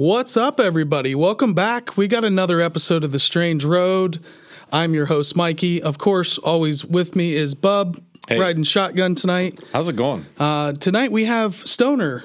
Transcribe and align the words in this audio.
What's 0.00 0.36
up, 0.36 0.60
everybody? 0.60 1.16
Welcome 1.16 1.54
back. 1.54 1.96
We 1.96 2.06
got 2.06 2.22
another 2.22 2.60
episode 2.60 3.02
of 3.02 3.10
The 3.10 3.18
Strange 3.18 3.64
Road. 3.64 4.20
I'm 4.70 4.94
your 4.94 5.06
host, 5.06 5.34
Mikey. 5.34 5.82
Of 5.82 5.98
course, 5.98 6.38
always 6.38 6.84
with 6.84 7.16
me 7.16 7.34
is 7.34 7.56
Bub, 7.56 8.00
Hey. 8.28 8.38
riding 8.38 8.62
shotgun 8.62 9.16
tonight. 9.16 9.58
How's 9.72 9.88
it 9.88 9.96
going? 9.96 10.24
Uh, 10.38 10.70
tonight 10.74 11.10
we 11.10 11.24
have 11.24 11.56
Stoner, 11.66 12.22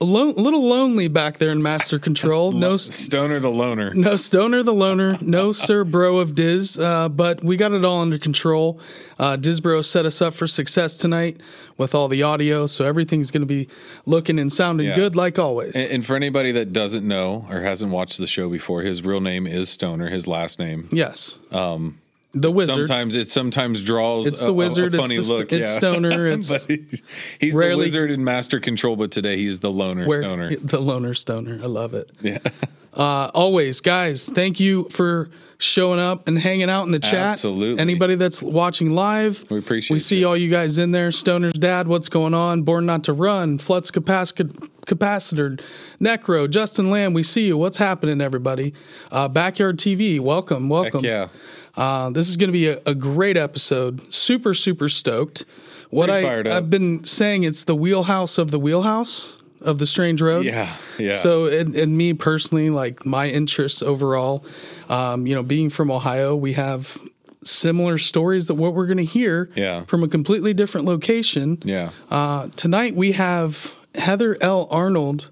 lo- 0.00 0.30
a 0.30 0.40
little 0.40 0.66
lonely 0.68 1.08
back 1.08 1.38
there 1.38 1.50
in 1.50 1.62
Master 1.62 1.98
Control. 1.98 2.52
No, 2.66 2.76
Stoner 2.76 3.38
the 3.40 3.50
loner. 3.50 3.94
no 3.94 4.16
Stoner 4.16 4.62
the 4.62 4.72
loner, 4.74 5.18
no 5.20 5.52
Sir 5.66 5.84
Bro 5.84 6.18
of 6.18 6.34
Diz, 6.34 6.78
uh, 6.78 7.08
but 7.08 7.42
we 7.44 7.56
got 7.56 7.72
it 7.72 7.84
all 7.84 8.00
under 8.00 8.18
control. 8.18 8.80
Uh, 9.18 9.36
Dizbro 9.36 9.84
set 9.84 10.04
us 10.06 10.20
up 10.20 10.34
for 10.34 10.46
success 10.46 10.96
tonight 10.96 11.40
with 11.76 11.94
all 11.94 12.08
the 12.08 12.22
audio, 12.22 12.66
so 12.66 12.84
everything's 12.84 13.30
going 13.30 13.40
to 13.42 13.46
be 13.46 13.68
looking 14.04 14.38
and 14.38 14.52
sounding 14.52 14.88
Yeah. 14.88 14.94
good 14.96 15.16
like 15.16 15.38
always. 15.38 15.74
And, 15.74 15.90
and 15.90 16.06
for 16.06 16.16
anybody 16.16 16.52
that 16.52 16.72
doesn't 16.72 17.06
know 17.06 17.46
or 17.50 17.60
hasn't 17.62 17.92
watched 17.92 18.18
the 18.18 18.26
show 18.26 18.48
before, 18.48 18.82
his 18.82 19.02
real 19.02 19.20
name 19.20 19.46
is 19.46 19.68
Stoner. 19.68 20.08
His 20.10 20.26
last 20.26 20.58
name. 20.58 20.88
yes. 20.92 21.38
Um, 21.50 21.98
the 22.40 22.50
wizard. 22.50 22.76
Sometimes 22.88 23.14
it 23.14 23.30
sometimes 23.30 23.82
draws. 23.82 24.26
It's 24.26 24.40
a- 24.42 24.46
the 24.46 24.50
a- 24.50 24.54
wizard, 24.54 24.94
A, 24.94 24.96
it's 24.96 25.02
funny 25.02 25.16
the 25.16 25.22
st- 25.24 25.38
look. 25.40 25.52
it's 25.52 25.68
yeah. 25.70 25.78
Stoner, 25.78 26.26
it's 26.28 26.48
he's, 26.66 27.02
he's 27.40 27.52
the 27.54 27.74
wizard 27.76 28.10
in 28.10 28.22
master 28.24 28.60
control. 28.60 28.96
But 28.96 29.10
today 29.10 29.36
he's 29.36 29.60
the 29.60 29.70
loner 29.70 30.06
Where- 30.06 30.22
stoner. 30.22 30.56
The 30.56 30.80
loner 30.80 31.14
stoner. 31.14 31.58
I 31.62 31.66
love 31.66 31.94
it. 31.94 32.10
Yeah. 32.20 32.38
Uh, 32.96 33.30
always, 33.34 33.82
guys, 33.82 34.24
thank 34.26 34.58
you 34.58 34.88
for 34.88 35.28
showing 35.58 36.00
up 36.00 36.26
and 36.26 36.38
hanging 36.38 36.70
out 36.70 36.86
in 36.86 36.92
the 36.92 36.98
chat. 36.98 37.12
Absolutely. 37.32 37.78
Anybody 37.78 38.14
that's 38.14 38.40
watching 38.40 38.92
live, 38.94 39.44
We 39.50 39.58
appreciate 39.58 39.94
We 39.94 39.98
see 39.98 40.20
you. 40.20 40.28
all 40.28 40.34
you 40.34 40.48
guys 40.48 40.78
in 40.78 40.92
there. 40.92 41.12
Stoner's 41.12 41.52
dad, 41.52 41.88
what's 41.88 42.08
going 42.08 42.32
on? 42.32 42.62
Born 42.62 42.86
not 42.86 43.04
to 43.04 43.12
run. 43.12 43.58
Flux 43.58 43.90
capac- 43.90 44.70
capacitor. 44.86 45.60
Necro. 46.00 46.48
Justin 46.48 46.90
Lamb, 46.90 47.12
we 47.12 47.22
see 47.22 47.46
you. 47.48 47.58
What's 47.58 47.76
happening, 47.76 48.22
everybody? 48.22 48.72
Uh, 49.10 49.28
Backyard 49.28 49.76
TV, 49.78 50.18
welcome, 50.18 50.70
welcome. 50.70 51.04
yeah. 51.04 51.28
Uh, 51.76 52.10
this 52.10 52.28
is 52.28 52.36
going 52.36 52.48
to 52.48 52.52
be 52.52 52.68
a, 52.68 52.80
a 52.86 52.94
great 52.94 53.36
episode. 53.36 54.12
Super, 54.12 54.54
super 54.54 54.88
stoked. 54.88 55.44
What 55.90 56.08
Pretty 56.08 56.48
I. 56.50 56.56
I've 56.56 56.70
been 56.70 57.04
saying, 57.04 57.44
it's 57.44 57.64
the 57.64 57.74
wheelhouse 57.76 58.38
of 58.38 58.50
the 58.50 58.58
wheelhouse 58.58 59.36
of 59.60 59.78
the 59.78 59.86
Strange 59.86 60.20
Road. 60.22 60.44
Yeah. 60.46 60.74
Yeah. 60.98 61.14
So, 61.14 61.46
and, 61.46 61.74
and 61.76 61.96
me 61.96 62.12
personally, 62.12 62.70
like 62.70 63.04
my 63.06 63.28
interests 63.28 63.82
overall, 63.82 64.44
um, 64.88 65.26
you 65.26 65.34
know, 65.34 65.42
being 65.42 65.70
from 65.70 65.90
Ohio, 65.90 66.34
we 66.34 66.54
have 66.54 66.98
similar 67.44 67.98
stories 67.98 68.48
that 68.48 68.54
what 68.54 68.74
we're 68.74 68.86
going 68.86 68.96
to 68.96 69.04
hear 69.04 69.50
Yeah. 69.54 69.84
from 69.84 70.02
a 70.02 70.08
completely 70.08 70.52
different 70.54 70.86
location. 70.86 71.58
yeah. 71.64 71.90
Uh, 72.10 72.48
tonight 72.56 72.96
we 72.96 73.12
have 73.12 73.74
Heather 73.94 74.36
L. 74.40 74.66
Arnold, 74.70 75.30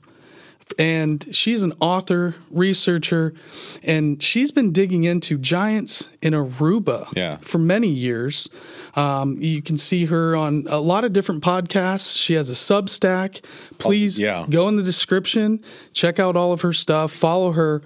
and 0.78 1.26
she's 1.34 1.62
an 1.62 1.72
author, 1.80 2.34
researcher, 2.50 3.34
and 3.82 4.22
she's 4.22 4.50
been 4.50 4.72
digging 4.72 5.04
into 5.04 5.38
giants 5.38 6.08
in 6.22 6.32
Aruba 6.32 7.08
Yeah. 7.14 7.36
for 7.42 7.58
many 7.58 7.88
years. 7.88 8.48
Um, 8.96 9.36
you 9.40 9.62
can 9.62 9.76
see 9.76 10.06
her 10.06 10.34
on 10.34 10.66
a 10.68 10.78
lot 10.78 11.04
of 11.04 11.12
different 11.12 11.42
podcasts. 11.42 12.16
She 12.16 12.34
has 12.34 12.50
a 12.50 12.54
Substack. 12.54 13.44
Please 13.78 14.18
yeah. 14.18 14.46
go 14.48 14.68
in 14.68 14.76
the 14.76 14.82
description, 14.82 15.62
check 15.92 16.18
out 16.18 16.36
all 16.36 16.52
of 16.52 16.62
her 16.62 16.72
stuff, 16.72 17.12
follow 17.12 17.52
her, 17.52 17.82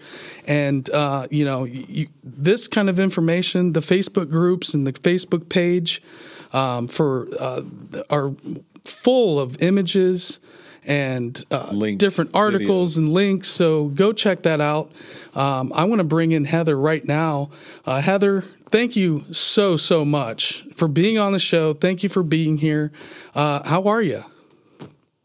and 0.46 0.88
uh, 0.90 1.26
you 1.30 1.44
know 1.44 1.64
you, 1.64 2.08
this 2.22 2.68
kind 2.68 2.88
of 2.88 3.00
information. 3.00 3.72
The 3.72 3.80
Facebook 3.80 4.30
groups 4.30 4.74
and 4.74 4.86
the 4.86 4.92
Facebook 4.92 5.48
page 5.48 6.02
um, 6.52 6.86
for 6.88 7.28
uh, 7.38 7.62
are 8.08 8.34
full 8.84 9.38
of 9.38 9.60
images 9.62 10.40
and 10.88 11.44
uh, 11.50 11.68
Links, 11.70 12.00
different 12.00 12.30
articles 12.34 12.96
and 12.96 13.10
links. 13.12 13.46
So 13.48 13.88
go 13.88 14.12
check 14.12 14.42
that 14.42 14.60
out. 14.60 14.90
Um, 15.34 15.70
I 15.74 15.84
want 15.84 16.00
to 16.00 16.04
bring 16.04 16.32
in 16.32 16.46
Heather 16.46 16.76
right 16.78 17.04
now. 17.04 17.50
Uh, 17.84 18.00
Heather, 18.00 18.42
thank 18.70 18.96
you 18.96 19.24
so 19.32 19.76
so 19.76 20.04
much 20.04 20.64
for 20.74 20.88
being 20.88 21.18
on 21.18 21.32
the 21.32 21.38
show. 21.38 21.74
Thank 21.74 22.02
you 22.02 22.08
for 22.08 22.22
being 22.22 22.58
here. 22.58 22.90
Uh, 23.34 23.62
how 23.68 23.84
are 23.86 24.02
you? 24.02 24.24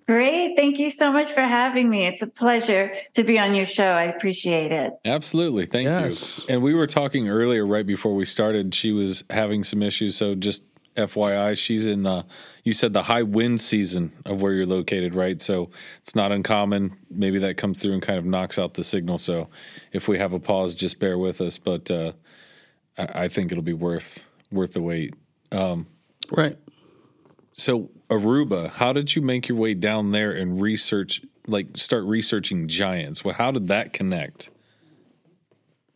Great. 0.06 0.58
Thank 0.58 0.80
you 0.80 0.90
so 0.90 1.14
much 1.14 1.32
for 1.32 1.40
having 1.42 1.90
me. 1.90 2.06
It's 2.06 2.22
a 2.22 2.28
pleasure 2.28 2.94
to 3.14 3.24
be 3.24 3.40
on 3.40 3.56
your 3.56 3.66
show. 3.66 3.86
I 3.88 4.04
appreciate 4.04 4.74
it. 4.74 4.92
Absolutely. 5.06 5.66
Thank 5.66 5.86
Yes. 5.86 6.46
you. 6.50 6.56
And 6.56 6.62
we 6.62 6.74
were 6.74 6.88
talking 6.88 7.30
earlier, 7.30 7.66
right 7.66 7.86
before 7.88 8.14
we 8.14 8.26
started, 8.26 8.76
she 8.76 8.92
was 8.92 9.24
having 9.30 9.64
some 9.64 9.82
issues. 9.82 10.18
So 10.18 10.36
just 10.36 10.64
FYI, 10.96 11.58
she's 11.58 11.86
in 11.86 12.04
the, 12.04 12.26
you 12.64 12.74
said 12.74 12.94
the 12.94 13.04
high 13.04 13.24
wind 13.24 13.62
season 13.62 14.14
of 14.26 14.42
where 14.42 14.54
you're 14.54 14.66
located, 14.66 15.16
right? 15.16 15.42
So 15.42 15.72
it's 16.02 16.16
not 16.16 16.31
uncommon. 16.31 16.98
Maybe 17.09 17.40
that 17.40 17.58
comes 17.58 17.81
through 17.81 17.94
and 17.94 18.02
kind 18.02 18.20
of 18.20 18.26
knocks 18.26 18.59
out 18.59 18.76
the 18.76 18.84
signal. 18.84 19.18
So 19.18 19.50
if 19.92 20.08
we 20.08 20.20
have 20.20 20.34
a 20.34 20.40
pause, 20.40 20.74
just 20.74 21.00
bear 21.00 21.18
with 21.18 21.42
us. 21.42 21.58
But 21.58 21.90
uh, 21.90 22.14
I, 22.98 23.24
I 23.24 23.28
think 23.28 23.52
it'll 23.52 23.64
be 23.64 23.74
worth, 23.74 24.24
worth 24.52 24.74
the 24.74 24.81
wait. 24.81 25.14
Right. 26.31 26.58
So 27.54 27.92
Aruba, 28.10 28.72
how 28.72 28.94
did 28.94 29.16
you 29.16 29.22
make 29.22 29.48
your 29.48 29.58
way 29.58 29.74
down 29.74 30.12
there 30.12 30.31
and 30.31 30.62
research, 30.62 31.22
like 31.48 31.78
start 31.78 32.04
researching 32.06 32.68
giants? 32.68 33.24
Well, 33.24 33.36
how 33.36 33.52
did 33.52 33.68
that 33.68 33.94
connect? 33.94 34.50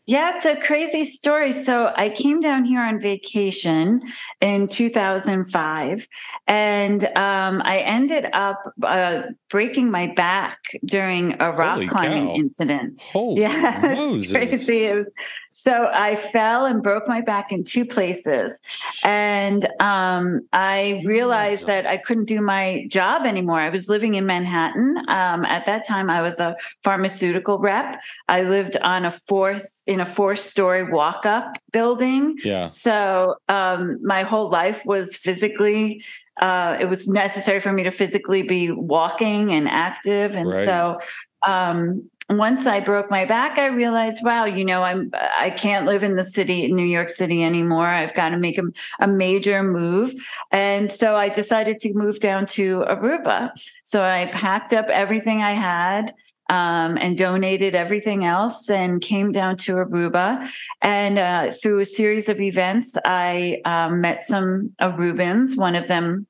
Yeah, 0.08 0.36
it's 0.36 0.46
a 0.46 0.56
crazy 0.56 1.04
story. 1.04 1.52
So 1.52 1.92
I 1.98 2.10
came 2.10 2.40
down 2.40 2.64
here 2.64 2.80
on 2.80 2.98
vacation 2.98 4.02
in 4.40 4.68
2005, 4.68 6.08
and 6.48 7.04
um, 7.18 7.62
I 7.66 7.80
ended 7.80 8.30
up 8.32 8.74
uh, 8.84 9.24
breaking 9.50 9.92
my 9.92 10.08
back 10.08 10.60
during 10.86 11.34
a 11.42 11.52
rock 11.52 11.76
Holy 11.76 11.88
climbing 11.90 12.28
cow. 12.28 12.36
incident. 12.36 13.02
Holy 13.02 13.42
Yeah, 13.42 13.80
Moses. 13.96 14.24
it's 14.24 14.32
crazy. 14.32 14.86
It 14.86 14.96
was, 14.96 15.10
so 15.52 15.90
I 15.94 16.16
fell 16.16 16.66
and 16.66 16.82
broke 16.82 17.06
my 17.08 17.20
back 17.20 17.52
in 17.52 17.66
two 17.66 17.84
places, 17.86 18.62
and 19.04 19.68
um, 19.82 20.48
I 20.54 21.02
realized 21.06 21.68
that 21.68 21.86
I 21.86 21.98
couldn't 21.98 22.30
do 22.30 22.40
my 22.40 22.86
job 22.90 23.26
anymore. 23.26 23.60
I 23.60 23.70
was 23.70 23.90
living 23.90 24.16
in 24.16 24.26
Manhattan 24.26 24.98
um, 25.10 25.44
at 25.44 25.66
that 25.66 25.86
time. 25.86 26.10
I 26.10 26.22
was 26.22 26.40
a 26.40 26.56
pharmaceutical 26.84 27.60
rep. 27.60 28.00
I 28.30 28.44
lived 28.44 28.78
on 28.78 29.04
a 29.04 29.12
fourth 29.12 29.84
in 29.86 29.97
a 30.02 30.06
four-story 30.06 30.84
walk-up 30.92 31.58
building. 31.72 32.38
Yeah. 32.44 32.68
So 32.68 33.36
um, 33.50 34.00
my 34.06 34.24
whole 34.24 34.50
life 34.50 34.86
was 34.86 35.16
physically. 35.16 36.04
Uh, 36.42 36.78
it 36.80 36.86
was 36.86 37.08
necessary 37.08 37.60
for 37.60 37.72
me 37.74 37.84
to 37.84 37.92
physically 37.92 38.44
be 38.44 38.72
walking 38.72 39.52
and 39.54 39.68
active, 39.68 40.36
and 40.36 40.50
Right. 40.50 40.66
so 40.66 41.00
um, 41.44 42.10
once 42.30 42.68
I 42.68 42.82
broke 42.82 43.10
my 43.10 43.24
back, 43.26 43.58
I 43.58 43.68
realized, 43.68 44.22
wow, 44.24 44.46
you 44.46 44.66
know, 44.66 44.84
I'm 44.84 45.10
I 45.14 45.50
can't 45.50 45.86
live 45.86 46.04
in 46.04 46.16
the 46.16 46.26
city, 46.26 46.72
New 46.72 46.86
York 46.86 47.10
City 47.10 47.42
anymore. 47.44 47.88
I've 47.88 48.14
got 48.14 48.30
to 48.30 48.38
make 48.38 48.58
a, 48.58 48.64
a 49.00 49.08
major 49.08 49.64
move, 49.64 50.14
and 50.52 50.92
so 50.92 51.16
I 51.16 51.30
decided 51.30 51.80
to 51.82 51.94
move 51.94 52.20
down 52.20 52.46
to 52.48 52.82
Aruba. 52.82 53.52
So 53.84 54.04
I 54.04 54.26
packed 54.34 54.74
up 54.74 54.88
everything 54.90 55.42
I 55.42 55.54
had. 55.54 56.14
Um, 56.50 56.98
and 56.98 57.18
donated 57.18 57.76
everything 57.76 58.24
else 58.24 58.70
and 58.70 59.02
came 59.02 59.34
down 59.34 59.58
to 59.58 59.76
Aruba. 59.76 60.50
And 60.82 61.20
uh, 61.20 61.52
through 61.52 61.80
a 61.80 61.86
series 61.86 62.30
of 62.30 62.40
events, 62.40 62.96
I 63.04 63.62
um, 63.66 64.00
met 64.00 64.24
some 64.24 64.74
Arubans, 64.80 65.58
one 65.58 65.76
of 65.76 65.90
them 65.90 66.26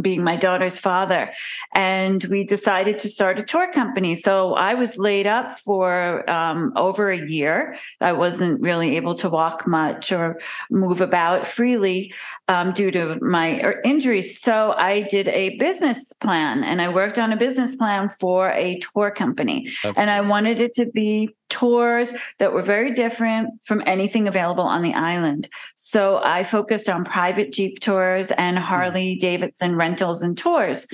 being 0.00 0.22
my 0.22 0.36
daughter's 0.36 0.78
father. 0.78 1.32
And 1.74 2.22
we 2.24 2.44
decided 2.44 2.98
to 3.00 3.08
start 3.08 3.38
a 3.38 3.42
tour 3.42 3.70
company. 3.72 4.14
So 4.14 4.54
I 4.54 4.74
was 4.74 4.98
laid 4.98 5.26
up 5.26 5.52
for 5.52 6.28
um, 6.28 6.72
over 6.76 7.10
a 7.10 7.26
year. 7.26 7.76
I 8.00 8.12
wasn't 8.12 8.60
really 8.60 8.96
able 8.96 9.14
to 9.16 9.28
walk 9.28 9.66
much 9.66 10.12
or 10.12 10.38
move 10.70 11.00
about 11.00 11.46
freely 11.46 12.12
um, 12.48 12.72
due 12.72 12.90
to 12.90 13.18
my 13.22 13.60
er, 13.62 13.80
injuries. 13.84 14.40
So 14.40 14.72
I 14.76 15.02
did 15.02 15.28
a 15.28 15.56
business 15.56 16.12
plan 16.14 16.64
and 16.64 16.80
I 16.82 16.88
worked 16.88 17.18
on 17.18 17.32
a 17.32 17.36
business 17.36 17.76
plan 17.76 18.08
for 18.08 18.50
a 18.50 18.78
tour 18.78 19.10
company. 19.10 19.68
That's 19.82 19.98
and 19.98 20.10
I 20.10 20.20
wanted 20.20 20.60
it 20.60 20.74
to 20.74 20.86
be 20.86 21.34
tours 21.48 22.12
that 22.38 22.52
were 22.52 22.62
very 22.62 22.90
different 22.90 23.50
from 23.64 23.82
anything 23.86 24.26
available 24.28 24.64
on 24.64 24.82
the 24.82 24.94
island. 24.94 25.48
So 25.76 26.20
I 26.22 26.44
focused 26.44 26.88
on 26.88 27.04
private 27.04 27.52
Jeep 27.52 27.78
tours 27.80 28.32
and 28.32 28.58
Harley 28.58 29.16
Davidson 29.16 29.76
rentals 29.86 30.22
and 30.22 30.36
tours. 30.36 30.86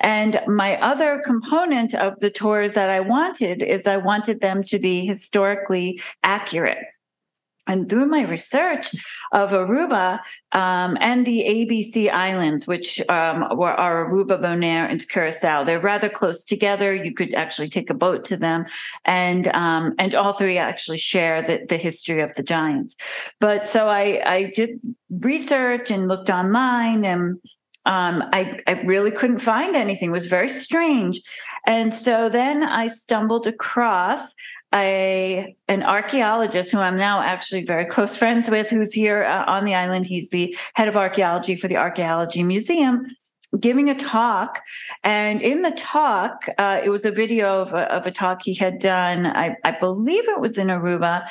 And 0.00 0.40
my 0.46 0.80
other 0.80 1.22
component 1.24 1.94
of 1.94 2.18
the 2.20 2.30
tours 2.30 2.74
that 2.74 2.90
I 2.90 3.00
wanted 3.00 3.62
is 3.62 3.86
I 3.86 3.98
wanted 3.98 4.40
them 4.40 4.62
to 4.64 4.78
be 4.78 5.04
historically 5.04 6.00
accurate. 6.22 6.84
And 7.68 7.86
through 7.88 8.06
my 8.06 8.22
research 8.22 8.86
of 9.32 9.50
Aruba 9.50 10.20
um, 10.52 10.96
and 11.00 11.26
the 11.26 11.44
ABC 11.46 12.10
Islands, 12.10 12.66
which 12.66 12.90
um, 13.10 13.46
were 13.58 13.72
are 13.72 14.08
Aruba, 14.08 14.40
Bonaire, 14.40 14.90
and 14.90 15.06
Curacao, 15.06 15.64
they're 15.64 15.78
rather 15.78 16.08
close 16.08 16.42
together. 16.42 16.94
You 16.94 17.12
could 17.12 17.34
actually 17.34 17.68
take 17.68 17.90
a 17.90 17.94
boat 18.06 18.24
to 18.30 18.38
them, 18.38 18.64
and 19.04 19.48
um, 19.48 19.94
and 19.98 20.14
all 20.14 20.32
three 20.32 20.56
actually 20.56 20.96
share 20.96 21.42
the, 21.42 21.66
the 21.68 21.76
history 21.76 22.22
of 22.22 22.32
the 22.36 22.42
giants. 22.42 22.96
But 23.38 23.68
so 23.68 23.88
I 23.88 24.22
I 24.24 24.52
did 24.56 24.80
research 25.10 25.90
and 25.90 26.08
looked 26.08 26.30
online 26.30 27.04
and 27.04 27.38
um, 27.88 28.22
I, 28.34 28.60
I 28.66 28.82
really 28.82 29.10
couldn't 29.10 29.38
find 29.38 29.74
anything. 29.74 30.10
It 30.10 30.12
was 30.12 30.26
very 30.26 30.50
strange. 30.50 31.22
And 31.66 31.94
so 31.94 32.28
then 32.28 32.62
I 32.62 32.86
stumbled 32.86 33.46
across 33.46 34.34
a 34.74 35.56
an 35.68 35.82
archaeologist 35.82 36.70
who 36.70 36.78
I'm 36.78 36.98
now 36.98 37.22
actually 37.22 37.64
very 37.64 37.86
close 37.86 38.14
friends 38.14 38.50
with, 38.50 38.68
who's 38.68 38.92
here 38.92 39.24
uh, 39.24 39.44
on 39.46 39.64
the 39.64 39.74
island. 39.74 40.04
He's 40.04 40.28
the 40.28 40.54
head 40.74 40.88
of 40.88 40.96
archaeology 40.98 41.56
for 41.56 41.66
the 41.66 41.78
Archaeology 41.78 42.42
Museum. 42.42 43.06
Giving 43.58 43.88
a 43.88 43.94
talk, 43.94 44.60
and 45.02 45.40
in 45.40 45.62
the 45.62 45.70
talk, 45.70 46.46
uh, 46.58 46.82
it 46.84 46.90
was 46.90 47.06
a 47.06 47.10
video 47.10 47.62
of 47.62 47.72
a, 47.72 47.90
of 47.90 48.06
a 48.06 48.10
talk 48.10 48.42
he 48.42 48.52
had 48.52 48.78
done. 48.78 49.24
I, 49.24 49.56
I 49.64 49.70
believe 49.70 50.28
it 50.28 50.38
was 50.38 50.58
in 50.58 50.66
Aruba, 50.66 51.26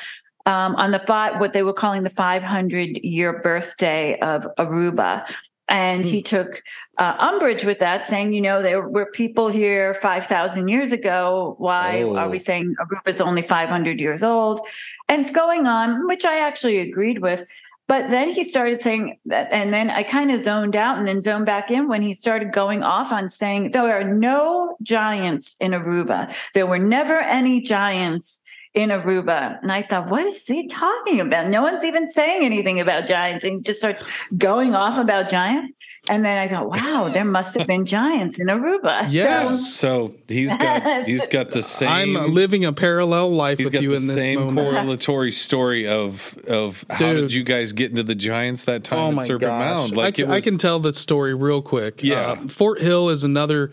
um, 0.48 0.76
on 0.78 0.90
the 0.90 0.98
five, 0.98 1.40
what 1.40 1.54
they 1.54 1.62
were 1.62 1.74
calling 1.74 2.02
the 2.02 2.10
500 2.10 2.98
year 3.04 3.40
birthday 3.44 4.18
of 4.18 4.48
Aruba. 4.58 5.28
And 5.70 6.06
he 6.06 6.20
hmm. 6.20 6.26
took 6.26 6.64
uh, 6.98 7.16
umbrage 7.20 7.66
with 7.66 7.80
that, 7.80 8.08
saying, 8.08 8.34
you 8.34 8.42
know, 8.42 8.62
there 8.62 8.88
were 8.88 9.12
people 9.12 9.50
here 9.50 9.94
5,000 9.94 10.68
years 10.68 10.92
ago. 10.94 11.56
Why 11.58 12.04
oh. 12.04 12.16
are 12.16 12.30
we 12.30 12.40
saying 12.40 12.76
Aruba 12.80 13.10
is 13.10 13.20
only 13.20 13.42
500 13.42 14.00
years 14.00 14.24
old? 14.24 14.62
And 15.10 15.22
it's 15.22 15.32
going 15.32 15.68
on, 15.68 16.08
which 16.08 16.26
I 16.26 16.40
actually 16.40 16.78
agreed 16.80 17.20
with. 17.20 17.46
But 17.88 18.10
then 18.10 18.30
he 18.30 18.44
started 18.44 18.82
saying 18.82 19.18
that, 19.26 19.52
and 19.52 19.74
then 19.74 19.90
I 19.90 20.04
kind 20.04 20.30
of 20.32 20.42
zoned 20.42 20.76
out 20.76 20.98
and 20.98 21.08
then 21.08 21.22
zoned 21.22 21.46
back 21.46 21.72
in 21.72 21.88
when 21.88 22.02
he 22.02 22.14
started 22.14 22.52
going 22.52 22.84
off 22.84 23.14
on 23.14 23.30
saying 23.30 23.72
there 23.72 23.98
are 23.98 24.04
no 24.04 24.76
giants 24.82 25.56
in 25.62 25.72
Aruba. 25.72 26.34
There 26.54 26.68
were 26.68 26.80
never 26.80 27.18
any 27.20 27.62
giants 27.62 28.42
in 28.78 28.90
Aruba. 28.90 29.60
And 29.62 29.72
I 29.72 29.82
thought, 29.82 30.10
what 30.10 30.26
is 30.28 30.46
he 30.46 30.68
talking 30.68 31.20
about? 31.20 31.48
No 31.48 31.64
one's 31.64 31.84
even 31.84 32.08
saying 32.08 32.44
anything 32.44 32.80
about 32.80 33.08
giants. 33.08 33.44
And 33.44 33.58
he 33.58 33.64
just 33.64 33.80
starts 33.80 34.04
going 34.38 34.76
off 34.76 35.00
about 35.00 35.30
giants. 35.30 35.72
And 36.10 36.24
then 36.24 36.38
I 36.38 36.48
thought, 36.48 36.70
wow, 36.70 37.10
there 37.12 37.26
must 37.26 37.58
have 37.58 37.66
been 37.66 37.86
giants 37.86 38.40
in 38.40 38.48
Aruba. 38.48 39.08
Yeah. 39.10 39.38
So, 39.58 40.08
so 40.08 40.16
he's 40.28 40.56
got 40.56 41.06
he's 41.06 41.28
got 41.32 41.50
the 41.50 41.64
same 41.64 42.16
I'm 42.18 42.34
living 42.34 42.66
a 42.66 42.74
parallel 42.74 43.32
life 43.32 43.58
with 43.60 43.74
you 43.74 43.94
in 43.94 44.08
this 44.08 44.16
same 44.16 44.40
moment. 44.54 44.68
correlatory 44.68 45.32
story 45.32 45.88
of 45.88 46.38
of 46.48 46.86
how 46.90 47.14
did 47.14 47.32
you 47.32 47.44
guys 47.44 47.72
get 47.72 47.90
into 47.90 48.04
the 48.04 48.16
giants 48.16 48.64
that 48.66 48.84
time 48.84 49.18
oh 49.18 49.20
at 49.20 49.28
Serpent 49.28 49.50
gosh. 49.50 49.60
Mound? 49.60 49.96
Like 49.96 50.20
I, 50.20 50.24
was, 50.24 50.32
I, 50.32 50.42
can 50.42 50.58
tell 50.58 50.80
the 50.80 50.94
story 50.94 51.34
real 51.34 51.62
quick. 51.62 52.04
Yeah. 52.04 52.32
Uh, 52.32 52.48
Fort 52.48 52.82
Hill 52.82 53.10
is 53.10 53.24
another 53.24 53.72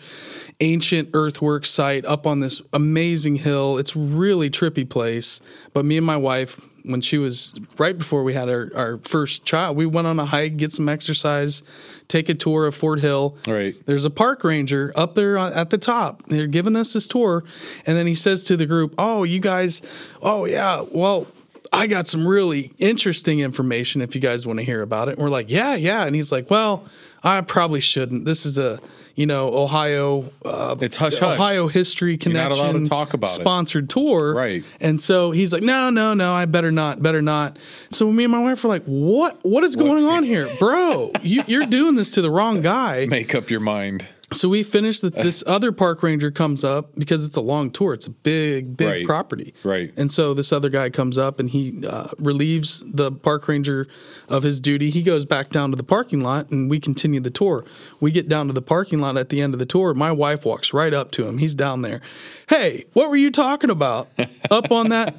ancient 0.61 1.11
earthwork 1.12 1.67
site 1.67 2.05
up 2.05 2.27
on 2.27 2.41
this 2.41 2.62
amazing 2.73 3.37
hill. 3.37 3.79
It's 3.79 3.95
really 3.97 4.51
trippy 4.51 4.89
place. 4.94 5.41
But 5.75 5.85
me 5.85 5.99
and 5.99 6.06
my 6.06 6.17
wife, 6.17 6.58
when 6.85 7.00
she 7.00 7.19
was 7.19 7.52
right 7.79 7.99
before 7.99 8.23
we 8.23 8.32
had 8.32 8.49
our, 8.49 8.70
our 8.75 8.99
first 8.99 9.44
child, 9.44 9.76
we 9.76 9.87
went 9.87 10.06
on 10.06 10.20
a 10.20 10.25
hike, 10.25 10.56
get 10.56 10.70
some 10.70 10.88
exercise, 10.88 11.64
take 12.08 12.29
a 12.29 12.35
tour 12.35 12.67
of 12.67 12.76
Fort 12.76 13.00
Hill. 13.00 13.37
Right. 13.46 13.75
There's 13.87 14.05
a 14.05 14.11
park 14.11 14.44
ranger 14.44 14.93
up 14.94 15.17
there 15.17 15.37
at 15.37 15.70
the 15.70 15.79
top. 15.79 16.23
They're 16.29 16.46
giving 16.46 16.76
us 16.76 16.93
this 16.93 17.08
tour. 17.08 17.43
And 17.85 17.96
then 17.99 18.06
he 18.06 18.14
says 18.14 18.44
to 18.44 18.56
the 18.56 18.67
group, 18.67 18.94
Oh, 18.96 19.25
you 19.25 19.41
guys, 19.41 19.82
oh, 20.23 20.44
yeah, 20.44 20.85
well, 20.93 21.26
I 21.73 21.88
got 21.88 22.06
some 22.06 22.29
really 22.29 22.73
interesting 22.79 23.41
information 23.41 24.00
if 24.00 24.14
you 24.14 24.20
guys 24.20 24.46
want 24.46 24.61
to 24.61 24.64
hear 24.64 24.81
about 24.81 25.08
it. 25.08 25.12
And 25.12 25.23
we're 25.23 25.29
like, 25.31 25.50
yeah, 25.50 25.75
yeah. 25.75 26.05
And 26.05 26.14
he's 26.14 26.31
like, 26.31 26.49
well, 26.49 26.85
I 27.25 27.41
probably 27.41 27.81
shouldn't. 27.81 28.26
This 28.26 28.44
is 28.44 28.59
a, 28.59 28.79
you 29.15 29.25
know, 29.25 29.49
Ohio, 29.55 30.31
uh, 30.44 30.76
it's 30.81 30.97
hush 30.97 31.23
Ohio 31.23 31.69
history 31.69 32.19
connection. 32.19 32.50
You're 32.50 32.50
not 32.50 32.73
allowed 32.73 32.85
to 32.85 32.87
talk 32.87 33.15
about 33.15 33.31
sponsored 33.31 33.85
it. 33.85 33.88
tour, 33.88 34.35
right? 34.35 34.62
And 34.79 35.00
so 35.00 35.31
he's 35.31 35.50
like, 35.50 35.62
no, 35.62 35.88
no, 35.88 36.12
no, 36.12 36.35
I 36.35 36.44
better 36.44 36.71
not, 36.71 37.03
better 37.03 37.23
not. 37.23 37.59
So 37.91 38.12
me 38.12 38.25
and 38.25 38.31
my 38.32 38.41
wife 38.41 38.62
were 38.62 38.69
like, 38.69 38.85
what, 38.85 39.38
what 39.43 39.65
is 39.65 39.75
going 39.75 39.93
What's 39.93 40.03
on 40.03 40.25
here, 40.25 40.55
bro? 40.59 41.12
you, 41.23 41.44
you're 41.47 41.67
doing 41.67 41.94
this 41.94 42.11
to 42.12 42.23
the 42.23 42.31
wrong 42.31 42.61
guy. 42.61 43.06
Make 43.09 43.35
up 43.35 43.49
your 43.49 43.61
mind. 43.61 44.06
So 44.32 44.49
we 44.49 44.62
finished 44.62 45.03
the, 45.03 45.11
this 45.11 45.44
other 45.47 45.71
park 45.71 46.03
ranger 46.03 46.31
comes 46.31 46.65
up 46.65 46.94
because 46.97 47.25
it's 47.25 47.37
a 47.37 47.41
long 47.41 47.71
tour. 47.71 47.94
It's 47.94 48.06
a 48.06 48.11
big, 48.11 48.76
big 48.76 48.88
right. 48.88 49.06
property. 49.06 49.55
Right. 49.62 49.93
And 49.97 50.11
so 50.11 50.35
this 50.35 50.53
other 50.53 50.69
guy 50.69 50.91
comes 50.91 51.19
up 51.19 51.38
and 51.38 51.50
he 51.50 51.87
uh, 51.87 52.09
relieves 52.19 52.82
the 52.87 53.12
park 53.12 53.47
ranger 53.49 53.87
of 54.29 54.43
his 54.43 54.61
duty. 54.61 54.91
He 54.91 55.03
goes 55.03 55.26
back 55.26 55.50
down 55.50 55.71
to 55.71 55.76
the 55.76 55.85
parking 55.85 56.21
lot 56.21 56.50
and 56.50 56.71
we 56.71 56.81
continue 56.81 57.21
the 57.21 57.31
tour. 57.31 57.65
We 58.00 58.11
get 58.11 58.29
down 58.29 58.47
to 58.47 58.53
the 58.53 58.62
parking 58.62 58.99
lot 58.99 59.17
at 59.17 59.29
the 59.29 59.41
end 59.41 59.55
of 59.55 59.59
the 59.59 59.67
tour. 59.67 59.94
My 59.94 60.12
wife 60.12 60.44
walks 60.44 60.73
right 60.73 60.94
up 60.94 61.11
to 61.12 61.27
him. 61.27 61.38
He's 61.38 61.55
down 61.55 61.82
there. 61.82 62.00
Hey, 62.49 62.87
what 62.93 63.11
were 63.11 63.17
you 63.17 63.31
talking 63.31 63.70
about 63.70 64.09
up 64.50 64.73
on 64.73 64.88
that? 64.88 65.15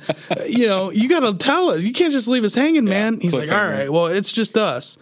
you 0.48 0.68
know, 0.68 0.92
you 0.92 1.08
got 1.08 1.22
to 1.22 1.34
tell 1.36 1.70
us. 1.70 1.84
You 1.84 1.94
can't 1.94 2.12
just 2.12 2.28
leave 2.28 2.44
us 2.44 2.56
hanging, 2.56 2.88
yeah, 2.88 3.12
man. 3.12 3.20
He's 3.20 3.36
like, 3.36 3.52
all 3.52 3.68
right, 3.68 3.92
well, 3.92 4.08
it's 4.08 4.32
just 4.32 4.58
us. 4.58 4.98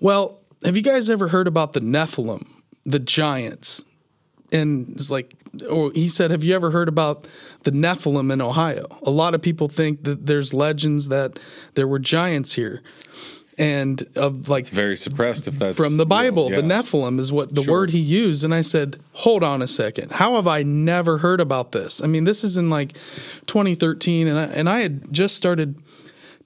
Well, 0.00 0.40
have 0.64 0.76
you 0.76 0.82
guys 0.82 1.10
ever 1.10 1.28
heard 1.28 1.46
about 1.46 1.72
the 1.72 1.80
Nephilim? 1.80 2.46
The 2.84 2.98
giants. 2.98 3.82
And 4.50 4.88
it's 4.94 5.10
like, 5.10 5.34
or 5.68 5.92
he 5.94 6.08
said, 6.08 6.30
Have 6.30 6.42
you 6.42 6.54
ever 6.54 6.70
heard 6.70 6.88
about 6.88 7.26
the 7.64 7.70
Nephilim 7.70 8.32
in 8.32 8.40
Ohio? 8.40 8.86
A 9.02 9.10
lot 9.10 9.34
of 9.34 9.42
people 9.42 9.68
think 9.68 10.04
that 10.04 10.26
there's 10.26 10.54
legends 10.54 11.08
that 11.08 11.38
there 11.74 11.86
were 11.86 11.98
giants 11.98 12.54
here. 12.54 12.82
And 13.58 14.04
of 14.14 14.48
like, 14.48 14.60
it's 14.60 14.70
very 14.70 14.96
suppressed 14.96 15.48
if 15.48 15.58
that's 15.58 15.76
from 15.76 15.96
the 15.96 16.06
Bible. 16.06 16.48
yeah. 16.48 16.56
The 16.56 16.62
Nephilim 16.62 17.18
is 17.18 17.32
what 17.32 17.54
the 17.54 17.64
sure. 17.64 17.72
word 17.72 17.90
he 17.90 17.98
used. 17.98 18.44
And 18.44 18.54
I 18.54 18.60
said, 18.60 19.00
Hold 19.14 19.42
on 19.42 19.60
a 19.60 19.66
second. 19.66 20.12
How 20.12 20.36
have 20.36 20.46
I 20.46 20.62
never 20.62 21.18
heard 21.18 21.40
about 21.40 21.72
this? 21.72 22.00
I 22.00 22.06
mean, 22.06 22.24
this 22.24 22.44
is 22.44 22.56
in 22.56 22.70
like 22.70 22.94
2013, 23.46 24.28
and 24.28 24.38
I, 24.38 24.44
and 24.44 24.68
I 24.68 24.80
had 24.80 25.12
just 25.12 25.36
started 25.36 25.82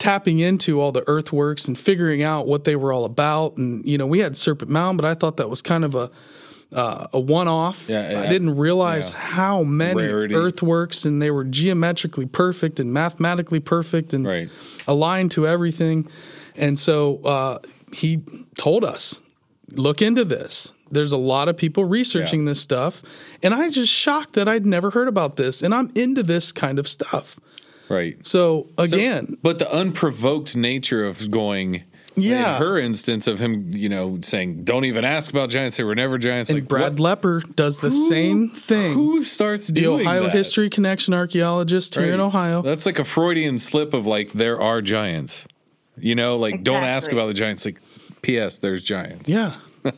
tapping 0.02 0.40
into 0.40 0.80
all 0.80 0.90
the 0.90 1.04
earthworks 1.06 1.68
and 1.68 1.78
figuring 1.78 2.24
out 2.24 2.44
what 2.44 2.64
they 2.64 2.74
were 2.74 2.92
all 2.92 3.04
about. 3.04 3.56
And 3.56 3.86
you 3.86 3.96
know, 3.96 4.06
we 4.06 4.18
had 4.18 4.36
Serpent 4.36 4.68
Mound, 4.68 4.98
but 4.98 5.04
I 5.04 5.14
thought 5.14 5.36
that 5.36 5.48
was 5.48 5.62
kind 5.62 5.84
of 5.84 5.94
a 5.94 6.10
uh, 6.72 7.06
a 7.12 7.20
one 7.20 7.46
off. 7.46 7.88
Yeah, 7.88 8.20
I 8.20 8.26
didn't 8.26 8.56
realize 8.56 9.10
yeah. 9.10 9.18
how 9.18 9.62
many 9.62 10.02
Rarity. 10.02 10.34
earthworks 10.34 11.04
and 11.04 11.22
they 11.22 11.30
were 11.30 11.44
geometrically 11.44 12.26
perfect 12.26 12.80
and 12.80 12.92
mathematically 12.92 13.60
perfect 13.60 14.12
and 14.12 14.26
right. 14.26 14.48
aligned 14.88 15.30
to 15.32 15.46
everything. 15.46 16.08
And 16.56 16.76
so 16.76 17.18
uh, 17.22 17.58
he 17.92 18.24
told 18.56 18.84
us, 18.84 19.20
look 19.70 20.02
into 20.02 20.24
this. 20.24 20.72
There's 20.90 21.12
a 21.12 21.16
lot 21.18 21.48
of 21.48 21.56
people 21.56 21.84
researching 21.84 22.40
yeah. 22.40 22.50
this 22.50 22.60
stuff. 22.60 23.02
And 23.40 23.54
I 23.54 23.68
just 23.68 23.92
shocked 23.92 24.32
that 24.32 24.48
I'd 24.48 24.66
never 24.66 24.90
heard 24.90 25.08
about 25.08 25.36
this. 25.36 25.62
And 25.62 25.72
I'm 25.72 25.92
into 25.94 26.24
this 26.24 26.50
kind 26.50 26.78
of 26.78 26.88
stuff. 26.88 27.38
Right. 27.92 28.26
So 28.26 28.70
again, 28.78 29.26
so, 29.28 29.36
but 29.42 29.58
the 29.58 29.70
unprovoked 29.72 30.56
nature 30.56 31.04
of 31.04 31.30
going. 31.30 31.84
Yeah, 32.14 32.56
in 32.56 32.62
her 32.62 32.78
instance 32.78 33.26
of 33.26 33.38
him, 33.38 33.72
you 33.72 33.88
know, 33.88 34.18
saying, 34.20 34.64
"Don't 34.64 34.84
even 34.84 35.02
ask 35.02 35.30
about 35.30 35.48
giants; 35.48 35.78
they 35.78 35.84
were 35.84 35.94
never 35.94 36.18
giants." 36.18 36.50
And 36.50 36.58
like, 36.58 36.68
Brad 36.68 36.98
what? 36.98 37.20
Lepper 37.20 37.40
does 37.54 37.78
the 37.78 37.88
who, 37.88 38.08
same 38.08 38.50
thing. 38.50 38.92
Who 38.92 39.24
starts 39.24 39.68
the 39.68 39.72
doing 39.72 40.06
Ohio 40.06 40.24
that? 40.24 40.32
History 40.32 40.68
Connection 40.68 41.14
archaeologist 41.14 41.96
right. 41.96 42.04
here 42.04 42.14
in 42.14 42.20
Ohio? 42.20 42.60
That's 42.60 42.84
like 42.84 42.98
a 42.98 43.04
Freudian 43.04 43.58
slip 43.58 43.94
of 43.94 44.06
like 44.06 44.32
there 44.32 44.60
are 44.60 44.82
giants. 44.82 45.46
You 45.96 46.14
know, 46.14 46.36
like 46.36 46.56
exactly. 46.56 46.64
don't 46.64 46.84
ask 46.84 47.12
about 47.12 47.28
the 47.28 47.34
giants. 47.34 47.64
Like, 47.64 47.80
P.S. 48.20 48.58
There's 48.58 48.82
giants. 48.82 49.30
Yeah. 49.30 49.54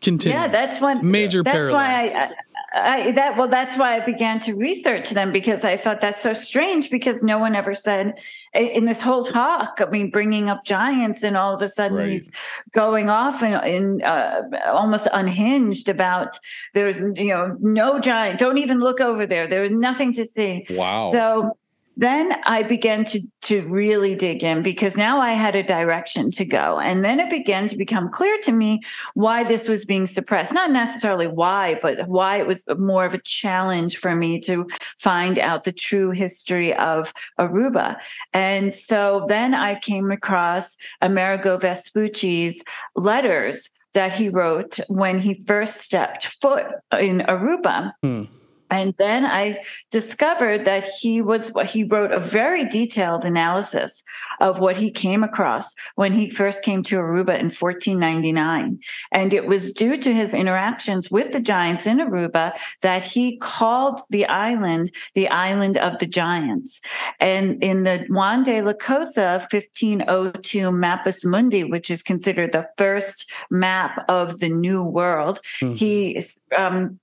Continue. 0.00 0.38
Yeah, 0.38 0.48
that's 0.48 0.80
one 0.80 1.10
major. 1.10 1.42
That's 1.42 1.54
parallel. 1.54 1.74
why 1.74 2.08
I, 2.08 2.24
I, 2.24 2.30
that 2.72 3.34
well, 3.36 3.48
that's 3.48 3.76
why 3.76 3.96
I 3.96 4.00
began 4.00 4.38
to 4.40 4.54
research 4.54 5.10
them 5.10 5.32
because 5.32 5.64
I 5.64 5.76
thought 5.76 6.00
that's 6.00 6.22
so 6.22 6.32
strange 6.34 6.90
because 6.90 7.22
no 7.22 7.38
one 7.38 7.54
ever 7.54 7.74
said 7.74 8.20
in 8.54 8.84
this 8.84 9.00
whole 9.00 9.24
talk. 9.24 9.80
I 9.80 9.90
mean, 9.90 10.10
bringing 10.10 10.48
up 10.48 10.64
giants 10.64 11.22
and 11.22 11.36
all 11.36 11.54
of 11.54 11.62
a 11.62 11.68
sudden 11.68 11.96
right. 11.96 12.10
he's 12.10 12.30
going 12.72 13.10
off 13.10 13.42
and, 13.42 13.54
and 13.54 14.02
uh, 14.02 14.42
almost 14.66 15.08
unhinged 15.12 15.88
about 15.88 16.38
there's 16.74 17.00
you 17.00 17.28
know 17.28 17.56
no 17.60 17.98
giant. 17.98 18.38
Don't 18.38 18.58
even 18.58 18.80
look 18.80 19.00
over 19.00 19.26
there. 19.26 19.46
There 19.46 19.64
is 19.64 19.72
nothing 19.72 20.12
to 20.14 20.24
see. 20.24 20.66
Wow. 20.70 21.10
So 21.12 21.56
then 22.00 22.34
I 22.46 22.62
began 22.62 23.04
to 23.04 23.20
to 23.42 23.62
really 23.68 24.14
dig 24.14 24.42
in 24.42 24.62
because 24.62 24.96
now 24.96 25.20
I 25.20 25.32
had 25.32 25.54
a 25.54 25.62
direction 25.62 26.30
to 26.32 26.46
go. 26.46 26.78
And 26.78 27.04
then 27.04 27.20
it 27.20 27.28
began 27.28 27.68
to 27.68 27.76
become 27.76 28.08
clear 28.08 28.38
to 28.44 28.52
me 28.52 28.80
why 29.12 29.44
this 29.44 29.68
was 29.68 29.84
being 29.84 30.06
suppressed. 30.06 30.54
Not 30.54 30.70
necessarily 30.70 31.26
why, 31.26 31.78
but 31.82 32.08
why 32.08 32.38
it 32.38 32.46
was 32.46 32.64
more 32.78 33.04
of 33.04 33.12
a 33.12 33.20
challenge 33.22 33.98
for 33.98 34.16
me 34.16 34.40
to 34.42 34.66
find 34.96 35.38
out 35.38 35.64
the 35.64 35.72
true 35.72 36.10
history 36.10 36.74
of 36.74 37.12
Aruba. 37.38 37.96
And 38.32 38.74
so 38.74 39.26
then 39.28 39.52
I 39.52 39.78
came 39.78 40.10
across 40.10 40.76
Amerigo 41.02 41.58
Vespucci's 41.58 42.64
letters 42.96 43.68
that 43.92 44.12
he 44.12 44.30
wrote 44.30 44.78
when 44.88 45.18
he 45.18 45.42
first 45.46 45.78
stepped 45.78 46.26
foot 46.40 46.66
in 46.92 47.18
Aruba. 47.20 47.92
Hmm 48.02 48.24
And 48.70 48.94
then 48.98 49.24
I 49.24 49.60
discovered 49.90 50.64
that 50.64 50.84
he 50.84 51.20
was 51.20 51.52
he 51.66 51.84
wrote 51.84 52.12
a 52.12 52.18
very 52.18 52.64
detailed 52.64 53.24
analysis 53.24 54.02
of 54.40 54.60
what 54.60 54.76
he 54.76 54.90
came 54.90 55.24
across 55.24 55.74
when 55.96 56.12
he 56.12 56.30
first 56.30 56.62
came 56.62 56.82
to 56.84 56.96
Aruba 56.96 57.38
in 57.38 57.50
1499. 57.50 58.78
And 59.12 59.34
it 59.34 59.46
was 59.46 59.72
due 59.72 59.96
to 59.98 60.14
his 60.14 60.34
interactions 60.34 61.10
with 61.10 61.32
the 61.32 61.40
giants 61.40 61.86
in 61.86 61.98
Aruba 61.98 62.52
that 62.82 63.02
he 63.02 63.38
called 63.38 64.00
the 64.10 64.26
island 64.26 64.92
the 65.14 65.28
island 65.28 65.76
of 65.78 65.98
the 65.98 66.06
giants. 66.06 66.80
And 67.18 67.62
in 67.62 67.82
the 67.82 68.06
Juan 68.08 68.44
de 68.44 68.62
la 68.62 68.72
Cosa 68.72 69.46
1502 69.50 70.70
Mappa 70.70 71.24
Mundi, 71.24 71.64
which 71.64 71.90
is 71.90 72.02
considered 72.02 72.52
the 72.52 72.68
first 72.76 73.30
map 73.50 74.04
of 74.08 74.38
the 74.38 74.48
New 74.48 74.82
World, 74.82 75.40
mm-hmm. 75.60 75.74
he 75.74 76.22
um, 76.56 76.98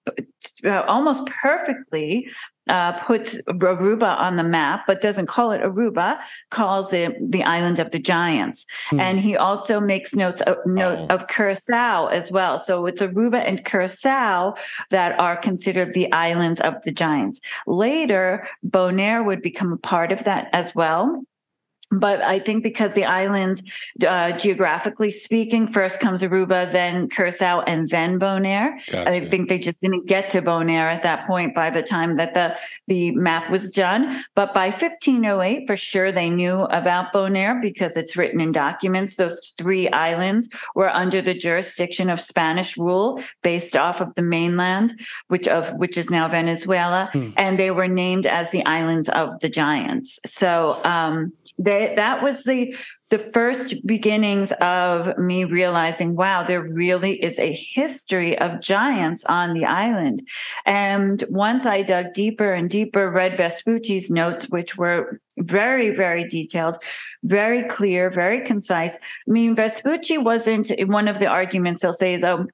almost 0.66 1.26
perfectly 1.28 2.30
uh, 2.70 2.94
puts 2.94 3.42
Aruba 3.44 4.18
on 4.18 4.36
the 4.36 4.44
map, 4.44 4.86
but 4.88 5.02
doesn't 5.02 5.28
call 5.28 5.52
it 5.52 5.62
Aruba, 5.62 6.20
calls 6.52 6.94
it 6.94 7.16
the 7.32 7.44
island 7.44 7.80
of 7.80 7.92
the 7.92 8.00
giants. 8.00 8.66
Hmm. 8.90 9.00
And 9.00 9.20
he 9.20 9.38
also 9.38 9.80
makes 9.80 10.14
notes 10.14 10.42
of, 10.42 10.58
note 10.66 11.08
oh. 11.10 11.16
of 11.16 11.28
Curacao 11.28 12.08
as 12.08 12.32
well. 12.32 12.60
So 12.60 12.86
it's 12.86 13.02
Aruba 13.02 13.44
and 13.46 13.64
Curacao 13.64 14.56
that 14.90 15.18
are 15.20 15.38
considered 15.38 15.94
the 15.94 16.12
islands 16.12 16.60
of 16.62 16.82
the 16.84 16.92
giants. 16.92 17.40
Later, 17.66 18.48
Bonaire 18.66 19.26
would 19.26 19.42
become 19.42 19.72
a 19.72 19.78
part 19.78 20.12
of 20.12 20.24
that 20.26 20.50
as 20.54 20.76
well 20.76 21.24
but 21.90 22.22
I 22.22 22.40
think 22.40 22.64
because 22.64 22.94
the 22.94 23.06
islands, 23.06 23.64
uh, 24.06 24.34
geographically 24.34 25.10
speaking, 25.10 25.68
first 25.68 26.02
comes 26.02 26.22
Aruba, 26.22 26.70
then 26.72 27.08
Curacao, 27.08 27.62
and 27.62 27.90
then 27.90 28.20
Bonaire. 28.20 28.76
Gotcha. 28.92 29.10
I 29.10 29.26
think 29.26 29.48
they 29.48 29.58
just 29.58 29.80
didn't 29.80 30.06
get 30.06 30.30
to 30.32 30.42
Bonaire 30.42 30.92
at 30.92 31.04
that 31.04 31.26
point 31.26 31.56
by 31.56 31.70
the 31.70 31.82
time 31.82 32.18
that 32.18 32.34
the 32.34 32.58
the 32.88 33.12
map 33.12 33.50
was 33.50 33.72
done. 33.72 34.24
But 34.36 34.54
by 34.54 34.68
1508, 34.68 35.66
for 35.66 35.78
sure, 35.78 36.12
they 36.12 36.30
knew 36.30 36.64
about 36.64 37.14
Bonaire 37.14 37.62
because 37.62 37.96
it's 37.96 38.18
written 38.18 38.42
in 38.42 38.52
documents. 38.52 39.16
Those 39.16 39.54
three 39.58 39.88
islands 39.90 40.50
were 40.76 40.90
under 40.90 41.22
the 41.22 41.34
jurisdiction 41.34 42.10
of 42.10 42.20
Spanish 42.20 42.78
rule, 42.78 43.22
based 43.44 43.78
off 43.78 44.02
of 44.02 44.14
the 44.16 44.22
mainland, 44.22 45.00
which 45.30 45.48
of 45.48 45.74
which 45.76 45.98
is 45.98 46.10
now 46.10 46.28
Venezuela, 46.28 47.10
hmm. 47.14 47.30
and 47.38 47.58
they 47.58 47.72
were 47.72 47.88
named 47.88 48.26
as 48.26 48.52
the 48.52 48.66
islands 48.66 49.08
of 49.08 49.40
the 49.40 49.50
giants. 49.50 50.20
So. 50.26 50.82
Um, 50.84 51.32
they, 51.58 51.94
that 51.96 52.22
was 52.22 52.44
the 52.44 52.76
the 53.10 53.18
first 53.18 53.88
beginnings 53.88 54.52
of 54.60 55.18
me 55.18 55.46
realizing 55.46 56.16
wow 56.16 56.44
there 56.44 56.62
really 56.62 57.14
is 57.24 57.40
a 57.40 57.54
history 57.54 58.38
of 58.38 58.60
giants 58.60 59.24
on 59.26 59.54
the 59.54 59.66
island. 59.66 60.22
And 60.66 61.24
once 61.30 61.66
i 61.66 61.82
dug 61.82 62.14
deeper 62.14 62.54
and 62.54 62.70
deeper 62.70 63.10
read 63.10 63.38
vespucci's 63.38 64.10
notes 64.10 64.50
which 64.50 64.78
were 64.78 65.20
very 65.38 65.90
very 65.90 66.28
detailed 66.28 66.78
very 67.24 67.64
clear 67.64 68.10
very 68.10 68.42
concise. 68.42 68.96
I 68.96 69.32
mean 69.32 69.56
vespucci 69.56 70.18
wasn't 70.18 70.72
one 70.88 71.08
of 71.08 71.20
the 71.20 71.28
arguments 71.28 71.82
they'll 71.82 71.94
say 71.94 72.18
though 72.18 72.48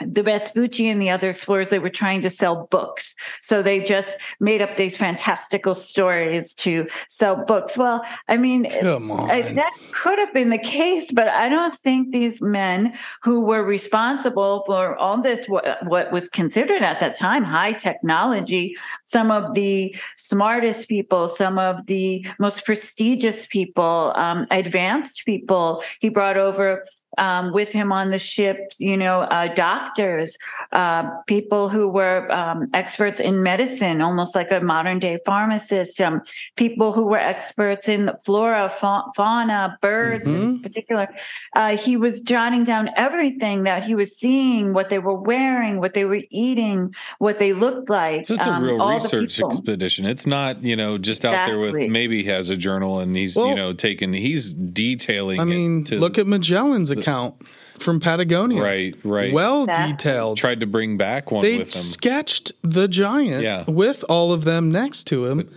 the 0.00 0.22
Vespucci 0.22 0.88
and 0.88 1.00
the 1.00 1.10
other 1.10 1.30
explorers, 1.30 1.68
they 1.68 1.78
were 1.78 1.90
trying 1.90 2.20
to 2.22 2.30
sell 2.30 2.66
books. 2.70 3.14
So 3.40 3.62
they 3.62 3.80
just 3.80 4.16
made 4.40 4.62
up 4.62 4.76
these 4.76 4.96
fantastical 4.96 5.74
stories 5.74 6.54
to 6.54 6.88
sell 7.08 7.36
books. 7.44 7.76
Well, 7.76 8.04
I 8.28 8.36
mean, 8.36 8.66
I, 8.66 9.42
that 9.54 9.72
could 9.92 10.18
have 10.18 10.32
been 10.32 10.50
the 10.50 10.58
case, 10.58 11.12
but 11.12 11.28
I 11.28 11.48
don't 11.48 11.74
think 11.74 12.12
these 12.12 12.40
men 12.40 12.96
who 13.22 13.40
were 13.40 13.62
responsible 13.62 14.64
for 14.66 14.96
all 14.96 15.20
this, 15.20 15.46
what, 15.48 15.84
what 15.86 16.12
was 16.12 16.28
considered 16.28 16.82
at 16.82 17.00
that 17.00 17.14
time 17.14 17.44
high 17.44 17.72
technology, 17.72 18.76
some 19.04 19.30
of 19.30 19.54
the 19.54 19.94
smartest 20.16 20.88
people, 20.88 21.28
some 21.28 21.58
of 21.58 21.86
the 21.86 22.26
most 22.38 22.64
prestigious 22.64 23.46
people, 23.46 24.12
um, 24.16 24.46
advanced 24.50 25.24
people, 25.24 25.82
he 26.00 26.08
brought 26.08 26.36
over 26.36 26.84
um, 27.18 27.52
with 27.52 27.72
him 27.72 27.92
on 27.92 28.10
the 28.10 28.18
ship, 28.18 28.72
you 28.78 28.96
know, 28.96 29.20
uh, 29.20 29.52
doctors, 29.54 30.36
uh, 30.72 31.08
people 31.26 31.68
who 31.68 31.88
were 31.88 32.30
um, 32.32 32.66
experts 32.72 33.20
in 33.20 33.42
medicine, 33.42 34.00
almost 34.00 34.34
like 34.34 34.50
a 34.50 34.60
modern 34.60 34.98
day 34.98 35.18
pharmacist, 35.24 36.00
um, 36.00 36.22
people 36.56 36.92
who 36.92 37.06
were 37.06 37.18
experts 37.18 37.88
in 37.88 38.10
flora, 38.24 38.68
fa- 38.68 39.04
fauna, 39.14 39.78
birds 39.80 40.26
mm-hmm. 40.26 40.42
in 40.42 40.60
particular. 40.60 41.08
Uh, 41.54 41.76
he 41.76 41.96
was 41.96 42.20
jotting 42.20 42.64
down 42.64 42.90
everything 42.96 43.64
that 43.64 43.82
he 43.82 43.94
was 43.94 44.16
seeing, 44.16 44.72
what 44.72 44.88
they 44.88 44.98
were 44.98 45.14
wearing, 45.14 45.80
what 45.80 45.94
they 45.94 46.04
were 46.04 46.22
eating, 46.30 46.94
what 47.18 47.38
they 47.38 47.52
looked 47.52 47.90
like. 47.90 48.24
So 48.24 48.34
it's 48.34 48.46
a 48.46 48.50
um, 48.50 48.64
real 48.64 48.88
research 48.88 49.40
expedition. 49.40 50.06
It's 50.06 50.26
not, 50.26 50.62
you 50.62 50.76
know, 50.76 50.98
just 50.98 51.24
out 51.24 51.34
exactly. 51.34 51.62
there 51.62 51.72
with 51.72 51.90
maybe 51.90 52.22
he 52.22 52.28
has 52.30 52.48
a 52.48 52.56
journal 52.56 53.00
and 53.00 53.14
he's, 53.16 53.36
well, 53.36 53.48
you 53.48 53.54
know, 53.54 53.72
taking, 53.72 54.12
he's 54.12 54.52
detailing. 54.52 55.40
I 55.40 55.44
mean, 55.44 55.84
to, 55.84 55.98
look 55.98 56.18
at 56.18 56.26
Magellan's 56.26 56.90
account 57.02 57.34
from 57.78 58.00
Patagonia. 58.00 58.62
Right, 58.62 58.94
right. 59.04 59.32
Well 59.32 59.64
exactly. 59.64 59.92
detailed. 59.92 60.36
Tried 60.38 60.60
to 60.60 60.66
bring 60.66 60.96
back 60.96 61.30
one 61.30 61.42
they 61.42 61.58
with 61.58 61.72
them. 61.72 61.82
sketched 61.82 62.52
the 62.62 62.88
giant 62.88 63.42
yeah. 63.42 63.64
with 63.66 64.04
all 64.08 64.32
of 64.32 64.44
them 64.44 64.70
next 64.70 65.04
to 65.08 65.26
him. 65.26 65.50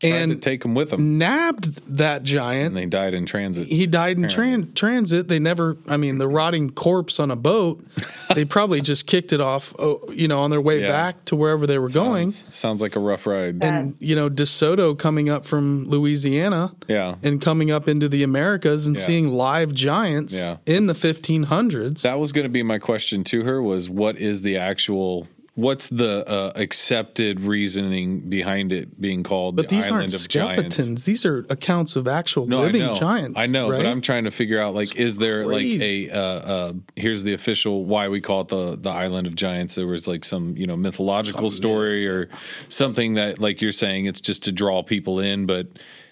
Tried 0.00 0.12
and 0.12 0.32
to 0.32 0.38
take 0.38 0.64
him 0.64 0.74
with 0.74 0.90
them. 0.90 1.18
Nabbed 1.18 1.96
that 1.96 2.22
giant. 2.22 2.68
And 2.68 2.76
they 2.76 2.86
died 2.86 3.14
in 3.14 3.24
transit. 3.24 3.68
He 3.68 3.86
died 3.86 4.18
in 4.18 4.24
tran- 4.24 4.74
transit. 4.74 5.28
They 5.28 5.38
never, 5.38 5.78
I 5.88 5.96
mean, 5.96 6.18
the 6.18 6.28
rotting 6.28 6.70
corpse 6.70 7.18
on 7.18 7.30
a 7.30 7.36
boat, 7.36 7.84
they 8.34 8.44
probably 8.44 8.80
just 8.82 9.06
kicked 9.06 9.32
it 9.32 9.40
off, 9.40 9.74
oh, 9.78 10.02
you 10.10 10.28
know, 10.28 10.40
on 10.40 10.50
their 10.50 10.60
way 10.60 10.82
yeah. 10.82 10.88
back 10.88 11.24
to 11.26 11.36
wherever 11.36 11.66
they 11.66 11.78
were 11.78 11.88
sounds, 11.88 12.08
going. 12.08 12.30
Sounds 12.30 12.82
like 12.82 12.94
a 12.94 13.00
rough 13.00 13.26
ride. 13.26 13.62
And, 13.64 13.96
you 13.98 14.14
know, 14.14 14.28
DeSoto 14.28 14.98
coming 14.98 15.30
up 15.30 15.46
from 15.46 15.88
Louisiana. 15.88 16.74
Yeah. 16.88 17.14
And 17.22 17.40
coming 17.40 17.70
up 17.70 17.88
into 17.88 18.08
the 18.08 18.22
Americas 18.22 18.86
and 18.86 18.96
yeah. 18.96 19.02
seeing 19.02 19.32
live 19.32 19.72
giants 19.72 20.34
yeah. 20.34 20.58
in 20.66 20.86
the 20.86 20.92
1500s. 20.92 22.02
That 22.02 22.18
was 22.18 22.32
going 22.32 22.44
to 22.44 22.50
be 22.50 22.62
my 22.62 22.78
question 22.78 23.24
to 23.24 23.44
her 23.44 23.62
was 23.62 23.88
what 23.88 24.18
is 24.18 24.42
the 24.42 24.56
actual 24.58 25.26
what's 25.56 25.88
the 25.88 26.28
uh, 26.28 26.52
accepted 26.54 27.40
reasoning 27.40 28.20
behind 28.28 28.72
it 28.72 29.00
being 29.00 29.22
called 29.22 29.56
but 29.56 29.68
the 29.68 29.76
these 29.76 29.86
Island 29.86 30.02
aren't 30.02 30.14
of 30.14 30.20
skeletons. 30.20 30.76
Giants? 30.76 31.02
These 31.04 31.24
are 31.24 31.46
accounts 31.48 31.96
of 31.96 32.06
actual 32.06 32.46
no, 32.46 32.60
living 32.60 32.82
I 32.82 32.92
giants. 32.92 33.40
I 33.40 33.46
know, 33.46 33.70
right? 33.70 33.78
but 33.78 33.86
I'm 33.86 34.02
trying 34.02 34.24
to 34.24 34.30
figure 34.30 34.60
out 34.60 34.74
like, 34.74 34.90
it's 34.90 34.96
is 34.96 35.16
there 35.16 35.44
crazy. 35.44 36.08
like 36.08 36.14
a 36.14 36.16
uh, 36.16 36.20
uh, 36.20 36.72
here's 36.94 37.24
the 37.24 37.32
official 37.32 37.86
why 37.86 38.08
we 38.08 38.20
call 38.20 38.42
it 38.42 38.48
the 38.48 38.76
the 38.76 38.90
Island 38.90 39.26
of 39.26 39.34
Giants? 39.34 39.74
There 39.74 39.86
was 39.86 40.06
like 40.06 40.24
some 40.24 40.56
you 40.56 40.66
know 40.66 40.76
mythological 40.76 41.50
something, 41.50 41.56
story 41.56 42.06
or 42.06 42.28
something 42.68 43.14
that 43.14 43.38
like 43.38 43.62
you're 43.62 43.72
saying 43.72 44.04
it's 44.04 44.20
just 44.20 44.44
to 44.44 44.52
draw 44.52 44.82
people 44.82 45.20
in, 45.20 45.46
but 45.46 45.68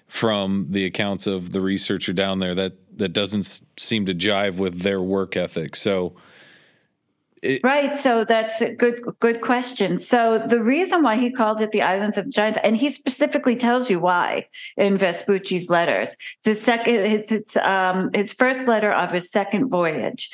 from 0.06 0.66
the 0.70 0.86
accounts 0.86 1.26
of 1.26 1.52
the 1.52 1.60
researcher 1.60 2.14
down 2.14 2.38
there 2.38 2.54
that 2.54 2.72
that 2.96 3.10
doesn't 3.10 3.60
seem 3.76 4.06
to 4.06 4.14
jive 4.14 4.56
with 4.56 4.80
their 4.80 5.02
work 5.02 5.36
ethic. 5.36 5.76
So 5.76 6.14
it, 7.44 7.60
right. 7.62 7.96
So 7.96 8.24
that's 8.24 8.60
a 8.60 8.74
good, 8.74 9.02
good 9.20 9.40
question. 9.40 9.98
So 9.98 10.38
the 10.38 10.62
reason 10.62 11.02
why 11.02 11.16
he 11.16 11.30
called 11.30 11.60
it 11.60 11.70
the 11.72 11.82
Islands 11.82 12.18
of 12.18 12.30
Giants, 12.30 12.58
and 12.64 12.76
he 12.76 12.88
specifically 12.88 13.56
tells 13.56 13.90
you 13.90 14.00
why 14.00 14.48
in 14.76 14.96
Vespucci's 14.96 15.70
letters. 15.70 16.16
It's 16.38 16.46
his 16.46 16.60
second, 16.60 16.94
it's, 16.94 17.30
it's 17.30 17.56
um, 17.58 18.10
his 18.14 18.32
first 18.32 18.66
letter 18.66 18.92
of 18.92 19.12
his 19.12 19.30
second 19.30 19.68
voyage. 19.68 20.30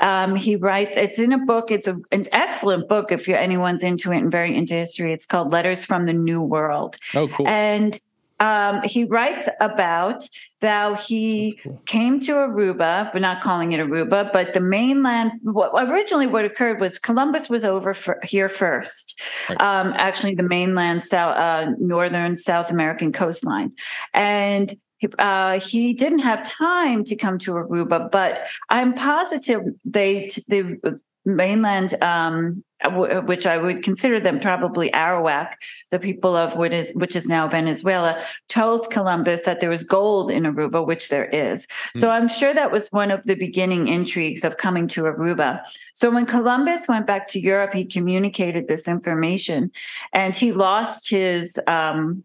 Um, 0.00 0.36
he 0.36 0.56
writes, 0.56 0.96
it's 0.96 1.18
in 1.18 1.32
a 1.32 1.38
book. 1.38 1.70
It's 1.70 1.88
a, 1.88 2.00
an 2.10 2.26
excellent 2.32 2.88
book 2.88 3.12
if 3.12 3.26
you're 3.26 3.38
anyone's 3.38 3.82
into 3.82 4.12
it 4.12 4.18
and 4.18 4.30
very 4.30 4.54
into 4.56 4.74
history. 4.74 5.12
It's 5.12 5.26
called 5.26 5.52
Letters 5.52 5.84
from 5.84 6.06
the 6.06 6.12
New 6.12 6.42
World. 6.42 6.96
Oh, 7.14 7.28
cool. 7.28 7.48
And 7.48 7.98
um, 8.40 8.82
he 8.82 9.04
writes 9.04 9.48
about 9.60 10.28
how 10.60 10.94
he 10.94 11.58
cool. 11.62 11.80
came 11.86 12.20
to 12.20 12.32
Aruba, 12.32 13.12
but 13.12 13.22
not 13.22 13.42
calling 13.42 13.72
it 13.72 13.80
Aruba, 13.80 14.32
but 14.32 14.54
the 14.54 14.60
mainland. 14.60 15.32
What, 15.42 15.72
originally, 15.88 16.26
what 16.26 16.44
occurred 16.44 16.80
was 16.80 16.98
Columbus 16.98 17.48
was 17.48 17.64
over 17.64 17.94
for, 17.94 18.18
here 18.22 18.48
first. 18.48 19.20
Right. 19.48 19.60
Um, 19.60 19.94
actually, 19.96 20.34
the 20.34 20.42
mainland, 20.42 21.02
south, 21.02 21.36
uh, 21.36 21.72
northern 21.78 22.36
South 22.36 22.70
American 22.70 23.12
coastline, 23.12 23.72
and 24.14 24.74
uh, 25.18 25.58
he 25.60 25.94
didn't 25.94 26.20
have 26.20 26.42
time 26.44 27.04
to 27.04 27.16
come 27.16 27.38
to 27.38 27.52
Aruba, 27.52 28.10
but 28.10 28.46
I'm 28.68 28.94
positive 28.94 29.62
they 29.84 30.30
the 30.48 31.00
mainland 31.24 31.94
um, 32.02 32.64
which 32.90 33.46
I 33.46 33.58
would 33.58 33.82
consider 33.82 34.18
them 34.18 34.40
probably 34.40 34.90
Arawak, 34.90 35.54
the 35.90 35.98
people 35.98 36.36
of 36.36 36.56
what 36.56 36.72
is 36.72 36.92
which 36.94 37.14
is 37.14 37.28
now 37.28 37.48
Venezuela, 37.48 38.22
told 38.48 38.90
Columbus 38.90 39.44
that 39.44 39.60
there 39.60 39.70
was 39.70 39.84
gold 39.84 40.30
in 40.30 40.44
Aruba, 40.44 40.84
which 40.84 41.08
there 41.08 41.26
is. 41.26 41.66
Mm. 41.96 42.00
So 42.00 42.10
I'm 42.10 42.28
sure 42.28 42.52
that 42.54 42.72
was 42.72 42.88
one 42.88 43.10
of 43.10 43.22
the 43.24 43.34
beginning 43.34 43.88
intrigues 43.88 44.44
of 44.44 44.56
coming 44.56 44.88
to 44.88 45.02
Aruba. 45.02 45.62
So 45.94 46.10
when 46.10 46.26
Columbus 46.26 46.88
went 46.88 47.06
back 47.06 47.28
to 47.28 47.40
Europe, 47.40 47.72
he 47.72 47.84
communicated 47.84 48.68
this 48.68 48.88
information, 48.88 49.70
and 50.12 50.34
he 50.34 50.52
lost 50.52 51.08
his 51.08 51.58
um, 51.66 52.24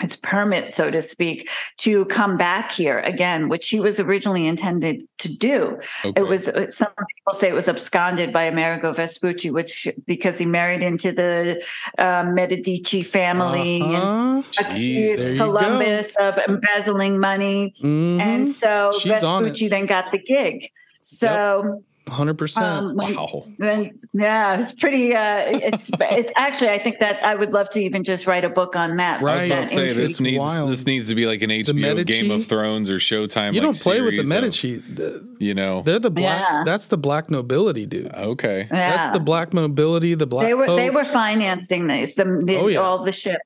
its 0.00 0.16
permit, 0.16 0.74
so 0.74 0.90
to 0.90 1.00
speak, 1.00 1.48
to 1.78 2.04
come 2.06 2.36
back 2.36 2.72
here 2.72 2.98
again, 3.00 3.48
which 3.48 3.68
he 3.68 3.78
was 3.78 4.00
originally 4.00 4.46
intended 4.46 5.06
to 5.18 5.28
do. 5.36 5.78
Okay. 6.04 6.20
It 6.20 6.26
was 6.26 6.48
uh, 6.48 6.68
some 6.70 6.88
people 6.88 7.32
say 7.34 7.48
it 7.48 7.54
was 7.54 7.68
absconded 7.68 8.32
by 8.32 8.42
Amerigo 8.44 8.90
Vespucci, 8.92 9.50
which 9.50 9.86
because 10.06 10.36
he 10.38 10.46
married 10.46 10.82
into 10.82 11.12
the 11.12 11.62
uh, 11.98 12.24
Medici 12.28 13.02
family 13.04 13.80
and 13.80 13.94
Uh-huh. 13.94 14.42
accused 14.58 15.22
There 15.22 15.32
you 15.34 15.38
Columbus 15.38 16.16
of 16.16 16.38
embezzling 16.38 17.20
money, 17.20 17.72
Mhm. 17.80 18.20
and 18.20 18.48
so 18.48 18.92
She's. 18.98 19.12
Vespucci 19.12 19.68
then 19.68 19.86
got 19.86 20.10
the 20.10 20.18
gig. 20.18 20.66
So. 21.02 21.82
100%. 22.06 22.58
Um, 22.60 22.96
when- 22.96 23.16
Wow. 23.16 23.46
then 23.58 23.98
yeah, 24.12 24.58
it's 24.60 24.72
pretty. 24.72 25.14
Uh, 25.14 25.38
it's 25.48 25.90
it's 26.00 26.32
actually. 26.36 26.68
I 26.70 26.78
think 26.78 26.98
that 27.00 27.24
I 27.24 27.34
would 27.34 27.52
love 27.52 27.70
to 27.70 27.80
even 27.80 28.04
just 28.04 28.26
write 28.26 28.44
a 28.44 28.50
book 28.50 28.76
on 28.76 28.96
that. 28.96 29.22
Right. 29.22 29.32
I 29.32 29.36
was 29.36 29.46
about 29.46 29.60
to 29.62 29.66
say 29.68 29.82
intrigue. 29.88 29.96
this 30.08 30.20
needs 30.20 30.38
Wild. 30.38 30.70
this 30.70 30.84
needs 30.86 31.08
to 31.08 31.14
be 31.14 31.26
like 31.26 31.42
an 31.42 31.50
HBO 31.50 32.04
Game 32.06 32.30
of 32.30 32.46
Thrones 32.46 32.90
or 32.90 32.96
Showtime. 32.96 33.54
you 33.54 33.60
like, 33.60 33.62
don't 33.62 33.80
play 33.80 34.00
with 34.02 34.10
the 34.16 34.16
series 34.16 34.20
of, 34.20 34.28
Medici. 34.28 34.76
The- 34.76 35.34
you 35.38 35.54
know. 35.54 35.82
They're 35.82 35.98
the 35.98 36.10
black. 36.10 36.40
Yeah. 36.48 36.62
That's 36.64 36.86
the 36.86 36.96
black 36.98 37.30
nobility, 37.30 37.86
dude. 37.86 38.12
Okay. 38.14 38.68
Yeah. 38.70 38.96
That's 38.96 39.12
the 39.14 39.20
black 39.20 39.52
nobility. 39.54 40.14
The 40.14 40.26
black. 40.26 40.46
they 40.46 40.54
were 40.54 40.66
they 40.76 40.90
were 40.90 41.04
financing 41.04 41.86
these 41.86 42.14
the, 42.14 42.24
the 42.44 42.56
Oh, 42.58 42.66
yeah. 42.68 42.78
all 42.80 43.02
the 43.02 43.12
ships. 43.12 43.40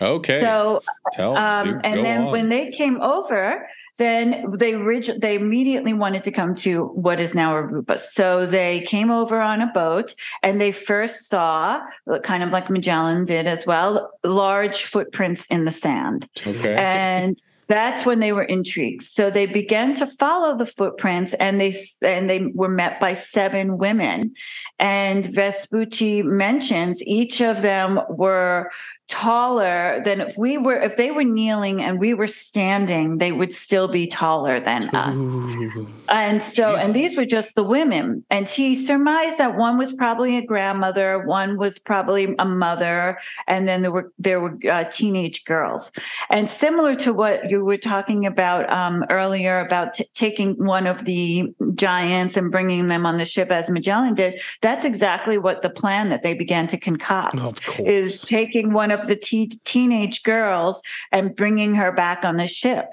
Okay. 0.00 0.40
So 0.40 0.82
Tell. 1.12 1.36
um, 1.36 1.66
dude, 1.66 1.80
and 1.84 2.04
then 2.04 2.22
on. 2.22 2.32
when 2.32 2.48
they 2.48 2.70
came 2.70 3.00
over, 3.00 3.68
then 3.98 4.50
they 4.56 4.74
orig- 4.74 5.20
they 5.20 5.36
immediately 5.36 5.92
wanted 5.92 6.24
to 6.24 6.30
come 6.30 6.54
to 6.56 6.86
what 6.86 7.20
is 7.20 7.34
now 7.34 7.54
Aruba. 7.54 7.98
So 7.98 8.46
they 8.46 8.80
came 8.80 9.10
over 9.10 9.40
on 9.40 9.60
a 9.60 9.70
boat, 9.72 10.14
and 10.42 10.60
they 10.60 10.72
first 10.72 11.28
saw, 11.28 11.80
kind 12.22 12.42
of 12.42 12.50
like 12.50 12.70
Magellan 12.70 13.24
did 13.24 13.46
as 13.46 13.66
well, 13.66 14.10
large 14.24 14.84
footprints 14.84 15.46
in 15.46 15.64
the 15.64 15.72
sand. 15.72 16.28
okay. 16.46 16.74
and 16.74 17.42
that's 17.68 18.04
when 18.04 18.20
they 18.20 18.32
were 18.32 18.42
intrigued 18.42 19.02
so 19.02 19.30
they 19.30 19.46
began 19.46 19.94
to 19.94 20.04
follow 20.04 20.56
the 20.56 20.66
footprints 20.66 21.32
and 21.34 21.60
they 21.60 21.74
and 22.04 22.28
they 22.28 22.46
were 22.54 22.68
met 22.68 23.00
by 23.00 23.14
seven 23.14 23.78
women 23.78 24.34
and 24.78 25.26
vespucci 25.26 26.22
mentions 26.22 27.02
each 27.04 27.40
of 27.40 27.62
them 27.62 27.98
were 28.10 28.70
taller 29.12 30.00
than 30.04 30.22
if 30.22 30.38
we 30.38 30.56
were 30.56 30.80
if 30.80 30.96
they 30.96 31.10
were 31.10 31.24
kneeling 31.24 31.82
and 31.82 32.00
we 32.00 32.14
were 32.14 32.26
standing 32.26 33.18
they 33.18 33.30
would 33.30 33.54
still 33.54 33.86
be 33.86 34.06
taller 34.06 34.58
than 34.58 34.88
us 34.94 35.18
Ooh. 35.18 35.86
and 36.08 36.42
so, 36.42 36.76
and 36.76 36.94
these 36.94 37.16
were 37.16 37.24
just 37.24 37.54
the 37.54 37.62
women. 37.62 38.24
And 38.30 38.48
he 38.48 38.74
surmised 38.74 39.38
that 39.38 39.56
one 39.56 39.78
was 39.78 39.92
probably 39.92 40.36
a 40.36 40.44
grandmother, 40.44 41.24
one 41.24 41.56
was 41.56 41.78
probably 41.78 42.34
a 42.38 42.44
mother, 42.44 43.18
and 43.46 43.66
then 43.66 43.82
there 43.82 43.90
were 43.90 44.12
there 44.18 44.40
were 44.40 44.58
uh, 44.70 44.84
teenage 44.84 45.44
girls. 45.44 45.90
And 46.30 46.50
similar 46.50 46.94
to 46.96 47.12
what 47.12 47.50
you 47.50 47.64
were 47.64 47.78
talking 47.78 48.26
about 48.26 48.70
um, 48.70 49.04
earlier 49.10 49.60
about 49.60 49.94
t- 49.94 50.06
taking 50.14 50.64
one 50.64 50.86
of 50.86 51.04
the 51.04 51.52
giants 51.74 52.36
and 52.36 52.50
bringing 52.50 52.88
them 52.88 53.06
on 53.06 53.16
the 53.16 53.24
ship 53.24 53.50
as 53.50 53.70
Magellan 53.70 54.14
did, 54.14 54.40
that's 54.60 54.84
exactly 54.84 55.38
what 55.38 55.62
the 55.62 55.70
plan 55.70 56.10
that 56.10 56.22
they 56.22 56.34
began 56.34 56.66
to 56.68 56.78
concoct 56.78 57.36
is 57.80 58.20
taking 58.20 58.72
one 58.72 58.90
of 58.90 59.01
the 59.08 59.16
te- 59.16 59.52
teenage 59.64 60.22
girls 60.22 60.80
and 61.10 61.34
bringing 61.36 61.74
her 61.74 61.92
back 61.92 62.24
on 62.24 62.36
the 62.36 62.46
ship. 62.46 62.86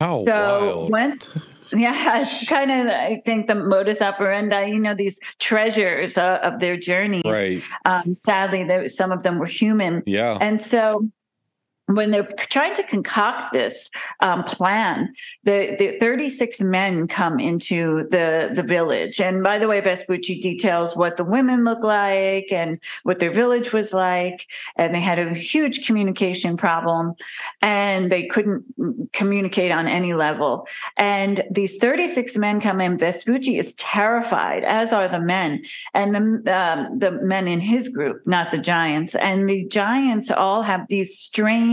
Oh, 0.00 0.24
So 0.24 0.76
wild. 0.76 0.90
once, 0.90 1.30
yeah, 1.72 2.22
it's 2.22 2.46
kind 2.48 2.70
of 2.70 2.86
I 2.88 3.22
think 3.24 3.46
the 3.46 3.54
modus 3.54 4.02
operandi. 4.02 4.66
You 4.66 4.80
know, 4.80 4.94
these 4.94 5.18
treasures 5.38 6.18
uh, 6.18 6.38
of 6.42 6.60
their 6.60 6.76
journey 6.76 7.22
right. 7.24 7.62
Um, 7.84 8.14
sadly, 8.14 8.64
there, 8.64 8.88
some 8.88 9.12
of 9.12 9.22
them 9.22 9.38
were 9.38 9.46
human, 9.46 10.02
Yeah. 10.06 10.38
and 10.40 10.60
so 10.60 11.08
when 11.86 12.10
they're 12.10 12.28
trying 12.36 12.74
to 12.74 12.82
concoct 12.84 13.52
this 13.52 13.90
um, 14.20 14.44
plan, 14.44 15.12
the, 15.44 15.74
the 15.78 15.98
36 15.98 16.60
men 16.60 17.06
come 17.06 17.40
into 17.40 18.06
the, 18.10 18.50
the 18.54 18.62
village. 18.62 19.20
And 19.20 19.42
by 19.42 19.58
the 19.58 19.68
way, 19.68 19.80
Vespucci 19.80 20.40
details 20.40 20.96
what 20.96 21.16
the 21.16 21.24
women 21.24 21.64
look 21.64 21.82
like 21.82 22.52
and 22.52 22.78
what 23.02 23.18
their 23.18 23.32
village 23.32 23.72
was 23.72 23.92
like. 23.92 24.46
And 24.76 24.94
they 24.94 25.00
had 25.00 25.18
a 25.18 25.34
huge 25.34 25.86
communication 25.86 26.56
problem 26.56 27.14
and 27.60 28.08
they 28.08 28.26
couldn't 28.26 28.64
communicate 29.12 29.72
on 29.72 29.88
any 29.88 30.14
level. 30.14 30.66
And 30.96 31.42
these 31.50 31.78
36 31.78 32.36
men 32.36 32.60
come 32.60 32.80
in. 32.80 32.96
Vespucci 32.96 33.58
is 33.58 33.74
terrified, 33.74 34.62
as 34.64 34.92
are 34.92 35.08
the 35.08 35.20
men, 35.20 35.62
and 35.94 36.14
the, 36.14 36.56
um, 36.56 36.98
the 36.98 37.10
men 37.10 37.48
in 37.48 37.60
his 37.60 37.88
group, 37.88 38.22
not 38.26 38.50
the 38.50 38.58
giants. 38.58 39.14
And 39.14 39.48
the 39.48 39.66
giants 39.66 40.30
all 40.30 40.62
have 40.62 40.86
these 40.88 41.18
strange 41.18 41.71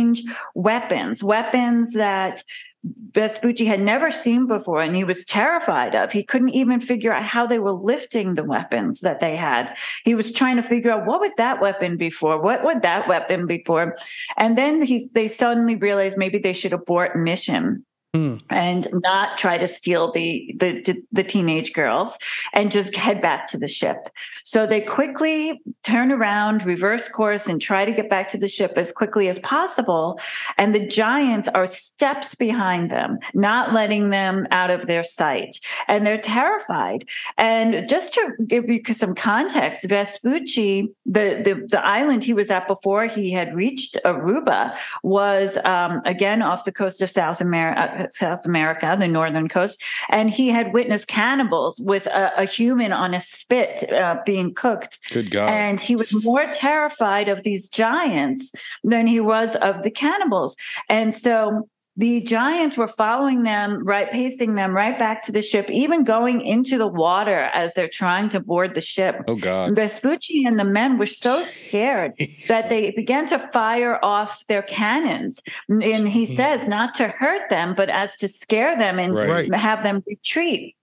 weapons, 0.56 1.24
weapons 1.24 1.94
that 1.94 2.44
Vespucci 2.84 3.65
had 3.65 3.82
never 3.82 4.10
seen 4.10 4.48
before 4.48 4.82
and 4.82 4.96
he 4.96 5.03
was 5.03 5.25
terrified 5.25 5.96
of. 5.96 6.12
He 6.12 6.24
couldn't 6.24 6.50
even 6.50 6.79
figure 6.79 7.12
out 7.12 7.24
how 7.24 7.46
they 7.46 7.60
were 7.60 7.74
lifting 7.74 8.34
the 8.34 8.46
weapons 8.46 9.01
that 9.01 9.20
they 9.20 9.36
had. 9.36 9.77
He 10.06 10.15
was 10.15 10.32
trying 10.32 10.56
to 10.56 10.63
figure 10.63 10.92
out 10.92 11.05
what 11.05 11.20
would 11.20 11.33
that 11.38 11.59
weapon 11.59 11.98
be 11.98 12.09
for? 12.09 12.42
What 12.42 12.64
would 12.64 12.81
that 12.83 13.07
weapon 13.09 13.48
be 13.48 13.64
for? 13.66 13.98
And 14.38 14.57
then 14.57 14.81
he, 14.81 15.09
they 15.14 15.27
suddenly 15.27 15.75
realized 15.75 16.18
maybe 16.18 16.40
they 16.40 16.53
should 16.53 16.74
abort 16.74 17.18
mission 17.18 17.85
Hmm. 18.15 18.37
and 18.50 18.87
not 18.91 19.37
try 19.37 19.59
to 19.59 19.67
steal 19.67 20.11
the, 20.11 20.51
the 20.57 21.03
the 21.11 21.24
teenage 21.24 21.74
girls 21.74 22.17
and 22.53 22.72
just 22.72 22.95
head 22.95 23.22
back 23.22 23.48
to 23.50 23.57
the 23.59 23.67
ship. 23.67 24.09
So 24.43 24.65
they 24.65 24.81
quickly 24.81 25.61
turn 25.83 26.11
around, 26.11 26.65
reverse 26.65 27.07
course, 27.07 27.45
and 27.45 27.61
try 27.61 27.85
to 27.85 27.91
get 27.91 28.09
back 28.09 28.27
to 28.29 28.39
the 28.39 28.48
ship 28.48 28.74
as 28.77 28.91
quickly 28.91 29.29
as 29.29 29.37
possible. 29.37 30.19
And 30.57 30.74
the 30.74 30.87
giants 30.87 31.48
are 31.50 31.67
steps 31.67 32.33
behind 32.33 32.89
them, 32.89 33.19
not 33.35 33.74
letting 33.74 34.09
them 34.09 34.48
out 34.50 34.72
of 34.72 34.87
their 34.87 35.03
sight, 35.03 35.59
and 35.87 36.03
they're 36.03 36.17
terrified. 36.17 37.05
And 37.37 37.87
just 37.87 38.15
to 38.15 38.33
give 38.48 38.72
you 38.72 38.81
some 38.91 39.13
context, 39.13 39.85
Vespucci, 39.87 40.87
the 41.05 41.41
the, 41.45 41.67
the 41.69 41.85
island 41.85 42.24
he 42.24 42.33
was 42.33 42.50
at 42.50 42.67
before 42.67 43.05
he 43.05 43.29
had 43.29 43.55
reached 43.55 44.00
Aruba, 44.03 44.75
was 45.03 45.59
um, 45.63 46.01
again 46.05 46.41
off 46.41 46.65
the 46.65 46.72
coast 46.72 47.03
of 47.03 47.11
South 47.11 47.39
America, 47.39 47.99
South 48.09 48.46
America, 48.46 48.96
the 49.00 49.07
northern 49.07 49.48
coast, 49.48 49.81
and 50.09 50.29
he 50.29 50.50
had 50.50 50.74
witnessed 50.74 51.07
cannibals 51.07 51.79
with 51.79 52.07
a, 52.07 52.31
a 52.38 52.46
human 52.46 52.92
on 52.92 53.14
a 53.14 53.22
spit 53.22 53.92
uh, 53.92 54.18
being 54.25 54.53
cooked. 54.53 55.00
Good 55.12 55.31
God. 55.31 55.50
And 55.50 55.79
he 55.79 55.96
was 55.96 56.14
more 56.24 56.46
terrified 56.51 57.29
of 57.29 57.44
these 57.44 57.70
giants 57.70 58.51
than 58.83 59.07
he 59.07 59.20
was 59.20 59.55
of 59.57 59.83
the 59.83 59.92
cannibals. 59.92 60.55
And 60.88 61.14
so 61.14 61.68
the 62.00 62.22
giants 62.22 62.77
were 62.77 62.88
following 62.88 63.44
them, 63.44 63.83
right, 63.83 64.09
pacing 64.09 64.55
them 64.55 64.74
right 64.74 64.98
back 64.98 65.22
to 65.24 65.33
the 65.33 65.42
ship, 65.42 65.70
even 65.70 66.05
going 66.05 66.40
into 66.40 66.77
the 66.77 66.88
water 66.88 67.50
as 67.53 67.74
they're 67.74 67.90
trying 67.90 68.29
to 68.29 68.40
board 68.40 68.74
the 68.74 68.79
ship. 68.79 69.22
oh 69.27 69.35
God. 69.35 69.75
Vespucci 69.75 70.46
and 70.46 70.57
the 70.57 70.64
men 70.64 70.98
were 70.98 71.05
so 71.05 71.44
scared 71.44 72.14
that 72.48 72.70
they 72.70 72.92
began 72.92 73.27
to 73.27 73.38
fire 73.38 74.00
off 74.01 74.48
their 74.48 74.62
cannons. 74.62 75.42
And 75.68 76.07
he 76.07 76.25
says 76.25 76.70
not 76.70 76.94
to 76.96 77.09
hurt 77.09 77.50
them, 77.50 77.75
but 77.75 77.90
as 77.90 78.16
to 78.18 78.29
scare 78.29 78.77
them 78.77 78.98
and 78.98 79.14
Right. 79.14 79.50
Right. 79.50 79.53
have 79.55 79.83
them 79.83 80.01
retreat. 80.07 80.77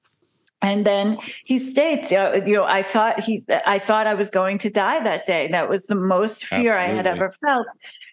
And 0.60 0.86
then 0.86 1.18
he 1.44 1.58
states, 1.58 2.12
uh, 2.12 2.42
you 2.44 2.54
know, 2.56 2.64
I 2.64 2.82
thought 2.82 3.20
he, 3.20 3.42
I 3.66 3.78
thought 3.78 4.06
I 4.06 4.14
was 4.14 4.28
going 4.30 4.58
to 4.58 4.70
die 4.70 5.02
that 5.02 5.24
day. 5.24 5.48
That 5.48 5.68
was 5.70 5.86
the 5.86 5.94
most 5.94 6.44
fear 6.44 6.76
I 6.76 6.88
had 6.88 7.06
ever 7.06 7.30
felt. 7.30 7.66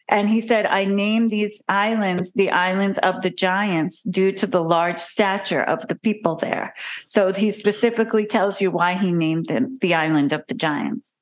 And 0.09 0.27
he 0.27 0.41
said, 0.41 0.65
I 0.65 0.85
name 0.85 1.29
these 1.29 1.61
islands 1.69 2.33
the 2.33 2.51
islands 2.51 2.97
of 2.99 3.21
the 3.21 3.29
giants 3.29 4.03
due 4.03 4.31
to 4.33 4.45
the 4.45 4.61
large 4.61 4.99
stature 4.99 5.63
of 5.63 5.87
the 5.87 5.95
people 5.95 6.35
there. 6.35 6.73
So 7.05 7.31
he 7.31 7.51
specifically 7.51 8.25
tells 8.25 8.61
you 8.61 8.69
why 8.69 8.93
he 8.93 9.11
named 9.11 9.47
them 9.47 9.75
the 9.81 9.93
island 9.93 10.33
of 10.33 10.43
the 10.47 10.55
giants. 10.55 11.17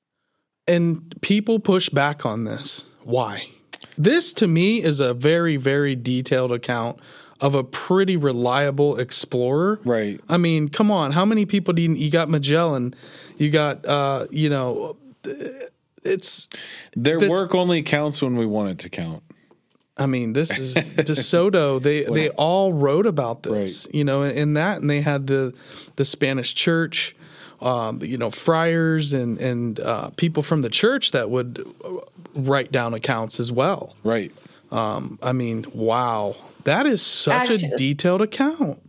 And 0.67 1.15
people 1.22 1.60
push 1.60 1.89
back 1.89 2.26
on 2.26 2.44
this. 2.46 2.88
Why? 3.04 3.48
This 3.98 4.34
to 4.34 4.48
me 4.48 4.82
is 4.82 5.00
a 5.00 5.13
very, 5.13 5.58
very 5.58 5.96
detailed 5.96 6.52
account 6.52 7.00
of 7.39 7.56
a 7.56 7.63
pretty 7.63 8.15
reliable 8.15 8.98
explorer. 8.98 9.80
Right. 9.84 10.22
I 10.30 10.38
mean, 10.38 10.70
come 10.70 10.91
on. 10.91 11.12
How 11.12 11.26
many 11.26 11.46
people 11.46 11.74
do 11.74 11.82
you, 11.82 11.94
you 11.94 12.12
got 12.12 12.30
Magellan? 12.30 12.94
You 13.38 13.50
got, 13.50 13.86
uh, 13.86 14.28
you 14.30 14.50
know, 14.50 14.98
it's, 16.04 16.50
Their 16.96 17.20
This- 17.20 17.30
work 17.30 17.54
only 17.56 17.82
counts 17.84 18.22
when 18.22 18.36
we 18.36 18.46
want 18.46 18.70
it 18.72 18.80
to 18.80 18.90
count. 18.90 19.24
I 19.98 20.06
mean, 20.06 20.34
this 20.34 20.58
is 20.58 20.76
DeSoto. 20.96 21.82
They 21.82 22.06
they 22.06 22.30
all 22.30 22.74
wrote 22.74 23.06
about 23.06 23.44
this, 23.44 23.88
you 23.94 24.04
know, 24.04 24.24
in 24.24 24.54
that, 24.54 24.82
and 24.82 24.90
they 24.90 25.02
had 25.02 25.28
the 25.28 25.54
the 25.98 26.06
Spanish 26.06 26.56
Church, 26.56 27.16
um, 27.62 28.02
you 28.02 28.18
know, 28.18 28.32
friars 28.32 29.14
and 29.14 29.40
and 29.40 29.80
uh, 29.80 30.10
people 30.16 30.42
from 30.44 30.62
the 30.62 30.70
church 30.70 31.12
that 31.12 31.30
would 31.30 31.64
uh, 31.86 31.98
write 32.34 32.72
down 32.72 32.94
accounts 32.94 33.40
as 33.40 33.52
well. 33.52 33.96
Right. 34.04 34.32
I 34.72 35.34
mean, 35.34 35.66
wow, 35.74 36.36
that 36.64 36.86
is 36.88 37.02
such 37.02 37.50
a 37.50 37.58
detailed 37.76 38.22
account. 38.22 38.80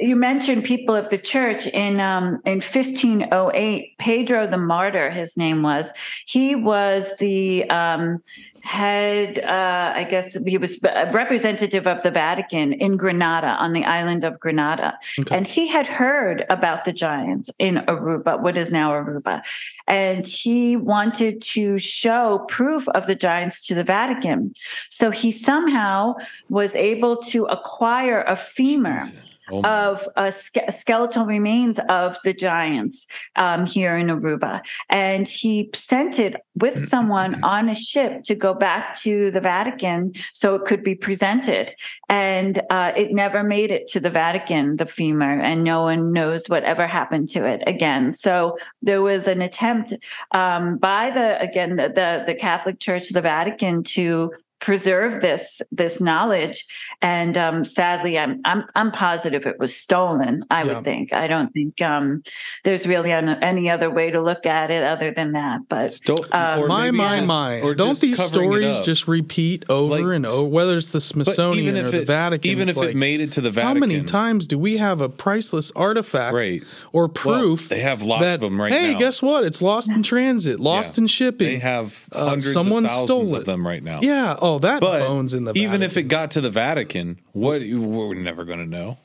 You 0.00 0.16
mentioned 0.16 0.64
people 0.64 0.94
of 0.94 1.10
the 1.10 1.18
church 1.18 1.66
in 1.66 2.00
um, 2.00 2.40
in 2.44 2.60
1508. 2.60 3.98
Pedro 3.98 4.46
the 4.46 4.56
Martyr, 4.56 5.10
his 5.10 5.36
name 5.36 5.62
was. 5.62 5.90
He 6.26 6.54
was 6.54 7.16
the 7.18 7.68
um, 7.70 8.22
had, 8.68 9.38
uh, 9.38 9.92
I 9.96 10.04
guess 10.04 10.36
he 10.44 10.58
was 10.58 10.82
a 10.84 11.10
representative 11.10 11.86
of 11.86 12.02
the 12.02 12.10
Vatican 12.10 12.74
in 12.74 12.96
Grenada, 12.96 13.48
on 13.48 13.72
the 13.72 13.84
island 13.84 14.24
of 14.24 14.38
Grenada. 14.38 14.98
Okay. 15.18 15.36
And 15.36 15.46
he 15.46 15.68
had 15.68 15.86
heard 15.86 16.44
about 16.50 16.84
the 16.84 16.92
giants 16.92 17.50
in 17.58 17.76
Aruba, 17.76 18.40
what 18.40 18.58
is 18.58 18.70
now 18.70 18.92
Aruba. 18.92 19.42
And 19.86 20.26
he 20.26 20.76
wanted 20.76 21.40
to 21.42 21.78
show 21.78 22.44
proof 22.48 22.88
of 22.90 23.06
the 23.06 23.14
giants 23.14 23.66
to 23.68 23.74
the 23.74 23.84
Vatican. 23.84 24.52
So 24.90 25.10
he 25.10 25.32
somehow 25.32 26.16
was 26.48 26.74
able 26.74 27.16
to 27.32 27.44
acquire 27.46 28.22
a 28.22 28.36
femur. 28.36 29.00
Jesus 29.00 29.27
oh 29.50 29.62
of 29.62 30.08
uh, 30.16 30.30
ske- 30.30 30.70
skeletal 30.70 31.26
remains 31.26 31.78
of 31.88 32.16
the 32.24 32.32
giants 32.32 33.06
um, 33.36 33.66
here 33.66 33.96
in 33.96 34.08
Aruba. 34.08 34.60
And 34.88 35.28
he 35.28 35.70
sent 35.74 36.18
it 36.18 36.36
with 36.54 36.88
someone 36.88 37.42
on 37.44 37.68
a 37.68 37.74
ship 37.74 38.24
to 38.24 38.34
go 38.34 38.54
back 38.54 38.96
to 38.98 39.30
the 39.30 39.40
Vatican 39.40 40.12
so 40.34 40.54
it 40.54 40.64
could 40.64 40.82
be 40.82 40.94
presented. 40.94 41.74
And 42.08 42.60
uh, 42.70 42.92
it 42.96 43.12
never 43.12 43.42
made 43.42 43.70
it 43.70 43.88
to 43.88 44.00
the 44.00 44.10
Vatican, 44.10 44.76
the 44.76 44.86
femur, 44.86 45.40
and 45.40 45.64
no 45.64 45.82
one 45.82 46.12
knows 46.12 46.48
whatever 46.48 46.86
happened 46.86 47.28
to 47.30 47.46
it 47.46 47.62
again. 47.66 48.14
So 48.14 48.56
there 48.82 49.02
was 49.02 49.28
an 49.28 49.42
attempt 49.42 49.94
um, 50.32 50.78
by 50.78 51.10
the, 51.10 51.40
again, 51.40 51.76
the, 51.76 51.88
the, 51.88 52.24
the 52.26 52.34
Catholic 52.34 52.80
Church, 52.80 53.10
the 53.10 53.22
Vatican, 53.22 53.82
to 53.84 54.32
preserve 54.60 55.20
this 55.20 55.62
this 55.70 56.00
knowledge 56.00 56.64
and 57.00 57.36
um, 57.38 57.64
sadly 57.64 58.18
I'm, 58.18 58.40
I'm 58.44 58.64
i'm 58.74 58.90
positive 58.90 59.46
it 59.46 59.58
was 59.58 59.74
stolen 59.74 60.44
i 60.50 60.64
yeah. 60.64 60.74
would 60.74 60.84
think 60.84 61.12
i 61.12 61.28
don't 61.28 61.52
think 61.52 61.80
um, 61.80 62.22
there's 62.64 62.86
really 62.86 63.12
an, 63.12 63.28
any 63.42 63.70
other 63.70 63.88
way 63.88 64.10
to 64.10 64.20
look 64.20 64.46
at 64.46 64.70
it 64.70 64.82
other 64.82 65.12
than 65.12 65.32
that 65.32 65.60
but 65.68 65.92
Sto- 65.92 66.24
um, 66.32 66.66
my 66.66 66.90
my 66.90 67.18
just, 67.18 67.28
my 67.28 67.60
or 67.60 67.74
don't 67.74 68.00
these 68.00 68.20
stories 68.22 68.80
just 68.80 69.06
repeat 69.06 69.64
over 69.68 70.02
like, 70.02 70.16
and 70.16 70.26
over 70.26 70.48
whether 70.48 70.76
it's 70.76 70.90
the 70.90 71.00
smithsonian 71.00 71.76
or 71.76 71.90
the 71.90 72.04
vatican 72.04 72.50
even 72.50 72.68
if 72.68 72.76
like, 72.76 72.90
it 72.90 72.96
made 72.96 73.20
it 73.20 73.30
to 73.32 73.40
the 73.40 73.52
vatican 73.52 73.82
how 73.82 73.86
many 73.86 74.02
times 74.02 74.48
do 74.48 74.58
we 74.58 74.78
have 74.78 75.00
a 75.00 75.08
priceless 75.08 75.70
artifact 75.76 76.34
right. 76.34 76.64
or 76.92 77.08
proof 77.08 77.70
well, 77.70 77.78
they 77.78 77.82
have 77.82 78.02
lots 78.02 78.22
that, 78.22 78.34
of 78.34 78.40
them 78.40 78.60
right 78.60 78.70
now. 78.70 78.78
hey 78.78 78.92
now. 78.92 78.98
guess 78.98 79.22
what 79.22 79.44
it's 79.44 79.62
lost 79.62 79.88
in 79.88 80.02
transit 80.02 80.58
lost 80.58 80.96
yeah. 80.96 81.02
in 81.02 81.06
shipping 81.06 81.48
they 81.48 81.58
have 81.58 82.08
uh, 82.12 82.24
hundreds 82.24 82.48
uh, 82.48 82.52
someone 82.52 82.84
of 82.84 82.90
thousands 82.90 83.08
stole 83.08 83.34
it. 83.36 83.38
of 83.40 83.44
them 83.46 83.64
right 83.64 83.84
now 83.84 84.00
yeah 84.02 84.34
oh, 84.54 84.58
that 84.60 84.80
but 84.80 85.00
bones 85.00 85.34
in 85.34 85.44
the 85.44 85.52
even 85.54 85.82
if 85.82 85.96
it 85.96 86.04
got 86.04 86.32
to 86.32 86.40
the 86.40 86.50
Vatican, 86.50 87.20
what 87.32 87.60
we're 87.60 88.14
never 88.14 88.44
going 88.44 88.58
to 88.58 88.66
know. 88.66 88.98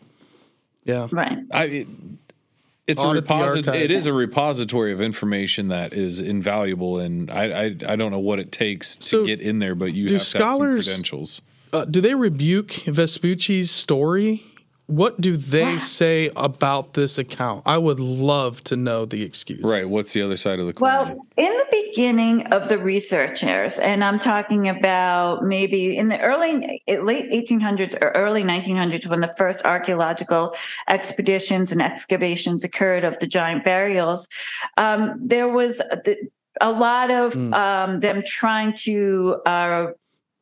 Yeah, 0.83 1.07
right. 1.11 1.37
I, 1.51 1.63
it, 1.65 1.87
it's 2.85 3.01
Audit 3.01 3.19
a 3.19 3.21
repository. 3.21 3.77
It 3.77 3.91
is 3.91 4.05
a 4.05 4.13
repository 4.13 4.91
of 4.91 5.01
information 5.01 5.69
that 5.69 5.93
is 5.93 6.19
invaluable, 6.19 6.99
and 6.99 7.31
I 7.31 7.43
I, 7.43 7.63
I 7.87 7.95
don't 7.95 8.11
know 8.11 8.19
what 8.19 8.39
it 8.39 8.51
takes 8.51 8.95
to 8.95 9.01
so 9.01 9.25
get 9.25 9.39
in 9.39 9.59
there, 9.59 9.75
but 9.75 9.93
you 9.93 10.07
do 10.07 10.15
have 10.15 10.23
scholars, 10.23 10.85
credentials. 10.85 11.41
Uh, 11.71 11.85
do 11.85 12.01
they 12.01 12.13
rebuke 12.13 12.71
Vespucci's 12.85 13.71
story 13.71 14.43
what 14.87 15.21
do 15.21 15.37
they 15.37 15.79
say 15.79 16.29
about 16.35 16.93
this 16.93 17.17
account? 17.17 17.63
I 17.65 17.77
would 17.77 17.99
love 17.99 18.63
to 18.65 18.75
know 18.75 19.05
the 19.05 19.23
excuse. 19.23 19.63
Right. 19.63 19.87
What's 19.87 20.11
the 20.11 20.21
other 20.21 20.35
side 20.35 20.59
of 20.59 20.67
the 20.67 20.73
coin? 20.73 20.91
Well, 20.91 21.27
in 21.37 21.53
the 21.53 21.67
beginning 21.71 22.47
of 22.47 22.67
the 22.67 22.77
researchers, 22.77 23.79
and 23.79 24.03
I'm 24.03 24.19
talking 24.19 24.67
about 24.67 25.43
maybe 25.43 25.97
in 25.97 26.09
the 26.09 26.19
early, 26.19 26.81
late 26.87 27.31
1800s 27.31 27.97
or 28.01 28.09
early 28.09 28.43
1900s, 28.43 29.07
when 29.07 29.21
the 29.21 29.33
first 29.37 29.65
archaeological 29.65 30.53
expeditions 30.89 31.71
and 31.71 31.81
excavations 31.81 32.63
occurred 32.63 33.05
of 33.05 33.17
the 33.19 33.27
giant 33.27 33.63
burials, 33.63 34.27
um, 34.77 35.17
there 35.21 35.47
was 35.47 35.81
a 36.61 36.71
lot 36.71 37.09
of 37.09 37.33
mm. 37.33 37.53
um, 37.53 37.99
them 38.01 38.21
trying 38.25 38.73
to 38.73 39.41
uh, 39.45 39.87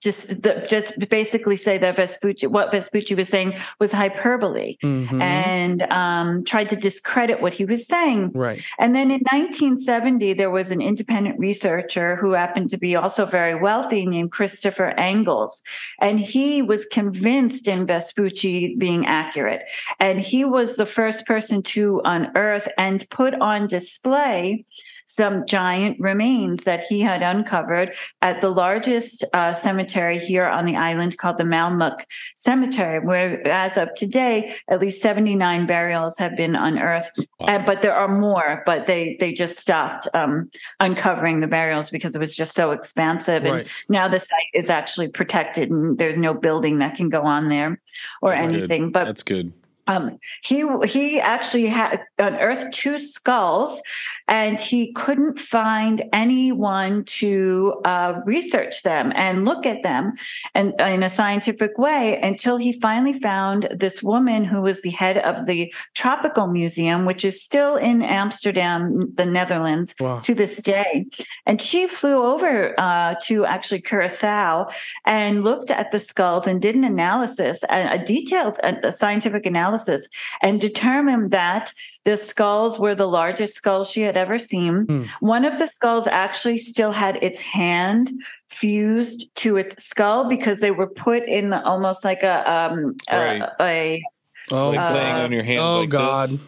just 0.01 0.41
the, 0.41 0.65
just 0.67 0.97
basically 1.09 1.55
say 1.55 1.77
that 1.77 1.95
Vespucci, 1.95 2.47
what 2.47 2.71
Vespucci 2.71 3.13
was 3.13 3.29
saying 3.29 3.57
was 3.79 3.91
hyperbole, 3.91 4.77
mm-hmm. 4.83 5.21
and 5.21 5.83
um, 5.83 6.43
tried 6.43 6.69
to 6.69 6.75
discredit 6.75 7.41
what 7.41 7.53
he 7.53 7.65
was 7.65 7.85
saying. 7.85 8.31
Right. 8.33 8.61
And 8.79 8.95
then 8.95 9.11
in 9.11 9.21
1970, 9.31 10.33
there 10.33 10.49
was 10.49 10.71
an 10.71 10.81
independent 10.81 11.39
researcher 11.39 12.15
who 12.15 12.31
happened 12.31 12.71
to 12.71 12.77
be 12.77 12.95
also 12.95 13.25
very 13.25 13.53
wealthy, 13.53 14.07
named 14.07 14.31
Christopher 14.31 14.87
Engels, 14.97 15.61
and 15.99 16.19
he 16.19 16.61
was 16.63 16.85
convinced 16.87 17.67
in 17.67 17.85
Vespucci 17.85 18.75
being 18.75 19.05
accurate, 19.05 19.61
and 19.99 20.19
he 20.19 20.43
was 20.43 20.77
the 20.77 20.85
first 20.87 21.27
person 21.27 21.61
to 21.61 22.01
unearth 22.05 22.67
and 22.77 23.07
put 23.09 23.35
on 23.35 23.67
display 23.67 24.65
some 25.15 25.45
giant 25.45 25.97
remains 25.99 26.63
that 26.63 26.83
he 26.83 27.01
had 27.01 27.21
uncovered 27.21 27.93
at 28.21 28.41
the 28.41 28.49
largest 28.49 29.23
uh, 29.33 29.53
cemetery 29.53 30.19
here 30.19 30.45
on 30.45 30.65
the 30.65 30.75
island 30.75 31.17
called 31.17 31.37
the 31.37 31.43
Malmok 31.43 32.05
Cemetery, 32.35 32.99
where 32.99 33.45
as 33.47 33.77
of 33.77 33.93
today, 33.93 34.55
at 34.69 34.79
least 34.79 35.01
79 35.01 35.65
burials 35.67 36.17
have 36.17 36.35
been 36.35 36.55
unearthed. 36.55 37.25
Wow. 37.39 37.47
Uh, 37.47 37.65
but 37.65 37.81
there 37.81 37.95
are 37.95 38.07
more, 38.07 38.63
but 38.65 38.87
they, 38.87 39.17
they 39.19 39.33
just 39.33 39.59
stopped 39.59 40.07
um, 40.13 40.49
uncovering 40.79 41.39
the 41.39 41.47
burials 41.47 41.89
because 41.89 42.15
it 42.15 42.19
was 42.19 42.35
just 42.35 42.55
so 42.55 42.71
expansive. 42.71 43.43
Right. 43.43 43.61
And 43.61 43.69
now 43.89 44.07
the 44.07 44.19
site 44.19 44.49
is 44.53 44.69
actually 44.69 45.09
protected 45.09 45.69
and 45.69 45.97
there's 45.97 46.17
no 46.17 46.33
building 46.33 46.79
that 46.79 46.95
can 46.95 47.09
go 47.09 47.23
on 47.23 47.49
there 47.49 47.81
or 48.21 48.31
That's 48.31 48.45
anything. 48.45 48.85
Good. 48.85 48.93
But 48.93 49.05
That's 49.05 49.23
good. 49.23 49.53
Um, 49.91 50.17
he 50.43 50.63
he 50.85 51.19
actually 51.19 51.67
had 51.67 52.01
unearthed 52.17 52.73
two 52.73 52.97
skulls, 52.99 53.81
and 54.27 54.59
he 54.59 54.93
couldn't 54.93 55.37
find 55.39 56.03
anyone 56.13 57.03
to 57.05 57.81
uh, 57.83 58.21
research 58.25 58.83
them 58.83 59.11
and 59.15 59.45
look 59.45 59.65
at 59.65 59.83
them 59.83 60.13
and 60.55 60.73
in 60.79 61.03
a 61.03 61.09
scientific 61.09 61.77
way 61.77 62.19
until 62.21 62.57
he 62.57 62.71
finally 62.71 63.13
found 63.13 63.67
this 63.75 64.01
woman 64.01 64.45
who 64.45 64.61
was 64.61 64.81
the 64.81 64.89
head 64.89 65.17
of 65.17 65.45
the 65.45 65.73
Tropical 65.93 66.47
Museum, 66.47 67.05
which 67.05 67.25
is 67.25 67.41
still 67.41 67.75
in 67.75 68.01
Amsterdam, 68.01 69.13
the 69.15 69.25
Netherlands, 69.25 69.93
wow. 69.99 70.19
to 70.19 70.33
this 70.33 70.61
day. 70.63 71.05
And 71.45 71.61
she 71.61 71.87
flew 71.87 72.23
over 72.23 72.79
uh, 72.79 73.15
to 73.23 73.45
actually 73.45 73.81
Curacao 73.81 74.69
and 75.05 75.43
looked 75.43 75.71
at 75.71 75.91
the 75.91 75.99
skulls 75.99 76.47
and 76.47 76.61
did 76.61 76.75
an 76.75 76.83
analysis, 76.83 77.63
a, 77.69 77.95
a 77.95 77.97
detailed 77.97 78.57
a 78.63 78.91
scientific 78.91 79.45
analysis 79.45 79.80
analysis 79.81 80.07
and 80.41 80.59
determined 80.59 81.31
that 81.31 81.73
the 82.03 82.17
skulls 82.17 82.79
were 82.79 82.95
the 82.95 83.07
largest 83.07 83.55
skulls 83.55 83.89
she 83.89 84.01
had 84.01 84.17
ever 84.17 84.39
seen. 84.39 84.87
Mm. 84.87 85.07
One 85.19 85.45
of 85.45 85.59
the 85.59 85.67
skulls 85.67 86.07
actually 86.07 86.57
still 86.57 86.91
had 86.91 87.17
its 87.21 87.39
hand 87.39 88.11
fused 88.49 89.29
to 89.35 89.57
its 89.57 89.83
skull 89.83 90.27
because 90.27 90.61
they 90.61 90.71
were 90.71 90.87
put 90.87 91.27
in 91.27 91.51
the, 91.51 91.63
almost 91.63 92.03
like 92.03 92.23
a 92.23 92.51
um 92.51 92.95
right. 93.11 93.41
a, 93.41 93.53
a 93.61 94.03
Oh, 94.51 94.71
like 94.71 94.95
laying 94.95 95.15
on 95.15 95.31
your 95.31 95.43
hands. 95.43 95.61
Oh 95.61 95.81
like 95.81 95.89
God! 95.89 96.29
This. 96.29 96.39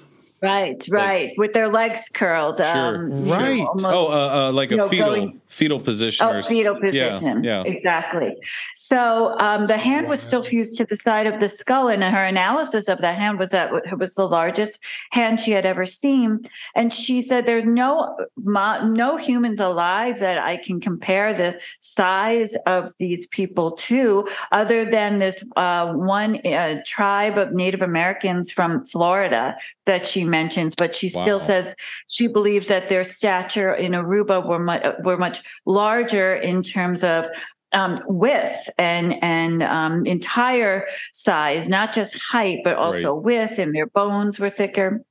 Right, 0.44 0.86
right, 0.90 1.30
like, 1.30 1.38
with 1.38 1.54
their 1.54 1.70
legs 1.70 2.10
curled. 2.14 2.58
Sure, 2.58 2.68
um, 2.68 3.30
right. 3.30 3.62
Almost, 3.62 3.86
oh, 3.86 4.08
uh, 4.12 4.50
uh, 4.50 4.52
like 4.52 4.72
a 4.72 4.76
know, 4.76 4.90
fetal 4.90 5.16
going, 5.16 5.42
fetal 5.48 5.80
position. 5.80 6.28
Oh, 6.28 6.42
fetal 6.42 6.76
position. 6.76 7.46
Yeah, 7.46 7.64
yeah. 7.64 7.72
exactly. 7.72 8.36
So 8.76 9.40
um, 9.40 9.68
the 9.68 9.78
hand 9.78 10.10
was 10.10 10.20
still 10.20 10.44
fused 10.44 10.76
to 10.80 10.86
the 10.86 10.98
side 10.98 11.28
of 11.28 11.40
the 11.40 11.48
skull, 11.48 11.88
and 11.88 12.04
her 12.04 12.26
analysis 12.26 12.90
of 12.90 13.00
that 13.00 13.18
hand 13.18 13.40
was 13.40 13.52
that 13.52 13.72
it 13.86 13.98
was 13.98 14.16
the 14.16 14.28
largest 14.28 14.80
hand 15.12 15.40
she 15.40 15.52
had 15.52 15.66
ever 15.66 15.86
seen. 15.86 16.42
And 16.76 16.92
she 16.92 17.22
said, 17.22 17.46
"There's 17.46 17.64
no 17.64 18.18
no 18.36 19.16
humans 19.16 19.62
alive 19.62 20.20
that 20.20 20.40
I 20.40 20.58
can 20.58 20.82
compare 20.82 21.34
the 21.34 21.58
size 21.80 22.58
of 22.66 22.92
these 23.00 23.28
people 23.28 23.72
to, 23.72 24.28
other 24.52 24.84
than 24.84 25.20
this 25.20 25.42
uh, 25.56 25.94
one 25.94 26.46
uh, 26.46 26.82
tribe 26.86 27.38
of 27.38 27.54
Native 27.54 27.82
Americans 27.82 28.52
from 28.52 28.84
Florida 28.84 29.56
that 29.86 30.06
she." 30.06 30.33
Mentions, 30.40 30.76
but 30.76 30.96
she 30.96 31.12
wow. 31.14 31.22
still 31.22 31.40
says 31.40 31.76
she 32.08 32.28
believes 32.28 32.68
that 32.68 32.90
their 32.90 33.04
stature 33.04 33.74
in 33.74 33.92
Aruba 33.94 34.38
were 34.46 34.60
much, 34.60 34.84
were 35.04 35.18
much 35.18 35.38
larger 35.66 36.36
in 36.36 36.64
terms 36.64 37.04
of 37.04 37.28
um, 37.74 38.00
width 38.08 38.70
and 38.78 39.16
and 39.22 39.64
um, 39.64 40.06
entire 40.06 40.86
size, 41.14 41.70
not 41.70 41.94
just 41.94 42.14
height, 42.20 42.60
but 42.64 42.76
also 42.76 43.14
right. 43.14 43.26
width, 43.26 43.60
and 43.60 43.76
their 43.76 43.88
bones 43.88 44.40
were 44.40 44.50
thicker. 44.50 45.04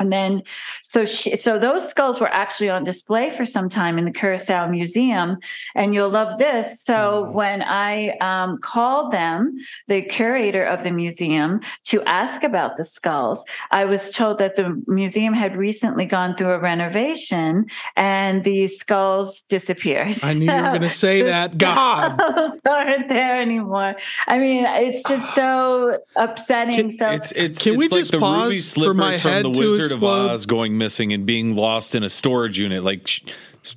And 0.00 0.12
then, 0.12 0.42
so 0.82 1.04
she, 1.04 1.36
so 1.36 1.58
those 1.58 1.88
skulls 1.88 2.20
were 2.20 2.32
actually 2.32 2.70
on 2.70 2.84
display 2.84 3.30
for 3.30 3.44
some 3.44 3.68
time 3.68 3.98
in 3.98 4.04
the 4.06 4.10
Curacao 4.10 4.68
Museum, 4.68 5.38
and 5.74 5.94
you'll 5.94 6.08
love 6.08 6.38
this. 6.38 6.82
So 6.82 7.26
mm. 7.26 7.32
when 7.32 7.62
I 7.62 8.16
um, 8.18 8.58
called 8.58 9.12
them, 9.12 9.56
the 9.86 10.02
curator 10.02 10.64
of 10.64 10.82
the 10.82 10.90
museum, 10.90 11.60
to 11.84 12.02
ask 12.04 12.42
about 12.42 12.76
the 12.76 12.84
skulls, 12.84 13.44
I 13.70 13.84
was 13.84 14.10
told 14.10 14.38
that 14.38 14.56
the 14.56 14.82
museum 14.86 15.34
had 15.34 15.56
recently 15.56 16.06
gone 16.06 16.34
through 16.34 16.52
a 16.52 16.58
renovation, 16.58 17.66
and 17.96 18.42
the 18.42 18.66
skulls 18.68 19.42
disappeared. 19.42 20.16
I 20.22 20.32
knew 20.34 20.46
you 20.46 20.52
were 20.52 20.62
going 20.62 20.80
to 20.82 20.90
say 20.90 21.22
that. 21.22 21.58
God, 21.58 22.18
skulls 22.18 22.62
aren't 22.68 23.08
there 23.08 23.40
anymore. 23.40 23.96
I 24.26 24.38
mean, 24.38 24.64
it's 24.66 25.06
just 25.08 25.34
so 25.34 25.98
upsetting. 26.16 26.74
Can, 26.74 26.90
so 26.90 27.10
it's, 27.10 27.32
it's, 27.32 27.58
can 27.58 27.72
it's 27.72 27.78
we 27.78 27.88
like 27.88 28.00
just 28.00 28.12
pause 28.12 28.72
for 28.74 28.94
my 28.94 29.16
head 29.16 29.44
to 29.44 29.89
Wizard 29.90 29.96
explode. 29.98 30.24
of 30.26 30.30
Oz 30.32 30.46
going 30.46 30.78
missing 30.78 31.12
and 31.12 31.26
being 31.26 31.56
lost 31.56 31.94
in 31.94 32.02
a 32.02 32.08
storage 32.08 32.58
unit. 32.58 32.82
Like, 32.84 33.06
sh- 33.06 33.20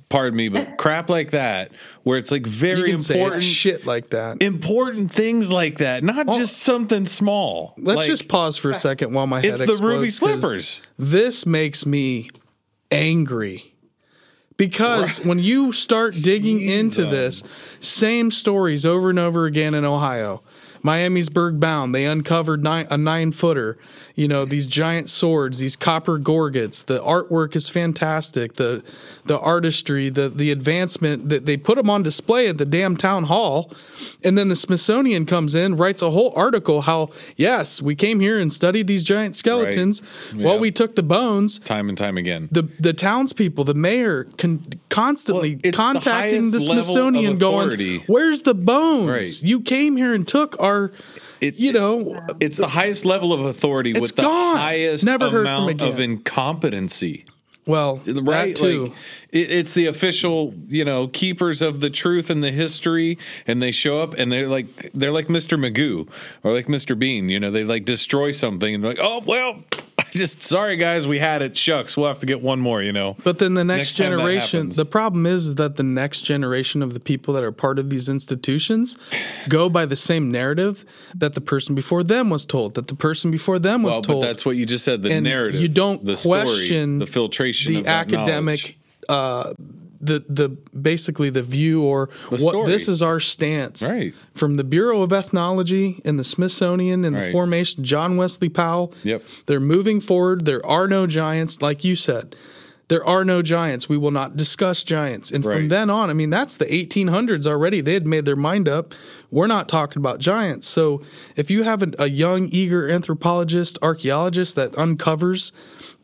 pardon 0.08 0.36
me, 0.36 0.48
but 0.48 0.78
crap 0.78 1.10
like 1.10 1.32
that, 1.32 1.72
where 2.02 2.16
it's 2.18 2.30
like 2.30 2.46
very 2.46 2.90
important 2.90 3.42
shit 3.42 3.84
like 3.86 4.10
that. 4.10 4.42
important 4.42 5.12
things 5.12 5.50
like 5.50 5.78
that, 5.78 6.02
not 6.04 6.26
just 6.28 6.58
something 6.58 7.06
small. 7.06 7.74
Let's 7.76 7.98
Like, 7.98 8.06
just 8.06 8.28
pause 8.28 8.56
for 8.56 8.70
a 8.70 8.74
second 8.74 9.12
while 9.12 9.26
my 9.26 9.40
head 9.40 9.60
It's 9.60 9.78
the 9.78 9.84
Ruby 9.84 10.10
Slippers. 10.10 10.80
This 10.98 11.44
makes 11.46 11.84
me 11.84 12.30
angry. 12.90 13.74
Because 14.56 15.18
when 15.24 15.40
you 15.40 15.72
start 15.72 16.14
digging 16.14 16.60
into 16.60 17.04
this, 17.06 17.42
same 17.80 18.30
stories 18.30 18.86
over 18.86 19.10
and 19.10 19.18
over 19.18 19.46
again 19.46 19.74
in 19.74 19.84
Ohio. 19.84 20.42
Miamisburg 20.84 21.58
Mound, 21.60 21.94
they 21.94 22.04
uncovered 22.04 22.62
nine, 22.62 22.86
a 22.90 22.98
nine 22.98 23.32
footer. 23.32 23.78
You 24.14 24.28
know 24.28 24.44
these 24.44 24.66
giant 24.66 25.08
swords, 25.10 25.58
these 25.58 25.76
copper 25.76 26.18
gorgets. 26.18 26.82
The 26.84 27.00
artwork 27.00 27.56
is 27.56 27.68
fantastic. 27.68 28.54
The 28.54 28.82
the 29.24 29.38
artistry, 29.40 30.10
the 30.10 30.28
the 30.28 30.50
advancement 30.52 31.30
that 31.30 31.46
they 31.46 31.56
put 31.56 31.76
them 31.76 31.88
on 31.90 32.02
display 32.02 32.48
at 32.48 32.58
the 32.58 32.66
damn 32.66 32.96
town 32.96 33.24
hall, 33.24 33.72
and 34.22 34.36
then 34.36 34.48
the 34.48 34.56
Smithsonian 34.56 35.24
comes 35.26 35.54
in, 35.54 35.76
writes 35.76 36.02
a 36.02 36.10
whole 36.10 36.32
article 36.36 36.82
how 36.82 37.10
yes, 37.36 37.80
we 37.80 37.94
came 37.94 38.20
here 38.20 38.38
and 38.38 38.52
studied 38.52 38.86
these 38.86 39.02
giant 39.04 39.34
skeletons. 39.36 40.02
Well, 40.34 40.54
Yeah. 40.54 40.60
we 40.60 40.70
took 40.70 40.94
the 40.96 41.02
bones 41.02 41.58
time 41.60 41.88
and 41.88 41.96
time 41.96 42.16
again. 42.18 42.48
the 42.52 42.64
the 42.78 42.92
townspeople, 42.92 43.64
the 43.64 43.74
mayor, 43.74 44.24
con- 44.38 44.64
constantly 44.90 45.50
Well, 45.54 45.60
it's 45.64 45.76
the 45.76 45.82
contacting 45.82 46.50
the, 46.50 46.60
Smithsonian, 46.60 47.38
going, 47.38 48.02
"Where's 48.06 48.42
the 48.42 48.54
bones? 48.54 49.08
Right. 49.10 49.42
You 49.42 49.60
came 49.60 49.96
here 49.96 50.12
and 50.14 50.28
took 50.28 50.54
our, 50.60 50.73
It- 51.40 51.56
you 51.56 51.72
know." 51.72 52.18
It's 52.40 52.56
the 52.56 52.68
highest 52.68 53.04
level 53.04 53.32
of 53.32 53.40
authority 53.44 53.90
It's 53.92 54.00
with 54.00 54.16
the 54.16 54.22
gone. 54.22 54.56
highest 54.56 55.04
Never 55.04 55.30
heard 55.30 55.46
from 55.46 55.64
amount 55.68 55.80
of 55.82 56.00
incompetency. 56.00 57.24
Well, 57.66 58.02
Right, 58.06 58.54
that 58.54 58.56
too. 58.56 58.82
like 58.84 58.92
it, 59.32 59.50
it's 59.50 59.72
the 59.72 59.86
official, 59.86 60.52
you 60.68 60.84
know, 60.84 61.08
keepers 61.08 61.62
of 61.62 61.80
the 61.80 61.88
truth 61.88 62.28
and 62.28 62.44
the 62.44 62.50
history, 62.50 63.16
and 63.46 63.62
they 63.62 63.70
show 63.72 64.02
up 64.02 64.12
and 64.18 64.30
they're 64.30 64.48
like 64.48 64.90
they're 64.92 65.10
like 65.12 65.28
Mr. 65.28 65.58
Magoo 65.58 66.06
or 66.42 66.52
like 66.52 66.66
Mr. 66.66 66.98
Bean, 66.98 67.30
you 67.30 67.40
know, 67.40 67.50
they 67.50 67.64
like 67.64 67.86
destroy 67.86 68.32
something 68.32 68.74
and 68.74 68.84
they're 68.84 68.90
like, 68.90 69.00
oh 69.00 69.22
well, 69.24 69.64
just 70.18 70.42
sorry 70.42 70.76
guys, 70.76 71.06
we 71.06 71.18
had 71.18 71.42
it. 71.42 71.56
Shucks, 71.56 71.96
we'll 71.96 72.08
have 72.08 72.20
to 72.20 72.26
get 72.26 72.40
one 72.40 72.60
more, 72.60 72.80
you 72.82 72.92
know. 72.92 73.16
But 73.24 73.38
then 73.38 73.54
the 73.54 73.64
next, 73.64 73.88
Next 73.88 73.94
generation, 73.96 74.68
the 74.68 74.84
problem 74.84 75.26
is 75.26 75.56
that 75.56 75.76
the 75.76 75.82
next 75.82 76.22
generation 76.22 76.82
of 76.82 76.94
the 76.94 77.00
people 77.00 77.34
that 77.34 77.42
are 77.42 77.52
part 77.52 77.78
of 77.78 77.90
these 77.90 78.08
institutions 78.08 78.96
go 79.48 79.68
by 79.68 79.86
the 79.86 79.96
same 79.96 80.30
narrative 80.30 80.84
that 81.14 81.34
the 81.34 81.40
person 81.40 81.74
before 81.74 82.04
them 82.04 82.30
was 82.30 82.46
told, 82.46 82.74
that 82.74 82.86
the 82.86 82.94
person 82.94 83.30
before 83.30 83.58
them 83.58 83.82
was 83.82 83.92
well, 83.92 84.02
told. 84.02 84.22
but 84.22 84.28
that's 84.28 84.44
what 84.44 84.56
you 84.56 84.66
just 84.66 84.84
said. 84.84 85.02
The 85.02 85.12
and 85.12 85.24
narrative, 85.24 85.60
you 85.60 85.68
don't 85.68 86.04
the 86.04 86.16
story, 86.16 86.42
question 86.42 86.98
the 87.00 87.06
filtration, 87.06 87.72
the 87.72 87.86
academic 87.86 88.78
uh 89.08 89.52
the 90.04 90.24
the 90.28 90.48
basically 90.76 91.30
the 91.30 91.42
view 91.42 91.82
or 91.82 92.08
The 92.30 92.44
what 92.44 92.66
this 92.66 92.88
is 92.88 93.02
our 93.02 93.20
stance. 93.20 93.82
Right. 93.82 94.14
from 94.34 94.54
the 94.54 94.64
Bureau 94.64 95.02
of 95.02 95.12
Ethnology 95.12 96.00
and 96.04 96.18
the 96.18 96.24
Smithsonian 96.24 97.04
and 97.04 97.16
the 97.16 97.30
formation 97.32 97.84
John 97.84 98.16
Wesley 98.16 98.48
Powell. 98.48 98.92
Yep. 99.02 99.22
they're 99.46 99.60
moving 99.60 100.00
forward. 100.00 100.44
There 100.44 100.64
are 100.66 100.88
no 100.88 101.06
giants. 101.06 101.62
Like 101.62 101.84
you 101.84 101.96
said 101.96 102.36
there 102.88 103.04
are 103.06 103.24
no 103.24 103.40
giants. 103.40 103.88
We 103.88 103.96
will 103.96 104.10
not 104.10 104.36
discuss 104.36 104.82
giants. 104.82 105.30
And 105.30 105.42
from 105.42 105.68
then 105.68 105.88
on 105.90 106.10
i 106.10 106.12
mean 106.12 106.30
that's 106.30 106.56
the 106.56 106.66
1800s 106.66 107.46
already. 107.46 107.80
They 107.80 107.94
had 107.94 108.06
made 108.06 108.24
their 108.24 108.36
mind 108.36 108.68
up. 108.68 108.94
We're 109.30 109.46
not 109.46 109.68
talking 109.68 109.98
about 109.98 110.18
giants. 110.18 110.66
So 110.68 111.02
if 111.36 111.50
you 111.50 111.62
have 111.62 111.82
a, 111.82 111.92
a 111.98 112.08
young 112.08 112.48
eager 112.52 112.88
anthropologist 112.90 113.78
archaeologist 113.82 114.54
that 114.56 114.76
uncovers 114.76 115.50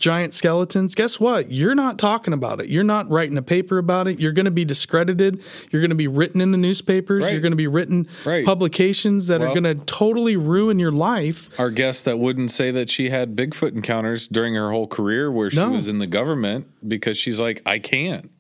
giant 0.01 0.33
skeletons 0.35 0.95
guess 0.95 1.21
what 1.21 1.53
you're 1.53 1.75
not 1.75 1.99
talking 1.99 2.33
about 2.33 2.61
it 2.61 2.69
you're 2.71 2.83
not 2.83 3.09
writing 3.11 3.37
a 3.39 3.43
paper 3.43 3.77
about 3.79 4.09
it 4.09 4.19
you're 4.19 4.33
going 4.33 4.47
to 4.47 4.51
be 4.51 4.65
discredited 4.65 5.43
you're 5.71 5.83
going 5.83 5.91
to 5.91 5.95
be 5.95 6.09
written 6.09 6.41
in 6.41 6.51
the 6.51 6.59
newspapers 6.59 7.23
Right. 7.23 7.33
you're 7.33 7.41
going 7.43 7.53
to 7.53 7.57
be 7.57 7.67
written 7.69 8.09
Right. 8.25 8.45
publications 8.45 9.27
that 9.29 9.43
are 9.43 9.49
going 9.55 9.65
to 9.65 9.75
totally 9.75 10.37
ruin 10.37 10.79
your 10.79 10.91
life 10.91 11.49
our 11.61 11.71
guest 11.71 12.05
that 12.07 12.19
wouldn't 12.19 12.51
say 12.51 12.71
that 12.71 12.89
she 12.91 13.11
had 13.11 13.37
Bigfoot 13.37 13.73
encounters 13.75 14.27
during 14.27 14.55
her 14.55 14.71
whole 14.71 14.87
career 14.87 15.31
where 15.31 15.51
she 15.51 15.57
No. 15.57 15.71
was 15.73 15.87
in 15.87 15.99
the 15.99 16.07
government 16.07 16.67
because 16.89 17.19
she's 17.19 17.39
like, 17.39 17.61
I 17.67 17.79
can't. 17.79 18.31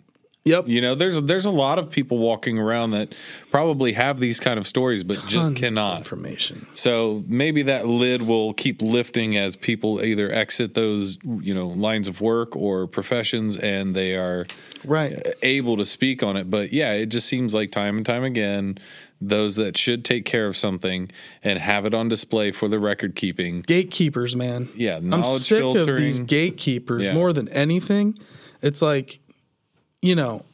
Yep 0.45 0.67
You 0.69 0.81
know, 0.81 0.95
there's 0.95 1.21
there's 1.23 1.45
a 1.47 1.51
lot 1.51 1.79
of 1.79 1.91
people 1.91 2.19
walking 2.19 2.59
around 2.59 2.93
that 2.93 3.15
probably 3.51 3.93
have 3.93 4.19
these 4.21 4.41
kind 4.41 4.59
of 4.59 4.67
stories, 4.67 5.03
but 5.05 5.17
just 5.27 5.35
Tons 5.35 5.49
of 5.49 5.55
cannot. 5.57 5.99
information 5.99 6.67
So 6.75 7.25
maybe 7.27 7.63
that 7.63 7.87
lid 7.87 8.23
will 8.23 8.53
keep 8.55 8.81
lifting 8.83 9.37
as 9.37 9.57
people 9.57 10.03
either 10.03 10.31
exit 10.33 10.75
those 10.75 11.19
you 11.41 11.55
know 11.55 11.69
lines 11.69 12.09
of 12.09 12.21
work 12.21 12.57
or 12.57 12.87
professions, 12.87 13.57
and 13.57 13.95
they 13.95 14.15
are 14.17 14.47
right 14.85 15.35
able 15.43 15.77
to 15.77 15.85
speak 15.85 16.23
on 16.23 16.37
it. 16.37 16.51
But 16.51 16.73
yeah, 16.73 16.93
it 16.93 17.07
just 17.07 17.27
seems 17.27 17.53
like 17.55 17.71
time 17.71 17.97
and 17.99 18.07
time 18.07 18.25
again, 18.25 18.79
those 19.21 19.57
that 19.57 19.77
should 19.77 20.05
take 20.05 20.25
care 20.25 20.47
of 20.47 20.57
something 20.57 21.11
and 21.45 21.59
have 21.59 21.85
it 21.85 21.93
on 21.93 22.09
display 22.09 22.51
for 22.51 22.67
the 22.69 22.79
record 22.79 23.15
keeping. 23.15 23.61
gatekeepers, 23.61 24.35
man. 24.35 24.71
Yeah, 24.75 24.97
I'm 24.97 25.11
knowledge 25.11 25.43
sick 25.43 25.63
of 25.63 25.87
these 25.97 26.21
gatekeepers 26.21 27.03
Yeah. 27.05 27.13
more 27.15 27.33
than 27.35 27.47
anything. 27.51 28.19
It's 28.63 28.81
like, 28.81 29.21
you 30.03 30.15
know, 30.15 30.45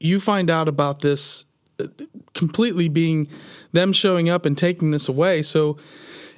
you 0.00 0.20
find 0.20 0.50
out 0.50 0.68
about 0.68 1.00
this 1.00 1.44
uh, 1.78 1.86
completely 2.34 2.88
being 2.88 3.28
them 3.72 3.92
showing 3.92 4.28
up 4.28 4.44
and 4.44 4.56
taking 4.58 4.90
this 4.90 5.08
away. 5.08 5.42
So 5.42 5.76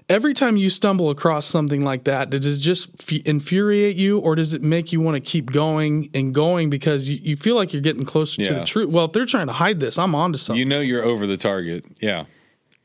every 0.08 0.34
time 0.34 0.56
you 0.56 0.70
stumble 0.70 1.10
across 1.10 1.46
something 1.46 1.82
like 1.82 2.04
that, 2.04 2.30
does 2.30 2.46
it 2.46 2.60
just 2.60 3.10
infuriate 3.10 3.96
you 3.96 4.18
or 4.18 4.34
does 4.34 4.52
it 4.52 4.62
make 4.62 4.92
you 4.92 5.00
want 5.00 5.14
to 5.14 5.20
keep 5.20 5.52
going 5.52 6.10
and 6.14 6.34
going 6.34 6.70
because 6.70 7.08
you, 7.08 7.18
you 7.22 7.36
feel 7.36 7.56
like 7.56 7.72
you're 7.72 7.82
getting 7.82 8.04
closer 8.04 8.42
to 8.44 8.54
the 8.54 8.64
truth? 8.64 8.90
Well, 8.90 9.06
if 9.06 9.12
they're 9.12 9.26
trying 9.26 9.46
to 9.46 9.54
hide 9.54 9.80
this, 9.80 9.98
I'm 9.98 10.14
onto 10.14 10.38
something. 10.38 10.58
You 10.58 10.66
know, 10.66 10.80
you're 10.80 11.04
over 11.04 11.26
the 11.26 11.36
target. 11.36 11.84
Yeah. 12.00 12.24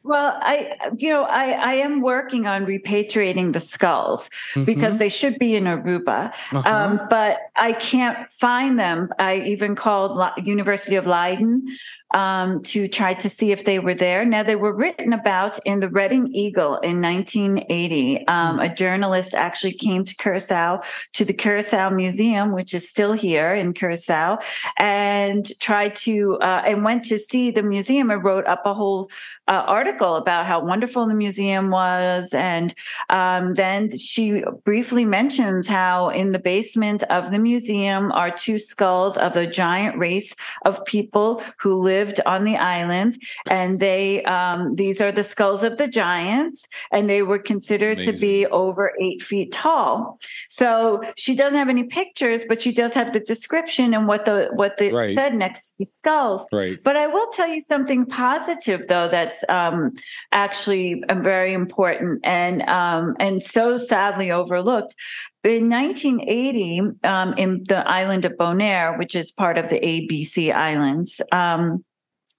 Well, 0.03 0.38
I, 0.41 0.77
you 0.97 1.09
know, 1.09 1.23
I, 1.23 1.51
I 1.51 1.73
am 1.73 2.01
working 2.01 2.47
on 2.47 2.65
repatriating 2.65 3.53
the 3.53 3.59
skulls 3.59 4.29
because 4.65 4.97
they 4.97 5.09
should 5.09 5.38
be 5.38 5.55
in 5.55 5.65
Aruba, 5.65 6.33
um, 6.65 7.01
but 7.09 7.39
I 7.55 7.73
can't 7.73 8.29
find 8.29 8.79
them. 8.79 9.09
I 9.19 9.41
even 9.41 9.75
called 9.75 10.19
University 10.45 10.95
of 10.95 11.05
Leiden 11.05 11.65
um, 12.12 12.63
to 12.63 12.88
try 12.88 13.13
to 13.13 13.29
see 13.29 13.51
if 13.51 13.65
they 13.65 13.79
were 13.79 13.93
there. 13.93 14.25
Now 14.25 14.43
they 14.43 14.55
were 14.55 14.73
written 14.73 15.13
about 15.13 15.59
in 15.65 15.79
the 15.79 15.89
Reading 15.89 16.27
Eagle 16.33 16.77
in 16.77 17.01
1980. 17.01 18.27
Um, 18.27 18.59
A 18.59 18.73
journalist 18.73 19.35
actually 19.35 19.73
came 19.73 20.03
to 20.05 20.15
Curacao 20.15 20.81
to 21.13 21.25
the 21.25 21.33
Curacao 21.33 21.89
Museum, 21.89 22.51
which 22.51 22.73
is 22.73 22.89
still 22.89 23.13
here 23.13 23.53
in 23.53 23.73
Curacao, 23.73 24.39
and 24.77 25.51
tried 25.59 25.95
to 25.97 26.38
uh, 26.41 26.63
and 26.65 26.83
went 26.83 27.05
to 27.05 27.19
see 27.19 27.51
the 27.51 27.63
museum 27.63 28.09
and 28.09 28.23
wrote 28.23 28.45
up 28.45 28.65
a 28.65 28.73
whole 28.73 29.09
uh, 29.49 29.63
article 29.67 30.15
about 30.15 30.45
how 30.45 30.63
wonderful 30.63 31.05
the 31.07 31.13
museum 31.13 31.71
was. 31.71 32.33
And 32.33 32.73
um, 33.09 33.55
then 33.55 33.97
she 33.97 34.43
briefly 34.63 35.05
mentions 35.05 35.67
how 35.67 36.09
in 36.09 36.31
the 36.31 36.39
basement 36.39 37.03
of 37.03 37.31
the 37.31 37.39
museum 37.39 38.12
are 38.12 38.31
two 38.31 38.59
skulls 38.59 39.17
of 39.17 39.35
a 39.35 39.47
giant 39.47 39.97
race 39.97 40.33
of 40.65 40.85
people 40.85 41.43
who 41.57 41.73
lived 41.81 42.21
on 42.25 42.43
the 42.43 42.57
islands. 42.57 43.17
And 43.49 43.79
they, 43.79 44.23
um, 44.23 44.75
these 44.75 45.01
are 45.01 45.12
the 45.12 45.23
skulls 45.23 45.63
of 45.63 45.77
the 45.77 45.88
giants, 45.88 46.67
and 46.91 47.09
they 47.09 47.23
were 47.23 47.39
considered 47.39 47.99
to 48.01 48.13
be 48.13 48.45
over 48.47 48.93
eight 49.01 49.21
feet 49.21 49.51
tall. 49.51 50.19
So 50.47 51.01
she 51.17 51.35
doesn't 51.35 51.57
have 51.57 51.69
any 51.69 51.83
pictures, 51.83 52.45
but 52.47 52.62
she 52.62 52.71
does 52.71 52.93
have 52.93 53.13
the 53.13 53.19
description 53.19 53.93
and 53.93 54.07
what 54.07 54.25
the 54.25 54.49
what 54.53 54.77
the 54.77 54.91
Right. 54.91 55.15
said 55.15 55.35
next 55.35 55.69
to 55.69 55.75
the 55.79 55.85
skulls. 55.85 56.45
Right. 56.51 56.77
But 56.83 56.95
I 56.97 57.07
will 57.07 57.27
tell 57.27 57.47
you 57.47 57.62
something 57.62 58.05
positive, 58.05 58.88
though, 58.88 59.07
that's 59.07 59.38
um, 59.47 59.91
actually 60.32 61.04
very 61.10 61.54
important 61.54 62.21
and 62.23 62.62
um, 62.63 63.15
and 63.19 63.41
so 63.41 63.78
sadly 63.78 64.32
overlooked. 64.32 64.95
In 65.43 65.69
1980, 65.69 66.82
um, 67.06 67.34
in 67.38 67.63
the 67.67 67.88
island 67.88 68.25
of 68.25 68.34
Bonaire, 68.34 68.97
which 68.99 69.15
is 69.15 69.32
part 69.32 69.58
of 69.58 69.69
the 69.69 69.80
ABC 69.80 70.54
Islands, 70.54 71.21
um, 71.32 71.86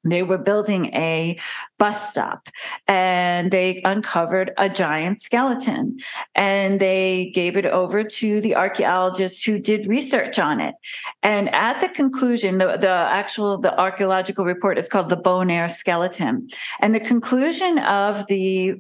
they 0.05 0.23
were 0.23 0.39
building 0.39 0.87
a 0.95 1.39
bus 1.79 2.11
stop 2.11 2.49
and 2.89 3.51
they 3.51 3.83
uncovered 3.85 4.53
a 4.57 4.69
giant 4.69 5.21
skeleton 5.21 5.99
and 6.35 6.81
they 6.81 7.31
gave 7.35 7.57
it 7.57 7.67
over 7.67 8.03
to 8.05 8.41
the 8.41 8.55
archaeologists 8.57 9.45
who 9.45 9.59
did 9.59 9.87
research 9.87 10.39
on 10.39 10.61
it. 10.61 10.75
And 11.23 11.53
at 11.55 11.81
the 11.81 11.89
conclusion 11.89 12.59
the, 12.59 12.77
the 12.77 12.89
actual 12.89 13.59
the 13.59 13.79
archaeological 13.79 14.45
report 14.45 14.79
is 14.79 14.89
called 14.89 15.11
the 15.11 15.17
bonaire 15.17 15.71
skeleton. 15.71 16.49
And 16.81 16.95
the 16.95 17.01
conclusion 17.01 17.79
of 17.79 18.27
the 18.27 18.77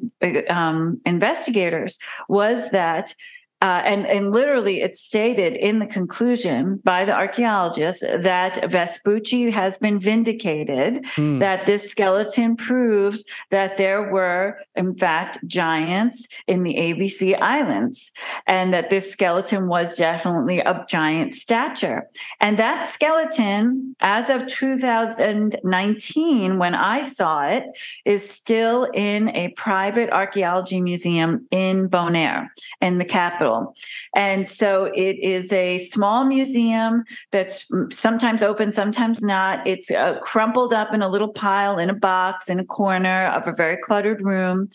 um, 0.48 1.00
investigators 1.04 1.98
was 2.28 2.70
that 2.70 3.14
uh, 3.62 3.82
and, 3.84 4.06
and 4.06 4.32
literally 4.32 4.80
it's 4.80 5.02
stated 5.02 5.54
in 5.54 5.80
the 5.80 5.86
conclusion 5.86 6.80
by 6.82 7.04
the 7.04 7.14
archaeologist 7.14 8.00
that 8.00 8.70
Vespucci 8.70 9.50
has 9.50 9.76
been 9.76 9.98
vindicated, 9.98 11.04
hmm. 11.14 11.40
that 11.40 11.66
this 11.66 11.90
skeleton 11.90 12.56
proves 12.56 13.22
that 13.50 13.76
there 13.76 14.10
were, 14.10 14.58
in 14.76 14.96
fact, 14.96 15.46
giants 15.46 16.26
in 16.46 16.62
the 16.62 16.74
ABC 16.74 17.38
Islands, 17.38 18.10
and 18.46 18.72
that 18.72 18.88
this 18.88 19.12
skeleton 19.12 19.68
was 19.68 19.94
definitely 19.94 20.62
of 20.62 20.88
giant 20.88 21.34
stature. 21.34 22.08
And 22.40 22.58
that 22.58 22.88
skeleton, 22.88 23.94
as 24.00 24.30
of 24.30 24.46
2019, 24.46 26.58
when 26.58 26.74
I 26.74 27.02
saw 27.02 27.46
it, 27.46 27.64
is 28.06 28.26
still 28.28 28.88
in 28.94 29.28
a 29.36 29.48
private 29.48 30.08
archaeology 30.08 30.80
museum 30.80 31.46
in 31.50 31.90
Bonaire, 31.90 32.48
in 32.80 32.96
the 32.96 33.04
capital 33.04 33.49
capital. 33.50 33.74
And 34.14 34.46
so 34.48 34.84
it 34.94 35.18
is 35.18 35.52
a 35.52 35.78
small 35.78 36.24
museum 36.24 37.04
that's 37.30 37.66
sometimes 37.90 38.42
open, 38.42 38.72
sometimes 38.72 39.22
not. 39.22 39.66
It's 39.66 39.90
uh, 39.90 40.18
crumpled 40.20 40.72
up 40.72 40.92
in 40.92 41.02
a 41.02 41.08
little 41.08 41.32
pile 41.32 41.78
in 41.78 41.90
a 41.90 41.94
box 41.94 42.48
in 42.48 42.58
a 42.58 42.64
corner 42.64 43.26
of 43.28 43.48
a 43.48 43.52
very 43.52 43.76
cluttered 43.76 44.22
room. 44.22 44.68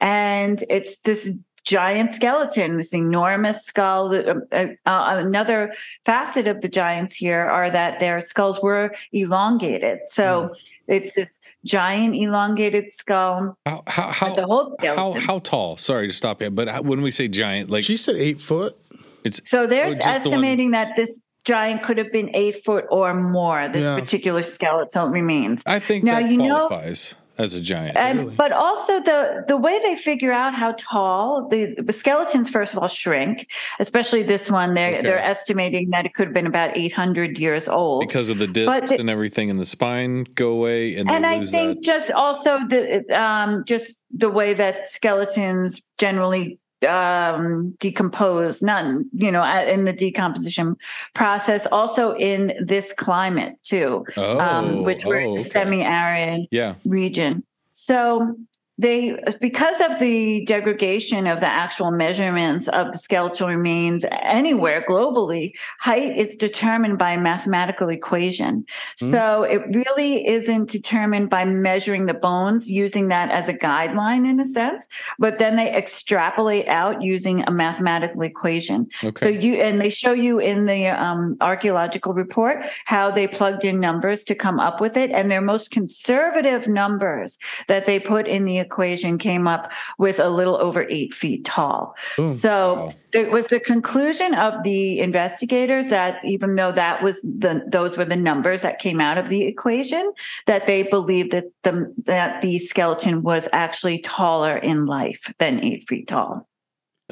And 0.00 0.62
it's 0.68 0.98
this 0.98 1.36
giant 1.64 2.12
skeleton, 2.12 2.76
this 2.76 2.92
enormous 2.92 3.64
skull. 3.64 4.14
Uh, 4.14 4.34
uh, 4.52 4.66
uh, 4.86 5.16
another 5.18 5.72
facet 6.04 6.46
of 6.46 6.60
the 6.60 6.68
giants 6.68 7.14
here 7.14 7.40
are 7.40 7.70
that 7.70 8.00
their 8.00 8.20
skulls 8.20 8.62
were 8.62 8.94
elongated. 9.12 10.00
So 10.06 10.48
mm. 10.48 10.70
it's 10.88 11.14
this 11.14 11.38
giant 11.64 12.16
elongated 12.16 12.92
skull. 12.92 13.56
How 13.66 13.82
how 13.86 14.10
how, 14.10 14.34
the 14.34 14.46
whole 14.46 14.74
skeleton. 14.74 15.20
how 15.20 15.26
how 15.26 15.38
tall? 15.38 15.76
Sorry 15.76 16.06
to 16.06 16.12
stop 16.12 16.42
you, 16.42 16.50
but 16.50 16.84
when 16.84 17.02
we 17.02 17.10
say 17.10 17.28
giant, 17.28 17.70
like 17.70 17.84
she 17.84 17.96
said, 17.96 18.16
eight 18.16 18.40
foot. 18.40 18.76
It's 19.24 19.40
so 19.44 19.68
they're 19.68 19.86
oh, 19.86 19.98
estimating 20.00 20.72
the 20.72 20.78
that 20.78 20.96
this 20.96 21.22
giant 21.44 21.82
could 21.82 21.98
have 21.98 22.12
been 22.12 22.30
eight 22.34 22.56
foot 22.64 22.86
or 22.90 23.14
more. 23.14 23.68
This 23.68 23.82
yeah. 23.82 23.98
particular 23.98 24.42
skeleton 24.42 25.10
remains. 25.10 25.62
I 25.66 25.78
think 25.78 26.04
now 26.04 26.18
you 26.18 26.38
qualifies. 26.38 27.12
know 27.12 27.21
as 27.42 27.54
a 27.54 27.60
giant. 27.60 27.96
And, 27.96 28.18
really. 28.20 28.34
But 28.36 28.52
also 28.52 29.00
the 29.00 29.44
the 29.48 29.56
way 29.56 29.78
they 29.82 29.96
figure 29.96 30.32
out 30.32 30.54
how 30.54 30.74
tall 30.78 31.48
the, 31.48 31.74
the 31.78 31.92
skeletons 31.92 32.48
first 32.48 32.72
of 32.72 32.78
all 32.78 32.88
shrink, 32.88 33.50
especially 33.78 34.22
this 34.22 34.50
one. 34.50 34.74
They're 34.74 34.94
okay. 34.94 35.02
they're 35.02 35.18
estimating 35.18 35.90
that 35.90 36.06
it 36.06 36.14
could 36.14 36.28
have 36.28 36.34
been 36.34 36.46
about 36.46 36.76
eight 36.76 36.92
hundred 36.92 37.38
years 37.38 37.68
old 37.68 38.00
because 38.06 38.28
of 38.28 38.38
the 38.38 38.46
discs 38.46 38.90
the, 38.90 38.98
and 38.98 39.10
everything 39.10 39.48
in 39.48 39.58
the 39.58 39.66
spine 39.66 40.24
go 40.34 40.50
away. 40.50 40.96
And, 40.96 41.10
and 41.10 41.26
I 41.26 41.44
think 41.44 41.78
that. 41.78 41.84
just 41.84 42.10
also 42.12 42.58
the 42.68 43.04
um, 43.10 43.64
just 43.66 43.96
the 44.10 44.30
way 44.30 44.54
that 44.54 44.86
skeletons 44.86 45.82
generally 45.98 46.58
um, 46.84 47.76
decompose, 47.78 48.62
not 48.62 48.84
you 49.12 49.30
know 49.30 49.44
in 49.66 49.84
the 49.84 49.92
decomposition 49.92 50.76
process. 51.14 51.66
Also 51.66 52.14
in 52.14 52.52
this 52.60 52.92
climate 52.92 53.56
too, 53.62 54.04
oh, 54.16 54.38
um, 54.38 54.82
which 54.82 55.04
we're 55.04 55.20
oh, 55.20 55.34
okay. 55.34 55.42
semi-arid 55.42 56.46
yeah. 56.50 56.74
region. 56.84 57.44
So 57.72 58.36
they 58.78 59.18
because 59.40 59.80
of 59.82 59.98
the 59.98 60.44
degradation 60.46 61.26
of 61.26 61.40
the 61.40 61.46
actual 61.46 61.90
measurements 61.90 62.68
of 62.68 62.90
the 62.90 62.96
skeletal 62.96 63.48
remains 63.48 64.02
anywhere 64.22 64.82
globally 64.88 65.52
height 65.78 66.16
is 66.16 66.36
determined 66.36 66.98
by 66.98 67.10
a 67.10 67.20
mathematical 67.20 67.90
equation 67.90 68.64
mm. 69.00 69.10
so 69.10 69.42
it 69.42 69.60
really 69.74 70.26
isn't 70.26 70.70
determined 70.70 71.28
by 71.28 71.44
measuring 71.44 72.06
the 72.06 72.14
bones 72.14 72.70
using 72.70 73.08
that 73.08 73.30
as 73.30 73.46
a 73.46 73.52
guideline 73.52 74.28
in 74.28 74.40
a 74.40 74.44
sense 74.44 74.88
but 75.18 75.38
then 75.38 75.56
they 75.56 75.70
extrapolate 75.74 76.66
out 76.66 77.02
using 77.02 77.42
a 77.42 77.50
mathematical 77.50 78.22
equation 78.22 78.86
okay. 79.04 79.12
so 79.20 79.28
you 79.28 79.56
and 79.56 79.82
they 79.82 79.90
show 79.90 80.12
you 80.12 80.38
in 80.38 80.64
the 80.64 80.86
um, 80.86 81.36
archaeological 81.42 82.14
report 82.14 82.64
how 82.86 83.10
they 83.10 83.28
plugged 83.28 83.66
in 83.66 83.78
numbers 83.78 84.24
to 84.24 84.34
come 84.34 84.58
up 84.58 84.80
with 84.80 84.96
it 84.96 85.10
and 85.10 85.30
their 85.30 85.42
most 85.42 85.70
conservative 85.70 86.68
numbers 86.68 87.36
that 87.68 87.84
they 87.84 88.00
put 88.00 88.26
in 88.26 88.46
the 88.46 88.61
equation 88.62 89.18
came 89.18 89.46
up 89.46 89.70
with 89.98 90.18
a 90.18 90.30
little 90.30 90.56
over 90.56 90.86
eight 90.88 91.12
feet 91.12 91.44
tall. 91.44 91.94
Ooh, 92.18 92.26
so 92.26 92.74
wow. 92.74 92.90
it 93.12 93.30
was 93.30 93.48
the 93.48 93.60
conclusion 93.60 94.34
of 94.34 94.62
the 94.62 95.00
investigators 95.00 95.90
that 95.90 96.24
even 96.24 96.54
though 96.54 96.72
that 96.72 97.02
was 97.02 97.20
the 97.22 97.62
those 97.66 97.98
were 97.98 98.04
the 98.04 98.16
numbers 98.16 98.62
that 98.62 98.78
came 98.78 99.00
out 99.00 99.18
of 99.18 99.28
the 99.28 99.44
equation, 99.44 100.12
that 100.46 100.66
they 100.66 100.82
believed 100.84 101.32
that 101.32 101.44
the 101.62 101.92
that 102.04 102.40
the 102.40 102.58
skeleton 102.58 103.22
was 103.22 103.48
actually 103.52 103.98
taller 104.00 104.56
in 104.56 104.86
life 104.86 105.32
than 105.38 105.62
eight 105.62 105.82
feet 105.82 106.08
tall. 106.08 106.48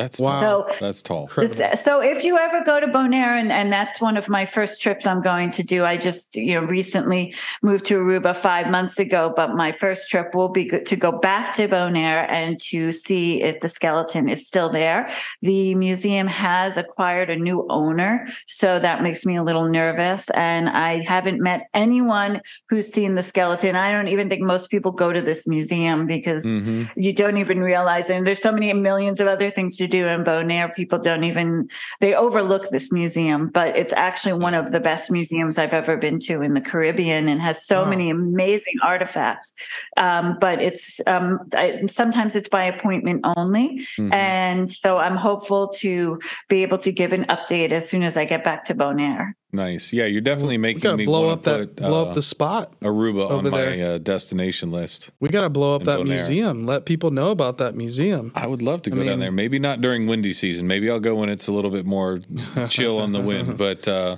That's 0.00 0.18
wow. 0.18 0.40
So 0.40 0.66
that's 0.80 1.02
tall. 1.02 1.28
So 1.28 2.02
if 2.02 2.24
you 2.24 2.38
ever 2.38 2.64
go 2.64 2.80
to 2.80 2.86
Bonaire, 2.86 3.38
and, 3.38 3.52
and 3.52 3.70
that's 3.70 4.00
one 4.00 4.16
of 4.16 4.30
my 4.30 4.46
first 4.46 4.80
trips 4.80 5.06
I'm 5.06 5.20
going 5.20 5.50
to 5.52 5.62
do. 5.62 5.84
I 5.84 5.98
just 5.98 6.36
you 6.36 6.54
know 6.54 6.66
recently 6.66 7.34
moved 7.62 7.84
to 7.86 7.98
Aruba 7.98 8.34
five 8.34 8.70
months 8.70 8.98
ago, 8.98 9.30
but 9.36 9.54
my 9.54 9.72
first 9.72 10.08
trip 10.08 10.34
will 10.34 10.48
be 10.48 10.70
to 10.70 10.96
go 10.96 11.12
back 11.12 11.52
to 11.56 11.68
Bonaire 11.68 12.26
and 12.30 12.58
to 12.70 12.92
see 12.92 13.42
if 13.42 13.60
the 13.60 13.68
skeleton 13.68 14.30
is 14.30 14.46
still 14.46 14.70
there. 14.70 15.10
The 15.42 15.74
museum 15.74 16.26
has 16.28 16.78
acquired 16.78 17.28
a 17.28 17.36
new 17.36 17.66
owner, 17.68 18.26
so 18.46 18.78
that 18.78 19.02
makes 19.02 19.26
me 19.26 19.36
a 19.36 19.42
little 19.42 19.68
nervous. 19.68 20.30
And 20.30 20.70
I 20.70 21.02
haven't 21.02 21.42
met 21.42 21.68
anyone 21.74 22.40
who's 22.70 22.90
seen 22.90 23.16
the 23.16 23.22
skeleton. 23.22 23.76
I 23.76 23.92
don't 23.92 24.08
even 24.08 24.30
think 24.30 24.40
most 24.40 24.70
people 24.70 24.92
go 24.92 25.12
to 25.12 25.20
this 25.20 25.46
museum 25.46 26.06
because 26.06 26.46
mm-hmm. 26.46 26.84
you 26.96 27.12
don't 27.12 27.36
even 27.36 27.60
realize. 27.60 28.08
And 28.08 28.26
there's 28.26 28.40
so 28.40 28.52
many 28.52 28.72
millions 28.72 29.20
of 29.20 29.26
other 29.26 29.50
things 29.50 29.76
to 29.76 29.89
do 29.90 30.06
in 30.06 30.24
Bonaire. 30.24 30.74
People 30.74 30.98
don't 30.98 31.24
even 31.24 31.68
they 32.00 32.14
overlook 32.14 32.70
this 32.70 32.90
museum, 32.90 33.48
but 33.48 33.76
it's 33.76 33.92
actually 33.92 34.34
one 34.34 34.54
of 34.54 34.72
the 34.72 34.80
best 34.80 35.10
museums 35.10 35.58
I've 35.58 35.74
ever 35.74 35.96
been 35.96 36.18
to 36.20 36.42
in 36.42 36.54
the 36.54 36.60
Caribbean, 36.60 37.28
and 37.28 37.40
has 37.40 37.66
so 37.66 37.82
wow. 37.82 37.90
many 37.90 38.10
amazing 38.10 38.76
artifacts. 38.82 39.52
Um, 39.96 40.38
but 40.40 40.62
it's 40.62 41.00
um, 41.06 41.40
I, 41.54 41.86
sometimes 41.86 42.36
it's 42.36 42.48
by 42.48 42.64
appointment 42.64 43.26
only, 43.36 43.80
mm-hmm. 43.80 44.12
and 44.12 44.70
so 44.70 44.96
I'm 44.98 45.16
hopeful 45.16 45.68
to 45.80 46.20
be 46.48 46.62
able 46.62 46.78
to 46.78 46.92
give 46.92 47.12
an 47.12 47.24
update 47.24 47.72
as 47.72 47.88
soon 47.88 48.02
as 48.02 48.16
I 48.16 48.24
get 48.24 48.44
back 48.44 48.66
to 48.66 48.74
Bonaire. 48.74 49.34
Nice. 49.52 49.92
Yeah, 49.92 50.04
you're 50.04 50.20
definitely 50.20 50.58
making 50.58 50.96
me 50.96 51.06
blow 51.06 51.28
up 51.28 51.42
that 51.42 51.58
put, 51.58 51.76
blow 51.76 52.06
uh, 52.06 52.08
up 52.08 52.14
the 52.14 52.22
spot. 52.22 52.78
Aruba 52.80 53.30
on 53.30 53.50
my 53.50 53.80
uh, 53.80 53.98
destination 53.98 54.70
list. 54.70 55.10
We 55.18 55.28
got 55.28 55.42
to 55.42 55.50
blow 55.50 55.74
up 55.74 55.84
that 55.84 55.98
Bonaire. 55.98 56.06
museum. 56.06 56.62
Let 56.64 56.84
people 56.84 57.10
know 57.10 57.30
about 57.30 57.58
that 57.58 57.74
museum. 57.74 58.30
I 58.34 58.46
would 58.46 58.62
love 58.62 58.82
to 58.82 58.90
go 58.90 58.96
I 58.96 58.98
mean, 59.00 59.08
down 59.08 59.18
there. 59.20 59.32
Maybe 59.32 59.58
not 59.58 59.80
during 59.80 60.06
windy 60.06 60.32
season. 60.32 60.66
Maybe 60.66 60.88
I'll 60.88 61.00
go 61.00 61.16
when 61.16 61.28
it's 61.28 61.48
a 61.48 61.52
little 61.52 61.70
bit 61.70 61.84
more 61.84 62.20
chill 62.68 62.98
on 62.98 63.12
the 63.12 63.20
wind. 63.20 63.58
But 63.58 63.88
uh, 63.88 64.16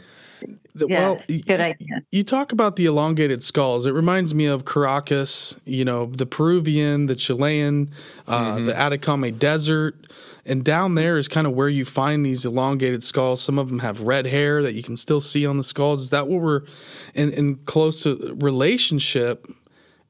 the, 0.74 0.86
yes, 0.88 1.28
well, 1.28 1.38
good 1.46 1.60
idea. 1.60 2.02
You 2.10 2.24
talk 2.24 2.52
about 2.52 2.76
the 2.76 2.86
elongated 2.86 3.42
skulls. 3.42 3.84
It 3.86 3.92
reminds 3.92 4.34
me 4.34 4.46
of 4.46 4.64
Paracas. 4.64 5.58
You 5.64 5.84
know, 5.84 6.06
the 6.06 6.26
Peruvian, 6.26 7.06
the 7.06 7.14
Chilean, 7.14 7.90
uh, 8.26 8.54
mm-hmm. 8.54 8.64
the 8.66 8.76
Atacama 8.76 9.30
Desert. 9.30 9.96
And 10.44 10.64
down 10.64 10.96
there 10.96 11.18
is 11.18 11.28
kind 11.28 11.46
of 11.46 11.52
where 11.52 11.68
you 11.68 11.84
find 11.84 12.26
these 12.26 12.44
elongated 12.44 13.04
skulls. 13.04 13.40
Some 13.40 13.58
of 13.58 13.68
them 13.68 13.78
have 13.80 14.00
red 14.00 14.26
hair 14.26 14.62
that 14.62 14.72
you 14.72 14.82
can 14.82 14.96
still 14.96 15.20
see 15.20 15.46
on 15.46 15.56
the 15.56 15.62
skulls. 15.62 16.00
Is 16.02 16.10
that 16.10 16.26
what 16.26 16.40
we're 16.40 16.62
in, 17.14 17.32
in 17.32 17.56
close 17.56 18.02
to 18.02 18.36
relationship? 18.40 19.46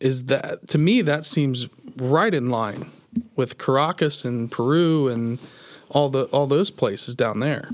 Is 0.01 0.27
that 0.27 0.69
to 0.69 0.79
me 0.79 1.03
that 1.03 1.25
seems 1.25 1.69
right 1.97 2.33
in 2.33 2.51
line 2.51 2.91
with 3.37 3.59
Paracas 3.59 4.25
and 4.25 4.51
Peru 4.51 5.09
and 5.09 5.39
all 5.91 6.09
the 6.09 6.25
all 6.27 6.47
those 6.47 6.71
places 6.71 7.15
down 7.15 7.41
there. 7.41 7.69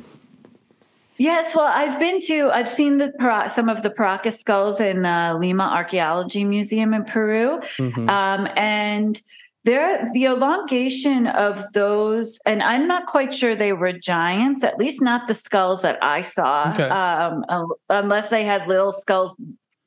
Yes, 1.18 1.54
well, 1.54 1.66
I've 1.66 1.98
been 1.98 2.20
to, 2.22 2.50
I've 2.50 2.68
seen 2.68 2.98
the 2.98 3.12
some 3.50 3.68
of 3.68 3.82
the 3.82 3.90
Paracas 3.90 4.38
skulls 4.38 4.80
in 4.80 5.04
uh, 5.04 5.36
Lima 5.36 5.64
Archaeology 5.64 6.44
Museum 6.44 6.94
in 6.94 7.04
Peru, 7.04 7.58
mm-hmm. 7.60 8.08
um, 8.08 8.48
and 8.56 9.20
there, 9.64 10.04
the 10.14 10.26
elongation 10.26 11.26
of 11.26 11.62
those, 11.74 12.38
and 12.46 12.62
I'm 12.62 12.86
not 12.86 13.06
quite 13.06 13.34
sure 13.34 13.54
they 13.54 13.72
were 13.72 13.92
giants, 13.92 14.62
at 14.62 14.78
least 14.78 15.02
not 15.02 15.26
the 15.26 15.34
skulls 15.34 15.82
that 15.82 15.98
I 16.02 16.22
saw, 16.22 16.70
okay. 16.72 16.88
um, 16.88 17.44
unless 17.90 18.30
they 18.30 18.44
had 18.44 18.68
little 18.68 18.92
skulls 18.92 19.34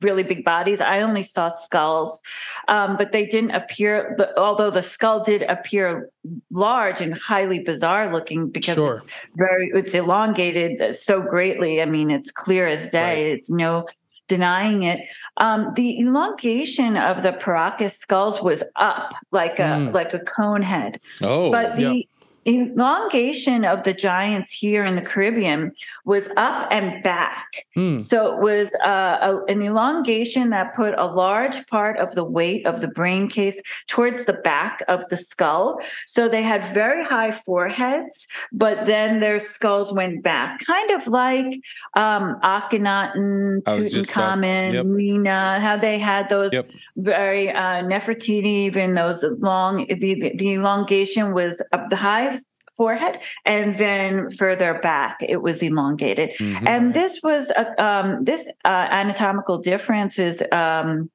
really 0.02 0.22
big 0.22 0.44
bodies. 0.44 0.80
I 0.80 1.00
only 1.00 1.22
saw 1.22 1.48
skulls, 1.48 2.20
um, 2.68 2.96
but 2.96 3.12
they 3.12 3.26
didn't 3.26 3.52
appear. 3.52 4.14
The, 4.18 4.38
although 4.38 4.70
the 4.70 4.82
skull 4.82 5.22
did 5.22 5.42
appear 5.42 6.10
large 6.50 7.00
and 7.00 7.16
highly 7.18 7.60
bizarre 7.60 8.12
looking 8.12 8.48
because 8.48 8.74
sure. 8.74 8.94
it's 8.94 9.04
very 9.36 9.70
it's 9.74 9.94
elongated 9.94 10.94
so 10.94 11.20
greatly. 11.20 11.82
I 11.82 11.86
mean, 11.86 12.10
it's 12.10 12.30
clear 12.30 12.66
as 12.66 12.90
day. 12.90 13.24
Right. 13.24 13.32
It's 13.32 13.50
no 13.50 13.86
denying 14.28 14.84
it. 14.84 15.00
Um, 15.36 15.72
the 15.74 16.00
elongation 16.00 16.96
of 16.96 17.22
the 17.22 17.32
Paracas 17.32 17.98
skulls 17.98 18.42
was 18.42 18.62
up 18.76 19.12
like 19.30 19.58
a 19.58 19.62
mm. 19.62 19.92
like 19.92 20.14
a 20.14 20.20
cone 20.20 20.62
head. 20.62 21.00
Oh, 21.20 21.50
but 21.50 21.76
the 21.76 22.08
elongation 22.46 23.64
of 23.64 23.84
the 23.84 23.92
giants 23.92 24.50
here 24.50 24.84
in 24.84 24.96
the 24.96 25.02
Caribbean 25.02 25.72
was 26.04 26.28
up 26.36 26.68
and 26.72 27.02
back. 27.02 27.66
Hmm. 27.74 27.98
So 27.98 28.34
it 28.34 28.42
was 28.42 28.74
uh, 28.84 29.18
a, 29.20 29.52
an 29.52 29.62
elongation 29.62 30.50
that 30.50 30.74
put 30.74 30.94
a 30.96 31.06
large 31.06 31.66
part 31.68 31.98
of 31.98 32.14
the 32.14 32.24
weight 32.24 32.66
of 32.66 32.80
the 32.80 32.88
brain 32.88 33.28
case 33.28 33.62
towards 33.86 34.24
the 34.24 34.32
back 34.32 34.82
of 34.88 35.08
the 35.08 35.16
skull. 35.16 35.80
So 36.06 36.28
they 36.28 36.42
had 36.42 36.64
very 36.64 37.04
high 37.04 37.32
foreheads, 37.32 38.26
but 38.50 38.86
then 38.86 39.20
their 39.20 39.38
skulls 39.38 39.92
went 39.92 40.22
back, 40.22 40.64
kind 40.64 40.90
of 40.90 41.06
like 41.06 41.46
um, 41.94 42.40
Akhenaten, 42.42 43.62
Tutankhamun, 43.62 44.72
yep. 44.72 45.62
How 45.62 45.76
they 45.76 45.98
had 45.98 46.28
those 46.28 46.52
Yep. 46.52 46.70
very 46.96 47.50
uh, 47.50 47.82
Nefertiti, 47.82 48.44
even 48.44 48.94
those 48.94 49.24
long, 49.38 49.86
the, 49.86 50.32
the 50.36 50.52
elongation 50.52 51.34
was 51.34 51.62
up 51.72 51.88
the 51.88 51.96
high 51.96 52.38
forehead 52.76 53.20
and 53.44 53.74
then 53.74 54.28
further 54.30 54.78
back 54.80 55.18
it 55.28 55.42
was 55.42 55.62
elongated 55.62 56.30
Mhm. 56.38 56.68
and 56.68 56.94
this 56.94 57.20
was 57.22 57.50
a, 57.50 57.82
um, 57.82 58.24
this 58.24 58.48
uh, 58.64 58.68
anatomical 58.90 59.58
difference 59.58 60.18
is 60.18 60.42
um, 60.52 61.10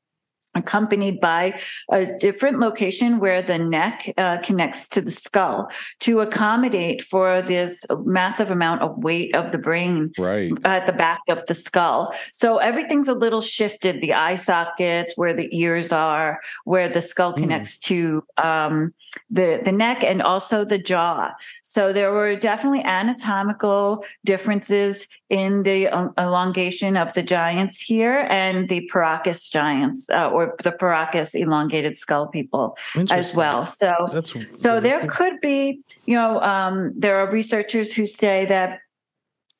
accompanied 0.58 1.20
by 1.22 1.60
a 1.92 2.06
different 2.18 2.60
location 2.60 3.20
where 3.20 3.42
the 3.42 3.60
neck 3.60 4.12
uh, 4.18 4.38
connects 4.44 4.88
to 4.90 5.02
the 5.02 5.12
skull 5.12 5.70
to 6.00 6.20
accommodate 6.22 7.02
for 7.02 7.42
this 7.42 7.86
massive 8.04 8.50
amount 8.52 8.82
of 8.82 8.98
weight 9.04 9.36
of 9.36 9.52
the 9.52 9.58
brain 9.60 10.12
right. 10.18 10.52
at 10.66 10.86
the 10.86 10.94
back 10.94 11.22
of 11.30 11.46
the 11.46 11.54
skull. 11.54 12.14
So 12.32 12.58
everything's 12.58 13.08
a 13.08 13.14
little 13.14 13.42
shifted. 13.42 14.02
The 14.02 14.14
eye 14.14 14.36
sockets, 14.36 15.14
where 15.16 15.34
the 15.34 15.50
ears 15.56 15.92
are, 15.92 16.40
where 16.66 16.90
the 16.90 17.02
skull 17.02 17.28
Mm. 17.28 17.38
connects 17.38 17.78
to 17.78 18.24
um, 18.38 18.94
the 19.30 19.60
the 19.64 19.72
neck, 19.72 20.04
and 20.04 20.22
also 20.22 20.64
the 20.64 20.78
jaw. 20.78 21.32
So 21.64 21.92
there 21.94 22.12
were 22.12 22.36
definitely 22.36 22.84
anatomical 22.84 24.04
differences 24.24 25.08
in 25.30 25.64
the 25.64 25.90
uh, 25.90 26.10
elongation 26.18 26.96
of 26.96 27.14
the 27.14 27.24
giants 27.24 27.82
here 27.82 28.26
and 28.30 28.70
the 28.70 28.90
Paracas 28.92 29.50
giants, 29.50 30.10
uh, 30.10 30.30
or 30.30 30.47
the 30.64 30.72
Paracas 30.72 31.36
elongated 31.36 31.98
skull 31.98 32.28
people 32.28 32.78
as 33.12 33.36
well. 33.36 33.66
So 33.66 33.94
That's 34.12 34.32
so 34.54 34.70
really 34.70 34.82
there 34.82 35.00
cool. 35.02 35.10
could 35.10 35.42
be, 35.42 35.82
you 36.06 36.16
know, 36.16 36.42
um, 36.42 36.94
there 36.98 37.20
are 37.20 37.30
researchers 37.30 37.94
who 37.94 38.06
say 38.06 38.46
that 38.46 38.80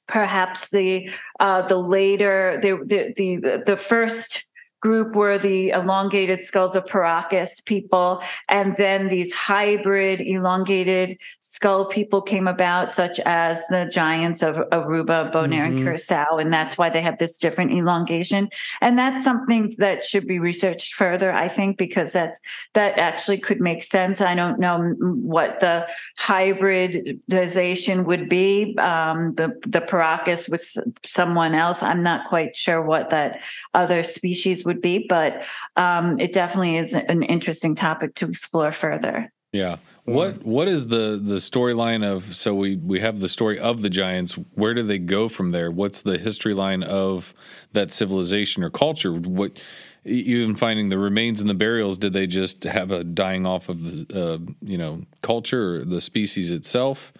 perhaps 0.08 0.70
the 0.70 1.10
uh, 1.40 1.62
the 1.64 1.78
later 1.78 2.60
the, 2.62 2.78
the 2.86 3.14
the 3.16 3.64
the 3.66 3.78
first 3.78 4.47
group 4.82 5.16
were 5.16 5.38
the 5.38 5.70
elongated 5.70 6.44
skulls 6.44 6.76
of 6.76 6.86
Paracas 6.86 7.64
people, 7.66 8.22
and 8.48 8.76
then 8.78 9.10
these 9.10 9.34
hybrid 9.34 10.22
elongated 10.22 11.18
skull 11.40 11.86
people 11.86 12.22
came 12.22 12.48
about, 12.48 12.94
such 12.94 13.20
as 13.22 13.60
the 13.70 13.90
giants 13.92 14.44
of 14.44 14.58
Aruba, 14.72 15.32
Bonaire, 15.32 15.66
and 15.66 15.80
Mhm. 15.80 15.84
Curacao, 15.84 16.38
and 16.38 16.54
that's 16.54 16.78
why 16.78 16.90
they 16.90 17.02
have 17.02 17.18
this 17.18 17.38
different 17.38 17.72
elongation. 17.72 18.50
And 18.82 18.98
that's 19.00 19.24
something 19.24 19.72
that 19.80 20.04
should 20.04 20.28
be 20.28 20.38
researched 20.40 20.94
further, 20.94 21.32
I 21.34 21.48
think, 21.48 21.78
because 21.78 22.14
that's 22.14 22.40
that 22.74 23.00
actually 23.00 23.40
could 23.40 23.60
make 23.60 23.82
sense. 23.84 24.22
I 24.22 24.36
don't 24.36 24.60
know 24.60 24.94
what 25.00 25.60
the 25.60 25.88
hybridization 26.18 28.04
would 28.06 28.30
be. 28.30 28.76
Um, 28.78 29.34
the 29.36 29.54
the 29.66 29.82
Paracas 29.82 30.48
with 30.50 30.78
someone 31.06 31.56
else, 31.56 31.82
I'm 31.82 32.04
not 32.04 32.28
quite 32.30 32.56
sure 32.56 32.82
what 32.82 33.10
that 33.10 33.42
other 33.74 34.04
species 34.04 34.66
would 34.68 34.82
be, 34.82 35.08
but 35.10 35.44
um, 35.76 36.20
it 36.20 36.32
definitely 36.32 36.78
is 36.78 36.94
an 36.94 37.24
interesting 37.24 37.74
topic 37.76 38.14
to 38.16 38.30
explore 38.30 38.72
further. 38.72 39.32
Yeah. 39.52 39.78
What 40.04 40.46
what 40.46 40.68
is 40.70 40.88
the 40.88 41.20
the 41.22 41.38
storyline 41.38 42.06
of 42.06 42.36
so 42.36 42.54
we 42.54 42.78
we 42.78 43.02
have 43.02 43.20
the 43.20 43.28
story 43.28 43.60
of 43.60 43.82
the 43.82 43.90
giants. 43.90 44.34
Where 44.54 44.74
do 44.74 44.84
they 44.84 45.00
go 45.00 45.28
from 45.28 45.52
there? 45.52 45.70
What's 45.70 46.02
the 46.02 46.18
history 46.18 46.54
line 46.54 46.84
of 46.84 47.34
that 47.74 47.92
civilization 47.92 48.64
or 48.64 48.70
culture? 48.70 49.12
What 49.12 49.58
even 50.06 50.56
finding 50.56 50.90
the 50.90 50.98
remains 50.98 51.42
and 51.42 51.50
the 51.50 51.54
burials, 51.54 51.98
did 51.98 52.14
they 52.14 52.28
just 52.28 52.64
have 52.64 52.92
a 52.92 53.04
dying 53.04 53.46
off 53.46 53.68
of 53.68 54.08
the 54.08 54.24
uh, 54.24 54.38
you 54.62 54.78
know 54.78 55.04
culture 55.22 55.78
or 55.78 55.86
the 55.86 56.00
species 56.00 56.52
itself? 56.52 57.12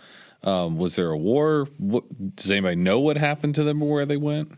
Um, 0.44 0.78
was 0.78 0.96
there 0.96 1.12
a 1.12 1.18
war? 1.18 1.68
What, 1.78 2.36
does 2.36 2.50
anybody 2.50 2.76
know 2.76 3.00
what 3.00 3.18
happened 3.18 3.56
to 3.56 3.64
them 3.64 3.82
or 3.82 3.90
where 3.92 4.06
they 4.06 4.18
went? 4.18 4.54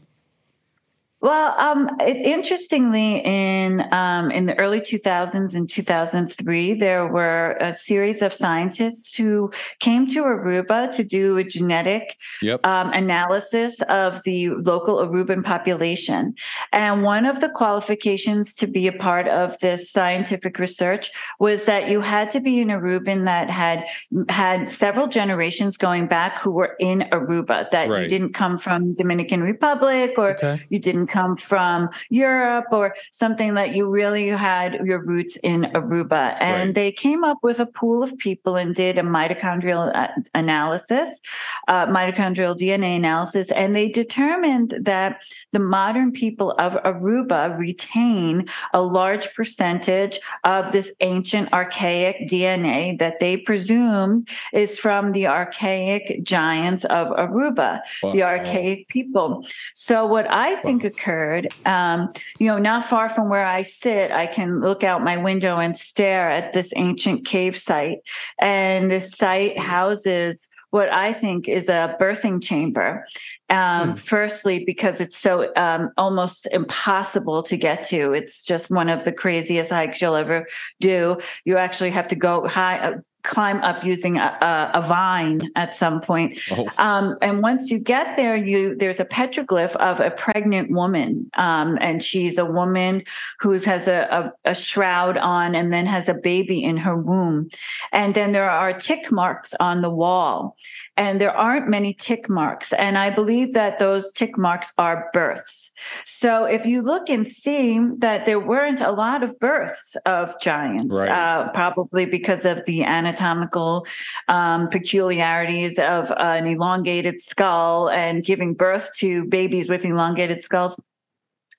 Well, 1.21 1.59
um, 1.59 1.89
it, 1.99 2.15
interestingly, 2.17 3.17
in 3.25 3.83
um, 3.93 4.31
in 4.31 4.45
the 4.45 4.57
early 4.57 4.79
2000s 4.79 5.53
and 5.53 5.69
2003, 5.69 6.73
there 6.75 7.07
were 7.07 7.57
a 7.59 7.75
series 7.75 8.21
of 8.21 8.31
scientists 8.31 9.13
who 9.15 9.51
came 9.79 10.07
to 10.07 10.23
Aruba 10.23 10.91
to 10.93 11.03
do 11.03 11.37
a 11.37 11.43
genetic 11.43 12.17
Yep. 12.41 12.65
um, 12.65 12.91
analysis 12.93 13.81
of 13.89 14.23
the 14.23 14.49
local 14.51 14.97
Aruban 15.05 15.43
population. 15.43 16.35
And 16.71 17.03
one 17.03 17.25
of 17.25 17.41
the 17.41 17.49
qualifications 17.49 18.55
to 18.55 18.67
be 18.67 18.87
a 18.87 18.93
part 18.93 19.27
of 19.27 19.59
this 19.59 19.91
scientific 19.91 20.57
research 20.57 21.11
was 21.39 21.65
that 21.65 21.89
you 21.89 21.99
had 21.99 22.29
to 22.29 22.39
be 22.39 22.61
an 22.61 22.69
Aruban 22.69 23.25
that 23.25 23.49
had 23.49 23.85
had 24.29 24.69
several 24.69 25.07
generations 25.07 25.75
going 25.75 26.07
back 26.07 26.39
who 26.39 26.51
were 26.51 26.75
in 26.79 27.01
Aruba, 27.11 27.69
that 27.71 27.89
you 27.89 28.07
didn't 28.07 28.33
come 28.33 28.57
from 28.57 28.93
Dominican 28.93 29.41
Republic 29.43 30.13
or 30.17 30.29
Okay. 30.29 30.61
you 30.69 30.79
didn't 30.79 31.08
come 31.09 31.35
from 31.35 31.89
Europe 32.09 32.65
or 32.71 32.95
something 33.11 33.55
that 33.55 33.75
you 33.75 33.89
really 33.89 34.27
had 34.29 34.79
your 34.85 35.03
roots 35.03 35.37
in 35.43 35.63
Aruba. 35.73 36.37
And 36.39 36.69
Right. 36.69 36.75
they 36.75 36.91
came 36.91 37.23
up 37.23 37.39
with 37.41 37.59
a 37.59 37.65
pool 37.65 38.03
of 38.03 38.17
people 38.17 38.55
and 38.55 38.75
did 38.75 38.97
a 38.97 39.01
mitochondrial 39.01 39.95
uh, 39.95 40.07
analysis, 40.33 41.19
uh, 41.67 41.85
mitochondrial 41.87 42.55
DNA 42.57 42.95
analysis, 42.95 43.51
and 43.51 43.75
they 43.75 43.89
determined 43.89 44.73
that 44.81 45.21
the 45.51 45.59
modern 45.59 46.11
people 46.11 46.51
of 46.59 46.73
Aruba 46.83 47.57
retain 47.57 48.45
a 48.73 48.81
large 48.81 49.33
percentage 49.33 50.19
of 50.43 50.71
this 50.71 50.91
ancient 51.01 51.51
archaic 51.53 52.27
DNA 52.29 52.97
that 52.99 53.19
they 53.19 53.37
presumed 53.37 54.27
is 54.53 54.77
from 54.77 55.11
the 55.13 55.27
archaic 55.27 56.23
giants 56.23 56.85
of 56.85 57.07
Aruba, 57.09 57.79
the 58.13 58.23
archaic 58.23 58.87
people. 58.87 59.45
So 59.73 60.05
what 60.05 60.27
I 60.29 60.55
think 60.57 60.83
occurred, 60.99 61.53
um, 61.65 62.11
you 62.39 62.47
know, 62.47 62.57
not 62.57 62.85
far 62.85 63.09
from 63.09 63.29
where 63.29 63.45
I 63.45 63.61
sit, 63.61 64.11
I 64.11 64.27
can 64.27 64.59
look 64.59 64.83
out 64.83 65.03
my 65.03 65.17
window 65.17 65.57
and 65.57 65.77
stare 65.77 66.29
at 66.29 66.53
this 66.53 66.73
ancient 66.75 67.25
cave 67.25 67.57
site, 67.57 67.99
and 68.39 68.91
this 68.91 69.11
site 69.11 69.59
houses 69.59 70.47
what 70.71 70.89
I 70.89 71.13
think 71.13 71.47
is 71.47 71.67
a 71.67 71.97
birthing 71.99 72.43
chamber. 72.43 73.05
Um, 73.49 73.89
Hmm. 73.89 73.95
Firstly, 73.95 74.63
because 74.65 75.01
it's 75.01 75.17
so 75.17 75.51
um, 75.55 75.89
almost 75.97 76.47
impossible 76.51 77.41
to 77.43 77.57
get 77.57 77.83
to. 77.85 78.13
It's 78.13 78.43
just 78.43 78.69
one 78.69 78.89
of 78.89 79.03
the 79.05 79.11
craziest 79.11 79.71
hikes 79.71 80.01
you'll 80.01 80.15
ever 80.15 80.45
do. 80.79 81.17
You 81.45 81.57
actually 81.57 81.91
have 81.91 82.07
to 82.09 82.15
go 82.15 82.47
high, 82.47 82.95
climb 83.23 83.57
up 83.63 83.83
using 83.83 84.17
a, 84.17 84.37
a, 84.41 84.71
a 84.79 84.81
vine 84.81 85.41
at 85.55 85.75
some 85.75 85.99
point. 86.01 86.39
Oh, 86.51 86.69
Um, 86.77 87.15
and 87.21 87.41
once 87.41 87.69
you 87.69 87.79
get 87.79 88.15
there, 88.15 88.35
you 88.35 88.75
there's 88.75 88.99
a 88.99 89.05
petroglyph 89.05 89.75
of 89.75 89.99
a 89.99 90.11
pregnant 90.11 90.71
woman, 90.71 91.29
um, 91.35 91.77
and 91.81 92.01
she's 92.01 92.37
a 92.37 92.45
woman 92.45 93.03
who 93.39 93.51
has 93.53 93.87
a, 93.87 94.31
a, 94.45 94.51
a 94.51 94.55
shroud 94.55 95.17
on 95.17 95.55
and 95.55 95.71
then 95.73 95.85
has 95.85 96.07
a 96.09 96.13
baby 96.13 96.63
in 96.63 96.77
her 96.77 96.95
womb. 96.95 97.49
And 97.91 98.15
then 98.15 98.31
there 98.31 98.49
are 98.49 98.73
tick 98.73 99.11
marks 99.11 99.53
on 99.59 99.81
the 99.81 99.89
wall, 99.89 100.55
and 100.95 101.19
there 101.19 101.35
aren't 101.35 101.67
many 101.67 101.93
tick 101.93 102.29
marks. 102.29 102.73
And 102.73 102.97
I 102.97 103.09
believe 103.09 103.53
that 103.53 103.79
those 103.79 104.11
tick 104.13 104.37
marks 104.37 104.71
are 104.77 105.09
births. 105.13 105.71
So 106.05 106.43
if 106.45 106.65
you 106.65 106.81
look 106.81 107.09
and 107.09 107.25
see 107.25 107.79
that 107.99 108.25
there 108.25 108.39
weren't 108.39 108.81
a 108.81 108.91
lot 108.91 109.23
of 109.23 109.39
births 109.39 109.95
of 110.05 110.39
giants, 110.41 110.85
Right. 110.93 111.09
uh, 111.09 111.49
probably 111.53 112.05
because 112.05 112.45
of 112.45 112.65
the 112.65 112.83
anatomical 113.09 113.85
um, 114.27 114.69
peculiarities 114.69 115.79
of 115.79 116.11
an 116.17 116.45
elongated 116.45 117.19
skull 117.21 117.89
and 117.89 118.23
giving 118.23 118.53
birth 118.53 118.91
to 118.97 119.25
babies 119.25 119.69
with 119.69 119.85
elongated 119.85 120.43
skulls. 120.43 120.79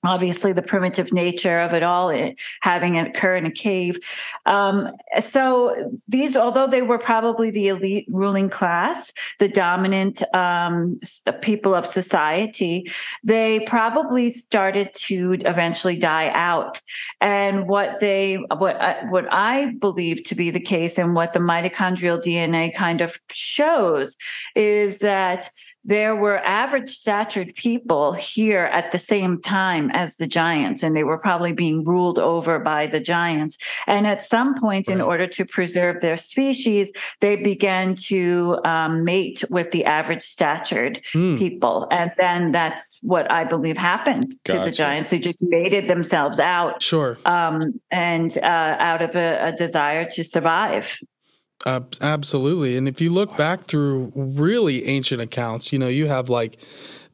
Obviously, 0.03 0.51
the 0.51 0.61
primitive 0.63 1.13
nature 1.13 1.59
of 1.59 1.73
it 1.73 1.83
all, 1.83 2.09
it, 2.09 2.39
having 2.61 2.95
it 2.95 3.09
occur 3.09 3.35
in 3.35 3.45
a 3.45 3.51
cave. 3.51 3.99
Um, 4.47 4.89
so, 5.19 5.75
these, 6.07 6.35
although 6.35 6.67
they 6.67 6.81
were 6.81 6.97
probably 6.97 7.51
the 7.51 7.67
elite 7.67 8.07
ruling 8.09 8.49
class, 8.49 9.13
the 9.37 9.47
dominant 9.47 10.23
um, 10.33 10.99
people 11.41 11.75
of 11.75 11.85
society, 11.85 12.89
they 13.23 13.59
probably 13.61 14.31
started 14.31 14.89
to 14.95 15.33
eventually 15.41 15.97
die 15.97 16.29
out. 16.29 16.81
And 17.19 17.67
what 17.67 17.99
they, 17.99 18.35
what 18.35 18.81
I, 18.81 19.05
what 19.09 19.31
I 19.31 19.73
believe 19.79 20.23
to 20.25 20.35
be 20.35 20.49
the 20.49 20.59
case, 20.59 20.97
and 20.97 21.13
what 21.13 21.33
the 21.33 21.39
mitochondrial 21.39 22.21
DNA 22.21 22.73
kind 22.73 23.01
of 23.01 23.19
shows, 23.31 24.17
is 24.55 24.99
that 24.99 25.49
there 25.83 26.15
were 26.15 26.37
average 26.39 26.89
statured 26.89 27.55
people 27.55 28.13
here 28.13 28.65
at 28.65 28.91
the 28.91 28.97
same 28.97 29.41
time 29.41 29.89
as 29.91 30.17
the 30.17 30.27
giants, 30.27 30.83
and 30.83 30.95
they 30.95 31.03
were 31.03 31.17
probably 31.17 31.53
being 31.53 31.83
ruled 31.83 32.19
over 32.19 32.59
by 32.59 32.87
the 32.87 32.99
giants. 32.99 33.57
And 33.87 34.05
at 34.05 34.23
some 34.23 34.59
point, 34.59 34.87
right. 34.87 34.95
in 34.95 35.01
order 35.01 35.27
to 35.27 35.45
preserve 35.45 36.01
their 36.01 36.17
species, 36.17 36.91
they 37.19 37.35
began 37.35 37.95
to 37.95 38.59
um, 38.63 39.03
mate 39.03 39.43
with 39.49 39.71
the 39.71 39.85
average 39.85 40.21
statured 40.21 41.01
mm. 41.15 41.37
people. 41.37 41.87
And 41.91 42.11
then 42.17 42.51
that's 42.51 42.99
what 43.01 43.31
I 43.31 43.43
believe 43.43 43.77
happened 43.77 44.33
gotcha. 44.45 44.59
to 44.59 44.65
the 44.65 44.71
giants. 44.71 45.09
They 45.11 45.19
just 45.19 45.43
mated 45.43 45.89
themselves 45.89 46.39
out. 46.39 46.81
Sure. 46.81 47.17
Um, 47.25 47.79
and 47.89 48.37
uh, 48.37 48.75
out 48.79 49.01
of 49.01 49.15
a, 49.15 49.47
a 49.47 49.51
desire 49.51 50.07
to 50.11 50.23
survive. 50.23 50.99
Uh, 51.65 51.81
absolutely. 52.01 52.75
And 52.75 52.87
if 52.87 52.99
you 53.01 53.11
look 53.11 53.37
back 53.37 53.65
through 53.65 54.11
really 54.15 54.85
ancient 54.85 55.21
accounts, 55.21 55.71
you 55.71 55.77
know, 55.77 55.87
you 55.87 56.07
have 56.07 56.27
like 56.27 56.57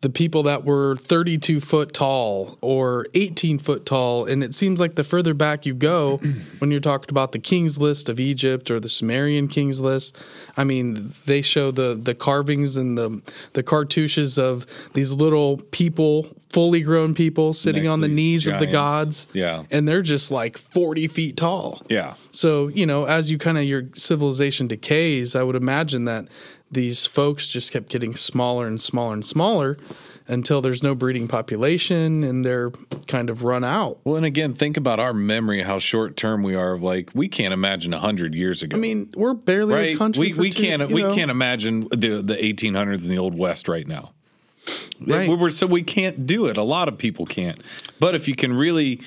the 0.08 0.14
people 0.14 0.42
that 0.44 0.64
were 0.64 0.96
32 0.96 1.60
foot 1.60 1.92
tall 1.92 2.58
or 2.62 3.08
18 3.14 3.60
foot 3.60 3.86
tall. 3.86 4.24
And 4.24 4.42
it 4.42 4.56
seems 4.56 4.80
like 4.80 4.96
the 4.96 5.04
further 5.04 5.34
back 5.34 5.66
you 5.66 5.74
go, 5.74 6.16
when 6.60 6.72
you're 6.72 6.80
talking 6.80 7.10
about 7.10 7.34
the 7.34 7.40
king's 7.40 7.78
list 7.78 8.08
of 8.08 8.18
Egypt 8.18 8.72
or 8.72 8.80
the 8.80 8.88
Sumerian 8.88 9.50
king's 9.50 9.82
list, 9.82 10.18
I 10.56 10.64
mean, 10.64 11.14
they 11.26 11.42
show 11.42 11.72
the, 11.72 11.94
the 11.94 12.16
carvings 12.16 12.78
and 12.78 12.98
the, 12.98 13.22
the 13.52 13.64
cartouches 13.64 14.38
of 14.38 14.66
these 14.94 15.12
little 15.12 15.58
people, 15.72 16.30
fully 16.52 16.80
grown 16.80 17.14
people 17.14 17.52
sitting 17.52 17.84
Next 17.84 17.92
on 17.92 18.00
the 18.00 18.08
knees 18.08 18.46
giants. 18.46 18.64
of 18.64 18.66
the 18.66 18.72
gods. 18.72 19.28
Yeah. 19.34 19.64
And 19.72 19.90
they're 19.90 20.02
just 20.02 20.32
like 20.32 20.58
40 20.58 21.10
feet 21.10 21.36
tall. 21.36 21.82
Yeah. 21.90 22.14
So, 22.32 22.70
you 22.70 22.86
know, 22.86 23.04
as 23.04 23.30
you 23.30 23.38
kind 23.38 23.58
of 23.58 23.66
your 23.66 23.90
civilization 23.94 24.68
decays, 24.68 25.36
I 25.36 25.44
would 25.44 25.58
imagine 25.58 26.06
that 26.06 26.30
these 26.72 27.06
folks 27.06 27.48
just 27.48 27.72
kept 27.72 27.90
getting 27.90 28.16
smaller 28.16 28.68
and 28.68 28.80
smaller 28.80 29.14
and 29.14 29.26
smaller 29.26 29.78
until 30.28 30.62
there's 30.62 30.84
no 30.84 30.94
breeding 30.94 31.28
population 31.28 32.24
and 32.24 32.44
they're 32.44 32.72
kind 33.08 33.30
of 33.30 33.44
run 33.44 33.64
out. 33.64 34.00
Well, 34.04 34.18
and 34.18 34.26
again, 34.26 34.54
think 34.54 34.76
about 34.76 35.00
our 35.00 35.14
memory, 35.14 35.62
how 35.62 35.80
short 35.80 36.18
term 36.18 36.44
we 36.44 36.56
are. 36.56 36.74
Of 36.74 36.84
like, 36.84 37.12
we 37.14 37.30
can't 37.30 37.54
imagine 37.54 37.94
a 37.94 38.00
hundred 38.00 38.36
years 38.36 38.62
ago. 38.62 38.76
I 38.76 38.80
mean, 38.80 39.10
we're 39.16 39.34
barely 39.34 39.74
right? 39.74 39.96
a 39.96 39.98
country. 39.98 40.34
We, 40.34 40.40
we 40.40 40.50
two, 40.50 40.62
can't 40.62 40.92
we 40.92 41.02
know? 41.02 41.16
can't 41.16 41.32
imagine 41.32 41.88
the 41.90 42.22
the 42.22 42.36
1800s 42.36 43.06
in 43.06 43.10
the 43.10 43.18
old 43.18 43.38
west 43.38 43.68
right 43.68 43.88
now. 43.88 44.12
Right. 45.00 45.30
We, 45.30 45.52
so 45.52 45.66
we 45.68 45.84
can't 45.84 46.26
do 46.26 46.48
it. 46.48 46.58
A 46.58 46.64
lot 46.64 46.90
of 46.90 46.98
people 46.98 47.26
can't. 47.26 47.62
But 48.00 48.16
if 48.16 48.28
you 48.28 48.36
can 48.36 48.52
really 48.52 49.02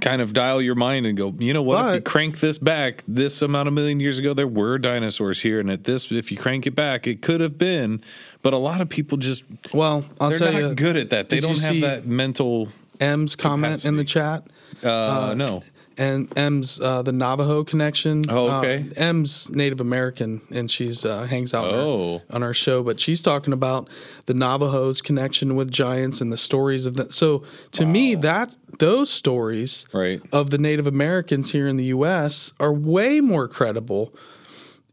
kind 0.00 0.20
of 0.20 0.32
dial 0.32 0.60
your 0.60 0.74
mind 0.74 1.06
and 1.06 1.16
go, 1.16 1.34
you 1.38 1.52
know 1.52 1.62
what? 1.62 1.82
But, 1.82 1.88
if 1.88 1.94
you 1.96 2.00
crank 2.02 2.40
this 2.40 2.58
back 2.58 3.04
this 3.06 3.42
amount 3.42 3.68
of 3.68 3.74
million 3.74 4.00
years 4.00 4.18
ago, 4.18 4.34
there 4.34 4.46
were 4.46 4.78
dinosaurs 4.78 5.42
here, 5.42 5.60
and 5.60 5.70
at 5.70 5.84
this, 5.84 6.10
if 6.10 6.30
you 6.30 6.36
crank 6.36 6.66
it 6.66 6.74
back, 6.74 7.06
it 7.06 7.22
could 7.22 7.40
have 7.40 7.58
been. 7.58 8.02
But 8.42 8.52
a 8.52 8.58
lot 8.58 8.80
of 8.80 8.88
people 8.88 9.18
just 9.18 9.44
well, 9.72 10.04
I'll 10.20 10.28
they're 10.28 10.38
tell 10.38 10.52
not 10.52 10.58
you, 10.58 10.74
good 10.74 10.96
at 10.96 11.10
that. 11.10 11.28
They 11.28 11.40
don't 11.40 11.60
have 11.60 11.80
that 11.80 12.06
mental. 12.06 12.68
M's 13.00 13.34
comment 13.34 13.72
capacity. 13.72 13.88
in 13.88 13.96
the 13.96 14.04
chat. 14.04 14.46
Uh, 14.82 14.88
uh, 14.90 15.34
no 15.34 15.64
and 15.96 16.36
M's 16.36 16.80
uh, 16.80 17.02
the 17.02 17.12
Navajo 17.12 17.64
connection. 17.64 18.24
Oh, 18.28 18.50
okay. 18.58 18.88
Uh, 18.90 18.94
M's 18.96 19.50
Native 19.50 19.80
American, 19.80 20.40
and 20.50 20.70
she's 20.70 21.04
uh, 21.04 21.24
hangs 21.24 21.54
out 21.54 21.66
oh. 21.66 22.22
on, 22.30 22.42
our, 22.42 22.54
show. 22.54 22.82
But 22.82 23.00
she's 23.00 23.22
talking 23.22 23.52
about 23.52 23.88
the 24.26 24.34
Navajos' 24.34 25.00
connection 25.00 25.56
with 25.56 25.70
giants 25.70 26.20
and 26.20 26.32
the 26.32 26.36
stories 26.36 26.86
of 26.86 26.94
that. 26.94 27.12
So 27.12 27.44
to 27.72 27.84
wow. 27.84 27.90
me, 27.90 28.14
that 28.16 28.56
those 28.78 29.10
stories 29.10 29.86
right. 29.92 30.22
of 30.32 30.50
the 30.50 30.58
Native 30.58 30.86
Americans 30.86 31.52
here 31.52 31.68
in 31.68 31.76
the 31.76 31.86
U.S. 31.86 32.52
are 32.60 32.72
way 32.72 33.20
more 33.20 33.48
credible, 33.48 34.14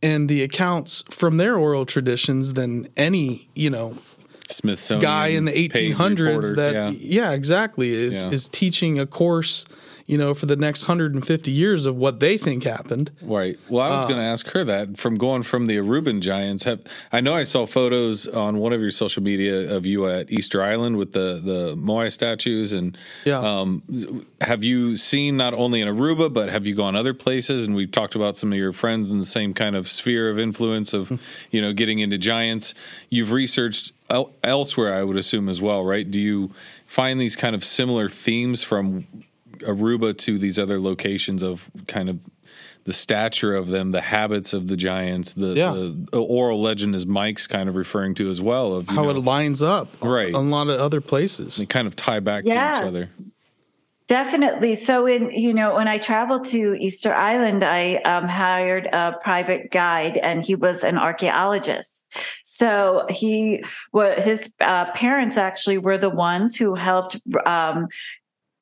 and 0.01 0.29
the 0.29 0.43
accounts 0.43 1.03
from 1.09 1.37
their 1.37 1.57
oral 1.57 1.85
traditions 1.85 2.53
than 2.53 2.87
any 2.97 3.49
you 3.55 3.69
know 3.69 3.95
Smithsonian 4.51 5.01
guy 5.01 5.27
in 5.27 5.45
the 5.45 5.51
1800s 5.51 6.55
that 6.55 6.73
yeah. 6.73 6.89
yeah, 6.89 7.31
exactly 7.31 7.91
is 7.91 8.25
yeah. 8.25 8.31
is 8.31 8.49
teaching 8.49 8.99
a 8.99 9.05
course 9.05 9.65
you 10.05 10.17
know, 10.17 10.33
for 10.33 10.45
the 10.45 10.55
next 10.55 10.83
150 10.83 11.51
years 11.51 11.85
of 11.85 11.95
what 11.95 12.19
they 12.19 12.37
think 12.37 12.63
happened. 12.63 13.11
Right. 13.21 13.59
Well, 13.69 13.83
I 13.83 13.89
was 13.95 14.05
uh, 14.05 14.07
going 14.07 14.19
to 14.19 14.25
ask 14.25 14.47
her 14.49 14.63
that 14.63 14.97
from 14.97 15.15
going 15.15 15.43
from 15.43 15.67
the 15.67 15.77
Aruban 15.77 16.21
giants. 16.21 16.63
Have, 16.63 16.81
I 17.11 17.21
know 17.21 17.35
I 17.35 17.43
saw 17.43 17.65
photos 17.65 18.27
on 18.27 18.57
one 18.57 18.73
of 18.73 18.81
your 18.81 18.91
social 18.91 19.23
media 19.23 19.73
of 19.73 19.85
you 19.85 20.07
at 20.07 20.31
Easter 20.31 20.63
Island 20.63 20.97
with 20.97 21.13
the 21.13 21.41
the 21.43 21.75
Moai 21.75 22.11
statues, 22.11 22.73
and 22.73 22.97
yeah. 23.25 23.39
Um, 23.39 24.25
have 24.41 24.63
you 24.63 24.97
seen 24.97 25.37
not 25.37 25.53
only 25.53 25.81
in 25.81 25.87
Aruba, 25.87 26.31
but 26.31 26.49
have 26.49 26.65
you 26.65 26.75
gone 26.75 26.95
other 26.95 27.13
places? 27.13 27.65
And 27.65 27.75
we've 27.75 27.91
talked 27.91 28.15
about 28.15 28.37
some 28.37 28.51
of 28.51 28.57
your 28.57 28.73
friends 28.73 29.09
in 29.09 29.19
the 29.19 29.25
same 29.25 29.53
kind 29.53 29.75
of 29.75 29.87
sphere 29.87 30.29
of 30.29 30.39
influence 30.39 30.93
of, 30.93 31.19
you 31.51 31.61
know, 31.61 31.73
getting 31.73 31.99
into 31.99 32.17
giants. 32.17 32.73
You've 33.09 33.31
researched 33.31 33.93
elsewhere, 34.43 34.93
I 34.93 35.03
would 35.03 35.17
assume 35.17 35.47
as 35.47 35.61
well, 35.61 35.83
right? 35.83 36.09
Do 36.09 36.19
you 36.19 36.51
find 36.85 37.19
these 37.19 37.35
kind 37.35 37.55
of 37.55 37.63
similar 37.63 38.09
themes 38.09 38.63
from 38.63 39.07
Aruba 39.61 40.17
to 40.19 40.37
these 40.37 40.57
other 40.59 40.79
locations 40.79 41.43
of 41.43 41.69
kind 41.87 42.09
of 42.09 42.19
the 42.83 42.93
stature 42.93 43.53
of 43.55 43.67
them, 43.67 43.91
the 43.91 44.01
habits 44.01 44.53
of 44.53 44.67
the 44.67 44.75
giants, 44.75 45.33
the, 45.33 45.53
yeah. 45.53 45.71
the 45.71 46.19
oral 46.19 46.61
legend 46.61 46.95
is 46.95 47.05
Mike's 47.05 47.45
kind 47.45 47.69
of 47.69 47.75
referring 47.75 48.15
to 48.15 48.29
as 48.29 48.41
well 48.41 48.73
of 48.73 48.87
how 48.87 49.03
know, 49.03 49.11
it 49.11 49.17
lines 49.17 49.61
up 49.61 49.87
right 50.01 50.33
a 50.33 50.39
lot 50.39 50.67
of 50.67 50.79
other 50.79 51.01
places. 51.01 51.57
They 51.57 51.65
kind 51.65 51.87
of 51.87 51.95
tie 51.95 52.19
back 52.19 52.43
yes. 52.45 52.79
to 52.79 52.85
each 52.85 52.89
other. 52.89 53.09
Definitely. 54.07 54.75
So, 54.75 55.05
in 55.05 55.31
you 55.31 55.53
know, 55.53 55.75
when 55.75 55.87
I 55.87 55.97
traveled 55.97 56.43
to 56.47 56.75
Easter 56.77 57.13
Island, 57.13 57.63
I 57.63 57.95
um, 57.97 58.27
hired 58.27 58.87
a 58.87 59.15
private 59.21 59.71
guide, 59.71 60.17
and 60.17 60.43
he 60.43 60.53
was 60.53 60.83
an 60.83 60.97
archaeologist. 60.97 62.13
So 62.43 63.05
he, 63.09 63.63
well, 63.93 64.19
his 64.19 64.51
uh, 64.59 64.91
parents 64.91 65.37
actually 65.37 65.77
were 65.77 65.97
the 65.97 66.09
ones 66.09 66.57
who 66.57 66.75
helped 66.75 67.21
um, 67.45 67.87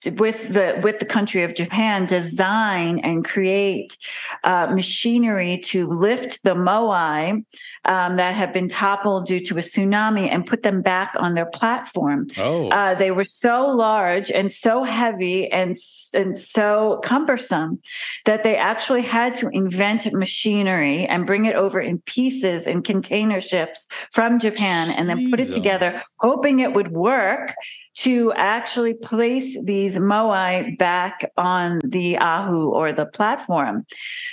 with 0.05 0.53
the 0.53 0.79
with 0.81 0.99
the 0.99 1.05
country 1.05 1.43
of 1.43 1.55
Japan 1.55 2.05
design 2.05 2.99
and 2.99 3.25
create 3.25 3.97
uh, 4.43 4.67
machinery 4.67 5.59
to 5.65 5.87
lift 5.87 6.43
the 6.43 6.55
moai 6.55 7.43
um, 7.85 8.17
that 8.17 8.35
have 8.35 8.53
been 8.53 8.67
toppled 8.67 9.25
due 9.25 9.39
to 9.39 9.57
a 9.57 9.61
tsunami 9.61 10.29
and 10.29 10.45
put 10.45 10.63
them 10.63 10.81
back 10.81 11.13
on 11.17 11.33
their 11.33 11.45
platform. 11.45 12.27
Oh, 12.37 12.69
uh, 12.69 12.95
they 12.95 13.11
were 13.11 13.23
so 13.23 13.67
large 13.67 14.31
and 14.31 14.51
so 14.51 14.83
heavy 14.83 15.51
and 15.51 15.75
and 16.13 16.37
so 16.37 16.99
cumbersome 17.03 17.79
that 18.25 18.43
they 18.43 18.57
actually 18.57 19.01
had 19.01 19.35
to 19.35 19.49
invent 19.49 20.11
machinery 20.13 21.05
and 21.05 21.25
bring 21.25 21.45
it 21.45 21.55
over 21.55 21.79
in 21.79 21.99
pieces 21.99 22.67
in 22.67 22.81
container 22.81 23.39
ships 23.39 23.87
from 24.11 24.39
Japan 24.39 24.91
and 24.91 25.09
then 25.09 25.29
put 25.29 25.39
it 25.39 25.53
together, 25.53 26.01
hoping 26.19 26.59
it 26.59 26.73
would 26.73 26.91
work 26.91 27.53
to 27.95 28.31
actually 28.33 28.93
place 28.93 29.61
these 29.65 29.97
moai 29.97 30.77
back 30.77 31.29
on 31.35 31.81
the 31.83 32.17
ahu 32.17 32.69
or 32.69 32.93
the 32.93 33.05
platform. 33.05 33.85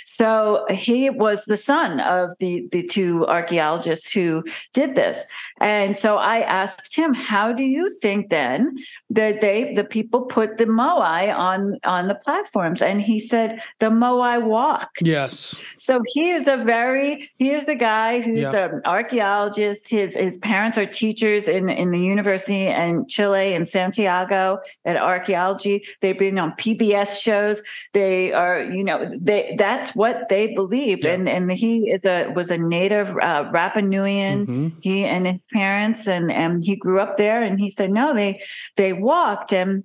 So 0.05 0.65
he 0.69 1.09
was 1.09 1.43
the 1.45 1.57
son 1.57 1.99
of 1.99 2.31
the, 2.39 2.67
the 2.71 2.83
two 2.83 3.25
archaeologists 3.37 4.11
who 4.11 4.43
did 4.73 4.95
this. 4.95 5.17
And 5.61 5.97
so 5.97 6.17
I 6.17 6.39
asked 6.39 6.95
him, 6.95 7.13
how 7.13 7.51
do 7.51 7.63
you 7.63 7.89
think 8.03 8.29
then 8.29 8.77
that 9.09 9.41
they 9.41 9.73
the 9.73 9.83
people 9.83 10.21
put 10.21 10.57
the 10.57 10.65
moai 10.65 11.23
on 11.35 11.77
on 11.83 12.07
the 12.07 12.15
platforms? 12.15 12.81
And 12.81 13.01
he 13.01 13.19
said, 13.19 13.59
the 13.79 13.89
moai 13.89 14.37
walk. 14.43 14.89
Yes. 15.01 15.63
So 15.77 16.01
he 16.13 16.31
is 16.31 16.47
a 16.47 16.57
very 16.57 17.29
he 17.37 17.49
is 17.51 17.67
a 17.67 17.75
guy 17.75 18.21
who's 18.21 18.39
yep. 18.39 18.73
an 18.73 18.81
archaeologist. 18.85 19.89
His 19.89 20.15
his 20.15 20.37
parents 20.37 20.77
are 20.77 20.85
teachers 20.85 21.47
in, 21.47 21.69
in 21.69 21.91
the 21.91 21.99
university 21.99 22.67
in 22.67 23.07
Chile 23.07 23.53
in 23.53 23.65
Santiago 23.65 24.59
at 24.85 24.97
archaeology. 24.97 25.85
They've 26.01 26.17
been 26.17 26.39
on 26.39 26.51
PBS 26.53 27.21
shows. 27.21 27.61
They 27.93 28.33
are, 28.33 28.61
you 28.61 28.83
know, 28.83 29.05
they 29.05 29.55
that's 29.57 29.95
what 29.95 30.29
they 30.29 30.53
believe. 30.53 31.03
Yeah. 31.03 31.13
And 31.13 31.29
and 31.29 31.51
he 31.51 31.89
is 31.89 32.05
a 32.05 32.29
was 32.29 32.49
a 32.51 32.57
native 32.57 33.15
uh, 33.27 33.51
Rapa 33.51 33.81
Nuian. 33.83 34.45
Mm-hmm. 34.45 34.67
He 34.81 35.03
and 35.03 35.27
his 35.27 35.45
parents 35.51 36.07
and 36.07 36.31
and 36.31 36.63
he 36.63 36.75
grew 36.75 36.99
up 36.99 37.17
there. 37.17 37.41
And 37.41 37.59
he 37.59 37.69
said 37.69 37.91
no, 37.91 38.13
they 38.13 38.39
they 38.75 38.93
walked 38.93 39.51
and 39.51 39.83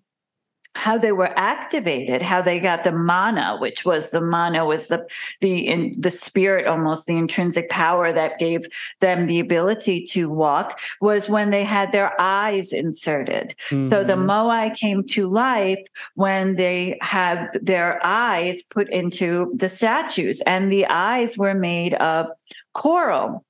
how 0.75 0.97
they 0.97 1.13
were 1.13 1.33
activated, 1.39 2.23
how 2.23 2.41
they 2.41 2.59
got 2.59 2.85
the 2.85 2.93
mana, 2.93 3.57
which 3.59 3.85
was 3.85 4.11
the 4.11 4.21
mana 4.21 4.65
was 4.65 4.87
the 4.87 5.07
the 5.41 5.67
in, 5.67 5.95
the 5.99 6.11
spirit, 6.11 6.67
almost 6.67 7.07
the 7.07 7.17
intrinsic 7.17 7.69
power 7.69 8.13
that 8.13 8.39
gave 8.39 8.67
them 9.01 9.27
the 9.27 9.41
ability 9.41 10.05
to 10.05 10.31
walk, 10.31 10.81
was 11.01 11.29
when 11.29 11.51
they 11.51 11.65
had 11.65 11.93
their 11.93 12.19
eyes 12.21 12.73
inserted. 12.73 13.55
Mm-hmm. 13.71 13.89
So 13.91 14.03
the 14.03 14.15
mm-hmm. 14.15 14.31
moai 14.31 14.75
came 14.75 15.05
to 15.09 15.29
life 15.29 15.81
when 16.15 16.55
they 16.55 16.99
had 17.03 17.49
their 17.61 18.05
eyes 18.05 18.63
put 18.63 18.91
into 18.91 19.53
the 19.55 19.69
statues, 19.69 20.41
and 20.43 20.73
the 20.73 20.87
eyes 20.87 21.37
were 21.37 21.55
made 21.55 21.95
of 21.95 22.29
coral. 22.73 23.45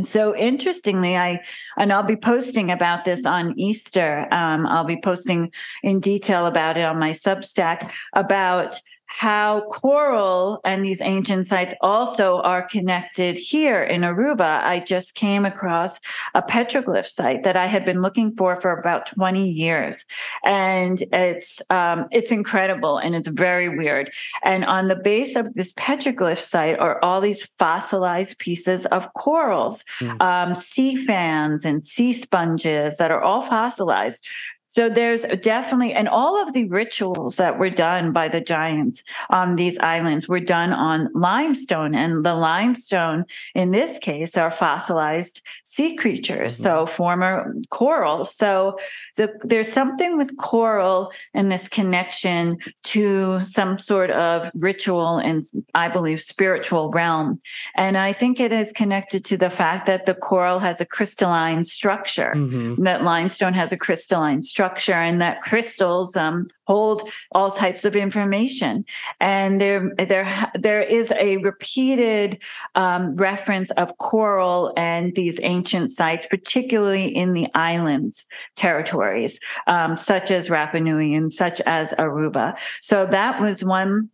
So 0.00 0.36
interestingly, 0.36 1.16
I 1.16 1.40
and 1.76 1.92
I'll 1.92 2.02
be 2.02 2.16
posting 2.16 2.70
about 2.70 3.04
this 3.04 3.26
on 3.26 3.58
Easter. 3.58 4.26
Um, 4.32 4.66
I'll 4.66 4.84
be 4.84 5.00
posting 5.00 5.52
in 5.82 6.00
detail 6.00 6.46
about 6.46 6.76
it 6.76 6.84
on 6.84 6.98
my 6.98 7.10
Substack 7.10 7.92
about 8.12 8.80
how 9.08 9.62
coral 9.70 10.60
and 10.64 10.84
these 10.84 11.00
ancient 11.00 11.46
sites 11.46 11.74
also 11.80 12.40
are 12.42 12.62
connected 12.68 13.38
here 13.38 13.82
in 13.82 14.02
Aruba. 14.02 14.62
I 14.62 14.80
just 14.80 15.14
came 15.14 15.46
across 15.46 15.98
a 16.34 16.42
petroglyph 16.42 17.06
site 17.06 17.42
that 17.44 17.56
I 17.56 17.66
had 17.66 17.86
been 17.86 18.02
looking 18.02 18.36
for 18.36 18.54
for 18.54 18.78
about 18.78 19.06
20 19.06 19.48
years. 19.48 20.04
And 20.44 21.02
it's, 21.10 21.62
um, 21.70 22.06
it's 22.12 22.30
incredible 22.30 22.98
and 22.98 23.16
it's 23.16 23.28
very 23.28 23.70
weird. 23.70 24.10
And 24.44 24.64
on 24.66 24.88
the 24.88 24.96
base 24.96 25.36
of 25.36 25.54
this 25.54 25.72
petroglyph 25.72 26.38
site 26.38 26.78
are 26.78 27.02
all 27.02 27.22
these 27.22 27.46
fossilized 27.58 28.38
pieces 28.38 28.84
of 28.86 29.12
corals, 29.14 29.84
mm. 30.00 30.20
um, 30.20 30.54
sea 30.54 30.96
fans 30.96 31.64
and 31.64 31.84
sea 31.84 32.12
sponges 32.12 32.98
that 32.98 33.10
are 33.10 33.22
all 33.22 33.40
fossilized 33.40 34.22
so 34.68 34.90
there's 34.90 35.22
definitely, 35.40 35.94
and 35.94 36.08
all 36.08 36.40
of 36.40 36.52
the 36.52 36.64
rituals 36.68 37.36
that 37.36 37.58
were 37.58 37.70
done 37.70 38.12
by 38.12 38.28
the 38.28 38.42
giants 38.42 39.02
on 39.30 39.56
these 39.56 39.78
islands 39.78 40.28
were 40.28 40.40
done 40.40 40.74
on 40.74 41.08
limestone. 41.14 41.94
And 41.94 42.22
the 42.24 42.34
limestone, 42.34 43.24
in 43.54 43.70
this 43.70 43.98
case, 43.98 44.36
are 44.36 44.50
fossilized 44.50 45.40
sea 45.64 45.96
creatures. 45.96 46.54
Mm-hmm. 46.54 46.64
So 46.64 46.86
former 46.86 47.54
coral. 47.70 48.26
So 48.26 48.76
the, 49.16 49.32
there's 49.42 49.72
something 49.72 50.18
with 50.18 50.36
coral 50.36 51.12
and 51.32 51.50
this 51.50 51.66
connection 51.68 52.58
to 52.84 53.40
some 53.40 53.78
sort 53.78 54.10
of 54.10 54.50
ritual 54.54 55.16
and 55.16 55.44
I 55.74 55.88
believe 55.88 56.20
spiritual 56.20 56.90
realm. 56.90 57.40
And 57.74 57.96
I 57.96 58.12
think 58.12 58.38
it 58.38 58.52
is 58.52 58.72
connected 58.72 59.24
to 59.26 59.38
the 59.38 59.50
fact 59.50 59.86
that 59.86 60.04
the 60.04 60.14
coral 60.14 60.58
has 60.58 60.82
a 60.82 60.86
crystalline 60.86 61.64
structure, 61.64 62.34
mm-hmm. 62.36 62.82
that 62.82 63.02
limestone 63.02 63.54
has 63.54 63.72
a 63.72 63.78
crystalline 63.78 64.42
structure 64.42 64.57
structure 64.58 64.92
and 64.92 65.20
that 65.20 65.40
crystals 65.40 66.16
um, 66.16 66.48
hold 66.66 67.08
all 67.30 67.48
types 67.48 67.84
of 67.84 67.94
information. 67.94 68.84
And 69.20 69.60
there, 69.60 69.92
there, 69.96 70.50
there 70.54 70.82
is 70.82 71.12
a 71.12 71.36
repeated 71.36 72.42
um, 72.74 73.14
reference 73.14 73.70
of 73.82 73.96
coral 73.98 74.72
and 74.76 75.14
these 75.14 75.38
ancient 75.44 75.92
sites, 75.92 76.26
particularly 76.26 77.06
in 77.06 77.34
the 77.34 77.46
islands 77.54 78.26
territories, 78.56 79.38
um, 79.68 79.96
such 79.96 80.32
as 80.32 80.48
Rapa 80.48 80.82
Nui 80.82 81.14
and 81.14 81.32
such 81.32 81.60
as 81.60 81.92
Aruba. 81.92 82.58
So 82.80 83.06
that 83.06 83.40
was 83.40 83.62
one 83.62 84.10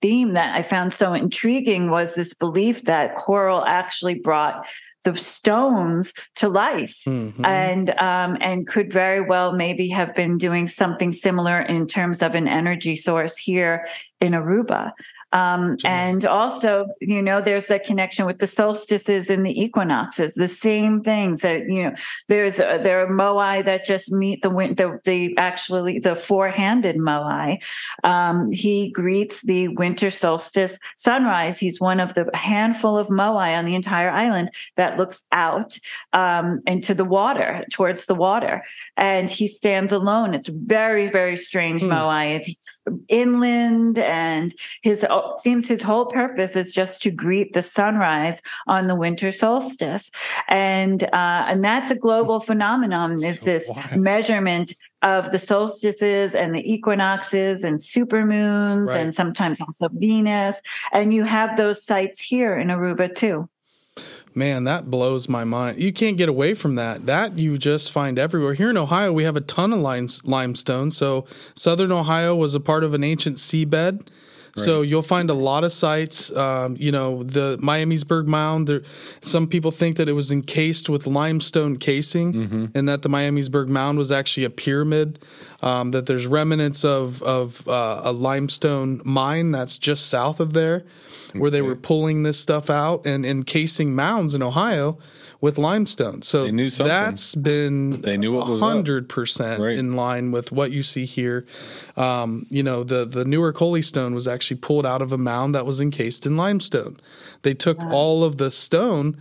theme 0.00 0.32
that 0.32 0.56
I 0.56 0.62
found 0.62 0.94
so 0.94 1.12
intriguing 1.12 1.90
was 1.90 2.14
this 2.14 2.32
belief 2.32 2.84
that 2.84 3.14
coral 3.14 3.62
actually 3.64 4.14
brought 4.14 4.66
the 5.06 5.16
stones 5.16 6.12
to 6.34 6.48
life 6.48 7.00
mm-hmm. 7.06 7.44
and 7.44 7.90
um, 7.98 8.36
and 8.40 8.66
could 8.66 8.92
very 8.92 9.20
well 9.20 9.52
maybe 9.52 9.88
have 9.88 10.14
been 10.14 10.36
doing 10.36 10.66
something 10.66 11.12
similar 11.12 11.60
in 11.60 11.86
terms 11.86 12.22
of 12.22 12.34
an 12.34 12.48
energy 12.48 12.96
source 12.96 13.36
here 13.36 13.86
in 14.20 14.32
Aruba. 14.32 14.92
Um, 15.36 15.76
and 15.84 16.24
also, 16.24 16.86
you 17.00 17.20
know, 17.20 17.42
there's 17.42 17.66
that 17.66 17.84
connection 17.84 18.24
with 18.24 18.38
the 18.38 18.46
solstices 18.46 19.28
and 19.28 19.44
the 19.44 19.60
equinoxes, 19.64 20.32
the 20.32 20.48
same 20.48 21.02
things 21.02 21.42
that, 21.42 21.68
you 21.68 21.82
know, 21.82 21.94
there's, 22.28 22.58
uh, 22.58 22.78
there 22.78 22.98
are 23.02 23.10
moai 23.22 23.62
that 23.64 23.84
just 23.84 24.10
meet 24.10 24.40
the, 24.42 24.48
the, 24.48 24.98
the 25.04 25.36
actually 25.36 25.98
the 25.98 26.14
four-handed 26.14 26.96
moai. 26.96 27.62
Um, 28.02 28.50
he 28.50 28.90
greets 28.90 29.42
the 29.42 29.68
winter 29.68 30.10
solstice 30.10 30.78
sunrise. 30.96 31.58
He's 31.58 31.80
one 31.80 32.00
of 32.00 32.14
the 32.14 32.30
handful 32.32 32.96
of 32.96 33.08
moai 33.08 33.58
on 33.58 33.66
the 33.66 33.74
entire 33.74 34.10
island 34.10 34.48
that 34.76 34.96
looks 34.96 35.22
out, 35.32 35.78
um, 36.14 36.60
into 36.66 36.94
the 36.94 37.04
water, 37.04 37.64
towards 37.70 38.06
the 38.06 38.14
water. 38.14 38.62
And 38.96 39.28
he 39.28 39.48
stands 39.48 39.92
alone. 39.92 40.32
It's 40.32 40.48
very, 40.48 41.08
very 41.08 41.36
strange 41.36 41.82
mm. 41.82 41.90
moai. 41.90 42.36
It's 42.36 42.80
inland 43.08 43.98
and 43.98 44.54
his 44.82 45.04
seems 45.38 45.68
his 45.68 45.82
whole 45.82 46.06
purpose 46.06 46.56
is 46.56 46.72
just 46.72 47.02
to 47.02 47.10
greet 47.10 47.52
the 47.52 47.62
sunrise 47.62 48.42
on 48.66 48.86
the 48.86 48.94
winter 48.94 49.32
solstice, 49.32 50.10
and 50.48 51.04
uh, 51.04 51.44
and 51.48 51.64
that's 51.64 51.90
a 51.90 51.96
global 51.96 52.40
phenomenon. 52.40 53.22
Is 53.22 53.40
this 53.40 53.68
wild. 53.68 53.96
measurement 53.96 54.74
of 55.02 55.30
the 55.30 55.38
solstices 55.38 56.34
and 56.34 56.54
the 56.54 56.72
equinoxes 56.72 57.64
and 57.64 57.78
supermoons 57.78 58.88
right. 58.88 59.00
and 59.00 59.14
sometimes 59.14 59.60
also 59.60 59.88
Venus, 59.92 60.60
and 60.92 61.12
you 61.12 61.24
have 61.24 61.56
those 61.56 61.84
sites 61.84 62.20
here 62.20 62.56
in 62.56 62.68
Aruba 62.68 63.14
too. 63.14 63.48
Man, 64.36 64.64
that 64.64 64.90
blows 64.90 65.30
my 65.30 65.44
mind. 65.44 65.80
You 65.80 65.94
can't 65.94 66.18
get 66.18 66.28
away 66.28 66.52
from 66.52 66.74
that. 66.74 67.06
That 67.06 67.38
you 67.38 67.56
just 67.56 67.90
find 67.90 68.18
everywhere. 68.18 68.52
Here 68.52 68.68
in 68.68 68.76
Ohio, 68.76 69.10
we 69.10 69.24
have 69.24 69.34
a 69.34 69.40
ton 69.40 69.72
of 69.72 69.80
limestone. 69.80 70.90
So, 70.90 71.24
southern 71.54 71.90
Ohio 71.90 72.36
was 72.36 72.54
a 72.54 72.60
part 72.60 72.84
of 72.84 72.92
an 72.92 73.02
ancient 73.02 73.38
seabed 73.38 74.06
so 74.56 74.82
you'll 74.82 75.02
find 75.02 75.30
a 75.30 75.34
lot 75.34 75.64
of 75.64 75.72
sites. 75.72 76.30
Um, 76.32 76.76
you 76.78 76.90
know, 76.90 77.22
the 77.22 77.58
Miamisburg 77.58 78.26
Mound. 78.26 78.66
There, 78.66 78.82
some 79.20 79.46
people 79.46 79.70
think 79.70 79.96
that 79.96 80.08
it 80.08 80.12
was 80.12 80.32
encased 80.32 80.88
with 80.88 81.06
limestone 81.06 81.76
casing, 81.76 82.32
mm-hmm. 82.32 82.66
and 82.74 82.88
that 82.88 83.02
the 83.02 83.08
Miamisburg 83.08 83.68
Mound 83.68 83.98
was 83.98 84.10
actually 84.10 84.44
a 84.44 84.50
pyramid. 84.50 85.18
Um, 85.62 85.90
that 85.92 86.06
there's 86.06 86.26
remnants 86.26 86.84
of 86.84 87.22
of 87.22 87.66
uh, 87.68 88.00
a 88.04 88.12
limestone 88.12 89.00
mine 89.04 89.50
that's 89.50 89.78
just 89.78 90.08
south 90.08 90.40
of 90.40 90.52
there, 90.52 90.84
where 91.32 91.48
okay. 91.48 91.50
they 91.50 91.62
were 91.62 91.76
pulling 91.76 92.22
this 92.22 92.38
stuff 92.38 92.70
out 92.70 93.06
and 93.06 93.24
encasing 93.26 93.94
mounds 93.94 94.34
in 94.34 94.42
Ohio 94.42 94.98
with 95.40 95.58
limestone. 95.58 96.22
So 96.22 96.44
they 96.44 96.50
knew 96.50 96.70
something. 96.70 96.88
that's 96.88 97.34
been 97.34 98.00
they 98.00 98.16
knew 98.16 98.32
what 98.32 98.48
was 98.48 98.62
hundred 98.62 99.08
percent 99.08 99.62
in 99.62 99.94
line 99.94 100.30
with 100.32 100.50
what 100.50 100.70
you 100.70 100.82
see 100.82 101.04
here. 101.04 101.46
Um, 101.96 102.46
you 102.48 102.62
know, 102.62 102.84
the 102.84 103.04
the 103.04 103.24
Newark 103.24 103.56
Holy 103.56 103.82
Stone 103.82 104.14
was 104.14 104.26
actually 104.26 104.45
actually 104.46 104.58
pulled 104.58 104.86
out 104.86 105.02
of 105.02 105.10
a 105.10 105.18
mound 105.18 105.56
that 105.56 105.66
was 105.66 105.80
encased 105.80 106.24
in 106.24 106.36
limestone. 106.36 106.96
They 107.42 107.52
took 107.52 107.80
all 107.80 108.22
of 108.22 108.36
the 108.36 108.52
stone 108.52 109.16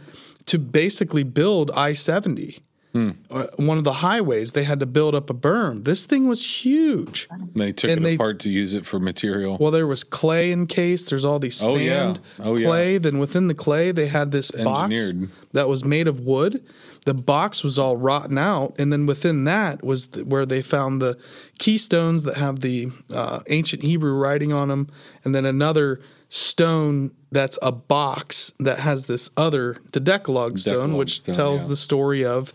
to 0.45 0.59
basically 0.59 1.23
build 1.23 1.71
I 1.71 1.93
70. 1.93 2.59
Hmm. 2.95 3.11
Uh, 3.29 3.47
one 3.57 3.77
of 3.77 3.83
the 3.83 3.95
highways, 3.95 4.53
they 4.53 4.63
had 4.63 4.79
to 4.79 4.85
build 4.85 5.15
up 5.15 5.29
a 5.29 5.33
berm. 5.33 5.83
This 5.83 6.05
thing 6.05 6.29
was 6.29 6.63
huge. 6.63 7.27
And 7.29 7.51
they 7.53 7.73
took 7.73 7.91
and 7.91 7.99
it 7.99 8.03
they, 8.05 8.15
apart 8.15 8.39
to 8.39 8.49
use 8.49 8.73
it 8.73 8.85
for 8.85 9.01
material. 9.01 9.57
Well, 9.59 9.71
there 9.71 9.85
was 9.85 10.05
clay 10.05 10.49
encased. 10.49 11.09
There's 11.09 11.25
all 11.25 11.37
these 11.37 11.61
oh, 11.61 11.73
sand, 11.73 12.21
oh, 12.39 12.55
yeah. 12.55 12.63
Oh, 12.63 12.69
clay. 12.69 12.93
Yeah. 12.93 12.99
Then 12.99 13.19
within 13.19 13.47
the 13.47 13.53
clay, 13.53 13.91
they 13.91 14.07
had 14.07 14.31
this 14.31 14.49
Engineered. 14.53 15.23
box 15.23 15.33
that 15.51 15.67
was 15.67 15.83
made 15.83 16.07
of 16.07 16.21
wood. 16.21 16.65
The 17.03 17.13
box 17.13 17.65
was 17.65 17.77
all 17.77 17.97
rotten 17.97 18.37
out, 18.37 18.73
and 18.79 18.93
then 18.93 19.05
within 19.05 19.43
that 19.43 19.83
was 19.83 20.07
where 20.23 20.45
they 20.45 20.61
found 20.61 21.01
the 21.01 21.17
keystones 21.59 22.23
that 22.23 22.37
have 22.37 22.61
the 22.61 22.91
uh, 23.13 23.41
ancient 23.47 23.83
Hebrew 23.83 24.13
writing 24.13 24.53
on 24.53 24.69
them, 24.69 24.87
and 25.25 25.35
then 25.35 25.45
another 25.45 25.99
stone 26.29 27.11
that's 27.31 27.59
a 27.61 27.73
box 27.73 28.53
that 28.59 28.79
has 28.79 29.05
this 29.05 29.29
other 29.35 29.77
the 29.91 29.99
Decalogue 29.99 30.57
stone, 30.57 30.73
Decalogue 30.73 30.97
which 30.97 31.19
stone, 31.19 31.35
tells 31.35 31.63
yeah. 31.63 31.67
the 31.67 31.75
story 31.75 32.23
of 32.23 32.53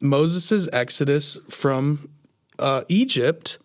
Moses' 0.00 0.68
exodus 0.72 1.38
from 1.48 2.08
uh, 2.58 2.82
Egypt 2.88 3.58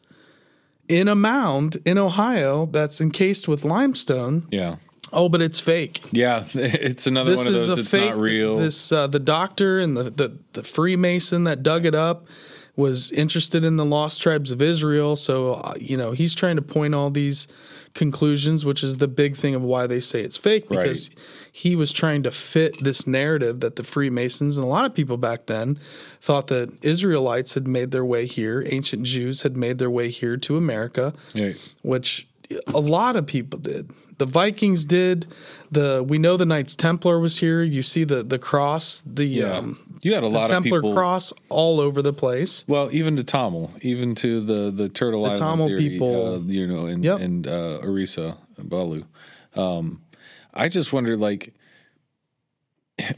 in 0.87 1.07
a 1.07 1.15
mound 1.15 1.77
in 1.85 1.97
Ohio 1.97 2.65
that's 2.67 2.99
encased 2.99 3.47
with 3.47 3.63
limestone. 3.65 4.47
Yeah. 4.51 4.77
Oh, 5.11 5.29
but 5.29 5.41
it's 5.41 5.59
fake. 5.59 6.01
Yeah, 6.11 6.45
it's 6.53 7.05
another 7.05 7.31
this 7.31 7.39
one 7.39 7.47
of 7.47 7.53
those. 7.53 7.61
Is 7.63 7.69
a 7.69 7.81
it's 7.81 7.91
fake, 7.91 8.09
not 8.09 8.19
real. 8.19 8.57
This 8.57 8.91
uh, 8.91 9.07
the 9.07 9.19
doctor 9.19 9.79
and 9.79 9.95
the, 9.95 10.03
the 10.03 10.39
the 10.53 10.63
Freemason 10.63 11.43
that 11.43 11.61
dug 11.61 11.85
it 11.85 11.95
up 11.95 12.27
was 12.75 13.11
interested 13.11 13.63
in 13.63 13.77
the 13.77 13.85
lost 13.85 14.21
tribes 14.21 14.49
of 14.49 14.61
Israel. 14.61 15.15
So 15.15 15.55
uh, 15.55 15.75
you 15.79 15.95
know 15.95 16.11
he's 16.11 16.33
trying 16.33 16.55
to 16.55 16.61
point 16.61 16.95
all 16.95 17.11
these 17.11 17.47
conclusions, 17.93 18.65
which 18.65 18.83
is 18.83 18.97
the 18.97 19.07
big 19.07 19.35
thing 19.35 19.55
of 19.55 19.61
why 19.61 19.87
they 19.87 19.99
say 19.99 20.21
it's 20.21 20.37
fake 20.37 20.67
because 20.67 21.09
right. 21.09 21.17
he 21.51 21.75
was 21.75 21.93
trying 21.93 22.23
to 22.23 22.31
fit 22.31 22.83
this 22.83 23.05
narrative 23.05 23.59
that 23.59 23.75
the 23.75 23.83
Freemasons 23.83 24.57
and 24.57 24.65
a 24.65 24.67
lot 24.67 24.85
of 24.85 24.93
people 24.93 25.17
back 25.17 25.45
then 25.45 25.77
thought 26.19 26.47
that 26.47 26.71
Israelites 26.81 27.53
had 27.53 27.67
made 27.67 27.91
their 27.91 28.05
way 28.05 28.25
here, 28.25 28.63
ancient 28.67 29.03
Jews 29.03 29.43
had 29.43 29.55
made 29.55 29.77
their 29.77 29.91
way 29.91 30.09
here 30.09 30.37
to 30.37 30.57
America, 30.57 31.13
right. 31.35 31.55
which 31.83 32.27
a 32.67 32.79
lot 32.79 33.15
of 33.15 33.25
people 33.25 33.59
did. 33.59 33.91
The 34.17 34.25
Vikings 34.25 34.85
did. 34.85 35.27
The 35.71 36.03
we 36.07 36.17
know 36.17 36.37
the 36.37 36.45
Knights 36.45 36.75
Templar 36.75 37.19
was 37.19 37.39
here. 37.39 37.63
You 37.63 37.81
see 37.81 38.03
the 38.03 38.23
the 38.23 38.39
cross, 38.39 39.03
the 39.05 39.25
yeah. 39.25 39.57
um, 39.57 39.99
you 40.01 40.13
had 40.13 40.23
a 40.23 40.27
lot 40.27 40.49
Templar 40.49 40.79
of 40.79 40.83
people 40.83 40.93
cross 40.93 41.33
all 41.49 41.79
over 41.79 42.01
the 42.01 42.13
place. 42.13 42.65
Well, 42.67 42.89
even 42.91 43.15
to 43.15 43.23
Tamil, 43.23 43.71
even 43.81 44.15
to 44.15 44.41
the 44.41 44.71
the 44.71 44.89
Turtle 44.89 45.23
the 45.23 45.31
Island 45.31 45.39
Tamil 45.39 45.67
theory, 45.67 45.89
people, 45.89 46.35
uh, 46.35 46.39
you 46.39 46.67
know, 46.67 46.85
and 46.85 47.03
yep. 47.03 47.19
and 47.19 47.47
uh, 47.47 47.79
and 47.81 48.69
Balu. 48.69 49.05
Um, 49.55 50.01
I 50.53 50.69
just 50.69 50.93
wonder, 50.93 51.17
like, 51.17 51.53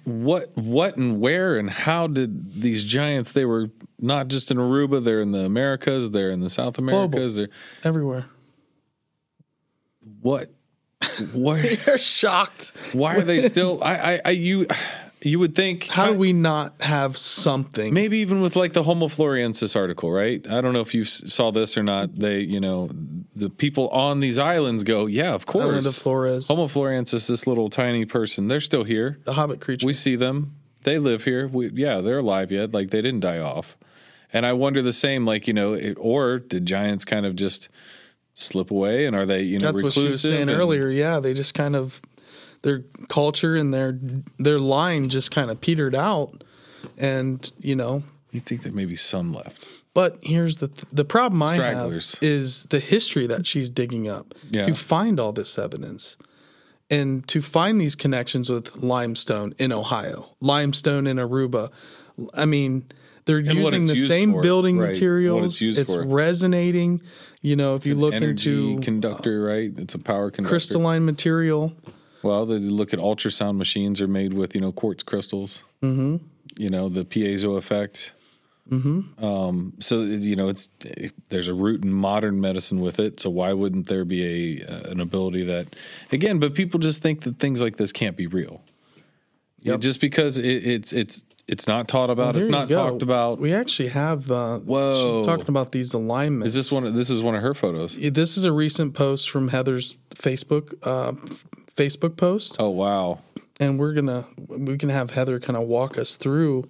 what 0.03 0.55
what 0.55 0.97
and 0.97 1.19
where 1.19 1.57
and 1.57 1.69
how 1.69 2.07
did 2.07 2.61
these 2.61 2.83
giants? 2.83 3.31
They 3.31 3.45
were 3.45 3.71
not 3.99 4.27
just 4.27 4.51
in 4.51 4.57
Aruba; 4.57 5.03
they're 5.03 5.21
in 5.21 5.31
the 5.31 5.43
Americas, 5.43 6.11
they're 6.11 6.31
in 6.31 6.39
the 6.39 6.49
South 6.49 6.77
Americas, 6.77 7.35
Global. 7.35 7.51
they're 7.51 7.89
everywhere. 7.89 8.25
What? 10.25 10.49
Why? 11.33 11.77
You're 11.87 11.97
shocked. 11.97 12.73
Why 12.93 13.15
are 13.15 13.21
they 13.21 13.41
still? 13.41 13.83
I, 13.83 13.95
I, 13.95 14.21
I 14.25 14.29
you 14.31 14.67
you 15.21 15.39
would 15.39 15.55
think 15.55 15.87
how 15.87 16.11
do 16.11 16.17
we 16.19 16.33
not 16.33 16.79
have 16.81 17.17
something 17.17 17.91
maybe 17.93 18.19
even 18.19 18.41
with 18.41 18.55
like 18.55 18.73
the 18.73 18.83
homo 18.83 19.07
floresiensis 19.07 19.75
article 19.75 20.11
right 20.11 20.45
i 20.51 20.61
don't 20.61 20.71
know 20.71 20.81
if 20.81 20.93
you 20.93 21.03
saw 21.03 21.51
this 21.51 21.75
or 21.75 21.81
not 21.81 22.13
they 22.13 22.41
you 22.41 22.59
know 22.59 22.91
the 23.35 23.49
people 23.49 23.89
on 23.89 24.21
these 24.21 24.39
islands 24.39 24.83
go, 24.83 25.05
yeah, 25.05 25.33
of 25.33 25.45
course. 25.45 25.65
Flores, 25.99 26.47
Homo 26.47 26.67
florensis, 26.67 27.27
this 27.27 27.45
little 27.45 27.69
tiny 27.69 28.05
person, 28.05 28.47
they're 28.47 28.61
still 28.61 28.83
here. 28.83 29.19
the 29.25 29.33
Hobbit 29.33 29.59
creature. 29.59 29.85
We 29.85 29.93
see 29.93 30.15
them. 30.15 30.55
They 30.83 30.99
live 30.99 31.23
here. 31.23 31.47
We, 31.47 31.69
yeah, 31.71 32.01
they're 32.01 32.19
alive 32.19 32.51
yet. 32.51 32.73
Like 32.73 32.91
they 32.91 33.01
didn't 33.01 33.21
die 33.21 33.39
off. 33.39 33.77
And 34.31 34.45
I 34.45 34.53
wonder 34.53 34.81
the 34.81 34.93
same, 34.93 35.25
like, 35.25 35.47
you 35.47 35.53
know, 35.53 35.73
it, 35.73 35.97
or 35.99 36.39
did 36.39 36.65
giants 36.65 37.05
kind 37.05 37.25
of 37.25 37.35
just 37.35 37.69
slip 38.35 38.69
away 38.69 39.05
and 39.07 39.15
are 39.15 39.25
they, 39.25 39.41
you 39.41 39.57
know, 39.57 39.71
That's 39.71 39.81
what 39.81 39.93
she 39.93 40.03
was 40.03 40.21
saying 40.21 40.49
earlier. 40.51 40.89
Yeah, 40.89 41.19
they 41.19 41.33
just 41.33 41.55
kind 41.55 41.75
of 41.75 41.99
their 42.61 42.83
culture 43.09 43.55
and 43.55 43.73
their 43.73 43.97
their 44.37 44.59
line 44.59 45.09
just 45.09 45.31
kind 45.31 45.49
of 45.49 45.59
petered 45.61 45.95
out, 45.95 46.43
and 46.97 47.51
you 47.59 47.75
know. 47.75 48.03
You 48.31 48.41
think 48.41 48.63
there 48.63 48.73
may 48.73 48.85
be 48.85 48.97
some 48.97 49.33
left. 49.33 49.65
But 49.93 50.17
here's 50.21 50.57
the 50.57 50.67
th- 50.67 50.85
the 50.91 51.05
problem 51.05 51.41
I 51.41 51.55
have 51.55 51.91
is 52.21 52.63
the 52.69 52.79
history 52.81 53.25
that 53.27 53.47
she's 53.47 53.69
digging 53.69 54.09
up 54.09 54.33
Yeah. 54.51 54.65
to 54.65 54.73
find 54.75 55.19
all 55.19 55.31
this 55.31 55.57
evidence. 55.57 56.17
And 56.87 57.27
to 57.29 57.41
find 57.41 57.81
these 57.81 57.95
connections 57.95 58.47
with 58.49 58.75
limestone 58.77 59.55
in 59.57 59.71
Ohio, 59.71 60.35
limestone 60.39 61.07
in 61.07 61.17
Aruba. 61.17 61.71
I 62.33 62.45
mean, 62.45 62.85
they're 63.25 63.41
what 63.41 63.55
using 63.55 63.85
the 63.85 63.95
same 63.95 64.33
for, 64.33 64.41
building 64.41 64.77
right, 64.77 64.89
materials. 64.89 65.61
it's 65.61 65.93
for. 65.93 66.05
resonating. 66.05 67.01
You 67.41 67.55
know, 67.55 67.75
if 67.75 67.85
you 67.85 67.95
look 67.95 68.13
into 68.13 68.79
conductor, 68.79 69.43
right? 69.43 69.71
It's 69.77 69.93
a 69.93 69.99
power 69.99 70.31
conductor. 70.31 70.49
crystalline 70.49 71.05
material, 71.05 71.73
Well, 72.23 72.45
they 72.45 72.57
look 72.57 72.93
at 72.93 72.99
ultrasound 72.99 73.57
machines 73.57 73.99
are 73.99 74.07
made 74.07 74.33
with 74.33 74.55
you 74.55 74.61
know 74.61 74.71
quartz 74.71 75.03
crystals. 75.03 75.63
Mm-hmm. 75.81 76.17
You 76.57 76.69
know 76.69 76.87
the 76.89 77.03
piezo 77.03 77.57
effect. 77.57 78.13
Mm-hmm. 78.69 79.23
Um, 79.23 79.73
so 79.79 80.01
you 80.01 80.35
know 80.35 80.49
it's 80.49 80.69
there's 81.29 81.47
a 81.47 81.53
root 81.53 81.83
in 81.83 81.91
modern 81.91 82.41
medicine 82.41 82.79
with 82.79 82.99
it. 82.99 83.19
So 83.19 83.29
why 83.29 83.53
wouldn't 83.53 83.87
there 83.87 84.05
be 84.05 84.61
a 84.61 84.67
uh, 84.67 84.91
an 84.91 84.99
ability 84.99 85.43
that 85.43 85.75
again? 86.11 86.39
But 86.39 86.53
people 86.55 86.79
just 86.79 87.01
think 87.01 87.21
that 87.21 87.37
things 87.39 87.61
like 87.61 87.77
this 87.77 87.91
can't 87.91 88.17
be 88.17 88.27
real. 88.27 88.61
Yep. 89.61 89.79
Just 89.81 89.99
because 89.99 90.37
it, 90.37 90.45
it's 90.45 90.93
it's 90.93 91.23
it's 91.47 91.67
not 91.67 91.87
taught 91.87 92.09
about. 92.09 92.35
Here 92.35 92.43
it's 92.43 92.51
not 92.51 92.69
talked 92.69 93.01
about. 93.01 93.39
We 93.39 93.53
actually 93.53 93.89
have. 93.89 94.31
Uh, 94.31 94.59
Whoa. 94.59 95.19
She's 95.19 95.27
talking 95.27 95.49
about 95.49 95.71
these 95.71 95.93
alignments. 95.93 96.47
Is 96.49 96.53
this 96.55 96.71
one? 96.71 96.85
Of, 96.85 96.93
this 96.95 97.09
is 97.09 97.21
one 97.21 97.35
of 97.35 97.41
her 97.41 97.53
photos. 97.53 97.95
This 97.95 98.37
is 98.37 98.43
a 98.43 98.51
recent 98.51 98.93
post 98.93 99.29
from 99.29 99.49
Heather's 99.49 99.97
Facebook 100.15 100.73
uh, 100.83 101.13
Facebook 101.75 102.17
post, 102.17 102.55
Oh 102.59 102.69
wow! 102.69 103.19
and 103.59 103.77
we're 103.79 103.93
gonna 103.93 104.25
we 104.47 104.77
can 104.77 104.89
have 104.89 105.11
Heather 105.11 105.39
kind 105.39 105.57
of 105.57 105.63
walk 105.67 105.97
us 105.97 106.15
through 106.15 106.67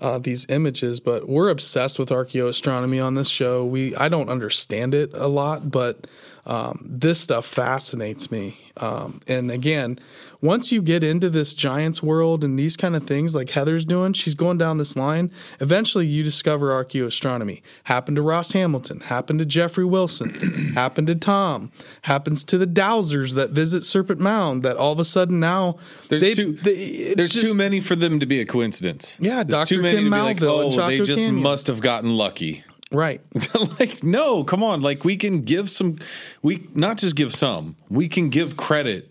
uh, 0.00 0.18
these 0.18 0.46
images. 0.48 1.00
But 1.00 1.28
we're 1.28 1.48
obsessed 1.50 1.98
with 1.98 2.10
archaeoastronomy 2.10 3.04
on 3.04 3.14
this 3.14 3.28
show. 3.28 3.64
We 3.64 3.94
I 3.96 4.08
don't 4.08 4.28
understand 4.28 4.94
it 4.94 5.10
a 5.14 5.28
lot, 5.28 5.70
but 5.70 6.06
um, 6.46 6.84
this 6.88 7.20
stuff 7.20 7.46
fascinates 7.46 8.30
me. 8.30 8.58
Um, 8.76 9.20
and 9.28 9.50
again, 9.52 9.98
once 10.42 10.72
you 10.72 10.82
get 10.82 11.02
into 11.04 11.30
this 11.30 11.54
giants 11.54 12.02
world 12.02 12.42
and 12.44 12.58
these 12.58 12.76
kind 12.76 12.96
of 12.96 13.06
things 13.06 13.34
like 13.34 13.50
Heather's 13.50 13.84
doing, 13.86 14.12
she's 14.12 14.34
going 14.34 14.58
down 14.58 14.76
this 14.78 14.94
line. 14.96 15.30
Eventually, 15.60 16.06
you 16.06 16.22
discover 16.24 16.68
archaeoastronomy. 16.84 17.62
Happened 17.84 18.16
to 18.16 18.22
Ross 18.22 18.52
Hamilton. 18.52 19.00
Happened 19.00 19.38
to 19.38 19.44
Jeffrey 19.46 19.84
Wilson. 19.86 20.72
happened 20.74 21.06
to 21.06 21.14
Tom. 21.14 21.70
Happens 22.02 22.44
to 22.44 22.58
the 22.58 22.66
Dowsers 22.66 23.34
that 23.36 23.50
visit 23.50 23.84
Serpent 23.84 24.20
Mound. 24.20 24.64
That 24.64 24.76
all 24.76 24.92
of 24.92 24.98
a 25.00 25.04
sudden 25.04 25.38
now 25.40 25.78
There's 26.08 26.20
they- 26.20 26.34
too 26.34 26.52
they- 26.62 27.14
there's 27.14 27.32
just- 27.32 27.46
too 27.46 27.54
many 27.54 27.80
for 27.80 27.94
them 27.96 28.18
to 28.20 28.26
be 28.26 28.40
a 28.40 28.44
coincidence. 28.44 29.16
Yeah, 29.20 29.44
Dr. 29.44 29.76
too 29.76 29.82
many 29.84 29.98
to 29.98 30.04
be 30.04 30.10
like, 30.10 30.36
Malville 30.38 30.50
oh, 30.50 30.70
they 30.70 30.98
Chaco 30.98 31.04
just 31.04 31.18
Canyon. 31.18 31.42
must 31.42 31.66
have 31.68 31.80
gotten 31.80 32.16
lucky. 32.16 32.64
Right. 32.90 33.20
like 33.80 34.02
no, 34.02 34.44
come 34.44 34.62
on. 34.62 34.80
Like 34.80 35.04
we 35.04 35.16
can 35.16 35.42
give 35.42 35.70
some 35.70 35.98
we 36.42 36.68
not 36.74 36.98
just 36.98 37.16
give 37.16 37.34
some. 37.34 37.76
We 37.88 38.08
can 38.08 38.28
give 38.28 38.56
credit 38.56 39.10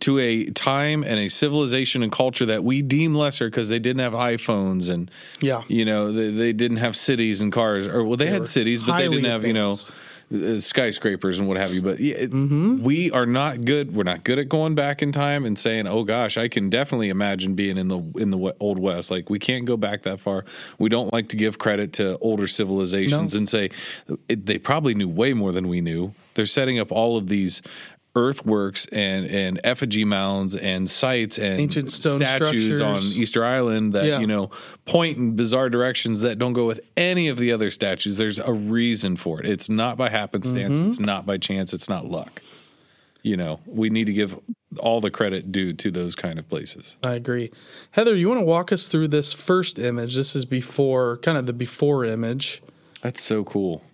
to 0.00 0.18
a 0.18 0.46
time 0.50 1.04
and 1.04 1.20
a 1.20 1.28
civilization 1.28 2.02
and 2.02 2.10
culture 2.10 2.44
that 2.46 2.64
we 2.64 2.82
deem 2.82 3.14
lesser 3.14 3.48
because 3.48 3.68
they 3.68 3.78
didn't 3.78 4.00
have 4.00 4.12
iPhones 4.14 4.90
and 4.90 5.08
Yeah. 5.40 5.62
you 5.68 5.84
know 5.84 6.10
they, 6.10 6.30
they 6.32 6.52
didn't 6.52 6.78
have 6.78 6.96
cities 6.96 7.40
and 7.40 7.52
cars 7.52 7.86
or 7.86 8.02
well 8.02 8.16
they, 8.16 8.26
had 8.26 8.48
cities 8.48 8.82
but 8.82 8.96
they 8.96 9.04
highly 9.04 9.16
didn't 9.18 9.30
have 9.30 9.44
you 9.46 9.52
know 9.52 9.70
advanced. 9.70 9.92
Uh, 10.32 10.58
skyscrapers 10.60 11.38
and 11.38 11.46
what 11.48 11.56
have 11.56 11.74
you 11.74 11.82
but 11.82 12.00
yeah, 12.00 12.14
it- 12.14 12.30
Mm-hmm. 12.32 12.82
we 12.82 13.10
are 13.10 13.26
not 13.26 13.64
good 13.64 13.94
we're 13.94 14.02
not 14.02 14.24
good 14.24 14.38
at 14.38 14.48
going 14.48 14.74
back 14.74 15.02
in 15.02 15.12
time 15.12 15.44
and 15.44 15.58
saying 15.58 15.86
oh 15.86 16.02
gosh 16.04 16.36
i 16.38 16.48
can 16.48 16.70
definitely 16.70 17.08
imagine 17.10 17.54
being 17.54 17.76
in 17.76 17.88
the 17.88 17.98
in 18.16 18.30
the 18.30 18.54
old 18.60 18.78
west 18.78 19.10
like 19.10 19.28
we 19.28 19.38
can't 19.38 19.64
go 19.66 19.76
back 19.76 20.02
that 20.02 20.18
far 20.20 20.44
we 20.78 20.88
don't 20.88 21.12
like 21.12 21.28
to 21.28 21.36
give 21.36 21.58
credit 21.58 21.92
to 21.94 22.16
older 22.18 22.46
civilizations 22.46 23.34
No. 23.34 23.38
and 23.38 23.48
say 23.48 23.70
it, 24.28 24.46
they 24.46 24.58
probably 24.58 24.94
knew 24.94 25.08
way 25.08 25.34
more 25.34 25.52
than 25.52 25.68
we 25.68 25.80
knew 25.80 26.14
they're 26.34 26.46
setting 26.46 26.78
up 26.78 26.90
all 26.90 27.16
of 27.18 27.28
these 27.28 27.60
earthworks 28.14 28.84
and 28.86 29.24
and 29.26 29.58
effigy 29.64 30.04
mounds 30.04 30.54
and 30.54 30.90
sites 30.90 31.38
and 31.38 31.58
Ancient 31.60 31.90
stone 31.90 32.20
statues 32.20 32.80
on. 32.80 33.00
Easter 33.02 33.44
Island 33.44 33.94
that 33.94 34.04
Yeah. 34.04 34.18
you 34.20 34.26
know 34.26 34.50
point 34.84 35.16
in 35.18 35.34
bizarre 35.36 35.70
directions 35.70 36.20
that 36.20 36.38
don't 36.38 36.52
go 36.52 36.66
with 36.66 36.80
any 36.96 37.28
of 37.28 37.38
the 37.38 37.52
other 37.52 37.70
statues. 37.70 38.16
There's 38.18 38.38
a 38.38 38.52
reason 38.52 39.16
for 39.16 39.40
it. 39.40 39.46
It's 39.46 39.68
not 39.68 39.96
by 39.96 40.10
happenstance. 40.10 40.78
Mm-hmm. 40.78 40.88
It's 40.88 41.00
not 41.00 41.24
by 41.24 41.38
chance. 41.38 41.72
It's 41.72 41.88
not 41.88 42.04
luck. 42.06 42.42
You 43.22 43.36
know, 43.36 43.60
we 43.66 43.88
need 43.88 44.06
to 44.06 44.12
give 44.12 44.38
all 44.78 45.00
the 45.00 45.10
credit 45.10 45.52
due 45.52 45.72
to 45.74 45.90
those 45.90 46.14
kind 46.14 46.38
of 46.38 46.48
places. 46.48 46.96
I 47.06 47.12
agree. 47.12 47.50
Heather, 47.92 48.16
you 48.16 48.28
want 48.28 48.40
to 48.40 48.44
walk 48.44 48.72
us 48.72 48.88
through 48.88 49.08
this 49.08 49.32
first 49.32 49.78
image? 49.78 50.16
This 50.16 50.34
is 50.34 50.44
before, 50.44 51.18
kind 51.18 51.38
of 51.38 51.46
the 51.46 51.52
before 51.52 52.04
image. 52.04 52.62
That's 53.00 53.22
so 53.22 53.44
cool. 53.44 53.84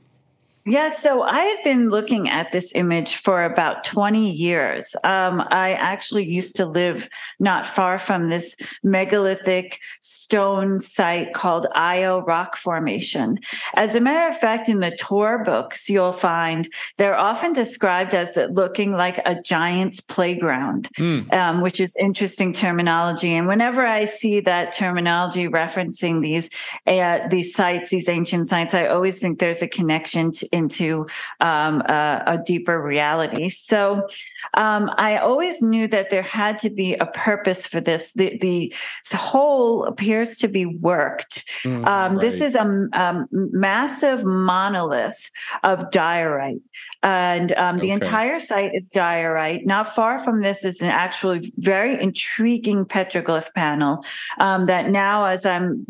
Yeah, 0.68 0.90
so 0.90 1.22
I 1.22 1.40
had 1.40 1.64
been 1.64 1.88
looking 1.88 2.28
at 2.28 2.52
this 2.52 2.72
image 2.74 3.16
for 3.16 3.42
about 3.42 3.84
20 3.84 4.30
years. 4.30 4.94
Um, 5.02 5.42
I 5.48 5.72
actually 5.72 6.26
used 6.26 6.56
to 6.56 6.66
live 6.66 7.08
not 7.40 7.64
far 7.64 7.96
from 7.96 8.28
this 8.28 8.54
megalithic 8.82 9.80
stone 10.28 10.78
site 10.78 11.32
called 11.32 11.66
Ayo 11.74 12.24
Rock 12.26 12.54
Formation. 12.54 13.38
As 13.74 13.94
a 13.94 14.00
matter 14.00 14.28
of 14.28 14.36
fact, 14.36 14.68
in 14.68 14.80
the 14.80 14.94
tour 14.94 15.42
books, 15.42 15.88
you'll 15.88 16.12
find 16.12 16.68
they're 16.98 17.16
often 17.16 17.54
described 17.54 18.14
as 18.14 18.36
looking 18.50 18.92
like 18.92 19.18
a 19.24 19.40
giant's 19.40 20.02
playground, 20.02 20.90
um, 21.32 21.62
which 21.62 21.80
is 21.80 21.96
interesting 21.96 22.52
terminology. 22.52 23.32
And 23.34 23.48
whenever 23.48 23.86
I 23.86 24.04
see 24.04 24.40
that 24.40 24.72
terminology 24.72 25.48
referencing 25.48 26.20
these 26.20 26.50
uh, 26.86 27.26
these 27.30 27.54
sites, 27.54 27.88
these 27.88 28.08
ancient 28.10 28.48
sites, 28.48 28.74
I 28.74 28.86
always 28.86 29.20
think 29.20 29.38
there's 29.38 29.62
a 29.62 29.68
connection 29.68 30.30
to, 30.32 30.46
into 30.52 31.06
um, 31.40 31.80
a, 31.80 32.22
a 32.26 32.38
deeper 32.44 32.78
reality. 32.82 33.48
So 33.48 34.06
um, 34.54 34.90
I 34.98 35.16
always 35.16 35.62
knew 35.62 35.88
that 35.88 36.10
there 36.10 36.22
had 36.22 36.58
to 36.58 36.70
be 36.70 36.96
a 36.96 37.06
purpose 37.06 37.66
for 37.66 37.80
this. 37.80 38.12
The, 38.12 38.36
the 38.36 38.74
whole 39.14 39.90
to 40.38 40.48
be 40.48 40.66
worked. 40.66 41.44
um, 41.64 42.18
This 42.18 42.40
is 42.40 42.54
a 42.54 42.62
um, 42.92 43.26
massive 43.30 44.24
monolith 44.24 45.30
of 45.62 45.90
diorite, 45.90 46.60
and 47.02 47.52
um, 47.52 47.78
the 47.78 47.88
Okay. 47.88 47.92
entire 47.94 48.40
site 48.40 48.72
is 48.74 48.88
diorite. 48.88 49.66
Not 49.66 49.94
far 49.94 50.18
from 50.18 50.42
this 50.42 50.64
is 50.64 50.80
an 50.80 50.88
actually 50.88 51.52
very 51.56 52.00
intriguing 52.00 52.84
petroglyph 52.84 53.52
panel 53.54 54.04
um, 54.38 54.66
that 54.66 54.90
now, 54.90 55.24
as 55.24 55.46
I'm 55.46 55.86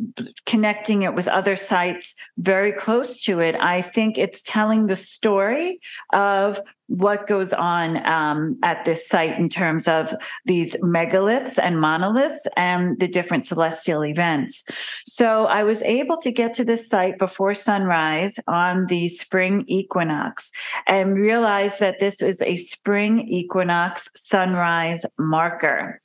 connecting 0.47 1.03
it 1.03 1.15
with 1.15 1.29
other 1.29 1.57
sites 1.57 2.15
very 2.37 2.73
close 2.73 3.23
to 3.25 3.41
it, 3.41 3.55
I 3.55 3.83
think 3.83 4.19
it's 4.19 4.43
telling 4.43 4.87
the 4.87 4.97
story 4.97 5.81
of 6.13 6.61
what 6.89 7.27
goes 7.27 7.53
on 7.53 8.05
um, 8.07 8.59
at 8.63 8.85
this 8.85 9.07
site 9.07 9.39
in 9.39 9.49
terms 9.49 9.87
of 9.87 10.13
these 10.47 10.75
megaliths 10.79 11.59
and 11.63 11.81
monoliths 11.81 12.47
and 12.57 12.99
the 12.99 13.09
different 13.09 13.47
celestial 13.47 14.05
events. 14.05 14.65
So 15.07 15.47
I 15.47 15.63
was 15.65 15.83
able 15.83 16.17
to 16.19 16.33
get 16.33 16.55
to 16.55 16.65
this 16.65 16.89
site 16.89 17.19
before 17.19 17.55
sunrise 17.55 18.39
on 18.47 18.87
the 18.87 19.09
spring 19.09 19.65
equinox 19.67 20.51
and 20.87 21.15
realize 21.15 21.79
that 21.79 22.01
this 22.01 22.21
was 22.21 22.41
a 22.43 22.57
spring 22.57 23.21
equinox 23.29 24.09
sunrise 24.17 25.05
marker. 25.19 26.01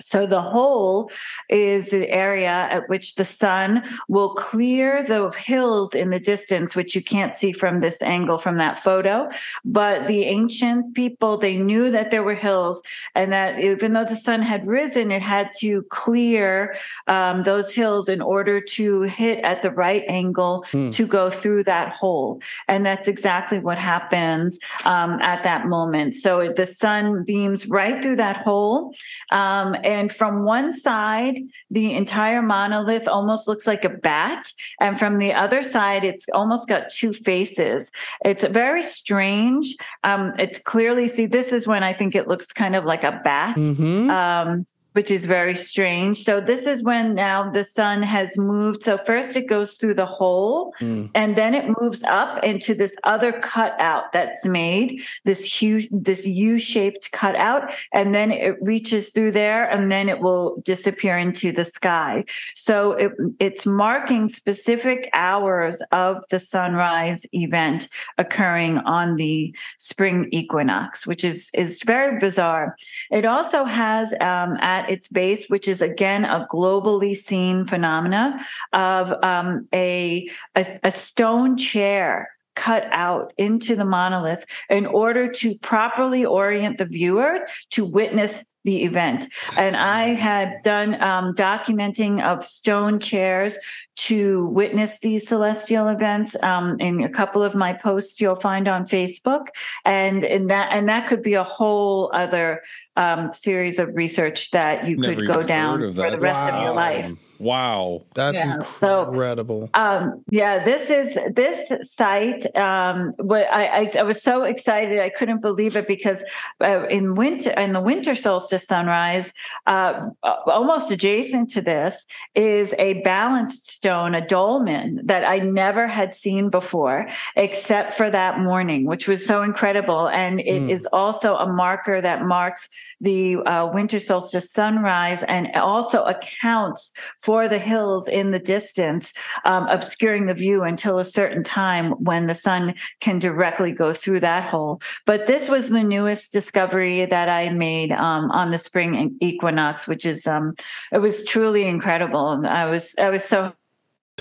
So 0.00 0.26
the 0.26 0.42
hole 0.42 1.10
is 1.48 1.90
the 1.90 2.08
area 2.10 2.68
at 2.70 2.88
which 2.88 3.14
the 3.14 3.24
sun 3.24 3.82
will 4.08 4.34
clear 4.34 5.02
the 5.02 5.30
hills 5.30 5.94
in 5.94 6.10
the 6.10 6.20
distance, 6.20 6.76
which 6.76 6.94
you 6.94 7.02
can't 7.02 7.34
see 7.34 7.52
from 7.52 7.80
this 7.80 8.02
angle 8.02 8.38
from 8.38 8.58
that 8.58 8.78
photo. 8.78 9.28
But 9.64 10.04
the 10.06 10.24
ancient 10.24 10.94
people, 10.94 11.38
they 11.38 11.56
knew 11.56 11.90
that 11.90 12.10
there 12.10 12.22
were 12.22 12.34
hills 12.34 12.82
and 13.14 13.32
that 13.32 13.58
even 13.58 13.92
though 13.92 14.04
the 14.04 14.16
sun 14.16 14.42
had 14.42 14.66
risen, 14.66 15.10
it 15.10 15.22
had 15.22 15.50
to 15.60 15.82
clear 15.84 16.76
um, 17.06 17.42
those 17.42 17.74
hills 17.74 18.08
in 18.08 18.20
order 18.20 18.60
to 18.60 19.02
hit 19.02 19.44
at 19.44 19.62
the 19.62 19.70
right 19.70 20.04
angle 20.08 20.64
to 20.92 21.06
go 21.06 21.30
through 21.30 21.64
that 21.64 21.90
hole. 21.90 22.40
And 22.68 22.84
that's 22.84 23.08
exactly 23.08 23.58
what 23.58 23.78
happens 23.78 24.58
um, 24.84 25.20
at 25.20 25.42
that 25.44 25.66
moment. 25.66 26.14
So 26.14 26.52
the 26.52 26.66
sun 26.66 27.24
beams 27.24 27.66
right 27.68 28.02
through 28.02 28.16
that 28.16 28.38
hole. 28.38 28.94
Um, 29.30 29.74
and 29.86 30.12
from 30.12 30.44
one 30.44 30.74
side, 30.74 31.38
the 31.70 31.94
entire 31.94 32.42
monolith 32.42 33.06
almost 33.06 33.46
looks 33.46 33.66
like 33.66 33.84
a 33.84 33.88
bat, 33.88 34.52
and 34.80 34.98
from 34.98 35.18
the 35.18 35.32
other 35.32 35.62
side, 35.62 36.04
it's 36.04 36.26
almost 36.34 36.68
got 36.68 36.90
two 36.90 37.12
faces. 37.12 37.90
It's 38.24 38.44
very 38.44 38.82
strange. 38.82 39.74
Um, 40.02 40.34
it's 40.38 40.58
clearly 40.58 41.08
see. 41.08 41.26
This 41.26 41.52
is 41.52 41.66
when 41.66 41.82
I 41.82 41.92
think 41.92 42.14
it 42.14 42.26
looks 42.26 42.48
kind 42.48 42.74
of 42.74 42.84
like 42.84 43.04
a 43.04 43.20
bat. 43.22 43.56
Mm-hmm. 43.56 44.10
Um, 44.10 44.66
which 44.96 45.10
is 45.10 45.26
very 45.26 45.54
strange. 45.54 46.22
So 46.22 46.40
this 46.40 46.66
is 46.66 46.82
when 46.82 47.14
now 47.14 47.50
the 47.50 47.64
sun 47.64 48.02
has 48.02 48.38
moved. 48.38 48.82
So 48.82 48.96
first 48.96 49.36
it 49.36 49.46
goes 49.46 49.74
through 49.74 49.94
the 49.94 50.06
hole 50.06 50.72
Mm. 50.80 51.10
and 51.14 51.36
then 51.36 51.54
it 51.54 51.66
moves 51.80 52.02
up 52.04 52.42
into 52.44 52.74
this 52.74 52.94
other 53.04 53.32
cutout 53.32 54.12
that's 54.12 54.44
made, 54.46 55.00
this 55.24 55.42
huge, 55.44 55.88
this 55.90 56.26
U-shaped 56.26 57.12
cutout, 57.12 57.70
and 57.92 58.14
then 58.14 58.30
it 58.30 58.56
reaches 58.60 59.10
through 59.10 59.32
there 59.32 59.68
and 59.70 59.92
then 59.92 60.08
it 60.08 60.20
will 60.20 60.62
disappear 60.64 61.16
into 61.18 61.52
the 61.52 61.64
sky. 61.64 62.24
So 62.54 62.92
it, 62.92 63.12
it's 63.38 63.66
marking 63.66 64.28
specific 64.28 65.10
hours 65.12 65.82
of 65.92 66.26
the 66.30 66.38
sunrise 66.38 67.26
event 67.32 67.88
occurring 68.18 68.78
on 68.78 69.16
the 69.16 69.54
spring 69.78 70.28
equinox, 70.32 71.06
which 71.06 71.24
is, 71.24 71.50
is 71.52 71.82
very 71.82 72.18
bizarre. 72.18 72.76
It 73.10 73.24
also 73.24 73.64
has 73.64 74.14
um, 74.20 74.56
at 74.60 74.85
its 74.90 75.08
base, 75.08 75.48
which 75.48 75.68
is 75.68 75.80
again 75.80 76.24
a 76.24 76.46
globally 76.50 77.14
seen 77.14 77.66
phenomena 77.66 78.38
of 78.72 79.12
um, 79.24 79.68
a, 79.74 80.28
a 80.56 80.80
a 80.84 80.90
stone 80.90 81.56
chair 81.56 82.28
cut 82.54 82.88
out 82.90 83.32
into 83.36 83.76
the 83.76 83.84
monolith 83.84 84.46
in 84.68 84.86
order 84.86 85.30
to 85.30 85.54
properly 85.58 86.24
orient 86.24 86.78
the 86.78 86.86
viewer 86.86 87.46
to 87.70 87.84
witness 87.84 88.44
the 88.66 88.82
event. 88.82 89.26
And 89.56 89.74
I 89.74 90.08
had 90.08 90.52
done 90.64 91.00
um, 91.02 91.34
documenting 91.34 92.22
of 92.22 92.44
stone 92.44 93.00
chairs 93.00 93.56
to 93.96 94.46
witness 94.48 94.98
these 94.98 95.26
celestial 95.26 95.88
events 95.88 96.36
um, 96.42 96.76
in 96.80 97.02
a 97.02 97.08
couple 97.08 97.42
of 97.42 97.54
my 97.54 97.72
posts 97.72 98.20
you'll 98.20 98.34
find 98.34 98.68
on 98.68 98.84
Facebook, 98.84 99.46
and 99.86 100.22
in 100.22 100.48
that 100.48 100.68
and 100.72 100.88
that 100.88 101.08
could 101.08 101.22
be 101.22 101.32
a 101.34 101.44
whole 101.44 102.10
other 102.12 102.60
um, 102.96 103.32
series 103.32 103.78
of 103.78 103.88
research 103.94 104.50
that 104.50 104.86
you 104.86 104.96
Never 104.98 105.14
could 105.14 105.32
go 105.32 105.42
down 105.42 105.94
for 105.94 106.10
the 106.10 106.18
rest 106.18 106.52
of 106.52 106.60
your 106.60 106.74
Wow. 106.74 106.76
life. 106.76 107.12
Wow. 107.38 108.02
That's 108.14 108.38
Yeah, 108.38 108.60
so- 108.60 109.08
incredible. 109.08 109.70
Um, 109.74 110.24
yeah, 110.30 110.62
this 110.64 110.90
is 110.90 111.18
this 111.34 111.70
site. 111.82 112.44
Um, 112.56 113.12
what 113.18 113.46
I, 113.52 113.66
I 113.82 113.90
I 113.98 114.02
was 114.02 114.22
so 114.22 114.44
excited, 114.44 115.00
I 115.00 115.10
couldn't 115.10 115.40
believe 115.42 115.76
it 115.76 115.86
because 115.86 116.22
uh, 116.62 116.86
in 116.88 117.14
winter, 117.14 117.50
in 117.50 117.72
the 117.72 117.80
winter 117.80 118.14
solstice 118.14 118.64
sunrise, 118.64 119.32
uh, 119.66 120.08
almost 120.46 120.90
adjacent 120.90 121.50
to 121.50 121.60
this 121.62 122.04
is 122.34 122.74
a 122.78 122.94
balanced 123.02 123.70
stone, 123.70 124.14
a 124.14 124.26
dolmen 124.26 125.00
that 125.04 125.24
I 125.24 125.38
never 125.40 125.86
had 125.86 126.14
seen 126.14 126.48
before, 126.50 127.06
except 127.36 127.92
for 127.92 128.10
that 128.10 128.40
morning, 128.40 128.86
which 128.86 129.06
was 129.08 129.24
so 129.26 129.42
incredible, 129.42 130.08
and 130.08 130.40
it 130.40 130.62
is 130.70 130.82
Mm. 130.86 130.88
also 130.92 131.36
a 131.36 131.46
marker 131.52 132.00
that 132.00 132.22
marks 132.24 132.68
the 133.00 133.36
uh, 133.38 133.66
winter 133.72 133.98
solstice 134.00 134.50
sunrise 134.50 135.22
and 135.24 135.48
also 135.56 136.04
accounts 136.04 136.92
for 137.26 137.48
the 137.48 137.58
hills 137.58 138.06
in 138.06 138.30
the 138.30 138.38
distance, 138.38 139.12
um, 139.44 139.66
obscuring 139.66 140.26
the 140.26 140.34
view 140.34 140.62
until 140.62 141.00
a 141.00 141.04
certain 141.04 141.42
time 141.42 141.90
when 142.04 142.28
the 142.28 142.36
sun 142.36 142.72
can 143.00 143.18
directly 143.18 143.72
go 143.72 143.92
through 143.92 144.20
that 144.20 144.44
hole. 144.48 144.80
But 145.06 145.26
this 145.26 145.48
was 145.48 145.70
the 145.70 145.82
newest 145.82 146.32
discovery 146.32 147.04
that 147.04 147.28
I 147.28 147.50
made 147.50 147.90
um, 147.90 148.30
on 148.30 148.52
the 148.52 148.58
spring 148.58 149.16
equinox, 149.20 149.88
which 149.88 150.06
is 150.06 150.24
um, 150.24 150.54
it 150.92 150.98
was 150.98 151.24
truly 151.24 151.66
incredible. 151.66 152.46
I 152.46 152.66
was 152.66 152.94
I 152.96 153.10
was 153.10 153.24
so 153.24 153.52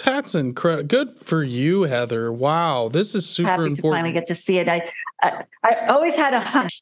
That's 0.04 0.34
incredible. 0.34 0.88
Good 0.88 1.14
for 1.22 1.44
you, 1.44 1.84
Heather. 1.84 2.32
Wow, 2.32 2.90
this 2.90 3.14
is 3.14 3.30
super 3.30 3.50
happy 3.52 3.62
to 3.62 3.68
important. 3.68 3.94
finally 3.94 4.14
get 4.14 4.26
to 4.28 4.36
see 4.36 4.58
it. 4.58 4.68
I, 4.68 4.90
I 5.22 5.44
I 5.64 5.86
always 5.94 6.18
had 6.18 6.34
a 6.34 6.40
hunch. 6.40 6.82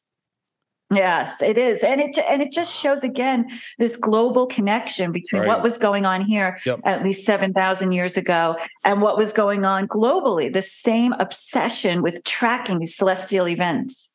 Yes, 0.96 1.42
it 1.42 1.58
is, 1.58 1.84
and 1.84 2.00
it 2.02 2.18
and 2.30 2.42
it 2.42 2.52
just 2.52 2.74
shows 2.78 3.04
again 3.04 3.48
this 3.80 3.96
global 3.98 4.46
connection 4.48 5.12
between 5.12 5.42
Right. 5.42 5.48
what 5.48 5.64
was 5.64 5.78
going 5.78 6.06
on 6.06 6.22
here 6.22 6.58
Yep. 6.66 6.80
at 6.86 7.04
least 7.04 7.26
seven 7.26 7.54
thousand 7.54 7.92
years 7.92 8.18
ago 8.18 8.56
and 8.84 9.02
what 9.02 9.18
was 9.18 9.34
going 9.34 9.66
on 9.66 9.88
globally. 9.88 10.52
The 10.52 10.62
same 10.62 11.14
obsession 11.20 12.02
with 12.02 12.24
tracking 12.24 12.80
these 12.80 12.96
celestial 12.96 13.48
events. 13.48 14.12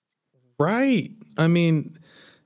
Right. 0.58 1.10
I 1.36 1.46
mean, 1.46 1.96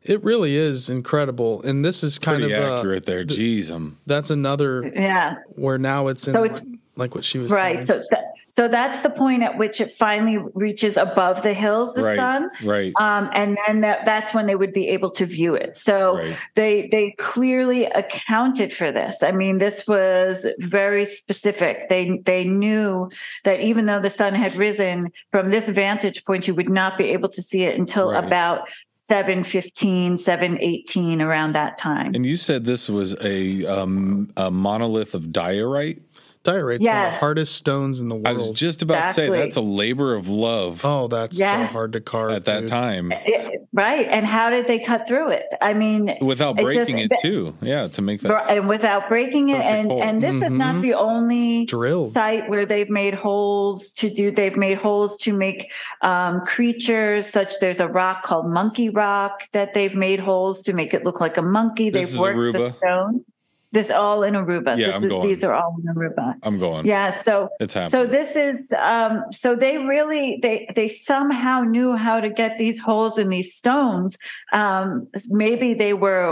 it 0.03 0.23
really 0.23 0.57
is 0.57 0.91
incredible. 0.91 1.63
And 1.63 1.85
this 1.85 2.03
is 2.03 2.19
kind 2.19 2.41
Pretty 2.43 2.55
of 2.55 2.63
uh, 2.63 2.79
accurate 2.79 3.07
there. 3.07 3.25
Jeez, 3.25 3.71
um, 3.71 3.99
that's 4.07 4.31
another 4.31 4.91
Yeah, 4.95 5.37
where 5.57 5.79
now 5.79 6.09
it's 6.09 6.27
in 6.27 6.35
So 6.35 6.45
it's- 6.45 6.65
like 6.97 7.15
what 7.15 7.25
she 7.25 7.39
was 7.39 7.51
right. 7.51 7.85
saying. 7.87 8.03
So 8.03 8.07
that, 8.11 8.22
so 8.53 8.69
that's 8.69 9.03
the 9.03 9.09
point 9.09 9.43
at 9.43 9.57
which 9.57 9.81
it 9.81 9.91
finally 9.91 10.37
reaches 10.53 10.99
above 10.99 11.43
the 11.43 11.55
hills, 11.55 11.95
the 11.95 12.03
right, 12.03 12.17
sun. 12.19 12.51
right, 12.63 12.93
Um, 13.01 13.31
and 13.33 13.57
then 13.67 13.81
that, 13.81 14.05
that's 14.05 14.35
when 14.35 14.45
they 14.45 14.55
would 14.55 14.75
be 14.75 14.89
able 14.89 15.11
to 15.13 15.25
view 15.25 15.55
it. 15.55 15.75
So 15.75 16.19
right. 16.19 16.37
they 16.55 16.87
they 16.89 17.13
clearly 17.13 17.87
accounted 17.87 18.71
for 18.75 18.93
this. 18.93 19.23
I 19.23 19.33
mean, 19.33 19.57
this 19.57 19.89
was 19.89 20.45
very 20.59 21.07
specific. 21.07 21.89
They 21.89 22.21
they 22.27 22.45
knew 22.45 23.09
that 23.45 23.61
even 23.63 23.87
though 23.87 24.01
the 24.01 24.11
sun 24.11 24.35
had 24.35 24.55
risen 24.57 25.13
from 25.31 25.49
this 25.49 25.71
vantage 25.71 26.23
point, 26.27 26.47
you 26.47 26.55
would 26.55 26.69
not 26.69 26.99
be 26.99 27.05
able 27.17 27.31
to 27.31 27.41
see 27.41 27.63
it 27.63 27.79
until 27.79 28.13
Right. 28.13 28.23
about 28.23 28.69
715, 28.99 30.19
718 30.19 31.21
around 31.23 31.53
that 31.55 31.79
time. 31.79 32.15
And 32.15 32.25
you 32.27 32.37
said 32.37 32.65
this 32.65 32.89
was 32.89 33.15
a 33.21 33.65
um, 33.65 34.31
a 34.37 34.51
monolith 34.51 35.15
of 35.15 35.33
diorite. 35.33 36.03
Diorite's 36.45 36.85
one 36.85 36.97
of 36.97 37.13
the 37.13 37.19
hardest 37.19 37.55
stones 37.55 38.01
in 38.01 38.09
the 38.09 38.17
world. 38.17 38.27
I 38.27 38.33
was 38.33 38.51
just 38.51 38.83
about 38.83 39.09
to 39.09 39.15
say 39.15 39.31
that's 39.31 39.57
a 39.57 39.61
labor 39.61 40.15
of 40.15 40.29
love 40.29 40.81
oh, 40.85 41.07
that's 41.09 41.39
Yes. 41.39 41.71
so 41.71 41.73
hard 41.79 41.93
to 41.93 42.01
carve 42.01 42.33
at 42.33 42.45
that 42.47 42.61
dude. 42.63 42.69
time 42.69 43.13
It- 43.13 43.61
right. 43.73 44.07
And 44.11 44.27
how 44.27 44.51
did 44.51 44.67
they 44.67 44.79
cut 44.81 45.07
through 45.07 45.31
it? 45.31 45.47
I 45.61 45.75
mean, 45.75 46.17
without 46.21 46.59
it 46.59 46.65
breaking 46.65 46.99
just- 46.99 47.13
it 47.13 47.21
too. 47.23 47.55
Yeah, 47.63 47.87
to 47.89 48.03
make 48.03 48.21
that. 48.23 48.51
and 48.51 48.69
without 48.69 49.09
breaking 49.09 49.51
it. 49.51 49.61
And 49.63 49.89
hole. 49.89 50.03
and 50.03 50.23
this 50.23 50.35
is 50.35 50.53
Mhm. 50.53 50.57
not 50.57 50.83
the 50.83 50.95
only 50.95 51.65
drill 51.67 52.11
site 52.11 52.49
where 52.51 52.67
they've 52.67 52.91
made 52.91 53.15
holes 53.15 53.91
to 53.93 54.11
do 54.11 54.31
they've 54.31 54.57
made 54.57 54.79
holes 54.79 55.17
to 55.19 55.33
make 55.33 55.71
um, 56.03 56.41
creatures 56.45 57.27
such 57.27 57.53
there's 57.61 57.81
a 57.81 57.89
rock 57.89 58.23
called 58.25 58.51
monkey 58.51 58.89
rock 58.89 59.43
that 59.53 59.75
they've 59.75 59.95
made 59.97 60.19
holes 60.21 60.63
to 60.63 60.73
make 60.73 60.93
it 60.93 61.05
look 61.05 61.21
like 61.21 61.37
a 61.37 61.43
monkey 61.43 61.91
This 61.91 62.11
they've 62.11 62.15
is 62.15 62.19
worked 62.21 62.59
the 62.59 62.71
stone 62.73 63.25
this 63.73 63.91
all 63.91 64.23
in 64.23 64.35
aruba. 64.35 64.77
Yeah, 64.79 64.87
this 64.89 64.97
I'm 64.97 65.05
is, 65.05 65.11
going. 65.11 65.29
these 65.29 65.43
are 65.45 65.55
all 65.55 65.77
in 65.83 65.95
aruba. 65.95 66.35
I'm 66.43 66.59
going. 66.59 66.87
yeah 66.87 67.11
so 67.11 67.49
it's 67.61 67.75
happening. 67.75 67.91
so 67.91 68.07
this 68.07 68.37
is 68.37 68.73
um 68.75 69.25
so 69.33 69.57
they 69.57 69.79
really 69.79 70.39
they 70.43 70.69
they 70.77 70.89
somehow 70.89 71.63
knew 71.63 71.97
how 71.97 72.21
to 72.21 72.31
get 72.31 72.59
these 72.59 72.79
holes 72.81 73.19
in 73.19 73.29
these 73.37 73.51
stones. 73.55 74.19
Um 74.53 75.09
maybe 75.29 75.69
they 75.75 75.95
were 75.95 76.29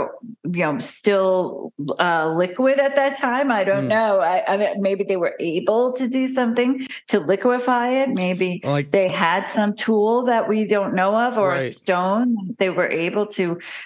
you 0.57 0.63
know 0.65 0.77
still 0.79 1.73
uh 1.99 2.31
liquid 2.43 2.79
at 2.79 2.95
that 2.95 3.17
time. 3.17 3.51
I 3.51 3.63
don't 3.63 3.83
Hmm. 3.83 3.87
know. 3.97 4.19
I, 4.19 4.43
I 4.53 4.57
mean, 4.57 4.73
maybe 4.87 5.03
they 5.03 5.17
were 5.17 5.35
able 5.39 5.93
to 5.93 6.05
do 6.07 6.27
something 6.27 6.85
to 7.07 7.19
liquefy 7.19 7.89
it. 8.01 8.09
Maybe 8.09 8.61
Like 8.63 8.91
they 8.91 9.07
had 9.09 9.43
some 9.57 9.71
tool 9.85 10.25
that 10.25 10.43
we 10.51 10.67
don't 10.75 10.93
know 10.93 11.15
of 11.27 11.37
or 11.43 11.55
a 11.55 11.71
stone. 11.71 12.27
They 12.59 12.69
were 12.69 12.89
able 13.07 13.25
to 13.39 13.45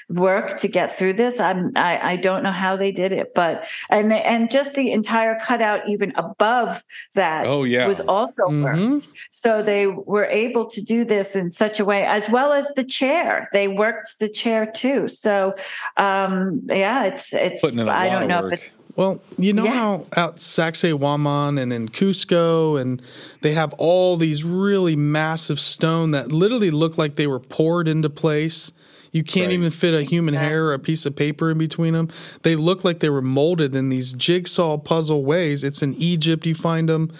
work 0.09 0.47
to 0.61 0.67
get 0.67 0.87
through 0.97 1.13
this. 1.23 1.39
I'm 1.39 1.61
i, 1.75 1.93
I 2.11 2.15
don't 2.27 2.41
know 2.45 2.51
how 2.65 2.73
they 2.83 2.91
did 3.03 3.11
it 3.21 3.27
but 3.41 3.44
and 3.89 4.11
the, 4.11 4.15
and 4.31 4.49
just 4.51 4.75
the 4.75 4.91
entire 4.91 5.35
cutout 5.47 5.81
even 5.87 6.11
above 6.15 6.83
that 7.13 7.45
Oh, 7.47 7.63
yeah. 7.63 7.87
was 7.87 7.99
also 8.01 8.43
worked 8.49 8.79
Mhm. 8.79 9.07
so 9.29 9.61
they 9.61 9.87
were 9.87 10.25
able 10.45 10.65
to 10.75 10.81
do 10.81 10.99
this 11.05 11.35
in 11.35 11.51
such 11.51 11.79
a 11.79 11.85
way 11.85 12.01
as 12.05 12.29
well 12.29 12.51
as 12.53 12.65
the 12.75 12.83
chair 12.83 13.47
they 13.53 13.67
worked 13.67 14.09
the 14.19 14.29
chair 14.29 14.65
too 14.65 15.07
so 15.07 15.53
um 15.97 16.61
yeah 16.69 17.05
it's 17.09 17.33
it's 17.33 17.61
Putting 17.61 17.79
in 17.79 17.87
a 17.87 17.91
i 17.91 18.07
lot 18.07 18.13
don't 18.13 18.23
of 18.23 18.29
know 18.29 18.41
work. 18.43 18.53
if 18.53 18.59
it's 18.63 18.71
Well, 18.97 19.19
you 19.37 19.51
know 19.51 19.65
Yeah. 19.65 19.73
how 19.81 20.05
out 20.15 20.35
Sacsayhuaman 20.37 21.59
and 21.61 21.73
in 21.73 21.89
Cusco, 21.89 22.79
and 22.79 23.01
they 23.41 23.53
have 23.53 23.73
all 23.77 24.15
these 24.15 24.45
really 24.45 24.95
massive 24.95 25.59
stone 25.59 26.11
that 26.11 26.31
literally 26.31 26.71
look 26.71 26.97
like 26.97 27.15
they 27.15 27.27
were 27.27 27.41
poured 27.57 27.87
into 27.89 28.09
place. 28.09 28.71
You 29.15 29.23
can't 29.23 29.47
Right. 29.47 29.53
even 29.53 29.71
fit 29.71 29.93
a 29.93 30.03
human 30.03 30.33
hair 30.33 30.65
or 30.65 30.73
a 30.73 30.79
piece 30.79 31.05
of 31.05 31.15
paper 31.15 31.49
in 31.49 31.57
between 31.57 31.93
them. 31.93 32.09
They 32.43 32.57
look 32.57 32.83
like 32.83 32.99
they 32.99 33.07
were 33.09 33.21
molded 33.21 33.73
in 33.73 33.87
these 33.87 34.11
jigsaw 34.11 34.77
puzzle 34.77 35.23
ways. 35.23 35.63
It's 35.63 35.81
in 35.81 35.93
Egypt. 35.93 36.45
You 36.45 36.53
find 36.53 36.89
them. 36.89 37.13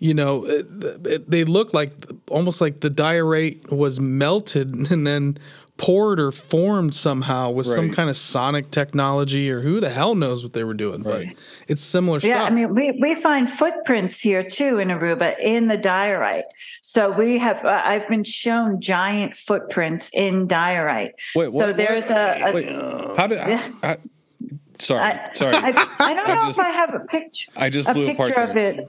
You 0.00 0.12
know, 0.12 0.44
uh, 0.44 0.48
it, 0.50 1.06
it, 1.06 1.30
they 1.30 1.44
look 1.44 1.72
like 1.72 1.92
almost 2.28 2.60
like 2.60 2.80
the 2.80 2.90
diorite 2.90 3.72
was 3.72 3.98
melted 3.98 4.74
and 4.90 5.06
then 5.06 5.38
poured 5.80 6.20
or 6.20 6.30
formed 6.30 6.94
somehow 6.94 7.48
with 7.50 7.64
some 7.66 7.90
kind 7.90 8.10
of 8.10 8.16
sonic 8.16 8.70
technology 8.70 9.50
or 9.50 9.62
who 9.62 9.80
the 9.80 9.88
hell 9.88 10.14
knows 10.14 10.42
what 10.42 10.52
they 10.52 10.62
were 10.62 10.74
doing. 10.74 11.02
Right. 11.02 11.28
But 11.28 11.36
it's 11.68 11.80
similar 11.80 12.18
Yeah, 12.18 12.40
stuff. 12.40 12.50
I 12.50 12.54
mean, 12.54 12.74
we, 12.74 12.92
we 13.00 13.14
find 13.14 13.48
footprints 13.48 14.20
here 14.20 14.44
too 14.44 14.78
in 14.78 14.88
Aruba 14.88 15.38
in 15.40 15.68
the 15.68 15.78
diorite. 15.78 16.44
So 16.82 17.10
we 17.10 17.38
have, 17.38 17.64
uh, 17.64 17.80
I've 17.82 18.06
been 18.08 18.24
shown 18.24 18.82
giant 18.82 19.34
footprints 19.36 20.10
in 20.12 20.46
diorite. 20.46 21.12
Wait, 21.34 21.50
so 21.50 21.56
what? 21.56 21.76
there's 21.76 22.10
what? 22.10 22.10
a, 22.10 22.50
a 22.50 22.52
Wait, 22.52 23.16
how 23.16 23.26
did? 23.26 23.38
Yeah. 23.38 23.72
I, 23.82 23.96
Sorry, 24.78 25.02
I, 25.02 25.32
sorry. 25.34 25.54
I, 25.56 25.68
I 25.98 26.14
don't 26.14 26.28
I 26.30 26.34
know 26.34 26.46
just- 26.46 26.58
if 26.58 26.64
I 26.64 26.70
have 26.70 26.94
a 26.94 27.00
picture. 27.00 27.50
I 27.56 27.68
just 27.70 27.88
a 27.88 27.92
blew 27.94 28.08
apart 28.10 28.28
picture 28.28 28.42
of 28.42 28.54
there. 28.54 28.72
it. 28.72 28.88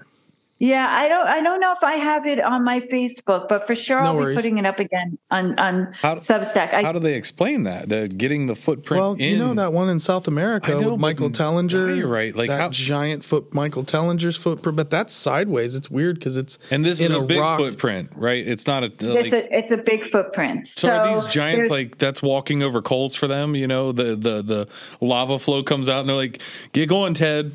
Yeah, 0.64 0.88
I 0.88 1.08
don't. 1.10 1.28
I 1.28 1.42
don't 1.42 1.60
know 1.60 1.72
if 1.72 1.84
I 1.84 1.96
have 1.96 2.28
it 2.28 2.40
on 2.40 2.64
my 2.64 2.80
Facebook, 2.80 3.48
but 3.50 3.66
for 3.66 3.74
sure 3.74 4.00
No 4.04 4.10
I'll 4.10 4.16
worries. 4.16 4.36
be 4.36 4.42
putting 4.44 4.58
it 4.60 4.66
up 4.68 4.78
again 4.80 5.18
on 5.32 5.58
on 5.58 5.92
How- 6.04 6.18
Substack. 6.18 6.72
I, 6.72 6.84
How 6.84 6.92
do 6.92 7.00
they 7.00 7.16
explain 7.16 7.64
that? 7.64 7.90
The 7.90 8.08
getting 8.08 8.46
the 8.46 8.54
footprint 8.56 9.02
Well, 9.02 9.14
in. 9.14 9.20
you 9.22 9.38
know 9.40 9.56
that 9.56 9.74
one 9.74 9.90
in 9.90 9.98
South 9.98 10.28
America 10.28 10.80
know, 10.80 10.92
with 10.92 11.00
Michael 11.00 11.32
Tellinger. 11.32 11.90
Yeah, 11.90 11.96
you're 11.96 12.08
right. 12.08 12.36
Like, 12.36 12.50
that 12.50 12.60
how- 12.60 12.70
giant 12.70 13.26
foot, 13.26 13.52
Michael 13.56 13.84
Tellinger's 13.84 14.36
footprint, 14.38 14.76
but 14.76 14.92
that's 14.92 15.16
sideways. 15.16 15.74
It's 15.74 15.90
weird 15.90 16.20
because 16.20 16.38
it's 16.38 16.60
and 16.70 16.86
this 16.86 17.00
in 17.00 17.12
is 17.12 17.18
a, 17.18 17.22
big 17.24 17.40
rock. 17.40 17.58
footprint, 17.60 18.12
right? 18.16 18.48
It's 18.48 18.68
not 18.68 18.84
a. 18.84 18.86
Uh, 18.86 19.16
it's 19.18 19.32
Like, 19.32 19.46
a 19.46 19.58
it's 19.58 19.72
a 19.72 19.78
big 19.78 20.06
footprint. 20.06 20.68
so 20.68 20.90
are 20.90 21.16
these 21.16 21.26
giants 21.34 21.72
like 21.72 21.98
that's 21.98 22.22
walking 22.22 22.62
over 22.62 22.84
coals 22.84 23.16
for 23.16 23.26
them? 23.26 23.56
You 23.56 23.66
know, 23.66 23.92
the 23.92 24.16
the 24.16 24.44
the 24.44 24.68
lava 25.02 25.40
flow 25.40 25.64
comes 25.64 25.90
out 25.90 26.02
and 26.02 26.10
they're 26.10 26.16
like, 26.16 26.40
"Get 26.72 26.88
going, 26.88 27.16
Ted." 27.16 27.52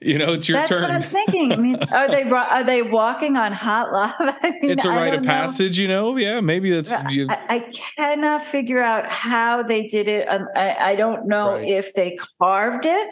You 0.00 0.16
know, 0.16 0.32
it's 0.32 0.48
your 0.48 0.58
That's 0.58 0.68
turn. 0.70 0.82
That's 0.82 1.12
what 1.12 1.20
I'm 1.20 1.26
thinking. 1.26 1.52
I 1.52 1.56
mean, 1.56 1.76
are 1.92 2.08
they 2.08 2.22
are 2.22 2.62
they 2.64 2.82
walking 2.82 3.36
on 3.36 3.52
hot 3.52 3.92
lava? 3.92 4.14
I 4.42 4.50
mean, 4.50 4.70
it's 4.70 4.84
a 4.84 4.90
rite 4.90 5.14
of 5.14 5.22
know. 5.22 5.26
passage, 5.28 5.78
you 5.78 5.88
know. 5.88 6.16
Yeah, 6.16 6.40
maybe 6.40 6.70
that's. 6.70 6.94
You, 7.10 7.26
I, 7.28 7.38
I 7.48 7.72
cannot 7.96 8.42
figure 8.42 8.82
out 8.82 9.08
how 9.08 9.62
they 9.64 9.88
did 9.88 10.06
it. 10.06 10.26
Um, 10.28 10.46
I, 10.54 10.76
I 10.92 10.96
don't 10.96 11.26
know 11.26 11.54
Right. 11.54 11.68
if 11.68 11.94
they 11.94 12.16
carved 12.40 12.86
it 12.86 13.08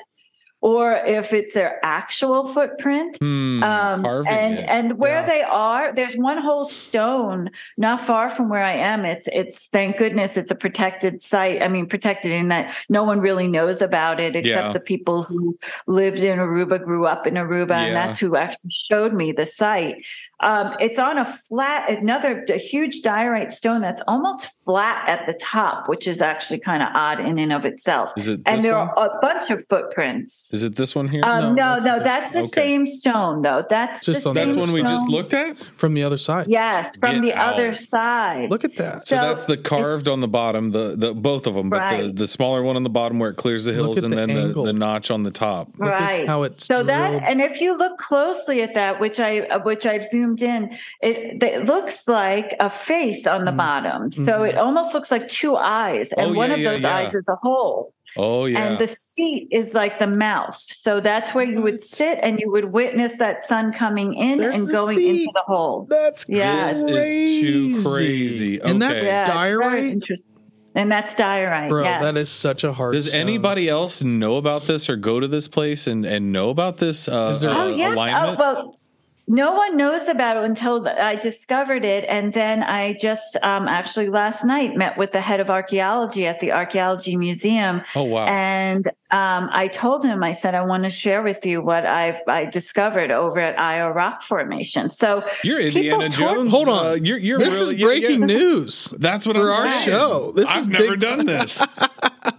or 0.61 0.92
if 0.94 1.32
it's 1.32 1.54
their 1.54 1.78
actual 1.84 2.46
footprint. 2.46 3.18
hmm, 3.18 3.62
Um, 3.62 4.04
and 4.26 4.59
it. 4.59 4.64
and 4.68 4.98
where 4.98 5.20
Yeah. 5.20 5.26
they 5.26 5.42
are, 5.42 5.92
there's 5.92 6.16
one 6.16 6.38
whole 6.38 6.64
stone 6.64 7.50
not 7.76 8.00
far 8.00 8.28
from 8.28 8.48
where 8.48 8.62
I 8.64 8.72
am. 8.72 9.04
It's 9.04 9.28
it's 9.32 9.68
thank 9.68 9.98
goodness 9.98 10.36
it's 10.36 10.50
a 10.50 10.54
protected 10.54 11.20
site. 11.20 11.62
I 11.62 11.68
mean, 11.68 11.86
protected 11.86 12.32
in 12.32 12.48
that 12.48 12.74
no 12.88 13.04
one 13.04 13.20
really 13.20 13.46
knows 13.46 13.82
about 13.82 14.18
it 14.20 14.34
except 14.36 14.66
Yeah. 14.66 14.72
the 14.72 14.80
people 14.80 15.22
who 15.22 15.57
lived 15.86 16.18
in 16.18 16.38
Aruba, 16.38 16.82
grew 16.82 17.07
up 17.07 17.26
in 17.26 17.34
Aruba, 17.34 17.70
Yeah. 17.70 17.82
and 17.86 17.96
that's 17.96 18.18
who 18.18 18.36
actually 18.36 18.70
showed 18.70 19.12
me 19.12 19.32
the 19.32 19.46
site. 19.46 20.04
Um, 20.40 20.74
it's 20.80 20.98
on 20.98 21.18
a 21.18 21.24
flat, 21.24 21.90
another 21.90 22.44
a 22.48 22.59
huge 22.59 23.02
diorite 23.02 23.52
stone 23.52 23.80
that's 23.80 24.02
almost 24.09 24.46
flat 24.64 25.09
at 25.09 25.26
the 25.26 25.34
top, 25.34 25.88
which 25.88 26.07
is 26.09 26.20
actually 26.22 26.59
kind 26.61 26.82
of 26.82 26.88
odd 26.94 27.20
in 27.20 27.38
and 27.38 27.52
of 27.52 27.64
itself. 27.64 28.12
Is 28.16 28.28
it 28.28 28.40
and 28.46 28.62
there 28.64 28.76
one? 28.78 28.88
are 28.96 29.07
a 29.16 29.18
bunch 29.20 29.50
of 29.50 29.64
footprints. 29.68 30.45
Is 30.53 30.62
it 30.62 30.76
this 30.76 30.94
one 30.94 31.09
here? 31.09 31.22
Um, 31.24 31.55
No, 31.55 31.76
no, 31.76 31.80
that's 31.80 31.84
no, 31.84 31.99
the- 31.99 32.05
that's 32.05 32.32
the 32.32 32.38
okay. 32.40 32.49
same 32.49 32.86
stone 32.86 33.42
though. 33.42 33.64
That's 33.68 34.05
Just 34.05 34.24
the 34.24 34.30
on 34.30 34.34
the 34.34 34.40
same 34.42 34.49
that's 34.51 34.61
one 34.61 34.72
we 34.72 34.82
just 34.82 35.09
looked 35.09 35.32
at. 35.32 35.57
from 35.76 35.94
the 35.94 36.05
other 36.05 36.16
side. 36.18 36.47
Yes, 36.49 36.97
from 36.97 37.14
Get 37.16 37.22
the 37.22 37.34
out. 37.34 37.55
other 37.55 37.72
side. 37.74 38.51
Look 38.51 38.64
at 38.64 38.76
that. 38.76 39.01
So 39.01 39.16
So- 39.16 39.22
that's 39.22 39.44
the 39.44 39.57
carved 39.57 40.09
on 40.09 40.20
the 40.20 40.28
bottom, 40.28 40.70
the 40.72 40.94
the 40.97 41.14
both 41.14 41.47
of 41.47 41.55
them, 41.55 41.70
but 41.70 41.76
the, 41.78 41.82
Right. 42.07 42.16
the 42.16 42.26
smaller 42.26 42.62
one 42.62 42.76
on 42.76 42.82
the 42.82 42.90
bottom 42.90 43.18
where 43.18 43.30
it 43.30 43.36
clears 43.36 43.64
the 43.64 43.72
hills, 43.72 43.99
and 43.99 44.12
the 44.12 44.16
then 44.16 44.53
the, 44.53 44.62
the 44.62 44.72
notch 44.72 45.11
on 45.11 45.22
the 45.22 45.30
top. 45.30 45.68
Look 45.78 45.88
at 45.90 46.01
right 46.01 46.26
how 46.28 46.42
it's 46.42 46.64
so 46.66 46.82
that 46.82 47.14
and 47.22 47.40
if 47.40 47.61
you 47.61 47.76
look 47.76 47.99
closely 47.99 48.62
at 48.62 48.74
that 48.74 49.01
which 49.01 49.18
i 49.20 49.40
uh, 49.40 49.59
which 49.61 49.86
i've 49.86 50.05
zoomed 50.05 50.42
in 50.42 50.70
it, 51.01 51.42
it 51.42 51.66
looks 51.66 52.07
like 52.09 52.55
a 52.61 52.68
face 52.70 53.26
on 53.26 53.44
the 53.44 53.51
Mm. 53.53 53.57
bottom 53.57 54.12
so 54.12 54.22
Mhm. 54.22 54.49
it 54.51 54.59
almost 54.59 54.94
looks 54.94 55.11
like 55.11 55.28
two 55.28 55.57
eyes 55.57 56.12
and 56.12 56.32
Oh, 56.32 56.34
one 56.34 56.51
yeah, 56.51 56.55
of 56.57 56.61
yeah, 56.61 56.70
those 56.72 56.82
yeah. 56.82 56.97
eyes 56.97 57.14
is 57.14 57.28
a 57.28 57.34
hole 57.36 57.92
Oh 58.16 58.46
yeah, 58.46 58.64
and 58.66 58.78
the 58.78 58.86
seat 58.86 59.48
is 59.50 59.74
like 59.74 59.98
the 59.98 60.07
mouth 60.07 60.54
so 60.54 61.00
that's 61.00 61.34
where 61.34 61.44
you 61.44 61.61
would 61.62 61.80
sit 61.80 62.18
and 62.22 62.38
you 62.40 62.50
would 62.50 62.72
witness 62.72 63.18
that 63.18 63.42
sun 63.42 63.72
coming 63.72 64.14
in 64.14 64.38
There's 64.38 64.54
and 64.54 64.68
going 64.68 64.96
seat. 64.98 65.20
into 65.22 65.32
the 65.34 65.42
hole 65.46 65.86
That's 65.90 66.24
Yeah. 66.28 66.72
This 66.72 66.82
crazy. 66.82 67.70
is 67.72 67.82
too 67.84 67.90
crazy. 67.90 68.61
And 68.62 68.80
that's 68.80 69.02
Okay. 69.04 69.07
yeah 69.07 69.22
it's 69.22 69.30
diorite? 69.30 69.84
interesting 69.84 70.32
and 70.74 70.92
that's 70.92 71.14
diorite 71.14 71.68
Bro, 71.70 71.84
yes. 71.84 72.02
that 72.02 72.16
is 72.16 72.28
such 72.30 72.62
a 72.64 72.72
hard 72.74 72.94
Does 72.94 73.09
stone. 73.09 73.20
anybody 73.22 73.68
else 73.68 74.02
know 74.02 74.36
about 74.36 74.62
this 74.66 74.88
or 74.90 74.96
go 74.96 75.20
to 75.20 75.26
this 75.28 75.48
place 75.48 75.86
and, 75.86 76.04
and 76.04 76.32
know 76.32 76.50
about 76.50 76.76
this 76.78 77.09
uh, 77.09 77.30
Is 77.34 77.40
there- 77.40 77.50
uh, 77.50 77.64
Oh 77.64 77.68
yeah. 77.74 77.94
alignment? 77.94 78.38
Oh, 78.38 78.42
well, 78.42 78.75
no 79.28 79.52
one 79.52 79.76
knows 79.76 80.08
about 80.08 80.36
it 80.36 80.44
until 80.44 80.86
I 80.88 81.16
discovered 81.16 81.84
it, 81.84 82.04
and 82.08 82.32
then 82.32 82.62
I 82.62 82.94
just 82.94 83.36
um, 83.42 83.66
actually 83.68 84.08
last 84.08 84.44
night 84.44 84.76
met 84.76 84.96
with 84.96 85.12
the 85.12 85.20
head 85.20 85.40
of 85.40 85.50
archaeology 85.50 86.26
at 86.26 86.40
the 86.40 86.52
Archaeology 86.52 87.16
Museum, 87.16 87.82
oh 87.96 88.04
wow! 88.04 88.26
and 88.26 88.86
um, 89.10 89.48
I 89.52 89.68
told 89.68 90.04
him 90.04 90.22
I 90.22 90.32
said 90.32 90.54
I 90.54 90.64
want 90.64 90.84
to 90.84 90.90
share 90.90 91.22
with 91.22 91.44
you 91.44 91.60
what 91.60 91.86
I've 91.86 92.20
I 92.28 92.44
discovered 92.44 93.10
over 93.10 93.40
at 93.40 93.56
Ayo 93.56 93.94
Rock 93.94 94.22
Formation. 94.22 94.90
So 94.90 95.24
you're 95.42 95.58
people 95.60 95.78
Indiana 95.78 96.08
talk- 96.08 96.36
Jones. 96.36 96.50
Hold 96.50 96.68
on. 96.68 96.86
uh, 96.86 96.92
you're, 96.92 97.18
you're 97.18 97.38
this 97.38 97.54
really, 97.58 97.74
is 97.74 97.80
yeah, 97.80 97.86
breaking 97.86 98.20
yeah. 98.20 98.26
news. 98.26 98.94
That's 98.98 99.26
what 99.26 99.36
for 99.36 99.50
I'm 99.50 99.66
our 99.66 99.72
saying. 99.72 99.84
show. 99.86 100.32
This 100.36 100.48
I've 100.48 100.60
is 100.60 100.68
never 100.68 100.90
big 100.90 101.00
done 101.00 101.18
time. 101.18 101.26
this. 101.26 101.62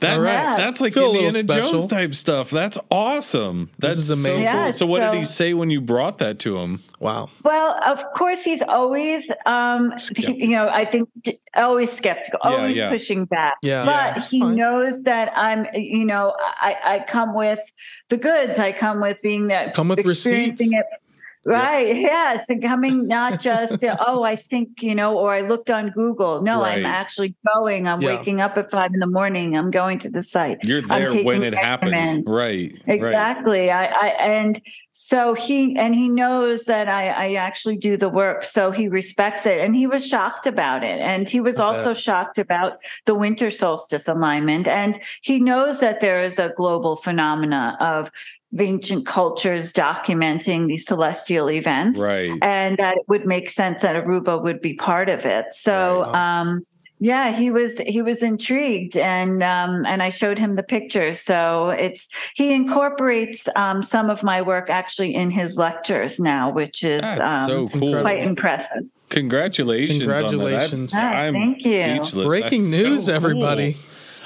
That's 0.00 0.16
All 0.16 0.22
right. 0.24 0.56
that's 0.56 0.80
like 0.80 0.94
Feel 0.94 1.14
Indiana. 1.14 1.42
Jones 1.62 1.86
type 1.86 2.14
stuff. 2.14 2.50
That's 2.50 2.78
awesome. 2.90 3.70
That's 3.78 3.98
is 3.98 4.06
so 4.08 4.14
amazing. 4.14 4.34
cool. 4.36 4.42
Yeah, 4.44 4.70
so, 4.70 4.86
what 4.86 5.00
did 5.00 5.14
he 5.14 5.24
say 5.24 5.52
when 5.54 5.68
you 5.70 5.80
brought 5.80 6.18
that 6.18 6.38
to 6.40 6.58
him? 6.58 6.82
Wow. 6.98 7.30
Well, 7.42 7.78
of 7.86 8.02
course, 8.14 8.42
he's 8.44 8.62
always, 8.62 9.30
um, 9.46 9.92
he- 10.16 10.46
you 10.46 10.56
know, 10.56 10.68
I 10.68 10.84
think 10.86 11.08
always 11.54 11.92
skeptical, 11.92 12.40
Yeah, 12.44 12.50
always 12.50 12.76
yeah. 12.76 12.88
pushing 12.90 13.26
back. 13.26 13.56
Yeah. 13.62 13.84
but 13.84 14.16
Yeah, 14.16 14.22
he 14.22 14.40
fine. 14.40 14.54
knows 14.56 15.04
that 15.04 15.32
I'm, 15.36 15.66
you 15.74 16.04
know, 16.06 16.34
I, 16.38 16.76
I 16.84 16.98
come 17.06 17.34
with 17.34 17.60
the 18.08 18.16
goods. 18.16 18.58
I 18.58 18.72
come 18.72 19.00
with 19.00 19.20
being 19.22 19.48
that 19.48 19.74
Come 19.74 19.88
with 19.88 19.98
experiencing 19.98 20.68
receipts. 20.70 20.86
it. 20.92 21.00
Right. 21.44 21.96
Yes. 21.96 22.50
And 22.50 22.62
coming 22.62 23.06
not 23.06 23.40
just, 23.40 23.82
oh, 24.06 24.22
I 24.22 24.36
think, 24.36 24.82
you 24.82 24.94
know, 24.94 25.18
or 25.18 25.32
I 25.32 25.40
looked 25.40 25.70
on 25.70 25.90
Google. 25.90 26.42
No, 26.42 26.62
I'm 26.62 26.84
actually 26.84 27.34
going. 27.54 27.88
I'm 27.88 28.00
Yeah. 28.02 28.16
waking 28.16 28.40
up 28.40 28.58
at 28.58 28.70
five 28.70 28.90
in 28.92 29.00
the 29.00 29.06
morning. 29.06 29.56
I'm 29.56 29.70
going 29.70 29.98
to 30.00 30.10
the 30.10 30.22
site. 30.22 30.62
You're 30.62 30.82
there 30.82 31.12
when 31.24 31.42
it 31.42 31.54
happened, 31.54 32.24
right? 32.26 32.72
Right. 32.72 32.72
Exactly. 32.86 33.70
I, 33.70 33.86
I 33.86 34.06
and 34.18 34.60
so 34.92 35.34
he 35.34 35.76
and 35.76 35.94
he 35.94 36.08
knows 36.08 36.64
that 36.64 36.88
I, 36.88 37.08
I 37.08 37.32
actually 37.34 37.76
do 37.78 37.96
the 37.96 38.08
work, 38.08 38.44
so 38.44 38.70
he 38.70 38.88
respects 38.88 39.46
it, 39.46 39.60
and 39.60 39.74
he 39.74 39.86
was 39.86 40.06
shocked 40.06 40.46
about 40.46 40.84
it, 40.84 41.00
and 41.00 41.28
he 41.28 41.40
was 41.40 41.58
also 41.58 41.94
shocked 41.94 42.38
about 42.38 42.74
the 43.06 43.14
winter 43.14 43.50
solstice 43.50 44.06
alignment, 44.08 44.68
and 44.68 45.00
he 45.22 45.40
knows 45.40 45.80
that 45.80 46.00
there 46.00 46.20
is 46.22 46.38
a 46.38 46.52
global 46.56 46.96
phenomena 46.96 47.76
of 47.80 48.10
ancient 48.58 49.06
cultures 49.06 49.72
documenting 49.72 50.66
these 50.66 50.84
celestial 50.86 51.50
events, 51.50 52.00
Right. 52.00 52.32
and 52.42 52.76
that 52.78 52.96
it 52.96 53.04
would 53.08 53.26
make 53.26 53.48
sense 53.50 53.82
that 53.82 53.94
Aruba 54.02 54.42
would 54.42 54.60
be 54.60 54.74
part 54.74 55.08
of 55.08 55.24
it. 55.26 55.46
So. 55.52 56.02
Right. 56.02 56.40
um 56.40 56.62
yeah, 57.02 57.32
he 57.32 57.50
was 57.50 57.78
he 57.78 58.02
was 58.02 58.22
intrigued, 58.22 58.94
and 58.94 59.42
um, 59.42 59.86
and 59.86 60.02
I 60.02 60.10
showed 60.10 60.38
him 60.38 60.56
the 60.56 60.62
pictures. 60.62 61.18
So 61.18 61.70
it's 61.70 62.06
he 62.34 62.52
incorporates 62.52 63.48
um, 63.56 63.82
some 63.82 64.10
of 64.10 64.22
my 64.22 64.42
work 64.42 64.68
actually 64.68 65.14
in 65.14 65.30
his 65.30 65.56
lectures 65.56 66.20
now, 66.20 66.50
which 66.52 66.84
is 66.84 67.02
um, 67.02 67.48
so 67.48 67.68
cool. 67.68 68.02
quite 68.02 68.22
impressive. 68.22 68.82
Congratulations! 69.08 69.98
Congratulations. 69.98 70.92
On 70.92 71.00
that. 71.00 71.10
That's, 71.10 71.14
Ah, 71.14 71.20
I'm 71.22 71.32
thank 71.32 71.64
you. 71.64 72.04
Speechless. 72.04 72.26
Breaking 72.26 72.60
That's 72.70 72.82
so 72.82 72.88
news, 72.88 73.06
cool. 73.06 73.14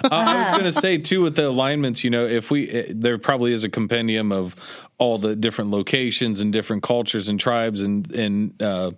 Uh, 0.05 0.09
I 0.11 0.39
was 0.39 0.51
going 0.51 0.65
to 0.65 0.73
say 0.73 0.99
too 0.99 1.23
with 1.23 1.37
the 1.37 1.49
alignments, 1.49 2.05
you 2.05 2.11
know, 2.11 2.27
if 2.27 2.51
we 2.51 2.69
eh, 2.69 2.85
there 2.91 3.19
probably 3.19 3.53
is 3.53 3.65
a 3.65 3.69
compendium 3.69 4.33
of 4.33 4.55
all 4.99 5.19
the 5.19 5.35
different 5.35 5.71
locations 5.71 6.41
and 6.41 6.53
different 6.53 6.83
cultures 6.83 7.29
and 7.29 7.41
tribes 7.41 7.81
and 7.81 8.11
and 8.13 8.63
uh, 8.63 8.91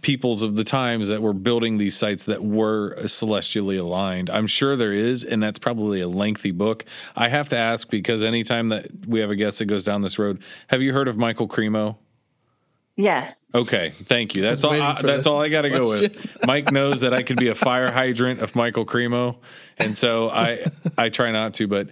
peoples 0.00 0.42
of 0.42 0.56
the 0.56 0.64
times 0.64 1.08
that 1.08 1.22
were 1.22 1.32
building 1.32 1.78
these 1.78 1.96
sites 1.96 2.24
that 2.24 2.44
were 2.44 2.96
celestially 3.06 3.76
aligned. 3.76 4.30
I'm 4.30 4.46
sure 4.46 4.76
there 4.76 4.92
is, 4.92 5.24
and 5.24 5.42
that's 5.42 5.58
probably 5.58 6.00
a 6.00 6.08
lengthy 6.08 6.50
book. 6.50 6.84
I 7.16 7.28
have 7.28 7.48
to 7.50 7.56
ask 7.56 7.88
because 7.88 8.22
anytime 8.22 8.68
that 8.70 9.06
we 9.06 9.20
have 9.20 9.30
a 9.30 9.36
guest 9.36 9.58
that 9.58 9.66
goes 9.66 9.84
down 9.84 10.02
this 10.02 10.18
road, 10.18 10.42
have 10.68 10.82
you 10.82 10.92
heard 10.92 11.08
of 11.08 11.16
Michael 11.16 11.48
Cremo? 11.48 11.96
Yes. 12.96 13.50
Okay, 13.54 13.90
thank 14.04 14.34
you. 14.34 14.42
That's 14.42 14.64
all. 14.64 14.72
I, 14.72 14.92
that's 15.00 15.02
this 15.02 15.26
all 15.26 15.40
I 15.40 15.48
got 15.48 15.62
to 15.62 15.70
go 15.70 15.88
with. 15.88 16.26
Mike 16.46 16.70
knows 16.70 17.00
that 17.00 17.14
I 17.14 17.22
could 17.22 17.38
be 17.38 17.48
a 17.48 17.54
fire 17.54 17.90
hydrant 17.90 18.40
of 18.40 18.54
Michael 18.54 18.84
Cremo, 18.84 19.36
and 19.78 19.96
so 19.96 20.28
I 20.28 20.70
I 20.98 21.08
try 21.08 21.30
not 21.32 21.54
to, 21.54 21.66
but 21.66 21.88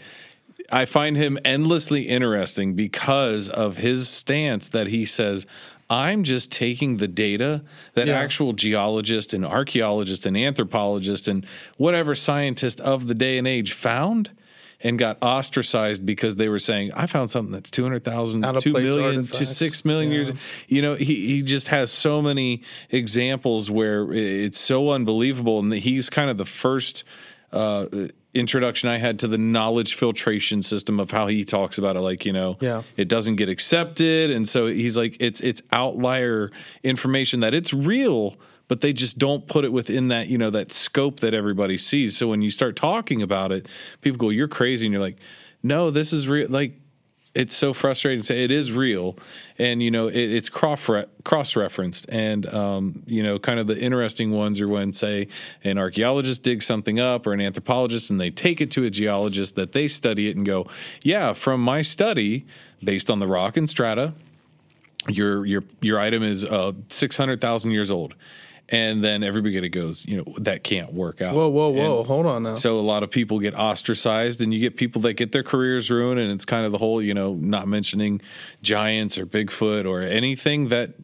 I 0.71 0.85
find 0.85 1.17
him 1.17 1.39
endlessly 1.45 2.03
interesting 2.03 2.75
because 2.75 3.49
of 3.49 3.79
his 3.79 4.09
stance 4.09 4.69
that 4.69 4.89
he 4.89 5.05
says. 5.05 5.47
I'm 5.93 6.23
just 6.23 6.53
taking 6.53 6.99
the 6.99 7.09
data 7.09 7.65
that 7.95 8.07
Yeah. 8.07 8.15
actual 8.15 8.53
geologists 8.53 9.35
and 9.35 9.45
archaeologists 9.45 10.25
and 10.25 10.37
anthropologists 10.37 11.27
and 11.27 11.45
whatever 11.79 12.15
scientist 12.15 12.81
of 12.81 13.09
the 13.09 13.15
day 13.17 13.39
and 13.39 13.49
age 13.49 13.73
found 13.73 14.31
and 14.83 14.99
got 14.99 15.19
ostracized 15.23 16.07
because 16.07 16.37
they 16.37 16.49
were 16.49 16.59
saying, 16.59 16.91
I 16.95 17.07
found 17.07 17.31
something 17.31 17.53
that's 17.53 17.71
200,000, 17.71 18.45
Out 18.45 18.57
of 18.57 18.63
2 18.63 18.73
to 18.73 19.05
artifacts. 19.05 19.57
6 19.57 19.85
million 19.85 20.11
years 20.11 20.31
you 20.69 20.81
know 20.83 20.95
he, 20.95 21.05
he 21.27 21.43
just 21.43 21.69
has 21.69 21.91
so 21.93 22.23
many 22.23 22.63
examples 22.91 23.71
where 23.71 24.13
it's 24.13 24.59
so 24.59 24.91
unbelievable 24.91 25.59
and 25.59 25.73
he's 25.73 26.09
kind 26.11 26.31
of 26.31 26.37
the 26.39 26.45
first 26.45 27.05
uh, 27.53 27.87
introduction 28.33 28.89
i 28.89 28.97
had 28.97 29.19
to 29.19 29.27
the 29.27 29.37
knowledge 29.37 29.95
filtration 29.95 30.63
system 30.63 31.01
of 31.01 31.11
how 31.11 31.27
he 31.27 31.43
talks 31.45 31.79
about 31.79 31.97
it 31.97 32.01
like 32.01 32.25
you 32.25 32.33
know 32.33 32.57
Yeah. 32.61 32.83
it 32.97 33.09
doesn't 33.09 33.37
get 33.37 33.49
accepted 33.49 34.31
and 34.31 34.49
so 34.49 34.67
he's 34.69 34.97
like 34.97 35.17
it's 35.19 35.41
it's 35.41 35.61
outlier 35.73 36.53
information 36.85 37.41
that 37.41 37.55
it's 37.55 37.73
real 37.75 38.37
but 38.71 38.83
they 38.83 38.93
just 38.93 39.19
don't 39.19 39.49
put 39.49 39.65
it 39.65 39.73
within 39.73 40.07
that 40.09 40.29
you 40.29 40.39
know 40.39 40.49
that 40.49 40.71
scope 40.71 41.19
that 41.19 41.35
everybody 41.35 41.77
sees. 41.77 42.17
So 42.17 42.29
when 42.29 42.41
you 42.41 42.53
start 42.53 42.77
talking 42.77 43.21
about 43.21 43.51
it, 43.51 43.67
people 44.01 44.17
go, 44.17 44.29
"You're 44.31 44.47
crazy," 44.47 44.87
and 44.87 44.93
you're 44.93 45.03
like, 45.03 45.19
"No, 45.61 45.91
this 45.91 46.13
is 46.13 46.29
real." 46.29 46.49
Like 46.49 46.75
it's 47.35 47.55
so 47.55 47.75
frustrating 47.75 48.21
to 48.21 48.27
say 48.27 48.45
it 48.45 48.53
is 48.53 48.71
real 48.71 49.17
and 49.59 49.83
you 49.83 49.91
know 49.91 50.07
it, 50.07 50.17
it's 50.17 50.49
cross 50.49 51.57
referenced 51.57 52.07
and 52.09 52.47
um, 52.55 53.03
you 53.07 53.25
know 53.25 53.41
kind 53.41 53.59
of 53.59 53.67
the 53.67 53.79
interesting 53.79 54.31
ones 54.31 54.61
are 54.61 54.69
when 54.69 54.93
say 54.93 55.27
an 55.63 55.79
archaeologist 55.79 56.43
digs 56.43 56.67
something 56.67 56.99
up 56.99 57.27
or 57.27 57.33
an 57.33 57.41
anthropologist 57.41 58.11
and 58.11 58.21
they 58.21 58.31
take 58.31 58.61
it 58.61 58.71
to 58.71 58.85
a 58.85 58.91
geologist 58.91 59.55
that 59.55 59.71
they 59.73 59.87
study 59.87 60.29
it 60.29 60.37
and 60.37 60.45
go 60.45 60.67
yeah 61.03 61.33
from 61.33 61.61
my 61.61 61.83
study 61.83 62.45
based 62.83 63.09
on 63.09 63.21
the 63.21 63.29
rock 63.29 63.57
and 63.57 63.71
strata 63.71 64.13
your 65.07 65.47
your 65.47 65.63
your 65.81 66.01
item 66.01 66.25
is 66.25 66.45
uh, 66.45 66.73
600,000 66.89 67.71
years 67.71 67.93
old 67.93 68.15
and 68.71 69.03
then 69.03 69.23
everybody 69.23 69.69
goes, 69.69 70.05
you 70.07 70.17
know, 70.19 70.35
that 70.39 70.63
can't 70.63 70.93
work 70.93 71.21
out. 71.21 71.35
Whoa, 71.35 71.49
whoa, 71.49 71.69
whoa! 71.71 71.99
And 71.99 72.07
Hold 72.07 72.27
on 72.27 72.43
now. 72.45 72.55
So 72.55 72.79
a 72.79 72.81
lot 72.81 73.03
of 73.03 73.11
people 73.11 73.41
get 73.41 73.55
ostracized, 73.55 74.41
and 74.41 74.55
you 74.55 74.61
get 74.61 74.77
people 74.77 75.03
that 75.03 75.15
get 75.15 75.33
their 75.33 75.43
careers 75.43 75.91
ruined, 75.91 76.21
and 76.21 76.31
it's 76.31 76.45
kind 76.45 76.65
of 76.65 76.73
the 76.73 76.79
whole, 76.79 77.03
you 77.03 77.13
know, 77.13 77.35
not 77.35 77.67
mentioning 77.67 78.21
giants 78.63 79.19
or 79.19 79.27
Bigfoot 79.27 79.89
or 79.89 80.03
anything 80.03 80.69
that 80.69 80.95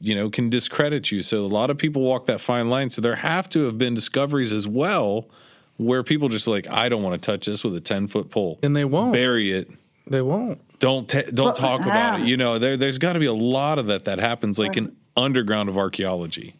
you 0.00 0.14
know 0.14 0.30
can 0.30 0.48
discredit 0.48 1.10
you. 1.10 1.22
So 1.22 1.40
a 1.40 1.46
lot 1.46 1.70
of 1.70 1.76
people 1.76 2.02
walk 2.02 2.26
that 2.26 2.40
fine 2.40 2.70
line. 2.70 2.90
So 2.90 3.02
there 3.02 3.16
have 3.16 3.48
to 3.50 3.64
have 3.64 3.76
been 3.76 3.94
discoveries 3.94 4.52
as 4.52 4.66
well 4.66 5.28
where 5.76 6.02
people 6.02 6.28
just 6.28 6.46
like, 6.46 6.70
I 6.70 6.88
don't 6.88 7.02
want 7.02 7.20
to 7.20 7.26
touch 7.30 7.46
this 7.46 7.62
with 7.62 7.74
a 7.76 7.80
ten 7.80 8.08
foot 8.08 8.30
pole, 8.30 8.58
and 8.62 8.74
they 8.74 8.84
won't 8.84 9.12
bury 9.12 9.52
it. 9.52 9.70
They 10.06 10.22
won't. 10.22 10.60
Don't 10.78 11.08
don't 11.08 11.38
well, 11.38 11.52
talk 11.52 11.82
about 11.82 12.20
it. 12.20 12.26
You 12.26 12.36
know, 12.36 12.58
there 12.58 12.76
there's 12.76 12.98
got 12.98 13.12
to 13.12 13.20
be 13.20 13.26
a 13.26 13.34
lot 13.34 13.78
of 13.78 13.86
that 13.86 14.04
that 14.04 14.18
happens, 14.18 14.58
like 14.58 14.76
in 14.76 14.94
underground 15.16 15.68
of 15.68 15.76
archaeology. 15.76 16.54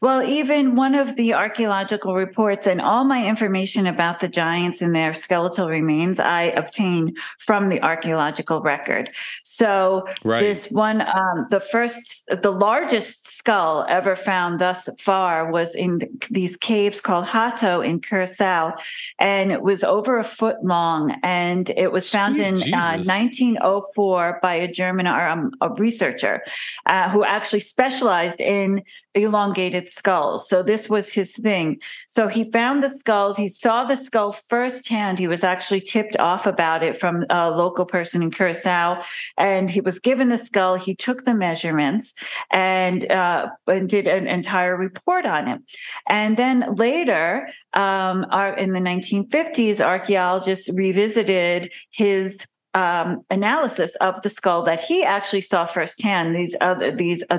Well, 0.00 0.22
even 0.22 0.76
one 0.76 0.94
of 0.94 1.16
the 1.16 1.34
archaeological 1.34 2.14
reports 2.14 2.66
and 2.66 2.80
all 2.80 3.04
my 3.04 3.26
information 3.26 3.86
about 3.86 4.20
the 4.20 4.28
giants 4.28 4.80
and 4.80 4.94
their 4.94 5.12
skeletal 5.12 5.68
remains 5.68 6.18
I 6.18 6.44
obtained 6.44 7.18
from 7.38 7.68
the 7.68 7.82
archaeological 7.82 8.62
record. 8.62 9.10
So 9.44 10.06
right. 10.24 10.40
this 10.40 10.70
one, 10.70 11.02
um, 11.02 11.46
the 11.50 11.60
first, 11.60 12.26
the 12.28 12.50
largest 12.50 13.30
skull 13.40 13.86
ever 13.88 14.14
found 14.14 14.58
thus 14.58 14.88
far 14.98 15.50
was 15.50 15.74
in 15.74 16.00
these 16.30 16.56
caves 16.56 17.00
called 17.00 17.26
Hato 17.26 17.80
in 17.80 18.00
Curacao, 18.00 18.74
and 19.18 19.50
it 19.50 19.62
was 19.62 19.82
over 19.82 20.18
a 20.18 20.24
foot 20.24 20.62
long, 20.62 21.16
and 21.22 21.70
it 21.70 21.90
was 21.90 22.10
found 22.10 22.36
Sweet 22.36 22.66
in 22.66 22.74
uh, 22.74 22.98
1904 22.98 24.40
by 24.42 24.54
a 24.54 24.70
German 24.70 25.06
um, 25.06 25.52
a 25.60 25.70
researcher 25.70 26.42
uh, 26.86 27.08
who 27.08 27.24
actually 27.24 27.60
specialized 27.60 28.40
in 28.40 28.82
elongated 29.14 29.86
skulls. 29.88 30.48
So 30.48 30.62
this 30.62 30.88
was 30.88 31.12
his 31.12 31.32
thing. 31.32 31.80
So 32.08 32.28
he 32.28 32.50
found 32.50 32.82
the 32.82 32.88
skulls. 32.88 33.36
He 33.36 33.48
saw 33.48 33.84
the 33.84 33.96
skull 33.96 34.32
firsthand. 34.32 35.18
He 35.18 35.28
was 35.28 35.42
actually 35.42 35.80
tipped 35.80 36.16
off 36.18 36.46
about 36.46 36.82
it 36.82 36.96
from 36.96 37.24
a 37.28 37.50
local 37.50 37.84
person 37.84 38.22
in 38.22 38.30
Curacao, 38.30 39.02
and 39.36 39.70
he 39.70 39.80
was 39.80 39.98
given 39.98 40.28
the 40.28 40.38
skull. 40.38 40.76
He 40.76 40.94
took 40.94 41.24
the 41.24 41.34
measurements 41.34 42.14
and 42.52 43.10
uh, 43.10 43.48
and 43.66 43.88
did 43.88 44.06
an 44.06 44.26
entire 44.26 44.76
report 44.76 45.26
on 45.26 45.48
it. 45.48 45.60
And 46.08 46.36
then 46.36 46.74
later, 46.76 47.48
um, 47.74 48.26
our, 48.30 48.54
in 48.54 48.72
the 48.72 48.80
1950s, 48.80 49.80
archaeologists 49.80 50.68
revisited 50.68 51.72
his 51.90 52.46
um, 52.74 53.22
analysis 53.30 53.96
of 53.96 54.20
the 54.22 54.28
skull 54.28 54.62
that 54.62 54.80
he 54.80 55.02
actually 55.02 55.40
saw 55.40 55.64
firsthand. 55.64 56.36
These 56.36 56.56
other 56.60 56.92
these 56.92 57.24
uh, 57.30 57.38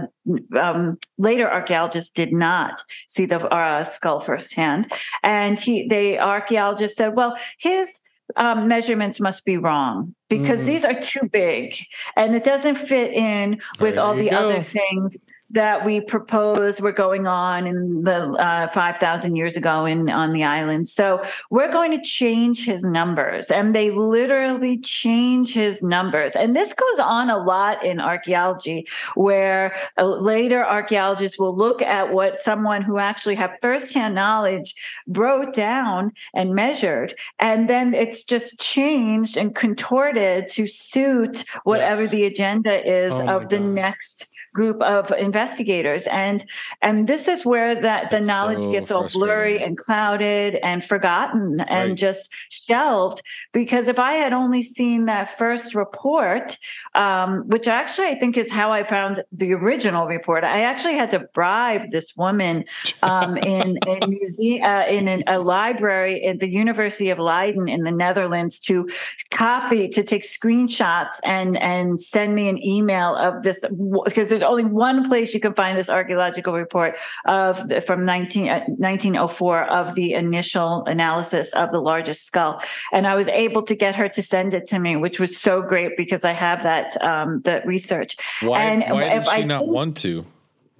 um, 0.59 0.97
later 1.17 1.49
archaeologists 1.49 2.11
did 2.11 2.33
not 2.33 2.83
see 3.07 3.25
the 3.25 3.39
uh, 3.47 3.83
skull 3.83 4.19
firsthand, 4.19 4.91
and 5.23 5.59
he 5.59 5.87
they 5.87 6.17
archaeologists 6.17 6.97
said, 6.97 7.15
well, 7.15 7.37
his 7.57 7.99
um, 8.35 8.67
measurements 8.67 9.19
must 9.19 9.45
be 9.45 9.57
wrong 9.57 10.15
because 10.29 10.61
mm. 10.61 10.65
these 10.65 10.85
are 10.85 10.99
too 10.99 11.27
big 11.31 11.75
and 12.15 12.35
it 12.35 12.43
doesn't 12.43 12.75
fit 12.75 13.13
in 13.13 13.59
with 13.79 13.95
there 13.95 14.03
all 14.03 14.15
the 14.15 14.29
go. 14.29 14.37
other 14.37 14.61
things 14.61 15.17
that 15.51 15.85
we 15.85 16.01
propose 16.01 16.79
were 16.81 16.91
going 16.91 17.27
on 17.27 17.67
in 17.67 18.03
the 18.03 18.29
uh, 18.31 18.67
5,000 18.69 19.35
years 19.35 19.57
ago 19.57 19.85
in 19.85 20.09
on 20.09 20.33
the 20.33 20.43
island. 20.43 20.87
So 20.87 21.21
we're 21.49 21.71
going 21.71 21.91
to 21.91 22.01
change 22.01 22.65
his 22.65 22.83
numbers, 22.83 23.51
and 23.51 23.75
they 23.75 23.91
literally 23.91 24.79
change 24.79 25.53
his 25.53 25.83
numbers. 25.83 26.35
And 26.35 26.55
this 26.55 26.73
goes 26.73 26.99
on 26.99 27.29
a 27.29 27.37
lot 27.37 27.83
in 27.83 27.99
archaeology, 27.99 28.87
where 29.15 29.75
uh, 29.97 30.05
later 30.05 30.65
archaeologists 30.65 31.37
will 31.37 31.55
look 31.55 31.81
at 31.81 32.13
what 32.13 32.39
someone 32.39 32.81
who 32.81 32.97
actually 32.97 33.35
have 33.35 33.51
firsthand 33.61 34.15
knowledge 34.15 34.73
wrote 35.07 35.53
down 35.53 36.11
and 36.33 36.55
measured, 36.55 37.13
and 37.39 37.69
then 37.69 37.93
it's 37.93 38.23
just 38.23 38.59
changed 38.59 39.37
and 39.37 39.53
contorted 39.55 40.49
to 40.49 40.67
suit 40.67 41.43
whatever 41.63 42.03
yes. 42.03 42.11
the 42.11 42.25
agenda 42.25 42.87
is 42.87 43.11
oh 43.11 43.27
of 43.27 43.49
the 43.49 43.57
God. 43.57 43.65
next 43.65 44.27
group 44.53 44.81
of 44.81 45.11
investigators. 45.11 46.07
And 46.07 46.45
and 46.81 47.07
this 47.07 47.27
is 47.27 47.45
where 47.45 47.79
that 47.79 48.11
the 48.11 48.19
knowledge 48.19 48.61
so 48.61 48.71
gets 48.71 48.91
all 48.91 49.07
blurry 49.09 49.61
and 49.61 49.77
clouded 49.77 50.55
and 50.63 50.83
forgotten 50.83 51.61
and 51.61 51.91
right. 51.91 51.97
just 51.97 52.29
shelved. 52.49 53.21
Because 53.53 53.87
if 53.87 53.99
i 53.99 54.13
had 54.13 54.33
only 54.33 54.63
seen 54.63 55.05
that 55.05 55.29
first 55.37 55.75
report 55.75 56.57
um, 56.95 57.47
which 57.47 57.67
actually 57.67 58.07
i 58.07 58.15
think 58.15 58.37
is 58.37 58.51
how 58.51 58.71
i 58.71 58.83
found 58.83 59.23
the 59.31 59.53
original 59.53 60.07
report 60.07 60.43
i 60.43 60.61
actually 60.61 60.95
had 60.95 61.09
to 61.09 61.19
bribe 61.33 61.91
this 61.91 62.15
woman 62.15 62.63
um, 63.03 63.37
in 63.55 63.77
a 63.87 64.07
museum 64.07 64.63
uh, 64.63 64.85
in 64.87 65.07
an, 65.07 65.23
a 65.27 65.39
library 65.39 66.23
at 66.23 66.39
the 66.39 66.49
university 66.49 67.09
of 67.09 67.19
leiden 67.19 67.67
in 67.69 67.83
the 67.83 67.91
netherlands 67.91 68.59
to 68.59 68.89
copy 69.29 69.87
to 69.87 70.03
take 70.03 70.23
screenshots 70.23 71.15
and 71.23 71.57
and 71.57 71.99
send 71.99 72.35
me 72.35 72.49
an 72.49 72.63
email 72.63 73.15
of 73.15 73.43
this 73.43 73.63
because 74.05 74.40
there's 74.41 74.49
only 74.49 74.65
one 74.65 75.07
place 75.07 75.33
you 75.33 75.39
can 75.39 75.53
find 75.53 75.77
this 75.77 75.89
archaeological 75.89 76.53
report 76.53 76.97
of 77.25 77.67
the, 77.67 77.81
from 77.81 78.05
19, 78.05 78.49
uh, 78.49 78.59
1904 78.67 79.65
of 79.65 79.95
the 79.95 80.13
initial 80.13 80.83
analysis 80.85 81.53
of 81.53 81.71
the 81.71 81.79
largest 81.79 82.25
skull. 82.25 82.61
And 82.91 83.05
I 83.05 83.15
was 83.15 83.27
able 83.27 83.61
to 83.63 83.75
get 83.75 83.95
her 83.95 84.09
to 84.09 84.23
send 84.23 84.53
it 84.53 84.67
to 84.67 84.79
me, 84.79 84.95
which 84.95 85.19
was 85.19 85.37
so 85.37 85.61
great 85.61 85.95
because 85.95 86.25
I 86.25 86.31
have 86.31 86.63
that, 86.63 87.01
um, 87.01 87.41
the 87.41 87.61
research. 87.65 88.17
Why, 88.41 88.61
and 88.63 88.93
why 88.93 89.09
did 89.09 89.25
she 89.25 89.31
I 89.31 89.43
not 89.43 89.67
want 89.67 89.97
to? 89.97 90.25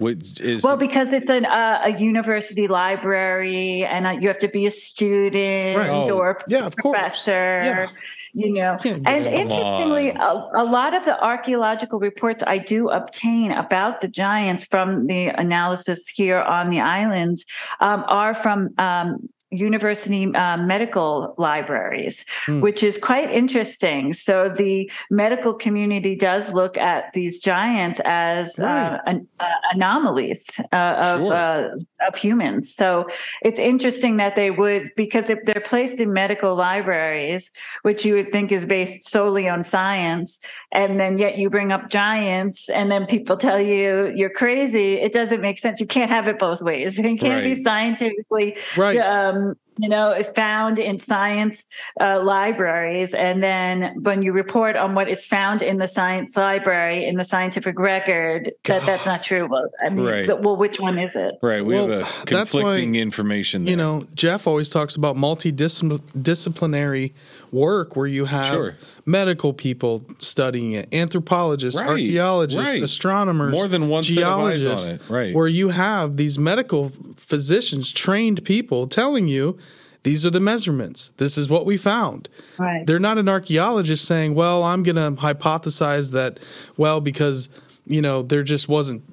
Is 0.02 0.64
well, 0.64 0.78
because 0.78 1.14
it's 1.14 1.30
an, 1.30 1.46
uh, 1.46 1.82
a 1.84 1.90
university 1.90 2.68
library, 2.68 3.84
and 3.84 4.08
uh, 4.08 4.10
you 4.20 4.30
have 4.30 4.40
to 4.40 4.48
be 4.48 4.66
a 4.66 4.72
student 4.72 5.78
right. 5.78 5.90
oh, 5.92 6.18
or 6.18 6.42
yeah, 6.48 6.70
professor. 6.76 7.88
You 8.34 8.54
know, 8.54 8.78
and 8.86 9.26
interestingly, 9.26 10.10
a, 10.10 10.50
a, 10.56 10.64
lot 10.64 10.94
of 10.94 11.04
the 11.04 11.22
archaeological 11.22 12.00
reports 12.00 12.42
I 12.48 12.60
do 12.60 12.90
obtain 12.90 13.52
about 13.52 14.00
the 14.00 14.08
giants 14.08 14.64
from 14.64 15.08
the 15.08 15.28
analysis 15.28 16.08
here 16.08 16.40
on 16.40 16.70
the 16.70 16.80
islands 16.80 17.46
um, 17.82 18.06
are 18.08 18.34
from 18.34 18.70
um, 18.78 19.30
university 19.52 20.34
uh, 20.34 20.58
medical 20.58 21.36
libraries, 21.38 22.26
mm. 22.48 22.62
which 22.62 22.84
is 22.84 22.98
quite 22.98 23.32
interesting. 23.32 24.14
So 24.14 24.50
the 24.50 24.90
medical 25.10 25.54
community 25.54 26.16
does 26.16 26.54
look 26.54 26.78
at 26.78 27.12
these 27.14 27.42
giants 27.42 28.00
as 28.06 28.58
uh, 28.58 28.64
right. 28.64 28.94
uh, 28.94 29.00
an, 29.06 29.28
uh, 29.40 29.46
anomalies 29.74 30.44
of 30.72 31.22
sure. 31.22 31.34
Uh, 31.34 31.70
of 32.08 32.16
humans. 32.16 32.74
So 32.74 33.08
it's 33.44 33.60
interesting 33.60 34.18
that 34.18 34.36
they 34.36 34.52
would 34.52 34.90
because 34.96 35.30
if 35.30 35.40
they're 35.44 35.62
placed 35.62 36.00
in 36.00 36.14
medical 36.14 36.56
libraries, 36.56 37.52
which 37.84 38.06
you 38.06 38.16
would 38.16 38.32
think 38.32 38.52
is 38.52 38.66
based 38.66 39.10
solely 39.10 39.48
on 39.48 39.64
science, 39.64 40.40
and 40.72 41.00
then 41.00 41.18
yet 41.18 41.38
you 41.38 41.50
bring 41.50 41.72
up 41.72 41.90
giants, 41.90 42.70
and 42.70 42.90
then 42.90 43.06
people 43.06 43.38
tell 43.38 43.60
you 43.60 44.12
you're 44.16 44.30
crazy. 44.30 44.96
It 44.96 45.14
doesn't 45.14 45.42
make 45.42 45.60
sense. 45.60 45.80
You 45.80 45.88
can't 45.88 46.10
have 46.10 46.28
it 46.28 46.40
both 46.40 46.62
ways. 46.62 47.00
It 47.12 47.20
can't 47.20 47.44
right. 47.44 47.56
be 47.56 47.62
scientifically 47.62 48.56
right. 48.78 48.98
Um, 48.98 49.41
you 49.78 49.88
know, 49.90 50.12
it 50.12 50.36
found 50.36 50.78
in 50.80 51.00
science 51.00 51.66
uh, 52.00 52.22
libraries. 52.22 53.14
And 53.14 53.42
then 53.42 54.04
when 54.04 54.22
you 54.22 54.34
report 54.34 54.76
on 54.76 54.94
what 54.96 55.10
is 55.10 55.26
found 55.26 55.62
in 55.62 55.78
the 55.78 55.88
science 55.88 56.36
library, 56.36 57.06
in 57.06 57.16
the 57.16 57.24
scientific 57.24 57.80
record, 57.80 58.52
God. 58.64 58.82
that 58.82 58.86
that's 58.86 59.06
not 59.06 59.24
true. 59.24 59.48
Well, 59.48 59.70
I 59.84 59.90
mean, 59.90 60.06
right. 60.06 60.28
well, 60.42 60.58
which 60.58 60.80
one 60.80 61.00
is 61.00 61.16
it? 61.16 61.36
Right. 61.42 61.66
We 61.66 61.76
well, 61.76 61.90
have 61.90 62.02
a 62.02 62.26
conflicting 62.26 62.92
why, 62.94 63.00
information 63.00 63.64
there. 63.64 63.72
You 63.72 63.78
know, 63.78 64.04
Jeff 64.14 64.46
always 64.46 64.70
talks 64.70 64.96
about 64.96 65.16
multidisciplinary 65.16 67.14
work 67.52 67.96
where 67.96 68.08
you 68.08 68.26
have 68.26 68.54
sure. 68.54 68.78
medical 69.06 69.54
people 69.54 70.06
studying 70.20 70.74
it, 70.74 70.90
anthropologists, 70.94 71.80
right. 71.80 71.90
archaeologists, 71.90 72.72
right. 72.72 72.84
astronomers, 72.84 73.54
more 73.54 73.68
than 73.68 73.88
one 73.90 74.04
geologists, 74.04 75.10
right? 75.10 75.34
Where 75.34 75.48
you 75.48 75.70
have 75.70 76.18
these 76.18 76.38
medical 76.38 76.92
physicians, 77.16 77.92
trained 77.92 78.44
people 78.44 78.88
telling 78.88 79.28
you 79.28 79.58
these 80.04 80.26
are 80.26 80.30
the 80.32 80.40
measurements. 80.40 81.12
This 81.18 81.38
is 81.38 81.50
what 81.50 81.66
we 81.66 81.78
found. 81.78 82.28
Right. 82.58 82.86
They're 82.86 83.00
not 83.00 83.18
an 83.18 83.30
archaeologist 83.30 84.06
saying, 84.06 84.34
"Well, 84.36 84.64
I'm 84.64 84.84
going 84.84 84.96
to 84.96 85.22
hypothesize 85.22 86.12
that 86.12 86.40
well 86.78 87.00
because, 87.02 87.50
you 87.86 88.02
know, 88.02 88.22
there 88.24 88.44
just 88.44 88.68
wasn't 88.68 89.04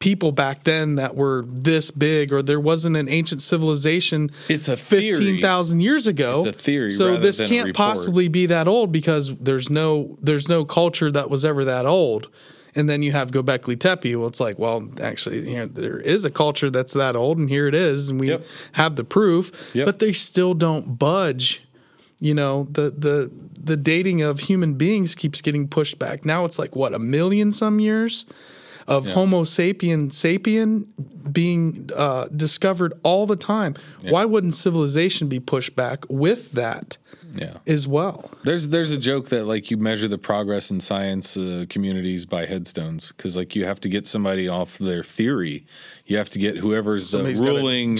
people 0.00 0.32
back 0.32 0.64
then 0.64 0.96
that 0.96 1.14
were 1.16 1.44
this 1.48 1.90
big, 1.90 2.30
or 2.30 2.42
there 2.42 2.60
wasn't 2.60 2.94
an 2.94 3.08
ancient 3.08 3.40
civilization. 3.40 4.30
It's 4.50 4.68
a 4.68 4.76
fifteen 4.76 5.40
thousand 5.40 5.80
years 5.80 6.06
ago. 6.06 6.44
It's 6.44 6.56
a 6.56 6.60
theory 6.60 6.90
So 6.90 7.06
rather 7.06 7.20
this 7.20 7.38
than 7.38 7.48
can't 7.48 7.66
report. 7.68 7.76
possibly 7.76 8.28
be 8.28 8.44
that 8.46 8.68
old 8.68 8.92
because 8.92 9.34
there's 9.38 9.70
no 9.70 10.18
there's 10.20 10.48
no 10.48 10.66
culture 10.66 11.10
that 11.10 11.30
was 11.30 11.44
ever 11.44 11.64
that 11.64 11.86
old. 11.86 12.28
And 12.76 12.88
then 12.88 13.02
you 13.02 13.12
have 13.12 13.30
Gobekli 13.30 13.78
Tepe. 13.78 14.16
Well, 14.16 14.26
it's 14.26 14.40
like, 14.40 14.58
well, 14.58 14.88
actually, 15.00 15.48
you 15.50 15.56
know, 15.58 15.66
there 15.66 15.98
is 16.00 16.24
a 16.24 16.30
culture 16.30 16.70
that's 16.70 16.92
that 16.94 17.14
old, 17.14 17.38
and 17.38 17.48
here 17.48 17.68
it 17.68 17.74
is, 17.74 18.10
and 18.10 18.18
we 18.20 18.28
Yep. 18.30 18.44
have 18.72 18.96
the 18.96 19.04
proof. 19.04 19.52
Yep. 19.74 19.86
But 19.86 19.98
they 20.00 20.12
still 20.12 20.54
don't 20.54 20.98
budge. 20.98 21.62
You 22.20 22.34
know, 22.34 22.66
the 22.70 22.90
the 22.90 23.30
the 23.60 23.76
dating 23.76 24.22
of 24.22 24.40
human 24.40 24.74
beings 24.74 25.14
keeps 25.14 25.40
getting 25.40 25.68
pushed 25.68 25.98
back. 25.98 26.24
Now 26.24 26.44
it's 26.44 26.58
like 26.58 26.74
what 26.74 26.94
a 26.94 26.98
million 26.98 27.52
some 27.52 27.80
years 27.80 28.26
of 28.86 29.08
Homo 29.08 29.44
sapien 29.44 30.08
sapien 30.10 30.86
being 31.32 31.88
uh, 31.94 32.26
discovered 32.34 32.92
all 33.02 33.26
the 33.26 33.36
time. 33.36 33.74
Why 34.02 34.24
wouldn't 34.24 34.54
civilization 34.54 35.28
be 35.28 35.40
pushed 35.40 35.74
back 35.76 36.04
with 36.08 36.52
that 36.52 36.96
Yeah. 37.34 37.58
as 37.66 37.86
well? 37.86 38.30
There's 38.44 38.68
there's 38.68 38.92
a 38.92 38.98
joke 38.98 39.28
that 39.28 39.44
like 39.44 39.70
you 39.70 39.76
measure 39.76 40.08
the 40.08 40.18
progress 40.18 40.70
in 40.70 40.80
science 40.80 41.36
uh, 41.36 41.66
communities 41.68 42.26
by 42.26 42.46
headstones 42.46 43.12
because 43.12 43.36
like 43.36 43.54
you 43.56 43.64
have 43.64 43.80
to 43.80 43.88
get 43.88 44.06
somebody 44.06 44.48
off 44.48 44.78
their 44.78 45.02
theory, 45.02 45.66
you 46.06 46.18
have 46.18 46.28
to 46.30 46.38
get 46.38 46.56
whoever's 46.58 47.10
the 47.10 47.24
ruling 47.24 47.98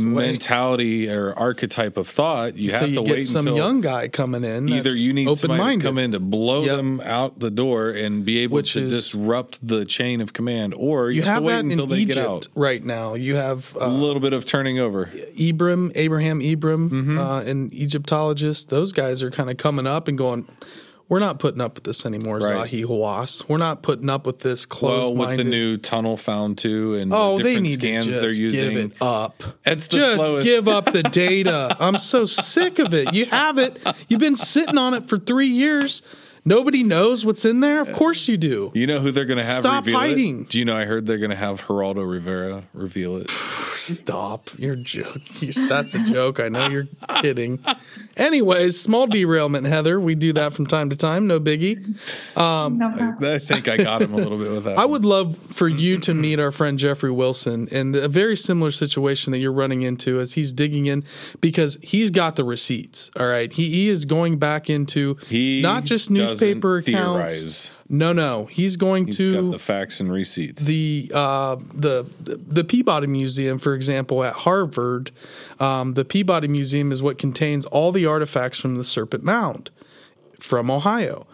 mentality 0.00 1.08
or 1.10 1.32
archetype 1.34 1.96
of 1.96 2.08
thought. 2.08 2.56
You 2.56 2.70
Until 2.72 2.80
have 2.80 2.88
you 2.88 2.94
to 3.00 3.06
get 3.06 3.16
wait 3.16 3.26
some 3.26 3.46
young 3.48 3.80
guy 3.80 4.08
coming 4.08 4.44
in. 4.44 4.68
either 4.68 4.90
you 4.90 5.12
need 5.12 5.36
somebody 5.36 5.76
to 5.76 5.82
come 5.82 5.98
in 5.98 6.12
to 6.12 6.20
blow 6.20 6.64
Yep. 6.64 6.76
them 6.76 7.00
out 7.00 7.38
the 7.38 7.50
door 7.50 7.90
and 7.90 8.24
be 8.24 8.38
able 8.38 8.54
Which 8.56 8.72
to 8.74 8.80
is- 8.84 8.92
disrupt 8.92 9.66
the 9.66 9.84
chain 9.84 10.20
of 10.20 10.32
command, 10.32 10.74
or 10.76 11.10
you, 11.10 11.16
You 11.16 11.22
have, 11.22 11.34
have 11.34 11.42
to 11.42 11.46
wait 11.46 11.52
that 11.52 11.64
until 11.72 11.86
they 11.86 11.96
Egypt 11.98 12.14
get 12.16 12.26
out. 12.26 12.46
right 12.54 12.84
now. 12.84 13.14
You 13.14 13.36
have 13.36 13.76
A 13.76 13.84
uh, 13.84 13.88
little 13.88 14.20
bit 14.20 14.32
of 14.32 14.44
turning 14.44 14.78
over. 14.78 15.06
Ibram, 15.38 15.92
Abraham 15.94 16.40
Ibram, 16.40 16.88
Mm-hmm. 16.90 17.18
uh, 17.18 17.40
and 17.40 17.72
Egyptologists. 17.72 18.64
Those 18.64 18.92
guys 18.92 19.22
are 19.22 19.30
kind 19.30 19.50
of 19.50 19.56
coming 19.56 19.86
up 19.86 20.08
and 20.08 20.16
going. 20.18 20.46
We're 21.12 21.18
not 21.18 21.38
putting 21.38 21.60
up 21.60 21.74
with 21.74 21.84
this 21.84 22.06
anymore, 22.06 22.38
Right. 22.38 22.70
Zahi 22.70 22.86
Hawass. 22.86 23.46
We're 23.46 23.58
not 23.58 23.82
putting 23.82 24.08
up 24.08 24.26
with 24.26 24.38
this 24.38 24.64
close. 24.64 25.12
Well, 25.14 25.28
with 25.28 25.36
the 25.36 25.44
new 25.44 25.76
tunnel 25.76 26.16
found 26.16 26.56
too, 26.56 26.94
and 26.94 27.12
Oh, 27.12 27.36
the 27.36 27.44
they 27.44 27.60
need 27.60 27.80
scans 27.80 28.06
to 28.06 28.12
just 28.12 28.20
they're 28.22 28.30
using. 28.32 28.70
give 28.70 28.78
it 28.78 28.92
up. 28.98 29.42
It's 29.66 29.88
the 29.88 29.96
just 29.98 30.26
slowest. 30.26 30.46
give 30.46 30.68
up 30.68 30.86
the 30.90 31.02
data. 31.12 31.76
I'm 31.78 31.98
so 31.98 32.24
sick 32.24 32.78
of 32.78 32.94
it. 32.94 33.12
You 33.12 33.26
have 33.26 33.58
it. 33.58 33.76
You've 34.08 34.20
been 34.20 34.36
sitting 34.36 34.78
on 34.78 34.94
it 34.94 35.06
for 35.10 35.18
three 35.18 35.48
years. 35.48 36.00
Nobody 36.46 36.82
knows 36.82 37.24
what's 37.26 37.44
in 37.44 37.60
there. 37.60 37.80
Of 37.80 37.92
course 37.92 38.26
you 38.26 38.36
do. 38.38 38.72
You 38.74 38.86
know 38.86 38.98
who 38.98 39.10
they're 39.12 39.26
going 39.26 39.38
to 39.38 39.44
have 39.44 39.58
Stop 39.60 39.84
reveal 39.84 40.00
hiding. 40.00 40.40
it? 40.40 40.48
Do 40.48 40.58
you 40.58 40.64
know? 40.64 40.76
I 40.76 40.86
heard 40.86 41.04
they're 41.06 41.18
going 41.18 41.30
to 41.30 41.36
have 41.36 41.60
Geraldo 41.60 42.10
Rivera 42.10 42.64
reveal 42.72 43.18
it. 43.18 43.30
Stop. 43.74 44.50
You're 44.58 44.74
joking. 44.76 45.50
That's 45.68 45.94
a 45.94 46.02
joke. 46.04 46.40
I 46.40 46.48
know 46.48 46.68
you're 46.68 46.88
kidding. 47.20 47.60
Anyways, 48.16 48.80
small 48.80 49.06
derailment, 49.06 49.66
Heather. 49.66 49.98
We 49.98 50.14
do 50.14 50.32
that 50.34 50.52
from 50.52 50.66
time 50.66 50.90
to 50.90 50.96
time. 50.96 51.26
No 51.26 51.40
biggie. 51.40 51.96
Um, 52.36 52.78
no 52.78 52.90
problem. 52.90 53.34
I 53.34 53.38
think 53.38 53.68
I 53.68 53.76
got 53.76 54.02
him 54.02 54.12
a 54.12 54.16
little 54.16 54.38
bit 54.38 54.50
with 54.50 54.64
that. 54.64 54.78
I 54.78 54.84
would 54.84 55.04
love 55.04 55.36
for 55.36 55.68
you 55.68 55.98
to 56.00 56.14
meet 56.14 56.38
our 56.38 56.50
friend 56.50 56.78
Jeffrey 56.78 57.10
Wilson 57.10 57.68
in 57.68 57.94
a 57.94 58.08
very 58.08 58.36
similar 58.36 58.70
situation 58.70 59.32
that 59.32 59.38
you're 59.38 59.52
running 59.52 59.82
into 59.82 60.20
as 60.20 60.34
he's 60.34 60.52
digging 60.52 60.86
in 60.86 61.04
because 61.40 61.78
he's 61.82 62.10
got 62.10 62.36
the 62.36 62.44
receipts. 62.44 63.10
All 63.18 63.26
right. 63.26 63.52
He, 63.52 63.70
he 63.70 63.88
is 63.88 64.04
going 64.04 64.38
back 64.38 64.68
into 64.68 65.16
He 65.28 65.60
not 65.62 65.84
just 65.84 66.10
newspaper 66.10 66.76
accounts. 66.78 66.88
theorize. 67.68 67.70
No, 67.88 68.12
no. 68.12 68.46
He's 68.46 68.76
going 68.76 69.06
He's 69.06 69.18
to 69.18 69.42
got 69.42 69.52
the 69.52 69.58
facts 69.58 70.00
and 70.00 70.10
receipts. 70.12 70.64
the 70.64 71.10
uh, 71.14 71.56
the 71.74 72.04
the 72.24 72.64
Peabody 72.64 73.06
Museum, 73.06 73.58
for 73.58 73.74
example, 73.74 74.24
at 74.24 74.34
Harvard, 74.34 75.10
um, 75.60 75.94
the 75.94 76.04
Peabody 76.04 76.48
Museum 76.48 76.92
is 76.92 77.02
what 77.02 77.18
contains 77.18 77.66
all 77.66 77.92
the 77.92 78.06
artifacts 78.06 78.58
from 78.58 78.76
the 78.76 78.84
Serpent 78.84 79.24
Mound 79.24 79.70
from 80.38 80.70
Ohio. 80.70 81.26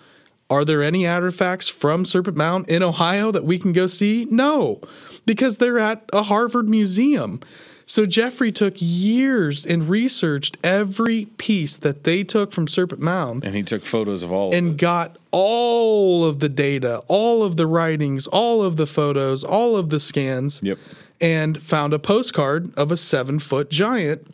Are 0.51 0.65
there 0.65 0.83
any 0.83 1.07
artifacts 1.07 1.69
from 1.69 2.05
Serpent 2.07 2.37
Mound 2.37 2.69
in 2.69 2.83
Ohio 2.83 3.31
that 3.31 3.45
we 3.45 3.59
can 3.59 3.73
go 3.73 3.87
see? 3.87 4.27
No, 4.31 4.81
because 5.27 5.59
they're 5.59 5.79
at 5.79 6.09
a 6.13 6.25
Harvard 6.25 6.69
museum. 6.71 7.41
So 7.89 8.05
Jeffrey 8.05 8.53
took 8.53 8.75
years 8.77 9.65
and 9.65 9.89
researched 9.89 10.59
every 10.63 11.25
piece 11.39 11.75
that 11.77 12.05
they 12.05 12.23
took 12.23 12.53
from 12.53 12.69
Serpent 12.69 13.01
Mound 13.01 13.43
and 13.45 13.55
he 13.55 13.63
took 13.63 13.83
photos 13.83 14.23
of 14.23 14.31
all 14.31 14.49
of 14.49 14.55
and 14.55 14.77
got 14.77 15.17
all 15.31 16.23
of 16.27 16.39
the 16.39 16.51
data, 16.51 17.03
all 17.09 17.43
of 17.43 17.57
the 17.57 17.67
writings, 17.67 18.27
all 18.27 18.63
of 18.63 18.77
the 18.77 18.87
photos, 18.87 19.43
all 19.43 19.75
of 19.75 19.89
the 19.89 19.99
scans. 19.99 20.61
Yep. 20.63 20.79
And 21.21 21.61
found 21.61 21.95
a 21.95 21.99
postcard 21.99 22.73
of 22.77 22.93
a 22.93 22.97
seven 22.97 23.39
foot 23.39 23.71
giant 23.71 24.33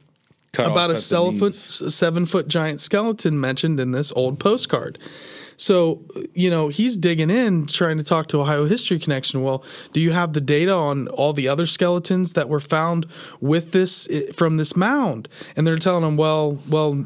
Cut 0.53 0.67
about 0.67 0.91
a 0.91 0.95
at 0.95 1.01
the 1.01 1.01
knees. 1.01 1.07
seven 1.07 1.39
foot, 1.39 1.55
seven 1.55 2.27
foot 2.27 2.49
giant 2.49 2.81
skeleton 2.81 3.41
mentioned 3.41 3.79
in 3.79 3.93
this 3.93 4.13
old 4.17 4.39
postcard. 4.41 4.99
So, 5.57 6.03
you 6.35 6.51
know, 6.51 6.69
he's 6.69 6.97
digging 6.97 7.31
in 7.31 7.67
trying 7.67 7.99
to 7.99 8.05
talk 8.05 8.27
to 8.29 8.41
Ohio 8.41 8.67
History 8.67 8.99
Connection. 8.99 9.43
Well, 9.43 9.65
do 9.93 10.01
you 10.01 10.13
have 10.13 10.33
the 10.33 10.41
data 10.41 10.73
on 10.73 11.09
all 11.09 11.33
the 11.33 11.49
other 11.49 11.67
skeletons 11.67 12.33
that 12.33 12.49
were 12.49 12.61
found 12.61 13.07
with 13.41 13.73
this 13.73 14.09
eh, 14.11 14.33
from 14.35 14.57
this 14.57 14.77
mound? 14.77 15.29
And 15.57 15.67
they're 15.67 15.77
telling 15.77 16.05
him, 16.05 16.17
well, 16.17 16.59
well, 16.69 17.05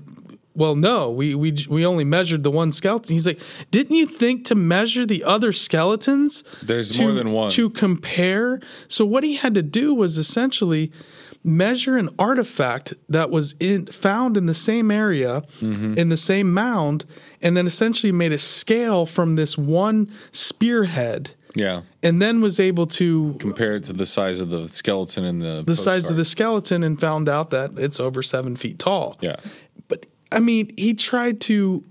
well, 0.58 0.74
no, 0.74 1.10
we 1.10 1.34
we 1.34 1.50
we 1.70 1.86
only 1.86 2.04
measured 2.04 2.42
the 2.42 2.50
one 2.50 2.70
skeleton. 2.72 3.14
He's 3.14 3.26
like, 3.26 3.40
didn't 3.70 3.96
you 3.96 4.06
think 4.06 4.44
to 4.46 4.54
measure 4.54 5.06
the 5.06 5.22
other 5.24 5.52
skeletons? 5.52 6.42
There's 6.62 6.90
to- 6.90 7.02
more 7.02 7.12
than 7.12 7.32
one. 7.32 7.50
to 7.52 7.70
compare. 7.70 8.60
So 8.88 9.04
what 9.06 9.22
he 9.24 9.36
had 9.36 9.54
to 9.54 9.62
do 9.62 9.94
was 9.94 10.18
essentially 10.18 10.90
measure 11.44 11.96
an 11.96 12.08
artifact 12.18 12.94
that 13.08 13.30
was 13.30 13.54
in 13.60 13.86
found 13.86 14.36
in 14.36 14.46
the 14.46 14.54
same 14.54 14.90
area 14.90 15.42
Mm-hmm. 15.60 15.96
in 15.96 16.08
the 16.08 16.16
same 16.16 16.52
mound 16.52 17.04
and 17.40 17.56
then 17.56 17.64
essentially 17.66 18.12
made 18.12 18.32
a 18.32 18.38
scale 18.38 19.06
from 19.06 19.36
this 19.36 19.56
one 19.56 20.10
spearhead 20.32 21.30
Yeah. 21.54 21.82
and 22.02 22.20
then 22.20 22.40
was 22.40 22.58
able 22.58 22.86
to 23.00 23.36
Compare 23.38 23.76
it 23.76 23.84
to 23.84 23.92
the 23.92 24.04
size 24.06 24.40
of 24.40 24.48
the 24.50 24.68
skeleton 24.68 25.24
in 25.24 25.38
the 25.38 25.62
the 25.64 25.76
size 25.76 26.10
of 26.10 26.16
the 26.16 26.24
skeleton 26.24 26.82
and 26.82 26.98
found 27.00 27.28
out 27.28 27.50
that 27.50 27.70
it's 27.78 28.00
over 28.00 28.20
seven 28.22 28.56
feet 28.56 28.78
tall 28.78 29.16
Yeah. 29.20 29.36
I 30.32 30.38
mean 30.40 30.72
he 30.76 30.94
tried 30.94 31.40
to 31.40 31.82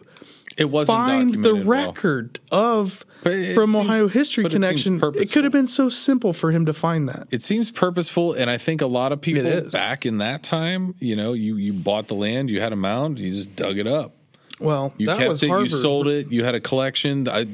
It 0.58 0.70
wasn't 0.70 0.98
find 0.98 1.34
the 1.34 1.38
documented 1.38 1.68
well. 1.68 1.86
record 1.88 2.40
of 2.52 3.06
it 3.24 3.54
from 3.56 3.72
seems- 3.74 3.86
ohio 3.86 4.08
history 4.08 4.44
but 4.44 4.52
it 4.52 4.56
connection 4.56 5.02
it, 5.16 5.32
could 5.32 5.44
have 5.44 5.52
been 5.54 5.66
so 5.68 5.90
simple 5.90 6.34
for 6.34 6.52
him 6.52 6.66
to 6.66 6.74
find 6.74 7.10
that 7.10 7.28
It 7.32 7.42
seems 7.42 7.72
purposeful, 7.72 8.34
and 8.34 8.50
I 8.50 8.58
think 8.58 8.82
a 8.82 8.88
lot 8.88 9.12
of 9.12 9.20
people 9.22 9.70
back 9.72 10.06
in 10.06 10.20
that 10.20 10.44
time, 10.44 10.96
you 11.00 11.16
know, 11.16 11.34
you 11.34 11.58
you 11.58 11.74
bought 11.74 12.08
the 12.08 12.16
land, 12.16 12.50
you 12.50 12.62
had 12.62 12.74
a 12.74 12.78
mound, 12.78 13.20
you 13.20 13.32
just 13.32 13.56
dug 13.56 13.78
it 13.80 13.88
up. 13.88 14.14
well 14.60 14.94
You 14.98 15.08
that 15.08 15.18
kept 15.18 15.30
was 15.30 15.44
it, 15.44 15.50
harvard 15.50 15.70
you 15.72 15.78
sold 15.78 16.08
it, 16.08 16.32
you 16.32 16.44
had 16.44 16.56
a 16.56 16.60
collection. 16.62 17.28
I, 17.28 17.40
it, 17.42 17.48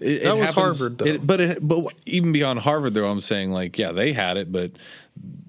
it 0.00 0.22
That 0.24 0.36
was 0.36 0.48
happens- 0.50 0.54
Harvard, 0.80 0.98
though. 0.98 1.06
it- 1.06 1.26
but 1.26 1.40
it, 1.40 1.58
but 1.66 1.84
even 2.06 2.32
beyond 2.32 2.60
Harvard, 2.60 2.94
though, 2.94 3.08
I'm 3.10 3.20
saying 3.20 3.50
like, 3.52 3.78
yeah, 3.78 3.92
they 3.92 4.12
had 4.12 4.36
it, 4.36 4.50
but 4.52 4.72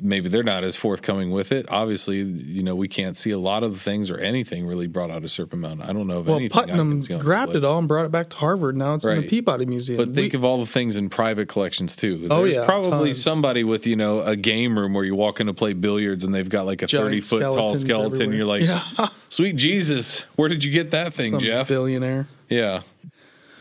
maybe 0.03 0.27
they're 0.29 0.41
not 0.43 0.63
as 0.63 0.75
forthcoming 0.75 1.29
with 1.31 1.51
it. 1.51 1.65
Obviously, 1.69 2.17
you 2.21 2.63
know, 2.63 2.75
we 2.75 2.87
can't 2.87 3.15
see 3.15 3.29
a 3.29 3.37
lot 3.37 3.63
of 3.63 3.71
the 3.73 3.79
things 3.79 4.09
or 4.09 4.17
anything 4.17 4.65
really 4.65 4.87
brought 4.87 5.11
out 5.11 5.23
of 5.23 5.29
Serpent 5.31 5.61
Mound. 5.61 5.83
I 5.83 5.93
don't 5.93 6.07
know 6.07 6.17
of 6.19 6.27
Well, 6.27 6.39
Putnam 6.49 6.89
can 6.91 7.01
see 7.03 7.13
on 7.13 7.19
grabbed 7.21 7.55
it 7.55 7.63
all 7.63 7.77
and 7.77 7.87
brought 7.87 8.05
it 8.07 8.11
back 8.11 8.29
to 8.31 8.37
Harvard. 8.37 8.75
Now 8.75 8.95
it's 8.95 9.05
in 9.05 9.21
the 9.21 9.27
Peabody 9.27 9.65
Museum. 9.65 9.97
But 9.97 10.15
think 10.15 10.33
We- 10.33 10.37
of 10.37 10.43
all 10.43 10.59
the 10.59 10.65
things 10.65 10.97
in 10.97 11.09
private 11.09 11.47
collections 11.47 11.95
too. 11.95 12.27
Oh, 12.31 12.41
There's 12.41 12.55
yeah, 12.55 12.65
probably 12.65 13.09
tons. 13.11 13.21
somebody 13.23 13.63
with 13.63 13.85
you 13.85 13.95
know 13.95 14.21
a 14.21 14.35
game 14.35 14.77
room 14.77 14.93
where 14.93 15.05
you 15.05 15.13
walk 15.15 15.39
in 15.39 15.47
to 15.47 15.53
play 15.53 15.73
billiards 15.73 16.23
and 16.23 16.33
they've 16.33 16.49
got 16.49 16.65
like 16.65 16.81
a 16.81 16.87
Giant 16.87 17.05
thirty 17.07 17.21
foot 17.21 17.41
tall 17.41 17.75
skeleton. 17.75 18.33
everywhere. 18.33 18.35
You're 18.37 18.45
like, 18.47 18.63
Yeah. 18.97 19.09
sweet 19.29 19.55
Jesus, 19.55 20.25
where 20.35 20.49
did 20.49 20.63
you 20.63 20.71
get 20.71 20.91
that 20.91 21.13
thing, 21.13 21.31
some 21.33 21.39
Jeff? 21.39 21.67
billionaire. 21.67 22.27
yeah, 22.49 22.81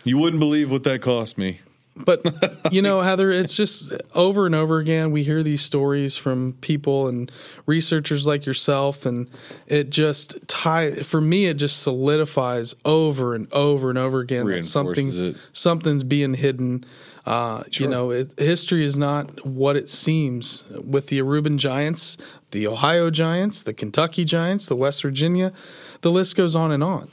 you 0.04 0.16
wouldn't 0.16 0.40
believe 0.40 0.70
what 0.70 0.84
that 0.84 1.02
cost 1.02 1.36
me. 1.36 1.60
But 2.04 2.72
you 2.72 2.82
know, 2.82 3.00
Heather, 3.02 3.30
it's 3.30 3.54
just 3.56 3.92
over 4.14 4.46
and 4.46 4.54
over 4.54 4.78
again. 4.78 5.10
We 5.10 5.22
hear 5.24 5.42
these 5.42 5.62
stories 5.62 6.16
from 6.16 6.54
people 6.60 7.08
and 7.08 7.30
researchers 7.66 8.26
like 8.26 8.46
yourself, 8.46 9.06
and 9.06 9.28
it 9.66 9.90
just 9.90 10.36
tie 10.48 10.96
for 11.02 11.20
me. 11.20 11.46
It 11.46 11.54
just 11.54 11.82
solidifies 11.82 12.74
over 12.84 13.34
and 13.34 13.52
over 13.52 13.90
and 13.90 13.98
over 13.98 14.20
again 14.20 14.46
that 14.46 14.64
something's 14.64 15.18
it. 15.18 15.36
something's 15.52 16.04
being 16.04 16.34
hidden. 16.34 16.84
Uh, 17.26 17.64
You 17.72 17.86
know, 17.86 18.10
it, 18.10 18.32
history 18.38 18.84
is 18.84 18.96
not 18.98 19.46
what 19.46 19.76
it 19.76 19.90
seems. 19.90 20.64
With 20.70 21.08
the 21.08 21.18
Aruban 21.20 21.58
Giants, 21.58 22.16
the 22.50 22.66
Ohio 22.66 23.10
Giants, 23.10 23.62
the 23.62 23.74
Kentucky 23.74 24.24
Giants, 24.24 24.66
the 24.66 24.74
West 24.76 25.02
Virginia, 25.02 25.52
the 26.00 26.10
list 26.10 26.34
goes 26.34 26.56
on 26.56 26.72
and 26.72 26.82
on. 26.82 27.08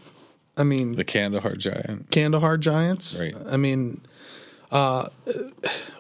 I 0.56 0.64
mean, 0.64 0.96
The 0.96 1.04
Kandahar 1.04 1.56
giant. 1.56 2.10
Kandahar 2.10 2.58
Giants. 2.58 3.20
Right. 3.22 3.36
I 3.48 3.58
mean, 3.58 4.02
uh, 4.72 5.10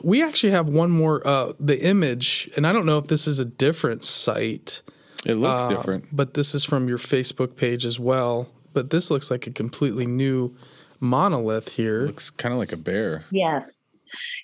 we 0.01 0.23
actually 0.23 0.51
have 0.51 0.67
one 0.67 0.91
more. 0.91 1.25
Uh, 1.25 1.53
the 1.59 1.81
image, 1.81 2.49
and 2.55 2.67
I 2.67 2.73
don't 2.73 2.85
know 2.85 2.97
if 2.97 3.07
this 3.07 3.27
is 3.27 3.39
a 3.39 3.45
different 3.45 4.03
site, 4.03 4.81
It 5.25 5.35
looks 5.35 5.61
uh, 5.61 5.69
different. 5.69 6.15
but 6.15 6.33
this 6.33 6.53
is 6.53 6.63
from 6.63 6.87
your 6.87 6.97
Facebook 6.97 7.55
page 7.55 7.85
as 7.85 7.99
well. 7.99 8.49
But 8.73 8.89
this 8.89 9.09
looks 9.09 9.31
like 9.31 9.47
a 9.47 9.51
completely 9.51 10.05
new 10.05 10.55
monolith 10.99 11.73
here. 11.73 12.07
Looks 12.07 12.29
kind 12.29 12.53
of 12.53 12.59
like 12.59 12.71
a 12.71 12.77
bear. 12.77 13.25
Yes. 13.31 13.81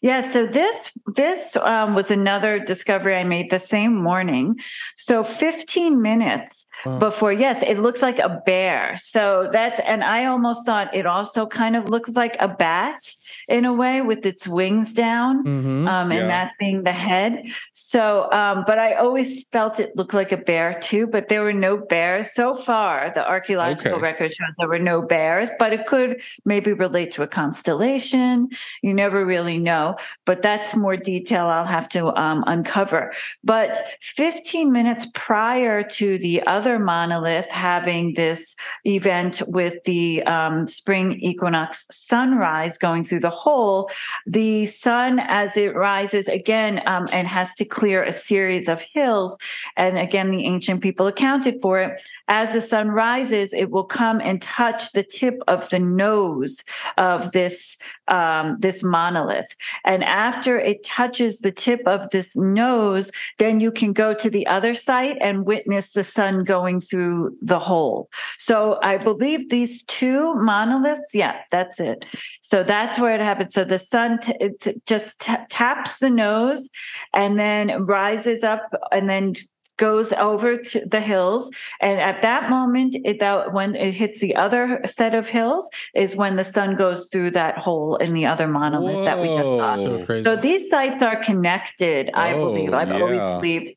Yeah, 0.01 0.21
so 0.21 0.45
this 0.45 0.91
this 1.15 1.55
um, 1.57 1.95
was 1.95 2.11
another 2.11 2.59
discovery 2.59 3.15
I 3.15 3.23
made 3.23 3.49
the 3.49 3.59
same 3.59 3.95
morning. 3.95 4.59
So 4.97 5.23
15 5.23 6.01
minutes 6.01 6.65
wow. 6.85 6.99
before, 6.99 7.31
yes, 7.31 7.63
it 7.63 7.79
looks 7.79 8.01
like 8.01 8.19
a 8.19 8.41
bear. 8.45 8.97
So 8.97 9.47
that's 9.51 9.79
and 9.81 10.03
I 10.03 10.25
almost 10.25 10.65
thought 10.65 10.93
it 10.93 11.05
also 11.05 11.45
kind 11.45 11.75
of 11.75 11.89
looks 11.89 12.15
like 12.15 12.35
a 12.39 12.47
bat 12.47 13.13
in 13.47 13.65
a 13.65 13.73
way 13.73 14.01
with 14.01 14.25
its 14.25 14.47
wings 14.47 14.93
down 14.93 15.43
mm-hmm. 15.43 15.87
um, 15.87 16.11
and 16.11 16.21
yeah. 16.21 16.27
that 16.27 16.53
being 16.59 16.83
the 16.83 16.91
head. 16.91 17.45
So, 17.71 18.31
um, 18.31 18.63
but 18.65 18.79
I 18.79 18.93
always 18.93 19.45
felt 19.47 19.79
it 19.79 19.95
looked 19.95 20.13
like 20.13 20.31
a 20.31 20.37
bear 20.37 20.79
too, 20.79 21.07
but 21.07 21.27
there 21.27 21.43
were 21.43 21.53
no 21.53 21.77
bears 21.77 22.33
so 22.33 22.55
far. 22.55 23.11
The 23.13 23.27
archaeological 23.27 23.93
okay. 23.93 24.01
record 24.01 24.33
shows 24.33 24.55
there 24.57 24.67
were 24.67 24.79
no 24.79 25.01
bears, 25.01 25.49
but 25.59 25.73
it 25.73 25.85
could 25.85 26.21
maybe 26.45 26.73
relate 26.73 27.11
to 27.11 27.23
a 27.23 27.27
constellation. 27.27 28.49
You 28.81 28.93
never 28.93 29.25
really 29.25 29.59
know, 29.59 29.97
but 30.25 30.41
that's 30.41 30.75
more 30.75 30.97
detail 30.97 31.45
I'll 31.45 31.65
have 31.65 31.89
to 31.89 32.15
um, 32.19 32.43
uncover. 32.47 33.13
But 33.43 33.77
15 34.01 34.71
minutes 34.71 35.07
prior 35.13 35.83
to 35.83 36.17
the 36.17 36.43
other 36.45 36.79
monolith 36.79 37.49
having 37.49 38.13
this 38.13 38.55
event 38.85 39.41
with 39.47 39.83
the 39.83 40.23
um, 40.23 40.67
spring 40.67 41.13
equinox 41.19 41.85
sunrise 41.91 42.77
going 42.77 43.03
through 43.03 43.19
the 43.19 43.29
hole, 43.33 43.89
the 44.25 44.65
sun, 44.65 45.19
as 45.19 45.57
it 45.57 45.75
rises 45.75 46.27
again 46.27 46.81
um, 46.85 47.07
and 47.11 47.27
has 47.27 47.53
to 47.55 47.65
clear 47.65 48.03
a 48.03 48.11
series 48.11 48.69
of 48.69 48.79
hills, 48.79 49.37
and 49.75 49.97
again, 49.97 50.31
the 50.31 50.45
ancient 50.45 50.81
people 50.81 51.07
accounted 51.07 51.61
for 51.61 51.79
it. 51.79 52.01
As 52.27 52.53
the 52.53 52.61
sun 52.61 52.89
rises, 52.89 53.53
it 53.53 53.69
will 53.69 53.83
come 53.83 54.21
and 54.21 54.41
touch 54.41 54.91
the 54.93 55.03
tip 55.03 55.41
of 55.47 55.69
the 55.69 55.79
nose 55.79 56.63
of 56.97 57.31
this 57.31 57.75
um, 58.07 58.57
this 58.59 58.83
monolith, 58.83 59.55
and 59.85 60.03
after 60.03 60.57
it 60.57 60.83
touches 60.83 61.39
the 61.39 61.51
tip 61.51 61.81
of 61.85 62.09
this 62.09 62.35
nose, 62.35 63.11
then 63.39 63.59
you 63.59 63.71
can 63.71 63.93
go 63.93 64.13
to 64.13 64.29
the 64.29 64.45
other 64.47 64.75
site 64.75 65.17
and 65.21 65.45
witness 65.45 65.93
the 65.93 66.03
sun 66.03 66.43
going 66.43 66.81
through 66.81 67.35
the 67.41 67.59
hole. 67.59 68.09
So 68.37 68.79
I 68.81 68.97
believe 68.97 69.49
these 69.49 69.83
two 69.83 70.33
monoliths, 70.35 71.13
yeah, 71.13 71.41
that's 71.51 71.79
it. 71.79 72.05
So 72.41 72.63
that's 72.63 72.99
where 72.99 73.15
it 73.15 73.21
happens. 73.21 73.53
So 73.53 73.63
the 73.63 73.79
sun 73.79 74.19
t- 74.19 74.33
t- 74.59 74.81
just 74.85 75.19
t- 75.19 75.33
taps 75.49 75.99
the 75.99 76.09
nose 76.09 76.69
and 77.13 77.39
then 77.39 77.85
rises 77.85 78.43
up 78.43 78.73
and 78.91 79.09
then 79.09 79.35
goes 79.77 80.13
over 80.13 80.57
to 80.57 80.85
the 80.85 81.01
hills. 81.01 81.49
And 81.81 81.99
at 81.99 82.21
that 82.21 82.49
moment 82.49 82.95
it, 83.03 83.19
that 83.19 83.53
when 83.53 83.75
it 83.75 83.91
hits 83.91 84.19
the 84.19 84.35
other 84.35 84.81
set 84.85 85.15
of 85.15 85.27
hills 85.27 85.69
is 85.95 86.15
when 86.15 86.35
the 86.35 86.43
sun 86.43 86.75
goes 86.75 87.09
through 87.09 87.31
that 87.31 87.57
hole 87.57 87.95
in 87.97 88.13
the 88.13 88.25
other 88.25 88.47
monolith 88.47 88.95
Whoa, 88.95 89.05
that 89.05 89.19
we 89.19 89.27
just 89.29 89.45
saw. 89.45 89.75
So, 89.75 90.21
so, 90.23 90.35
these 90.35 90.69
sites 90.69 91.01
are 91.01 91.21
connected 91.21 92.09
i 92.13 92.33
oh, 92.33 92.49
believe. 92.49 92.73
I've 92.73 92.89
yeah. 92.89 93.01
always 93.01 93.23
believed. 93.23 93.71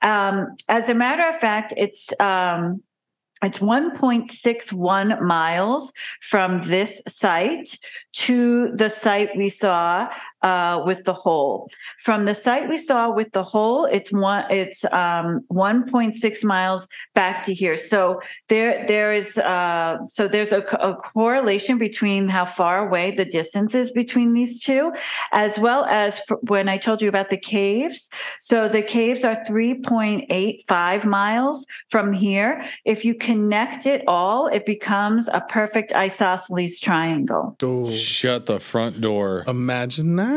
Um, 0.00 0.56
as 0.68 0.88
a 0.88 0.94
matter 0.94 1.28
of 1.28 1.36
fact 1.36 1.74
it's 1.76 2.12
um, 2.18 2.82
it's 3.42 3.58
1.61 3.58 5.20
miles 5.20 5.92
from 6.20 6.62
this 6.62 7.02
site 7.08 7.76
to 8.12 8.70
the 8.76 8.88
site 8.88 9.30
we 9.36 9.48
saw 9.48 10.08
uh, 10.42 10.82
with 10.84 11.04
the 11.04 11.12
hole. 11.12 11.70
From 11.98 12.24
the 12.24 12.34
site 12.34 12.68
we 12.68 12.76
saw 12.76 13.12
with 13.12 13.32
the 13.32 13.44
hole, 13.44 13.84
it's 13.84 14.12
one 14.12 14.44
it's 14.50 14.84
um, 14.86 15.44
1.6 15.52 16.44
miles 16.44 16.88
back 17.14 17.42
to 17.44 17.54
here. 17.54 17.76
So 17.76 18.20
there 18.48 18.84
there 18.86 19.12
is 19.12 19.38
uh, 19.38 20.04
so 20.04 20.28
there's 20.28 20.52
a, 20.52 20.62
a, 20.80 20.94
correlation 20.94 21.78
between 21.78 22.28
how 22.28 22.44
far 22.44 22.86
away 22.86 23.10
the 23.10 23.24
distance 23.24 23.74
is 23.74 23.90
between 23.90 24.32
these 24.32 24.60
two, 24.60 24.92
as 25.32 25.58
well 25.58 25.84
as 25.86 26.20
when 26.42 26.68
I 26.68 26.78
told 26.78 27.02
you 27.02 27.08
about 27.08 27.30
the 27.30 27.36
caves. 27.36 28.08
So 28.40 28.68
the 28.68 28.82
caves 28.82 29.24
are 29.24 29.36
3.85 29.44 31.04
miles 31.04 31.66
from 31.88 32.12
here. 32.12 32.64
If 32.84 33.04
you 33.04 33.14
connect 33.14 33.86
it 33.86 34.02
all, 34.06 34.46
it 34.46 34.64
becomes 34.66 35.28
a 35.28 35.40
perfect 35.48 35.92
isosceles 35.92 36.78
triangle. 36.78 37.56
Oh. 37.62 37.90
Shut 37.90 38.46
the 38.46 38.60
front 38.60 39.00
door. 39.00 39.44
Imagine 39.46 40.16
that. 40.16 40.31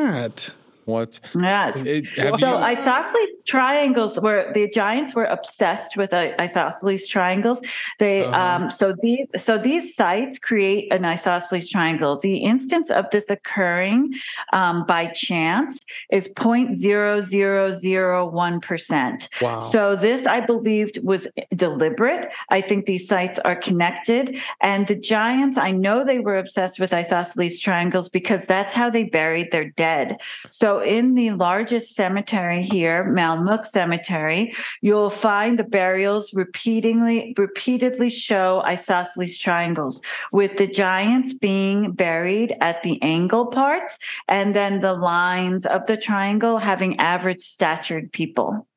What? 0.85 1.19
Yes. 1.39 1.75
It, 1.77 2.05
so 2.05 2.37
you... 2.37 2.45
isosceles 2.45 3.29
triangles 3.45 4.19
were 4.19 4.51
the 4.53 4.69
giants 4.69 5.15
were 5.15 5.25
obsessed 5.25 5.97
with 5.97 6.13
uh, 6.13 6.31
isosceles 6.39 7.07
triangles. 7.07 7.61
They 7.99 8.23
uh-huh. 8.25 8.63
um, 8.63 8.69
so 8.69 8.93
these 8.99 9.25
so 9.35 9.57
these 9.57 9.95
sites 9.95 10.37
create 10.39 10.91
an 10.91 11.05
isosceles 11.05 11.69
triangle. 11.69 12.17
The 12.17 12.37
instance 12.37 12.89
of 12.89 13.09
this 13.11 13.29
occurring 13.29 14.15
um, 14.53 14.85
by 14.85 15.07
chance 15.07 15.77
is 16.11 16.29
0.0001 16.29 18.61
percent. 18.61 19.29
Wow. 19.41 19.59
So 19.61 19.95
this 19.95 20.25
I 20.25 20.41
believed 20.41 20.99
was 21.03 21.27
deliberate. 21.55 22.33
I 22.49 22.61
think 22.61 22.85
these 22.85 23.07
sites 23.07 23.39
are 23.39 23.55
connected, 23.55 24.37
and 24.61 24.87
the 24.87 24.95
giants 24.95 25.57
I 25.57 25.71
know 25.71 26.03
they 26.03 26.19
were 26.19 26.37
obsessed 26.37 26.79
with 26.79 26.93
isosceles 26.93 27.59
triangles 27.59 28.09
because 28.09 28.45
that's 28.45 28.73
how 28.73 28.89
they 28.89 29.03
buried 29.03 29.51
their 29.51 29.69
dead. 29.69 30.21
So 30.49 30.79
in 30.79 31.13
the 31.13 31.31
largest 31.31 31.95
cemetery 31.95 32.63
here, 32.63 33.03
Malmok 33.35 33.65
Cemetery, 33.65 34.53
you'll 34.81 35.09
find 35.09 35.59
the 35.59 35.63
burials 35.63 36.33
repeatedly 36.33 37.33
repeatedly 37.37 38.09
show 38.09 38.61
isosceles 38.65 39.37
triangles, 39.37 40.01
with 40.31 40.57
the 40.57 40.67
giants 40.67 41.33
being 41.33 41.91
buried 41.91 42.55
at 42.61 42.83
the 42.83 43.01
angle 43.01 43.47
parts, 43.47 43.97
and 44.27 44.55
then 44.55 44.79
the 44.79 44.93
lines 44.93 45.65
of 45.65 45.85
the 45.87 45.97
triangle 45.97 46.57
having 46.57 46.99
average 46.99 47.41
statured 47.41 48.11
people. 48.11 48.67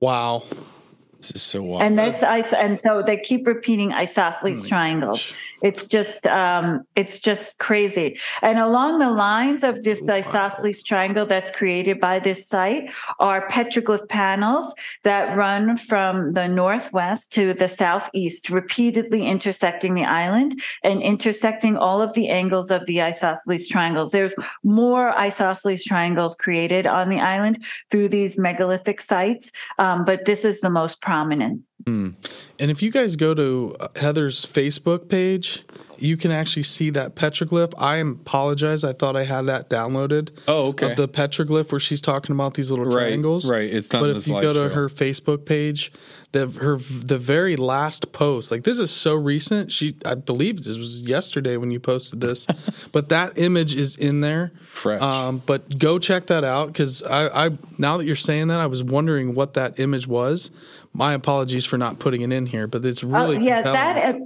Wow. 0.00 0.44
Is 1.30 1.42
so 1.42 1.62
wild. 1.62 1.82
And 1.82 1.98
this 1.98 2.22
ice, 2.22 2.52
and 2.52 2.78
so 2.80 3.02
they 3.02 3.16
keep 3.16 3.46
repeating 3.46 3.92
isosceles 3.92 4.64
oh 4.64 4.68
triangles. 4.68 5.30
Gosh. 5.30 5.34
It's 5.62 5.88
just, 5.88 6.26
um, 6.26 6.84
it's 6.94 7.18
just 7.18 7.58
crazy. 7.58 8.18
And 8.42 8.58
along 8.58 8.98
the 8.98 9.10
lines 9.10 9.64
of 9.64 9.82
this 9.82 10.02
oh, 10.06 10.12
isosceles 10.12 10.78
wow. 10.78 10.82
triangle 10.86 11.26
that's 11.26 11.50
created 11.50 12.00
by 12.00 12.18
this 12.18 12.46
site 12.46 12.92
are 13.18 13.48
petroglyph 13.48 14.06
panels 14.08 14.74
that 15.04 15.34
run 15.36 15.78
from 15.78 16.34
the 16.34 16.46
northwest 16.46 17.30
to 17.32 17.54
the 17.54 17.68
southeast, 17.68 18.50
repeatedly 18.50 19.26
intersecting 19.26 19.94
the 19.94 20.04
island 20.04 20.60
and 20.82 21.00
intersecting 21.00 21.78
all 21.78 22.02
of 22.02 22.12
the 22.12 22.28
angles 22.28 22.70
of 22.70 22.84
the 22.84 23.00
isosceles 23.00 23.66
triangles. 23.66 24.12
There's 24.12 24.34
more 24.62 25.18
isosceles 25.18 25.82
triangles 25.84 26.34
created 26.34 26.86
on 26.86 27.08
the 27.08 27.20
island 27.20 27.64
through 27.90 28.10
these 28.10 28.36
megalithic 28.36 29.00
sites, 29.00 29.50
um, 29.78 30.04
but 30.04 30.26
this 30.26 30.44
is 30.44 30.60
the 30.60 30.68
most 30.68 31.00
prominent 31.00 31.13
prominent. 31.14 31.62
Mm. 31.84 32.14
And 32.58 32.70
if 32.70 32.82
you 32.82 32.90
guys 32.90 33.16
go 33.16 33.34
to 33.34 33.76
uh, 33.78 33.88
Heather's 33.96 34.44
Facebook 34.44 35.08
page, 35.08 35.64
you 35.98 36.16
can 36.16 36.30
actually 36.30 36.62
see 36.62 36.90
that 36.90 37.14
petroglyph. 37.14 37.72
I 37.78 37.96
apologize. 37.96 38.84
I 38.84 38.92
thought 38.92 39.16
I 39.16 39.24
had 39.24 39.46
that 39.46 39.70
downloaded. 39.70 40.30
Oh, 40.48 40.68
okay. 40.68 40.90
Of 40.90 40.96
the 40.96 41.08
petroglyph 41.08 41.70
where 41.70 41.78
she's 41.78 42.02
talking 42.02 42.34
about 42.34 42.54
these 42.54 42.70
little 42.70 42.86
right, 42.86 42.92
triangles. 42.92 43.48
Right. 43.48 43.72
It's 43.72 43.92
not. 43.92 44.00
But 44.00 44.10
if 44.10 44.26
you 44.26 44.40
go 44.40 44.52
to 44.52 44.68
show. 44.68 44.74
her 44.74 44.88
Facebook 44.88 45.44
page, 45.44 45.92
the 46.32 46.46
her 46.48 46.76
the 46.76 47.18
very 47.18 47.56
last 47.56 48.12
post, 48.12 48.50
like 48.50 48.64
this 48.64 48.78
is 48.78 48.90
so 48.90 49.14
recent. 49.14 49.70
She, 49.70 49.96
I 50.04 50.14
believe 50.14 50.64
this 50.64 50.76
was 50.76 51.02
yesterday 51.02 51.56
when 51.56 51.70
you 51.70 51.80
posted 51.80 52.20
this, 52.20 52.46
but 52.92 53.08
that 53.10 53.38
image 53.38 53.74
is 53.74 53.96
in 53.96 54.20
there. 54.20 54.52
Fresh. 54.60 55.00
Um, 55.00 55.42
but 55.46 55.78
go 55.78 55.98
check 55.98 56.26
that 56.26 56.44
out 56.44 56.68
because 56.68 57.02
I, 57.02 57.46
I 57.46 57.50
now 57.78 57.98
that 57.98 58.04
you're 58.04 58.16
saying 58.16 58.48
that, 58.48 58.60
I 58.60 58.66
was 58.66 58.82
wondering 58.82 59.34
what 59.34 59.54
that 59.54 59.78
image 59.78 60.06
was 60.06 60.50
my 60.94 61.12
apologies 61.12 61.64
for 61.64 61.76
not 61.76 61.98
putting 61.98 62.22
it 62.22 62.32
in 62.32 62.46
here, 62.46 62.66
but 62.66 62.84
it's 62.84 63.02
really 63.02 63.36
oh, 63.36 63.40
yeah 63.40 63.62
compelling. 63.62 63.94
that. 63.94 64.14
Uh, 64.14 64.18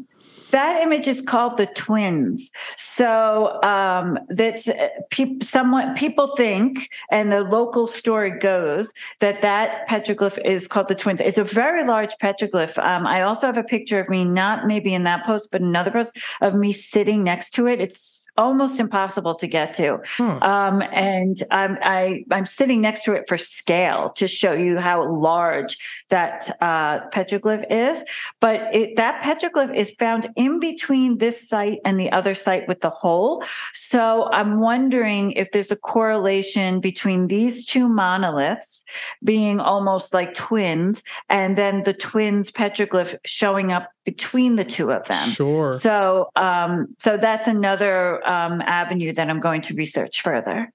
that 0.50 0.82
image 0.82 1.06
is 1.06 1.20
called 1.20 1.56
the 1.56 1.66
twins. 1.66 2.50
So 2.76 3.62
um, 3.62 4.18
that's 4.28 4.68
uh, 4.68 4.88
pe- 5.10 5.40
somewhat 5.42 5.96
people 5.96 6.26
think, 6.26 6.88
and 7.10 7.30
the 7.30 7.44
local 7.44 7.86
story 7.86 8.30
goes 8.30 8.92
that 9.20 9.42
that 9.42 9.86
petroglyph 9.88 10.38
is 10.44 10.66
called 10.66 10.88
the 10.88 10.94
twins. 10.94 11.20
It's 11.20 11.38
a 11.38 11.44
very 11.44 11.84
large 11.84 12.16
petroglyph. 12.20 12.78
Um, 12.78 13.06
I 13.06 13.22
also 13.22 13.46
have 13.46 13.58
a 13.58 13.62
picture 13.62 14.00
of 14.00 14.08
me, 14.08 14.24
not 14.24 14.66
maybe 14.66 14.94
in 14.94 15.04
that 15.04 15.24
post, 15.26 15.50
but 15.52 15.60
another 15.60 15.90
post 15.90 16.18
of 16.40 16.54
me 16.54 16.72
sitting 16.72 17.22
next 17.24 17.50
to 17.54 17.66
it. 17.66 17.80
It's 17.80 18.17
almost 18.38 18.78
impossible 18.78 19.34
to 19.34 19.46
get 19.46 19.74
to. 19.74 19.98
Hmm. 20.16 20.42
Um, 20.42 20.82
and 20.92 21.36
I'm, 21.50 21.76
I, 21.82 22.24
am 22.30 22.46
sitting 22.46 22.80
next 22.80 23.02
to 23.04 23.12
it 23.12 23.24
for 23.28 23.36
scale 23.36 24.10
to 24.10 24.28
show 24.28 24.52
you 24.52 24.78
how 24.78 25.12
large 25.12 25.76
that 26.08 26.48
uh, 26.60 27.00
petroglyph 27.10 27.64
is. 27.68 28.04
But 28.40 28.74
it, 28.74 28.96
that 28.96 29.22
petroglyph 29.22 29.74
is 29.74 29.90
found 29.90 30.30
in 30.36 30.60
between 30.60 31.18
this 31.18 31.48
site 31.48 31.80
and 31.84 31.98
the 31.98 32.12
other 32.12 32.34
site 32.34 32.68
with 32.68 32.80
the 32.80 32.90
hole. 32.90 33.44
So 33.74 34.30
I'm 34.32 34.60
wondering 34.60 35.32
if 35.32 35.50
there's 35.50 35.72
a 35.72 35.76
correlation 35.76 36.80
between 36.80 37.26
these 37.26 37.66
two 37.66 37.88
monoliths 37.88 38.84
being 39.24 39.58
almost 39.58 40.14
like 40.14 40.34
twins 40.34 41.02
and 41.28 41.58
then 41.58 41.82
the 41.82 41.92
twins 41.92 42.52
petroglyph 42.52 43.16
showing 43.24 43.72
up 43.72 43.90
between 44.04 44.56
the 44.56 44.64
two 44.64 44.90
of 44.90 45.06
them. 45.06 45.28
Sure. 45.28 45.72
So, 45.72 46.30
um, 46.34 46.94
so 46.98 47.18
that's 47.18 47.46
another 47.46 48.26
um, 48.28 48.60
avenue 48.60 49.12
that 49.14 49.28
I'm 49.28 49.40
going 49.40 49.62
to 49.62 49.74
research 49.74 50.22
further. 50.22 50.70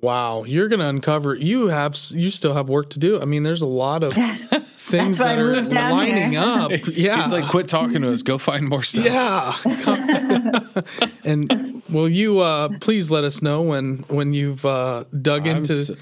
Wow, 0.00 0.44
you're 0.44 0.68
going 0.68 0.78
to 0.78 0.86
uncover. 0.86 1.34
You 1.34 1.68
have 1.68 1.98
you 2.10 2.30
still 2.30 2.54
have 2.54 2.68
work 2.68 2.90
to 2.90 3.00
do. 3.00 3.20
I 3.20 3.24
mean, 3.24 3.42
there's 3.42 3.62
a 3.62 3.66
lot 3.66 4.04
of 4.04 4.14
things 4.76 5.18
that 5.18 5.38
are 5.38 5.60
lining 5.62 6.32
here. 6.32 6.40
up. 6.40 6.70
Yeah, 6.88 7.22
he's 7.22 7.32
like, 7.32 7.48
quit 7.48 7.68
talking 7.68 8.02
to 8.02 8.12
us. 8.12 8.22
Go 8.22 8.38
find 8.38 8.68
more 8.68 8.84
stuff. 8.84 9.04
Yeah, 9.04 9.56
and 11.24 11.82
will 11.88 12.08
you 12.08 12.38
uh, 12.38 12.68
please 12.80 13.10
let 13.10 13.24
us 13.24 13.42
know 13.42 13.60
when 13.60 14.04
when 14.08 14.34
you've 14.34 14.64
uh, 14.64 15.04
dug 15.20 15.48
I'm 15.48 15.58
into. 15.58 15.84
So, 15.84 15.96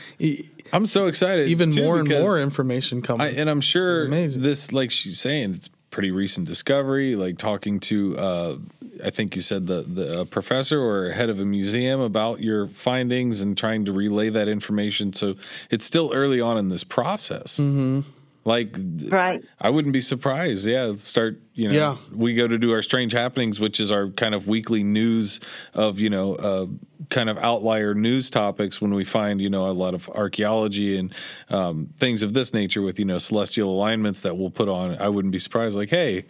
I'm 0.73 0.85
so 0.85 1.07
excited. 1.07 1.49
Even 1.49 1.71
too, 1.71 1.83
more 1.83 1.99
and 1.99 2.09
more 2.09 2.39
information 2.39 3.01
coming, 3.01 3.27
I, 3.27 3.31
and 3.31 3.49
I'm 3.49 3.61
sure 3.63 4.11
this, 4.11 4.37
this, 4.37 4.73
like 4.73 4.91
she's 4.91 5.19
saying, 5.19 5.55
it's 5.55 5.71
pretty 5.97 6.11
recent 6.11 6.47
discovery. 6.47 7.17
Like 7.17 7.39
talking 7.39 7.81
to, 7.81 8.19
uh, 8.19 8.57
I 9.03 9.09
think 9.09 9.35
you 9.35 9.41
said 9.41 9.67
the 9.67 9.81
the 9.81 10.27
professor 10.27 10.79
or 10.79 11.13
head 11.13 11.31
of 11.31 11.41
a 11.41 11.45
museum 11.47 12.01
about 12.01 12.43
your 12.43 12.69
findings 12.69 13.41
and 13.41 13.57
trying 13.57 13.87
to 13.87 13.93
relay 13.93 14.29
that 14.29 14.47
information. 14.47 15.15
So 15.15 15.37
it's 15.71 15.87
still 15.87 16.13
early 16.13 16.39
on 16.39 16.59
in 16.59 16.69
this 16.69 16.85
process. 16.85 17.59
Mm-hmm. 17.59 18.01
Like, 18.47 18.77
right. 19.09 19.45
I 19.61 19.71
wouldn't 19.71 19.93
be 19.93 20.01
surprised. 20.01 20.67
Yeah. 20.67 20.95
Start, 20.99 21.41
you 21.55 21.69
know, 21.69 21.75
yeah. 21.75 21.97
we 22.15 22.33
go 22.33 22.47
to 22.47 22.57
do 22.57 22.71
our 22.71 22.81
strange 22.81 23.13
happenings, 23.13 23.59
which 23.59 23.81
is 23.81 23.91
our 23.91 24.09
kind 24.09 24.37
of 24.37 24.47
weekly 24.47 24.85
news 24.85 25.41
of, 25.75 25.99
you 25.99 26.09
know, 26.09 26.37
uh, 26.37 26.67
kind 27.11 27.29
of 27.29 27.39
outlier 27.39 27.93
news 27.93 28.31
topics 28.31 28.81
when 28.81 28.95
we 28.95 29.05
find, 29.05 29.41
you 29.41 29.51
know, 29.51 29.69
a 29.69 29.73
lot 29.73 29.95
of 29.95 30.09
archaeology 30.11 30.97
and 30.97 31.13
um, 31.51 31.89
things 31.99 32.23
of 32.23 32.35
this 32.35 32.55
nature 32.55 32.83
with, 32.83 33.01
you 33.01 33.05
know, 33.05 33.19
celestial 33.19 33.69
alignments 33.69 34.21
that 34.21 34.37
we'll 34.37 34.51
put 34.51 34.69
on. 34.69 34.97
I 34.99 35.09
wouldn't 35.09 35.33
be 35.33 35.41
surprised. 35.41 35.77
Like, 35.77 35.91
hey, 35.91 36.27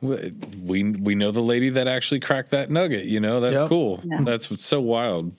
we 0.00 0.84
we 0.84 1.14
know 1.16 1.32
the 1.32 1.42
lady 1.42 1.70
that 1.70 1.88
actually 1.88 2.20
cracked 2.20 2.50
that 2.50 2.70
nugget. 2.70 3.06
You 3.06 3.18
know, 3.18 3.40
that's 3.40 3.60
yep. 3.62 3.68
cool. 3.68 4.00
Yeah. 4.04 4.20
That's 4.22 4.64
so 4.64 4.80
wild. 4.80 5.32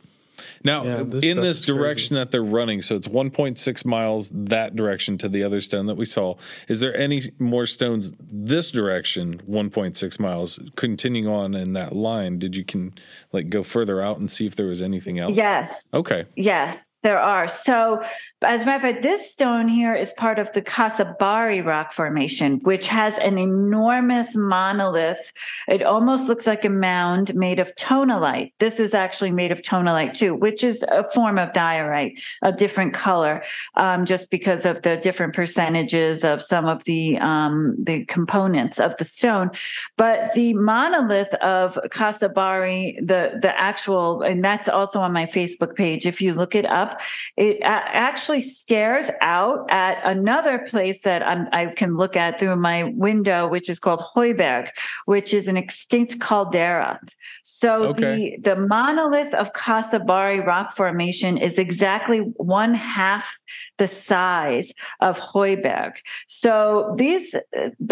Now, 0.64 0.84
yeah, 0.84 1.03
this 1.03 1.23
in 1.23 1.38
this 1.38 1.61
direction 1.61 2.15
crazy. 2.15 2.19
that 2.19 2.31
they're 2.31 2.43
running, 2.43 2.81
so 2.81 2.95
it's 2.95 3.07
1.6 3.07 3.85
miles 3.85 4.30
that 4.34 4.76
direction 4.76 5.18
to 5.19 5.30
the 5.30 5.43
other 5.43 5.61
stone 5.61 5.85
that 5.88 5.95
we 5.95 6.05
saw. 6.05 6.35
Is 6.68 6.80
there 6.80 6.95
any 6.95 7.23
more 7.39 7.65
stones 7.65 8.11
this 8.19 8.72
direction, 8.72 9.41
1.6 9.49 10.19
miles, 10.19 10.59
continuing 10.76 11.27
on 11.27 11.53
in 11.53 11.73
that 11.73 11.95
line? 11.95 12.39
Did 12.39 12.55
you 12.55 12.64
can 12.64 12.93
like 13.31 13.49
go 13.49 13.64
further 13.64 14.01
out 14.01 14.18
and 14.18 14.30
see 14.30 14.45
if 14.45 14.55
there 14.55 14.68
was 14.68 14.81
anything 14.81 15.19
else? 15.19 15.34
Yes. 15.34 15.93
Okay. 15.93 16.26
Yes 16.35 16.86
there 17.02 17.19
are. 17.19 17.48
So, 17.48 18.02
as 18.44 18.64
a 18.64 18.65
matter 18.65 18.88
of 18.88 18.94
fact, 18.94 19.03
this 19.03 19.32
stone 19.32 19.68
here 19.68 19.95
is 19.95 20.14
part 20.14 20.40
of 20.40 20.52
the 20.53 20.61
Casibari 20.61 21.65
rock 21.65 21.94
formation, 21.94 22.60
which 22.64 22.88
has 22.88 23.18
an 23.18 23.38
enormous 23.38 24.36
monolith. 24.36 25.34
It 25.68 25.84
almost 25.84 26.28
looks 26.28 26.48
like 26.48 26.65
a 26.65 26.69
mound 26.69 27.34
made 27.36 27.60
of 27.60 27.76
tonalite. 27.76 28.53
This 28.60 28.80
is 28.80 28.94
actually 28.94 29.32
made 29.32 29.52
of 29.52 29.61
tonalite 29.61 30.14
too, 30.14 30.36
which 30.36 30.64
is 30.64 30.84
a 30.88 31.07
form 31.10 31.38
of 31.38 31.53
diorite, 31.53 32.19
a 32.41 32.52
different 32.52 32.94
color, 32.94 33.44
um, 33.76 34.06
just 34.06 34.30
because 34.30 34.65
of 34.65 34.82
the 34.82 34.98
different 34.98 35.34
percentages 35.34 36.24
of 36.24 36.41
some 36.41 36.65
of 36.65 36.84
the 36.86 37.18
um, 37.18 37.76
the 37.82 38.06
components 38.06 38.80
of 38.80 38.95
the 38.98 39.06
stone. 39.06 39.49
But 39.98 40.34
the 40.34 40.53
monolith 40.53 41.34
of 41.36 41.80
Casibari, 41.90 42.98
the 43.06 43.40
the 43.41 43.60
actual, 43.60 44.22
and 44.22 44.44
that's 44.44 44.69
also 44.69 45.02
on 45.02 45.14
my 45.14 45.26
Facebook 45.26 45.76
page. 45.76 46.06
If 46.06 46.22
you 46.22 46.34
look 46.34 46.56
it 46.56 46.65
up, 46.65 46.86
it 47.35 47.57
actually 47.61 48.41
stares 48.41 49.09
out 49.22 49.69
at 49.69 49.99
another 50.03 50.59
place 50.59 51.01
that 51.01 51.26
I'm, 51.26 51.47
i 51.51 51.73
can 51.73 51.97
look 51.97 52.15
at 52.15 52.39
through 52.39 52.55
my 52.55 52.84
window, 52.95 53.47
which 53.47 53.69
is 53.69 53.80
called 53.80 54.01
Hooiberg, 54.15 54.69
which 55.05 55.34
is 55.34 55.47
an 55.47 55.57
extinct 55.57 56.19
caldera. 56.19 56.99
So 57.43 57.85
okay. 57.88 58.38
the, 58.41 58.55
the 58.55 58.61
monolith 58.61 59.34
of 59.34 59.53
Casibari 59.53 60.45
rock 60.45 60.72
formation 60.76 61.38
is 61.38 61.57
exactly 61.57 62.19
one 62.38 62.73
half 62.73 63.35
the 63.77 63.88
size 63.88 64.73
of 64.99 65.19
Hooiberg. 65.19 65.93
So 66.27 66.93
these, 66.97 67.35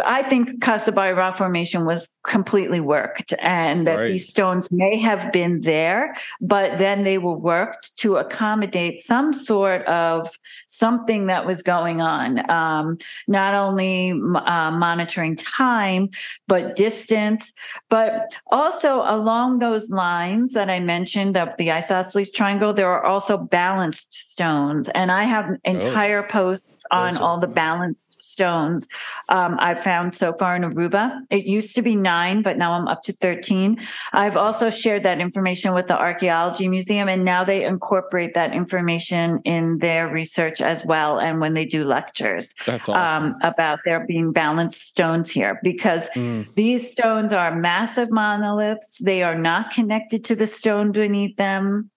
I 0.04 0.24
think 0.24 0.62
Casibari 0.64 1.16
rock 1.16 1.38
formation 1.38 1.86
was 1.86 2.10
completely 2.24 2.80
worked 2.80 3.34
and 3.40 3.88
that 3.88 4.00
right. 4.00 4.08
these 4.08 4.28
stones 4.28 4.72
may 4.72 4.98
have 4.98 5.32
been 5.32 5.62
there, 5.62 6.16
but 6.42 6.78
then 6.78 7.04
they 7.04 7.18
were 7.18 7.38
worked 7.38 7.96
to 7.98 8.18
accommodate 8.18 8.85
some 9.04 9.34
sort 9.34 9.86
of 9.88 10.30
something 10.78 11.28
that 11.28 11.46
was 11.46 11.62
going 11.62 12.02
on, 12.02 12.50
um, 12.50 12.98
not 13.28 13.54
only 13.54 14.12
uh, 14.12 14.72
monitoring 14.72 15.36
time, 15.36 16.10
but 16.48 16.76
distance, 16.76 17.54
but 17.90 18.36
also 18.48 19.02
along 19.06 19.60
those 19.60 19.90
lines 19.90 20.54
that 20.54 20.70
I 20.70 20.80
mentioned 20.80 21.38
of 21.38 21.56
the 21.58 21.72
isosceles 21.72 22.32
triangle, 22.32 22.74
there 22.74 22.90
are 22.90 23.04
also 23.04 23.38
balanced 23.38 24.14
stones. 24.14 24.90
And 24.90 25.12
I 25.12 25.24
have 25.24 25.46
oh. 25.50 25.58
entire 25.64 26.24
oh. 26.24 26.28
posts 26.28 26.86
on 26.92 27.14
awesome. 27.14 27.24
all 27.24 27.40
the 27.40 27.48
balanced 27.48 28.22
stones 28.22 28.88
um, 29.30 29.58
I've 29.60 29.80
found 29.80 30.14
so 30.16 30.34
far 30.34 30.56
in 30.56 30.64
Aruba. 30.64 31.22
It 31.30 31.46
used 31.46 31.76
to 31.76 31.82
be 31.82 31.96
nine, 31.96 32.42
but 32.42 32.58
now 32.58 32.74
I'm 32.74 32.88
up 32.88 33.04
to 33.04 33.14
13. 33.14 33.80
I've 34.14 34.38
also 34.38 34.70
shared 34.70 35.04
that 35.04 35.22
information 35.22 35.74
with 35.74 35.88
the 35.88 35.98
Archaeology 35.98 36.68
Museum, 36.68 37.08
and 37.08 37.24
now 37.24 37.44
they 37.44 37.64
incorporate 37.64 38.34
that 38.34 38.54
information 38.54 39.40
in 39.46 39.78
their 39.80 40.08
research 40.10 40.62
as 40.66 40.86
well. 40.86 41.20
And 41.20 41.40
when 41.40 41.54
they 41.54 41.66
do 41.66 41.86
lectures 41.86 42.54
That's 42.66 42.90
awesome. 42.90 43.34
um, 43.34 43.36
about 43.42 43.80
there 43.86 44.06
being 44.06 44.32
balanced 44.32 44.82
stones 44.82 45.30
here, 45.32 45.60
because 45.64 46.10
mm. 46.10 46.48
these 46.56 46.92
stones 46.92 47.32
are 47.32 47.56
massive 47.56 48.12
monoliths, 48.12 48.98
they 49.00 49.24
are 49.24 49.38
not 49.38 49.72
connected 49.72 50.26
to 50.26 50.36
the 50.36 50.48
stone 50.48 50.92
beneath 50.92 51.38
them. 51.38 51.92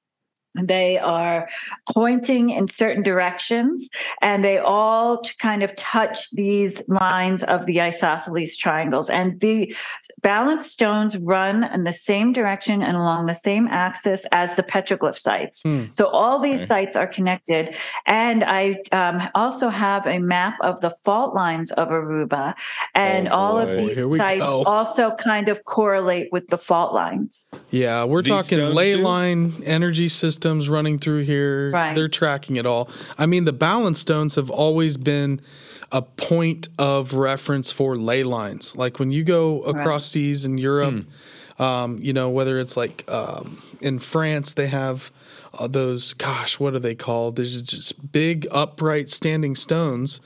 They 0.63 0.99
are 0.99 1.49
pointing 1.93 2.51
in 2.51 2.69
certain 2.69 3.03
directions 3.03 3.89
and 4.23 4.45
they 4.45 4.59
all 4.59 5.23
kind 5.39 5.63
of 5.63 5.75
touch 5.77 6.31
these 6.31 6.83
lines 6.89 7.43
of 7.43 7.67
the 7.67 7.81
isosceles 7.81 8.57
triangles. 8.57 9.11
And 9.11 9.41
the 9.41 9.75
balanced 10.23 10.71
stones 10.71 11.17
run 11.17 11.65
in 11.65 11.85
the 11.85 11.93
same 11.93 12.33
direction 12.33 12.83
and 12.83 12.97
along 12.97 13.27
the 13.27 13.35
same 13.35 13.67
axis 13.69 14.25
as 14.33 14.57
the 14.57 14.63
petroglyph 14.63 15.19
sites. 15.19 15.63
Hmm. 15.63 15.85
So 15.91 16.07
all 16.09 16.39
these 16.39 16.61
okay. 16.61 16.69
sites 16.69 16.97
are 16.97 17.07
connected. 17.07 17.77
And 18.07 18.45
I 18.45 18.83
um, 18.93 19.21
also 19.35 19.69
have 19.69 20.07
a 20.07 20.19
map 20.19 20.57
of 20.63 20.81
the 20.81 20.91
fault 21.05 21.35
lines 21.35 21.71
of 21.73 21.89
Aruba. 21.89 22.55
And 22.95 23.29
oh 23.29 23.33
all 23.33 23.59
of 23.59 23.71
these 23.71 23.97
sites 24.19 24.43
go. 24.43 24.65
also 24.65 25.13
kind 25.17 25.49
of 25.49 25.65
correlate 25.65 26.29
with 26.33 26.49
the 26.49 26.59
fault 26.59 26.95
lines. 26.95 27.47
Yeah, 27.71 28.05
we're 28.05 28.23
these 28.23 28.31
talking 28.31 28.59
ley 28.71 28.97
line 28.97 29.63
energy 29.65 30.09
system 30.09 30.48
systems 30.49 30.69
running 30.69 30.99
through 30.99 31.25
here. 31.25 31.71
Right. 31.71 31.95
They're 31.95 32.09
tracking 32.09 32.57
it 32.57 32.67
all. 32.67 32.89
I 33.17 33.27
mean, 33.27 33.45
the 33.45 33.53
balance 33.53 34.01
stones 34.01 34.35
have 34.37 34.51
always 34.51 34.97
been 34.97 35.41
a 35.93 36.03
point 36.03 36.69
of 36.79 37.15
reference 37.15 37.71
for 37.71 37.97
ley 37.97 38.23
lines. 38.23 38.77
Like 38.77 38.99
when 38.99 39.11
you 39.11 39.25
go 39.25 39.63
across 39.63 39.87
right. 39.87 40.03
seas 40.03 40.45
in 40.45 40.59
Europe, 40.59 41.05
hmm. 41.57 41.63
um, 41.63 41.99
you 42.01 42.13
know, 42.13 42.31
whether 42.31 42.59
it's 42.59 42.77
like 42.77 43.05
um, 43.11 43.63
in 43.81 43.99
France, 43.99 44.55
they 44.55 44.69
have 44.69 45.11
uh, 45.59 45.67
those, 45.67 46.15
gosh, 46.15 46.59
what 46.59 46.75
are 46.75 46.81
they 46.81 46.95
called? 46.95 47.37
There's 47.37 47.63
just 47.63 48.13
big 48.13 48.47
upright 48.51 49.09
standing 49.09 49.55
stones 49.55 50.21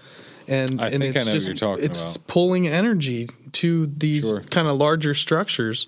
and 0.49 0.81
I 0.81 0.89
and 0.89 1.03
it's 1.05 1.25
just 1.25 1.49
it's 1.49 2.17
about. 2.17 2.27
pulling 2.27 2.67
energy 2.67 3.29
to 3.53 3.87
these 3.87 4.25
sure. 4.25 4.43
kind 4.43 4.67
of 4.67 4.77
larger 4.77 5.15
structures. 5.15 5.87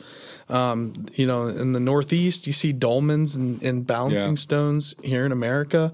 Um, 0.49 1.07
you 1.15 1.27
know, 1.27 1.49
in 1.49 1.73
the 1.73 1.81
Northeast, 1.81 2.47
you 2.47 2.53
see 2.53 2.73
dolmens 2.73 3.37
and, 3.37 3.63
and 3.63 3.87
balancing 3.87 4.31
yeah. 4.31 4.35
stones 4.35 4.95
here 5.03 5.25
in 5.25 5.33
America. 5.33 5.93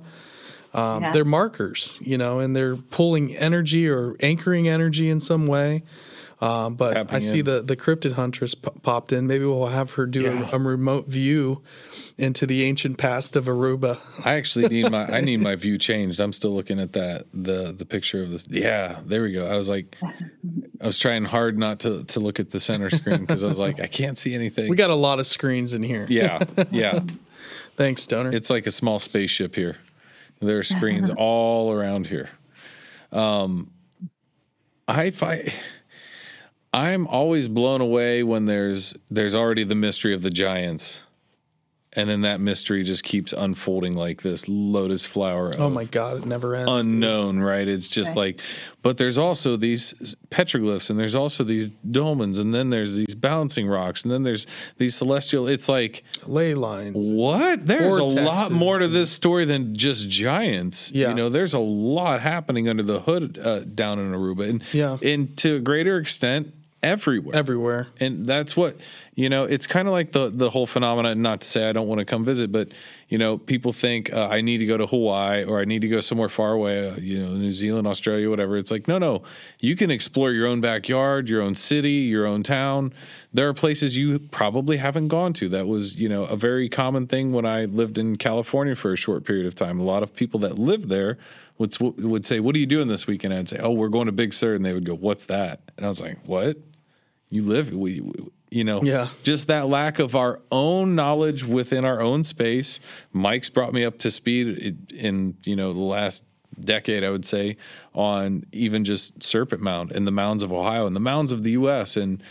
Um, 0.73 1.03
yeah. 1.03 1.13
They're 1.13 1.25
markers, 1.25 1.99
you 2.03 2.17
know, 2.17 2.39
and 2.39 2.55
they're 2.55 2.77
pulling 2.77 3.37
energy 3.37 3.89
or 3.89 4.17
anchoring 4.21 4.69
energy 4.69 5.09
in 5.09 5.21
some 5.21 5.47
way. 5.47 5.83
Uh, 6.41 6.71
but 6.71 6.95
Tapping 6.95 7.17
I 7.17 7.19
see 7.19 7.41
in. 7.41 7.45
the 7.45 7.63
the 7.63 7.77
cryptid 7.77 8.13
huntress 8.13 8.55
p- 8.55 8.71
popped 8.83 9.13
in. 9.13 9.27
Maybe 9.27 9.45
we'll 9.45 9.67
have 9.67 9.93
her 9.93 10.07
do 10.07 10.23
yeah. 10.23 10.51
a, 10.51 10.57
a, 10.57 10.59
remote 10.59 11.07
view 11.07 11.61
into 12.17 12.47
the 12.47 12.65
ancient 12.65 12.97
past 12.97 13.37
of 13.37 13.45
Aruba. 13.45 13.99
I 14.25 14.35
actually 14.35 14.69
need 14.69 14.91
my 14.91 15.05
I 15.05 15.21
need 15.21 15.41
my 15.41 15.55
view 15.55 15.77
changed. 15.77 16.19
I'm 16.19 16.33
still 16.33 16.53
looking 16.53 16.81
at 16.81 16.95
that 16.95 17.27
the 17.35 17.73
the 17.73 17.85
picture 17.85 18.23
of 18.23 18.31
this. 18.31 18.49
Yeah, 18.49 19.01
there 19.05 19.23
we 19.23 19.33
go. 19.33 19.47
I 19.47 19.57
was 19.57 19.69
like, 19.69 19.99
I 20.81 20.87
was 20.87 20.99
trying 20.99 21.27
hard 21.27 21.59
not 21.59 21.81
to 21.81 22.05
to 22.05 22.21
look 22.21 22.41
at 22.41 22.53
the 22.53 22.61
center 22.61 22.89
screen 22.89 23.21
because 23.21 23.45
I 23.45 23.47
was 23.47 23.59
like, 23.59 23.79
I 23.79 23.87
can't 23.87 24.17
see 24.17 24.35
anything. 24.35 24.71
We 24.71 24.77
got 24.77 24.91
a 24.91 24.95
lot 24.95 25.21
of 25.21 25.27
screens 25.27 25.75
in 25.75 25.83
here. 25.83 26.07
Yeah, 26.09 26.43
yeah. 26.71 27.01
Thanks, 27.77 28.03
Stoner. 28.03 28.33
It's 28.33 28.49
like 28.49 28.67
a 28.67 28.71
small 28.71 28.99
spaceship 28.99 29.57
here. 29.57 29.77
There 30.41 30.59
are 30.59 30.63
screens 30.63 31.11
all 31.17 31.71
around 31.71 32.07
here. 32.07 32.31
Um, 33.13 33.73
I 34.89 35.11
find 35.11 35.53
I'm 36.73 37.07
always 37.09 37.49
blown 37.49 37.81
away 37.81 38.23
when 38.23 38.45
there's 38.47 38.95
there's 39.11 39.35
already 39.35 39.65
the 39.65 39.75
mystery 39.75 40.15
of 40.15 40.23
the 40.23 40.31
giants. 40.31 41.05
and 41.95 42.09
then 42.09 42.21
that 42.21 42.39
mystery 42.41 42.85
just 42.85 43.03
keeps 43.03 43.33
unfolding 43.33 43.97
like 43.97 44.23
this 44.23 44.45
lotus 44.47 45.05
flower. 45.05 45.53
Oh 45.59 45.69
my 45.69 45.83
God, 45.83 46.19
it 46.19 46.25
never 46.25 46.55
ends. 46.55 46.71
dude. 46.85 46.93
unknown, 46.93 47.41
right? 47.41 47.67
It's 47.67 47.89
just 47.89 48.15
like, 48.15 48.41
but 48.81 48.97
there's 48.97 49.19
also 49.19 49.57
these 49.57 50.15
petroglyphs, 50.31 50.89
and 50.89 50.97
there's 51.01 51.17
also 51.17 51.43
these 51.43 51.73
dolmens, 51.85 52.39
and 52.39 52.55
then 52.55 52.71
there's 52.71 52.95
these 52.95 53.17
balancing 53.17 53.67
rocks, 53.67 54.05
and 54.05 54.13
then 54.13 54.23
there's 54.23 54.47
these 54.79 54.95
celestial. 54.95 55.49
It's 55.49 55.69
like 55.69 56.05
Ley 56.27 56.55
lines. 56.55 57.13
what? 57.13 57.67
There's 57.67 57.97
a 57.97 58.05
lot 58.05 58.53
more 58.53 58.79
to 58.79 58.87
this 58.87 59.11
story 59.11 59.45
than 59.45 59.75
just 59.75 60.09
giants. 60.09 60.93
Yeah. 60.93 61.09
you 61.09 61.15
know, 61.17 61.29
there's 61.29 61.55
a 61.55 61.59
lot 61.59 62.21
happening 62.21 62.69
under 62.69 62.85
the 62.85 63.01
hood 63.01 63.37
uh, 63.37 63.65
down 63.65 63.99
in 63.99 64.13
Aruba, 64.13 64.49
and 64.49 64.63
Yeah. 64.73 64.99
and 65.03 65.37
to 65.39 65.57
a 65.57 65.59
greater 65.59 65.99
extent, 65.99 66.55
everywhere. 66.83 67.37
Everywhere. 67.37 67.89
and 67.99 68.27
that's 68.27 68.57
what 68.57 68.77
you 69.15 69.29
know 69.29 69.45
it's 69.45 69.67
kind 69.67 69.87
of 69.87 69.93
like 69.93 70.13
the 70.13 70.31
the 70.31 70.51
whole 70.51 70.67
phenomenon 70.67 71.21
not 71.21 71.43
to 71.43 71.47
say 71.47 71.69
i 71.69 71.73
don't 71.73 71.87
want 71.87 71.99
to 71.99 72.07
come 72.07 72.25
visit 72.25 72.51
but 72.51 72.69
you 73.09 73.19
know 73.19 73.37
people 73.37 73.73
think 73.73 74.11
uh, 74.15 74.29
i 74.29 74.41
need 74.41 74.59
to 74.59 74.67
go 74.67 74.79
to 74.79 74.87
hawaii 74.87 75.45
or 75.45 75.61
i 75.61 75.65
need 75.67 75.83
to 75.83 75.89
go 75.89 76.01
somewhere 76.01 76.31
far 76.31 76.53
away 76.53 76.89
uh, 76.89 76.97
you 76.97 77.19
know 77.23 77.35
new 77.35 77.53
zealand 77.53 77.87
australia 77.87 78.31
whatever. 78.31 78.57
It's 78.57 78.71
like 78.71 78.89
no 78.89 78.99
no 78.99 79.23
you 79.59 79.77
can 79.77 79.91
explore 79.91 80.33
your 80.33 80.47
own 80.47 80.61
backyard 80.61 81.29
your 81.29 81.43
own 81.43 81.55
city 81.55 81.91
your 81.91 82.27
own 82.27 82.43
town. 82.43 82.95
There 83.33 83.49
are 83.49 83.55
places 83.55 83.97
you 83.97 84.19
probably 84.19 84.79
haven't 84.79 85.09
gone 85.09 85.33
to. 85.35 85.49
That 85.49 85.69
was 85.69 85.97
you 85.97 86.09
know 86.09 86.25
a 86.25 86.37
very 86.37 86.69
common 86.69 87.07
thing 87.07 87.33
when 87.33 87.45
i 87.45 87.67
lived 87.67 87.99
in 87.99 88.17
california 88.17 88.75
for 88.75 88.93
a 88.93 88.97
short 88.97 89.25
period 89.25 89.47
of 89.47 89.55
time. 89.55 89.79
A 89.79 89.85
lot 89.85 90.03
of 90.03 90.15
people 90.15 90.41
that 90.41 90.59
lived 90.59 90.89
there 90.89 91.19
would, 91.59 91.77
would 91.79 92.25
say 92.25 92.41
what 92.41 92.55
are 92.57 92.59
you 92.59 92.67
doing 92.67 92.87
this 92.87 93.07
weekend? 93.07 93.35
I'd 93.35 93.49
say 93.49 93.59
oh 93.59 93.71
we're 93.71 93.89
going 93.89 94.07
to 94.07 94.13
big 94.13 94.33
sur. 94.33 94.55
And 94.55 94.65
they 94.65 94.73
would 94.73 94.87
go 94.87 94.95
what's 94.95 95.27
that? 95.27 95.61
And 95.77 95.85
i 95.85 95.89
was 95.89 96.01
like 96.01 96.19
what 96.25 96.57
you 97.31 97.43
live 97.43 97.73
we, 97.73 98.01
we 98.01 98.13
you 98.51 98.65
know 98.65 98.83
Yeah. 98.83 99.09
just 99.23 99.47
that 99.47 99.69
lack 99.69 99.99
of 99.99 100.15
our 100.17 100.41
own 100.51 100.95
knowledge 100.95 101.45
within 101.45 101.85
our 101.85 102.01
own 102.01 102.25
space 102.25 102.81
mike's 103.13 103.49
brought 103.49 103.73
me 103.73 103.85
up 103.85 103.99
to 103.99 104.11
speed 104.11 104.93
in 104.93 105.37
you 105.45 105.55
know 105.57 105.73
the 105.73 105.79
last 105.79 106.25
decade 106.61 107.05
i 107.05 107.11
would 107.11 107.25
say 107.25 107.57
on 107.95 108.45
even 108.53 108.85
just 108.85 109.23
serpent 109.23 109.63
mound 109.63 109.93
and 109.93 110.07
the 110.07 110.11
mounds 110.11 110.43
of 110.43 110.53
ohio 110.53 110.87
and 110.87 110.95
the 110.97 111.01
mounds 111.01 111.31
of 111.33 111.43
the 111.45 111.53
us 111.53 111.97
and 111.97 112.23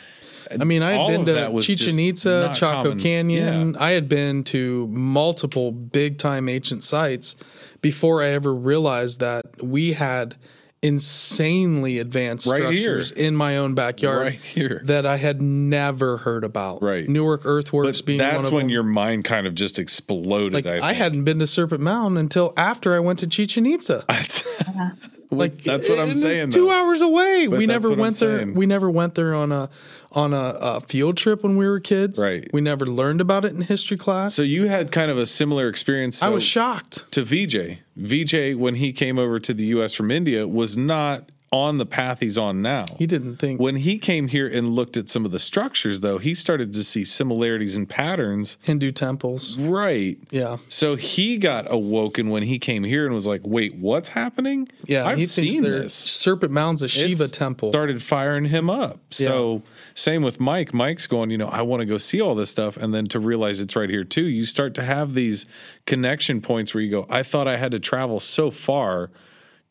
I 0.52 0.64
mean, 0.64 0.82
I 0.82 0.94
had 0.94 1.08
been 1.12 1.26
to 1.26 1.34
that 1.34 1.54
was 1.54 1.68
just 1.68 1.84
Chichen 1.84 2.00
Itza, 2.00 2.52
Chaco 2.56 2.84
common. 2.90 3.00
Canyon. 3.00 3.74
Yeah. 3.76 3.84
I 3.84 3.92
had 3.92 4.10
been 4.10 4.44
to 4.46 4.88
multiple 4.88 5.72
big 5.72 6.18
time 6.18 6.50
ancient 6.50 6.82
sites 6.82 7.36
before 7.82 8.24
I 8.24 8.30
ever 8.30 8.52
realized 8.56 9.20
that 9.20 9.64
we 9.64 9.94
had 9.94 10.38
insanely 10.82 12.00
advanced 12.00 12.46
Right 12.48 12.58
structures 12.62 13.10
here. 13.12 13.28
in 13.28 13.36
my 13.36 13.58
own 13.58 13.74
backyard 13.76 14.22
Right 14.28 14.42
here. 14.42 14.82
that 14.86 15.06
I 15.06 15.18
had 15.18 15.42
never 15.42 16.18
heard 16.18 16.44
about. 16.44 16.82
Right. 16.82 17.08
Newark 17.08 17.42
Earthworks 17.46 18.00
but 18.02 18.06
being 18.06 18.20
one 18.20 18.30
that's 18.36 18.50
when 18.50 18.64
them. 18.68 18.70
your 18.70 18.84
mind 18.84 19.26
kind 19.26 19.46
of 19.48 19.56
just 19.56 19.78
exploded 19.80 20.54
like 20.54 20.66
I, 20.66 20.90
I, 20.90 20.94
hadn't 20.94 21.24
been 21.26 21.40
to 21.40 21.48
Serpent 21.48 21.82
Mountain 21.82 22.18
until 22.18 22.54
after 22.56 22.96
I 22.96 23.00
went 23.00 23.20
to 23.20 23.28
Chichen 23.28 23.66
Itza. 23.66 24.06
like 25.32 25.62
that's 25.64 25.88
what 25.88 26.00
i'm 26.00 26.12
saying 26.14 26.46
It's 26.48 26.56
two 26.56 26.66
though. 26.66 26.72
hours 26.72 27.02
away. 27.02 27.48
we 27.48 27.66
never 27.68 27.94
went 27.94 28.18
there. 28.18 28.48
We 28.48 28.66
never 28.66 28.90
went 28.90 29.14
there 29.16 29.36
on 29.36 29.52
a 29.52 29.70
on 30.12 30.34
a, 30.34 30.38
a 30.60 30.82
field 30.82 31.18
trip 31.18 31.44
when 31.44 31.56
we 31.58 31.68
were 31.68 31.80
kids. 31.80 32.20
Right. 32.20 32.50
We 32.52 32.62
never 32.62 32.86
learned 32.86 33.22
about 33.22 33.46
it 33.46 33.54
in 33.54 33.62
history 33.62 33.98
class. 33.98 34.34
so 34.34 34.42
you 34.42 34.68
had 34.68 34.92
kind 34.92 35.12
of 35.12 35.18
a 35.18 35.26
similar 35.26 35.68
experience 35.68 36.22
I 36.24 36.30
was 36.30 36.44
shocked. 36.44 37.06
to 37.12 37.24
VJ. 37.24 37.80
VJ, 37.96 38.56
when 38.56 38.76
he 38.76 38.92
came 38.94 39.20
over 39.20 39.40
to 39.40 39.54
the 39.54 39.66
U.S. 39.68 39.94
from 39.94 40.10
India, 40.12 40.48
was 40.48 40.76
not 40.78 41.30
on 41.52 41.80
the 41.80 41.86
path 41.86 42.20
he's 42.20 42.38
on 42.38 42.62
now. 42.62 42.86
He 43.00 43.08
didn't 43.08 43.38
think 43.38 43.60
When 43.60 43.78
he 43.78 43.98
came 43.98 44.28
here 44.28 44.48
and 44.48 44.70
looked 44.76 44.96
at 44.98 45.10
some 45.10 45.26
of 45.26 45.32
the 45.32 45.40
structures, 45.40 46.02
though, 46.02 46.20
he 46.20 46.36
started 46.36 46.74
to 46.74 46.84
see 46.84 47.04
similarities 47.04 47.76
and 47.76 47.90
patterns. 47.90 48.58
Hindu 48.62 48.92
temples. 48.92 49.58
Right. 49.58 50.20
Yeah. 50.30 50.58
So 50.70 50.96
he 50.96 51.38
got 51.38 51.66
awoken 51.72 52.30
when 52.30 52.44
he 52.44 52.60
came 52.60 52.84
here 52.84 53.04
and 53.06 53.16
was 53.16 53.26
like, 53.26 53.42
"Wait, 53.44 53.74
what's 53.76 54.10
happening? 54.10 54.68
Yeah. 54.86 55.06
I've 55.08 55.18
he 55.18 55.26
seen 55.26 55.64
their 55.64 55.80
this." 55.84 55.94
Serpent 55.96 56.52
Mound's 56.52 56.84
a 56.84 56.88
Shiva 56.88 57.24
It's 57.24 57.36
temple. 57.38 57.72
Started 57.72 58.04
firing 58.04 58.46
him 58.46 58.70
up. 58.70 59.00
So 59.10 59.64
same 60.00 60.24
with 60.24 60.40
Mike. 60.40 60.74
Mike's 60.74 61.08
going, 61.08 61.30
you 61.30 61.38
know, 61.38 61.48
I 61.48 61.62
want 61.62 61.82
to 61.82 61.86
go 61.86 61.98
see 61.98 62.22
all 62.22 62.36
this 62.36 62.50
stuff, 62.50 62.78
and 62.78 62.94
then 62.94 63.06
to 63.08 63.20
realize 63.20 63.60
it's 63.60 63.76
right 63.76 63.90
here 63.90 64.04
too. 64.04 64.26
You 64.26 64.46
start 64.46 64.74
to 64.76 64.84
have 64.84 65.14
these 65.14 65.46
connection 65.86 66.42
points 66.42 66.74
where 66.74 66.82
you 66.82 66.90
go, 66.90 67.06
I 67.10 67.24
thought 67.24 67.48
I 67.48 67.58
had 67.58 67.72
to 67.72 67.80
travel 67.80 68.20
so 68.20 68.50
far 68.50 69.12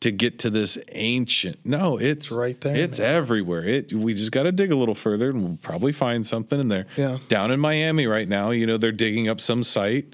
to 0.01 0.11
get 0.11 0.39
to 0.39 0.49
this 0.49 0.77
ancient. 0.93 1.59
No, 1.65 1.97
it's 1.97 2.31
right 2.31 2.59
there, 2.61 2.75
It's 2.75 2.99
everywhere. 2.99 3.65
It 3.65 3.91
we 3.91 4.13
just 4.13 4.31
got 4.31 4.43
to 4.43 4.51
dig 4.51 4.71
a 4.71 4.75
little 4.75 4.95
further, 4.95 5.29
and 5.31 5.43
we'll 5.43 5.57
probably 5.61 5.91
find 5.91 6.25
something 6.25 6.59
in 6.59 6.69
there. 6.69 6.85
Yeah. 6.95 7.17
Down 7.27 7.51
in 7.51 7.59
Miami 7.59 8.07
right 8.07 8.27
now, 8.27 8.51
you 8.51 8.65
know, 8.65 8.77
they're 8.77 8.91
digging 8.91 9.27
up 9.27 9.41
some 9.41 9.63
site 9.63 10.13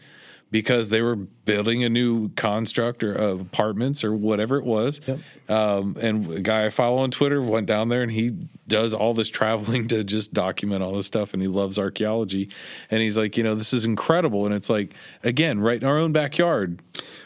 because 0.51 0.89
they 0.89 1.01
were 1.01 1.15
building 1.15 1.84
a 1.84 1.89
new 1.89 2.30
construct 2.30 3.03
or 3.03 3.13
of 3.13 3.41
apartments 3.41 4.03
or 4.03 4.13
whatever 4.13 4.57
it 4.57 4.63
was. 4.63 5.01
Yep. 5.05 5.19
Um, 5.49 5.97
and 5.99 6.31
a 6.31 6.39
guy 6.39 6.65
I 6.65 6.69
follow 6.69 6.97
on 6.97 7.11
Twitter 7.11 7.41
went 7.41 7.67
down 7.67 7.89
there 7.89 8.01
and 8.01 8.11
he 8.11 8.31
does 8.67 8.93
all 8.93 9.13
this 9.13 9.27
traveling 9.27 9.88
to 9.89 10.03
just 10.03 10.34
document 10.34 10.84
all 10.84 10.93
this 10.93 11.07
stuff 11.07 11.34
and 11.34 11.41
he 11.41 11.47
loves 11.47 11.77
archaeology. 11.77 12.49
And 12.89 13.01
he's 13.01 13.17
like, 13.17 13.38
you 13.38 13.43
know, 13.43 13.55
this 13.55 13.73
is 13.73 13.85
incredible. 13.85 14.45
And 14.45 14.53
it's 14.53 14.69
like, 14.69 14.93
again, 15.23 15.59
right 15.59 15.81
in 15.81 15.88
our 15.88 15.97
own 15.97 16.11
backyard. 16.11 16.81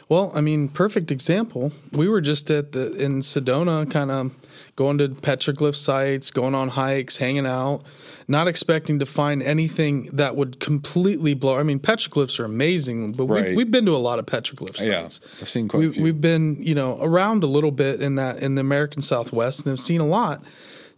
Well, 0.08 0.32
I 0.34 0.42
mean, 0.42 0.70
perfect 0.70 1.12
example. 1.12 1.72
We 1.92 2.08
were 2.08 2.22
just 2.22 2.50
at 2.50 2.72
the 2.72 2.92
in 2.94 3.20
Sedona, 3.20 3.90
kind 3.90 4.10
of 4.10 4.32
going 4.80 4.98
to 4.98 5.10
petroglyph 5.10 5.76
sites, 5.76 6.32
going 6.32 6.56
on 6.56 6.70
hikes, 6.70 7.18
hanging 7.18 7.46
out, 7.46 7.82
not 8.30 8.48
expecting 8.48 8.98
to 8.98 9.06
find 9.06 9.44
anything 9.44 10.04
that 10.14 10.38
would 10.38 10.58
completely 10.62 11.34
blow. 11.34 11.60
I 11.60 11.64
mean, 11.64 11.80
petroglyphs 11.82 12.40
are 12.40 12.46
amazing, 12.46 13.12
but 13.12 13.26
Right. 13.26 13.48
we, 13.50 13.58
we've 13.58 13.72
been 13.72 13.86
to 13.88 13.92
a 13.94 13.98
lot 13.98 14.20
of 14.20 14.26
petroglyph 14.26 14.78
sites. 14.78 15.20
Yeah. 15.22 15.42
I've 15.42 15.50
seen 15.50 15.68
quite 15.68 15.80
a 15.80 15.82
We've, 15.88 15.94
few. 15.96 16.04
we've 16.04 16.22
been, 16.22 16.56
you 16.62 16.74
know, 16.74 16.98
around 17.02 17.44
a 17.44 17.48
little 17.48 17.72
bit 17.72 18.02
in 18.02 18.16
that 18.16 18.38
in 18.40 18.56
the 18.56 18.62
American 18.62 19.02
Southwest, 19.02 19.66
and 19.66 19.70
have 19.70 19.80
seen 19.80 20.00
a 20.00 20.08
lot. 20.08 20.42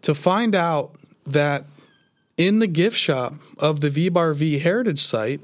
To 0.04 0.14
find 0.14 0.54
out 0.54 0.94
that 1.26 1.66
in 2.38 2.60
the 2.60 2.68
gift 2.68 2.98
shop 3.00 3.34
of 3.58 3.82
the 3.82 3.90
V 3.90 4.10
Bar 4.10 4.36
V 4.36 4.60
Heritage 4.60 5.02
site, 5.02 5.42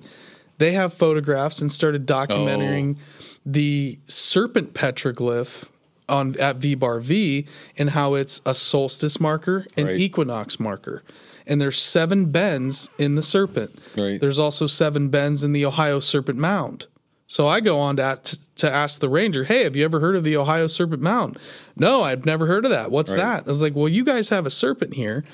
they 0.59 0.73
have 0.73 0.93
photographs 0.93 1.59
and 1.59 1.72
started 1.72 2.09
oh. 2.11 2.14
documenting 2.14 2.97
Oh. 2.97 3.01
the 3.47 3.97
serpent 4.05 4.76
petroglyph 4.76 5.69
on 6.09 6.35
at 6.39 6.57
V 6.57 6.75
Bar 6.75 6.99
V 6.99 7.45
and 7.77 7.91
how 7.91 8.13
it's 8.15 8.41
a 8.45 8.53
solstice 8.55 9.19
marker 9.19 9.65
and 9.75 9.88
Right. 9.88 9.97
equinox 9.99 10.59
marker. 10.59 11.03
And 11.45 11.61
there's 11.61 11.77
seven 11.81 12.25
bends 12.31 12.89
in 12.97 13.15
the 13.15 13.21
serpent. 13.21 13.79
Right. 13.97 14.19
There's 14.19 14.39
also 14.39 14.67
seven 14.67 15.09
bends 15.09 15.43
in 15.43 15.51
the 15.53 15.65
Ohio 15.65 15.99
Serpent 15.99 16.38
Mound. 16.39 16.85
So 17.29 17.47
I 17.47 17.59
go 17.59 17.77
on 17.79 17.97
to, 17.97 18.19
to, 18.23 18.38
to 18.55 18.71
ask 18.71 19.01
the 19.01 19.09
ranger, 19.09 19.43
hey, 19.43 19.63
have 19.63 19.75
you 19.75 19.84
ever 19.84 19.99
heard 19.99 20.15
of 20.15 20.23
the 20.23 20.38
Ohio 20.38 20.67
Serpent 20.67 21.01
Mound? 21.01 21.38
No, 21.75 22.01
I've 22.03 22.25
never 22.25 22.47
heard 22.47 22.63
of 22.63 22.71
that. 22.71 22.89
What's 22.89 23.11
Right. 23.11 23.17
that? 23.17 23.43
I 23.45 23.49
was 23.49 23.61
like, 23.61 23.75
well, 23.75 23.89
you 23.89 24.05
guys 24.05 24.29
have 24.29 24.45
a 24.45 24.49
serpent 24.49 24.93
here 24.93 25.25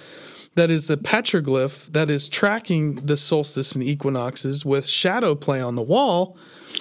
that 0.55 0.69
is 0.69 0.87
the 0.87 0.97
petroglyph 0.97 1.91
that 1.91 2.11
is 2.11 2.29
tracking 2.29 2.95
the 2.95 3.17
solstice 3.17 3.71
and 3.73 3.83
equinoxes 3.83 4.63
with 4.65 4.87
shadow 4.87 5.33
play 5.35 5.59
on 5.61 5.75
the 5.75 5.81
wall. 5.81 6.37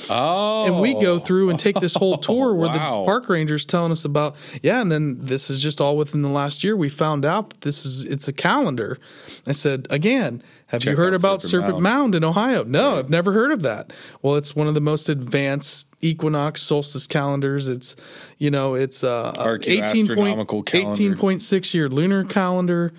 Oh. 0.09 0.65
And 0.67 0.81
we 0.81 0.95
go 0.95 1.19
through 1.19 1.51
and 1.51 1.59
take 1.61 1.79
this 1.81 1.95
whole 1.95 2.17
tour 2.29 2.55
where 2.55 2.69
Wow. 2.69 3.01
the 3.01 3.05
park 3.07 3.29
ranger's 3.29 3.65
telling 3.67 3.93
us 3.93 4.05
about, 4.07 4.37
yeah, 4.63 4.81
and 4.81 4.91
then 4.91 5.19
this 5.21 5.51
is 5.51 5.61
just 5.61 5.81
all 5.83 5.97
within 5.99 6.23
the 6.23 6.31
last 6.31 6.65
year. 6.65 6.75
We 6.77 6.89
found 6.89 7.25
out 7.25 7.51
that 7.51 7.61
this 7.61 7.85
is 7.85 8.05
it's 8.05 8.27
a 8.27 8.33
calendar. 8.33 8.99
I 9.47 9.53
said, 9.53 9.87
again, 9.91 10.43
have 10.67 10.81
Check 10.81 10.93
you 10.93 10.97
heard 10.97 11.13
about 11.15 11.43
Serpent 11.43 11.51
Serpent 11.51 11.73
Mound. 11.81 11.83
Mound 11.83 12.15
in 12.15 12.25
Ohio? 12.25 12.65
No, 12.65 12.99
I've 12.99 13.11
never 13.11 13.33
heard 13.33 13.53
of 13.53 13.61
that. 13.63 13.93
Well, 14.23 14.37
it's 14.37 14.57
one 14.57 14.67
of 14.67 14.73
the 14.75 14.81
most 14.81 15.09
advanced 15.11 15.89
equinox 16.01 16.63
solstice 16.63 17.07
calendars. 17.07 17.69
It's 17.69 17.95
you 18.39 18.51
know, 18.51 18.75
it's 18.75 19.05
uh, 19.05 19.33
a 19.37 19.45
Archaeoastronomical 19.45 20.65
calendar. 20.65 21.17
18.6 21.17 21.75
year 21.75 21.89
lunar 21.91 22.25
calendar. 22.25 22.93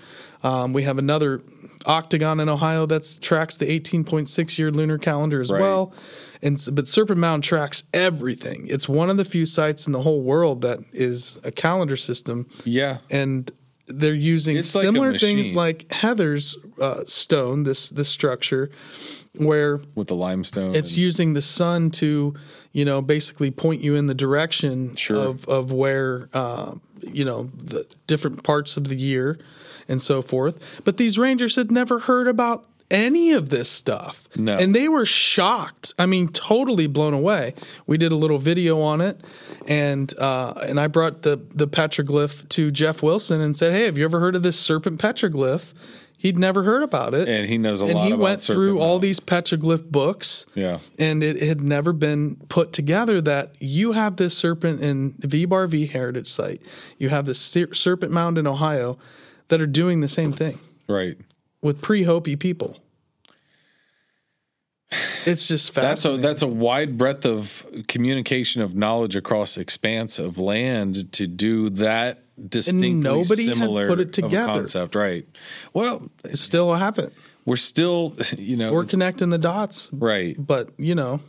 Um, 0.44 0.74
we 0.74 0.84
have 0.84 0.98
another 0.98 1.41
octagon 1.86 2.40
in 2.40 2.48
Ohio 2.49 2.86
that 2.86 3.18
tracks 3.22 3.56
the 3.57 3.65
18.6 3.65 4.57
year 4.57 4.72
lunar 4.72 4.98
calendar 4.98 5.41
as 5.41 5.52
Right. 5.52 5.61
well. 5.61 5.94
And 6.41 6.57
but 6.72 6.88
Serpent 6.88 7.20
Mound 7.20 7.44
tracks 7.44 7.84
everything. 7.94 8.68
It's 8.68 8.88
one 8.88 9.10
of 9.10 9.18
the 9.18 9.26
few 9.26 9.45
sites 9.45 9.86
in 9.88 9.94
the 9.94 10.02
whole 10.02 10.22
world 10.22 10.61
that 10.61 10.80
is 10.94 11.40
a 11.44 11.52
calendar 11.52 11.95
system 11.95 12.48
Yeah. 12.64 12.99
and 13.10 13.52
they're 13.88 14.14
using 14.14 14.56
It's 14.56 14.74
like 14.74 14.84
similar 14.84 15.18
things 15.18 15.52
like 15.53 15.91
Heather's 15.91 16.57
uh, 16.80 17.03
stone, 17.06 17.64
this 17.64 17.90
this 17.90 18.07
structure, 18.07 18.70
where 19.36 19.82
With 19.94 20.07
the 20.07 20.15
limestone. 20.15 20.74
it's 20.76 20.91
and- 20.91 20.98
using 20.98 21.34
the 21.34 21.41
sun 21.41 21.91
to, 21.91 22.34
you 22.72 22.86
know, 22.86 23.02
basically 23.02 23.52
point 23.52 23.82
you 23.84 23.95
in 23.95 24.06
the 24.07 24.14
direction 24.14 24.95
Sure. 24.95 25.18
of 25.28 25.45
of 25.49 25.72
where, 25.74 26.30
uh, 26.34 26.76
you 27.11 27.26
know, 27.26 27.49
the 27.61 27.86
different 28.07 28.44
parts 28.44 28.78
of 28.78 28.88
the 28.88 28.95
year 28.95 29.38
and 29.88 30.02
so 30.02 30.22
forth. 30.22 30.58
But 30.84 30.98
these 30.98 31.18
rangers 31.18 31.56
had 31.56 31.72
never 31.72 32.00
heard 32.00 32.28
about 32.28 32.66
any 32.92 33.32
of 33.32 33.50
this 33.50 33.70
stuff, 33.72 34.28
No. 34.36 34.56
and 34.56 34.76
they 34.76 34.88
were 34.88 35.06
shocked. 35.06 35.94
I 35.98 36.06
mean, 36.06 36.28
totally 36.28 36.86
blown 36.86 37.14
away. 37.14 37.56
We 37.88 37.98
did 37.98 38.12
a 38.12 38.16
little 38.16 38.38
video 38.38 38.82
on 38.82 39.02
it, 39.02 39.20
and 39.68 40.16
uh, 40.20 40.54
and 40.68 40.80
I 40.80 40.88
brought 40.88 41.24
the 41.24 41.40
the 41.56 41.68
petroglyph 41.68 42.48
to 42.50 42.70
Jeff 42.72 43.02
Wilson 43.02 43.42
and 43.42 43.56
said, 43.56 43.72
"Hey, 43.72 43.86
have 43.86 43.98
you 43.98 44.06
ever 44.06 44.20
heard 44.20 44.36
of 44.36 44.44
this 44.44 44.60
serpent 44.60 45.00
petroglyph?" 45.00 45.74
He'd 46.18 46.38
never 46.40 46.64
heard 46.64 46.84
about 46.84 47.14
it. 47.14 47.28
And 47.28 47.50
he 47.50 47.58
knows 47.58 47.82
a 47.82 47.86
and 47.86 47.96
lot 47.96 48.04
And 48.06 48.14
he 48.14 48.18
went 48.18 48.40
through 48.40 48.80
all 48.80 48.98
these 48.98 49.20
petroglyph 49.20 49.92
books. 49.92 50.46
Yeah. 50.56 50.80
And 50.98 51.22
it 51.22 51.42
had 51.42 51.60
never 51.60 51.92
been 51.92 52.38
put 52.48 52.72
together 52.72 53.20
that 53.20 53.56
you 53.60 53.92
have 53.92 54.16
this 54.16 54.38
serpent 54.38 54.80
in 54.80 55.16
V 55.20 55.44
Bar 55.44 55.68
V 55.68 55.86
Heritage 55.88 56.28
Site. 56.28 56.62
You 56.98 57.10
have 57.10 57.26
this 57.26 57.40
Ser- 57.42 57.74
Serpent 57.74 58.14
Mound 58.14 58.38
in 58.38 58.48
Ohio 58.48 58.98
that 59.54 59.62
are 59.62 59.68
doing 59.68 60.00
the 60.00 60.08
same 60.08 60.32
thing 60.32 60.58
Right. 60.88 61.16
with 61.62 61.80
pre 61.80 62.04
Hopi 62.06 62.36
people. 62.36 62.80
It's 65.26 65.48
just 65.48 65.74
That's 65.76 66.02
a 66.02 66.10
fascinating. 66.10 66.22
that's 66.22 66.42
a 66.42 66.48
wide 66.48 66.98
breadth 66.98 67.24
of 67.26 67.66
communication 67.88 68.64
of 68.64 68.76
knowledge 68.76 69.16
across 69.16 69.58
expanse 69.58 70.18
of 70.18 70.40
land 70.40 71.12
to 71.14 71.28
do 71.28 71.70
that 71.70 72.24
distinctly 72.50 72.94
nobody 72.94 73.46
had 73.46 73.54
similar 73.54 73.88
put 73.88 74.00
it 74.00 74.12
together. 74.12 74.48
concept, 74.48 74.96
right? 74.96 75.26
Well, 75.74 76.10
it 76.24 76.38
still 76.38 76.74
haven't. 76.74 77.14
we're 77.46 77.56
still, 77.58 78.16
you 78.38 78.58
know, 78.58 78.74
We're 78.74 78.86
connecting 78.86 79.30
the 79.30 79.38
dots, 79.38 79.90
right. 79.94 80.36
but 80.38 80.70
you 80.78 80.96
know, 80.96 81.22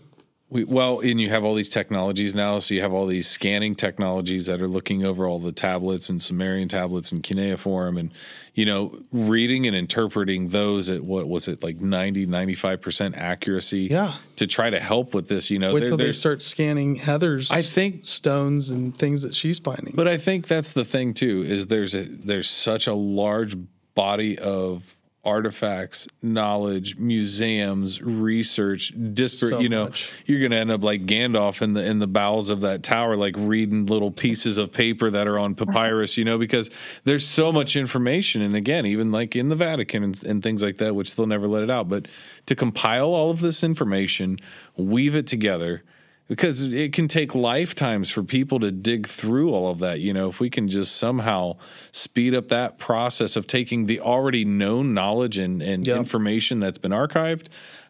We, 0.55 0.63
well, 0.63 1.01
and 1.01 1.21
you 1.21 1.31
have 1.31 1.43
all 1.43 1.57
these 1.57 1.69
technologies 1.69 2.33
now. 2.33 2.61
So 2.61 2.75
you 2.75 2.81
have 2.83 2.93
all 2.93 3.07
these 3.07 3.27
scanning 3.29 3.75
technologies 3.75 4.47
that 4.47 4.61
are 4.63 4.69
looking 4.69 5.05
over 5.05 5.27
all 5.27 5.41
the 5.41 5.51
tablets 5.51 6.09
and 6.09 6.23
Sumerian 6.23 6.69
tablets 6.69 7.11
and 7.11 7.25
cuneiform 7.25 7.99
and, 7.99 8.13
you 8.55 8.65
know, 8.65 9.01
reading 9.11 9.67
and 9.67 9.75
interpreting 9.75 10.51
those 10.51 10.89
at 10.89 11.03
what 11.03 11.29
was 11.29 11.49
it, 11.49 11.65
like 11.65 11.81
90, 11.81 12.29
95% 12.29 13.17
accuracy 13.17 13.89
Yeah. 13.91 14.15
to 14.37 14.47
try 14.47 14.71
to 14.71 14.79
help 14.79 15.13
with 15.13 15.27
this, 15.27 15.51
you 15.51 15.59
know. 15.59 15.75
wait 15.75 15.89
till 15.89 15.97
they 15.97 16.13
start 16.13 16.41
scanning 16.41 16.95
Heather's 16.95 17.51
I 17.51 17.63
think 17.63 18.07
stones 18.07 18.71
and 18.71 18.97
things 18.97 19.23
that 19.23 19.35
she's 19.35 19.59
finding. 19.59 19.95
But 19.97 20.07
I 20.07 20.17
think 20.19 20.47
that's 20.47 20.71
the 20.71 20.85
thing 20.85 21.15
too 21.15 21.43
is 21.45 21.67
there's 21.67 21.97
a 21.97 22.05
there's 22.05 22.49
such 22.49 22.87
a 22.87 22.95
large 22.95 23.57
body 23.97 24.39
of 24.39 24.94
artifacts, 25.25 26.07
knowledge, 26.23 26.97
museums, 26.97 28.03
research, 28.03 28.93
disparate. 29.13 29.55
So 29.55 29.61
you 29.61 29.69
know, 29.69 29.85
much. 29.85 30.13
you're 30.27 30.41
going 30.41 30.51
to 30.51 30.57
end 30.57 30.71
up 30.71 30.85
like 30.85 31.07
Gandalf 31.07 31.63
in 31.63 31.75
the 31.75 31.85
in 31.85 31.99
the 31.99 32.07
bowels 32.07 32.51
of 32.51 32.61
that 32.61 32.83
tower, 32.83 33.17
like 33.17 33.35
reading 33.37 33.87
little 33.87 34.11
pieces 34.11 34.59
of 34.59 34.73
paper 34.73 35.11
that 35.11 35.27
are 35.27 35.39
on 35.39 35.55
papyrus. 35.55 36.17
You 36.17 36.25
know, 36.25 36.39
because 36.39 36.71
there's 37.05 37.27
so 37.27 37.51
much 37.53 37.77
information, 37.77 38.43
and 38.43 38.55
again, 38.55 38.87
even 38.87 39.11
like 39.11 39.35
in 39.35 39.49
the 39.49 39.57
Vatican 39.57 40.03
and, 40.03 40.23
and 40.25 40.43
things 40.43 40.63
like 40.63 40.79
that, 40.79 40.95
which 40.95 41.15
they'll 41.15 41.27
never 41.27 41.49
let 41.49 41.63
it 41.63 41.71
out. 41.71 41.89
But 41.89 42.09
to 42.47 42.55
compile 42.55 43.09
all 43.09 43.31
of 43.31 43.41
this 43.41 43.65
information, 43.65 44.39
weave 44.77 45.15
it 45.15 45.27
together 45.27 45.83
because 46.27 46.63
it 46.63 46.93
can 46.93 47.07
take 47.07 47.35
lifetimes 47.35 48.09
for 48.11 48.23
people 48.23 48.59
to 48.61 48.71
dig 48.71 49.07
through 49.07 49.53
all 49.53 49.71
of 49.71 49.79
that. 49.81 50.01
You 50.01 50.13
know, 50.15 50.29
if 50.31 50.41
we 50.41 50.49
can 50.49 50.69
just 50.69 50.97
somehow 50.97 51.57
speed 51.93 52.35
up 52.35 52.49
that 52.49 52.79
process 52.79 53.37
of 53.37 53.47
taking 53.47 53.87
the 53.87 54.01
already 54.01 54.45
known 54.45 54.95
knowledge 54.95 55.37
and, 55.37 55.63
and 55.63 55.87
Yeah. 55.87 55.97
information 55.97 56.61
that's 56.61 56.79
been 56.79 56.93
archived, 56.93 57.47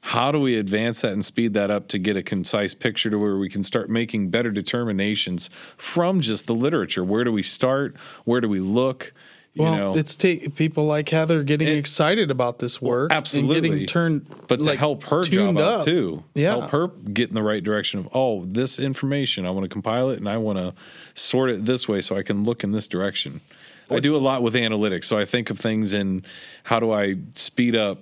how 0.08 0.32
do 0.32 0.40
we 0.40 0.56
advance 0.56 1.00
that 1.02 1.12
and 1.12 1.24
speed 1.24 1.54
that 1.54 1.70
up 1.70 1.86
to 1.88 1.98
get 1.98 2.16
a 2.16 2.22
concise 2.22 2.74
picture 2.74 3.08
to 3.08 3.18
where 3.18 3.36
we 3.38 3.48
can 3.48 3.62
start 3.62 3.88
making 3.88 4.30
better 4.30 4.50
determinations 4.50 5.48
from 5.76 6.20
just 6.20 6.46
the 6.46 6.54
literature? 6.54 7.04
Where 7.04 7.24
do 7.24 7.32
we 7.32 7.42
start? 7.42 7.96
Where 8.24 8.40
do 8.40 8.48
we 8.48 8.60
look? 8.60 9.12
You 9.54 9.62
well, 9.62 9.76
know, 9.76 9.96
it's 9.96 10.16
take 10.16 10.56
people 10.56 10.84
like 10.84 11.08
Heather 11.08 11.44
getting 11.44 11.68
It- 11.68 11.76
excited 11.76 12.28
about 12.28 12.58
this 12.58 12.82
work, 12.82 13.12
absolutely. 13.12 13.56
and 13.56 13.64
getting 13.66 13.86
turned, 13.86 14.26
but 14.48 14.56
to 14.56 14.64
like, 14.64 14.80
help 14.80 15.04
her 15.04 15.22
job 15.22 15.30
tuned 15.32 15.58
out 15.60 15.80
up. 15.80 15.84
too. 15.84 16.24
Yeah. 16.34 16.50
help 16.50 16.70
her 16.70 16.88
get 16.88 17.28
in 17.28 17.36
the 17.36 17.42
right 17.42 17.62
direction 17.62 18.00
of 18.00 18.08
oh 18.12 18.44
this 18.44 18.80
information 18.80 19.46
i 19.46 19.50
want 19.50 19.62
to 19.64 19.68
compile 19.68 20.10
it 20.10 20.18
and 20.18 20.28
i 20.28 20.36
want 20.36 20.58
to 20.58 20.74
sort 21.14 21.50
it 21.50 21.64
this 21.66 21.86
way 21.86 22.00
so 22.00 22.16
i 22.16 22.22
can 22.24 22.42
look 22.42 22.64
in 22.64 22.72
this 22.72 22.88
direction. 22.88 23.40
I 23.90 24.00
do 24.00 24.16
a 24.16 24.18
lot 24.18 24.42
with 24.42 24.54
analytics 24.54 25.04
so 25.04 25.16
i 25.18 25.24
think 25.24 25.50
of 25.50 25.58
things 25.60 25.92
in 25.92 26.24
how 26.64 26.80
do 26.80 26.90
i 26.90 27.16
speed 27.34 27.76
up 27.76 28.00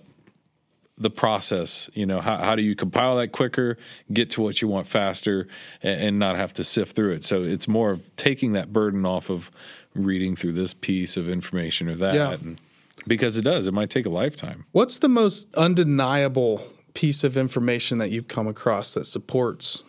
the 0.98 1.10
process? 1.10 1.90
You 1.94 2.06
know 2.06 2.20
how, 2.20 2.36
how 2.38 2.54
do 2.54 2.62
you 2.62 2.76
compile 2.76 3.16
that 3.16 3.32
quicker 3.32 3.76
get 4.12 4.30
to 4.32 4.40
what 4.40 4.62
you 4.62 4.68
want 4.68 4.86
faster 4.86 5.48
and, 5.82 6.00
and 6.00 6.18
not 6.18 6.36
have 6.36 6.52
to 6.54 6.64
sift 6.64 6.94
through 6.94 7.12
it? 7.12 7.24
So 7.24 7.42
it's 7.42 7.66
more 7.66 7.90
of 7.90 8.14
taking 8.16 8.52
that 8.52 8.72
burden 8.72 9.04
off 9.04 9.28
of 9.30 9.50
reading 9.94 10.34
through 10.36 10.52
this 10.52 10.74
piece 10.74 11.16
of 11.16 11.28
information 11.28 11.88
or 11.88 11.94
that 11.96 12.14
Yeah. 12.14 12.32
and, 12.32 12.60
because 13.06 13.36
it 13.36 13.42
does 13.42 13.66
it 13.66 13.72
might 13.74 13.90
take 13.90 14.06
a 14.06 14.10
lifetime 14.10 14.64
What's 14.72 14.98
the 14.98 15.08
most 15.08 15.52
undeniable 15.56 16.62
piece 16.94 17.24
of 17.24 17.36
information 17.36 17.98
that 17.98 18.10
you've 18.10 18.28
come 18.28 18.46
across 18.46 18.94
that 18.94 19.06
supports 19.06 19.82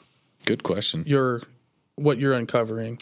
good 0.46 0.64
question 0.64 1.04
your 1.06 1.42
what 1.96 2.18
you're 2.18 2.34
uncovering? 2.34 3.00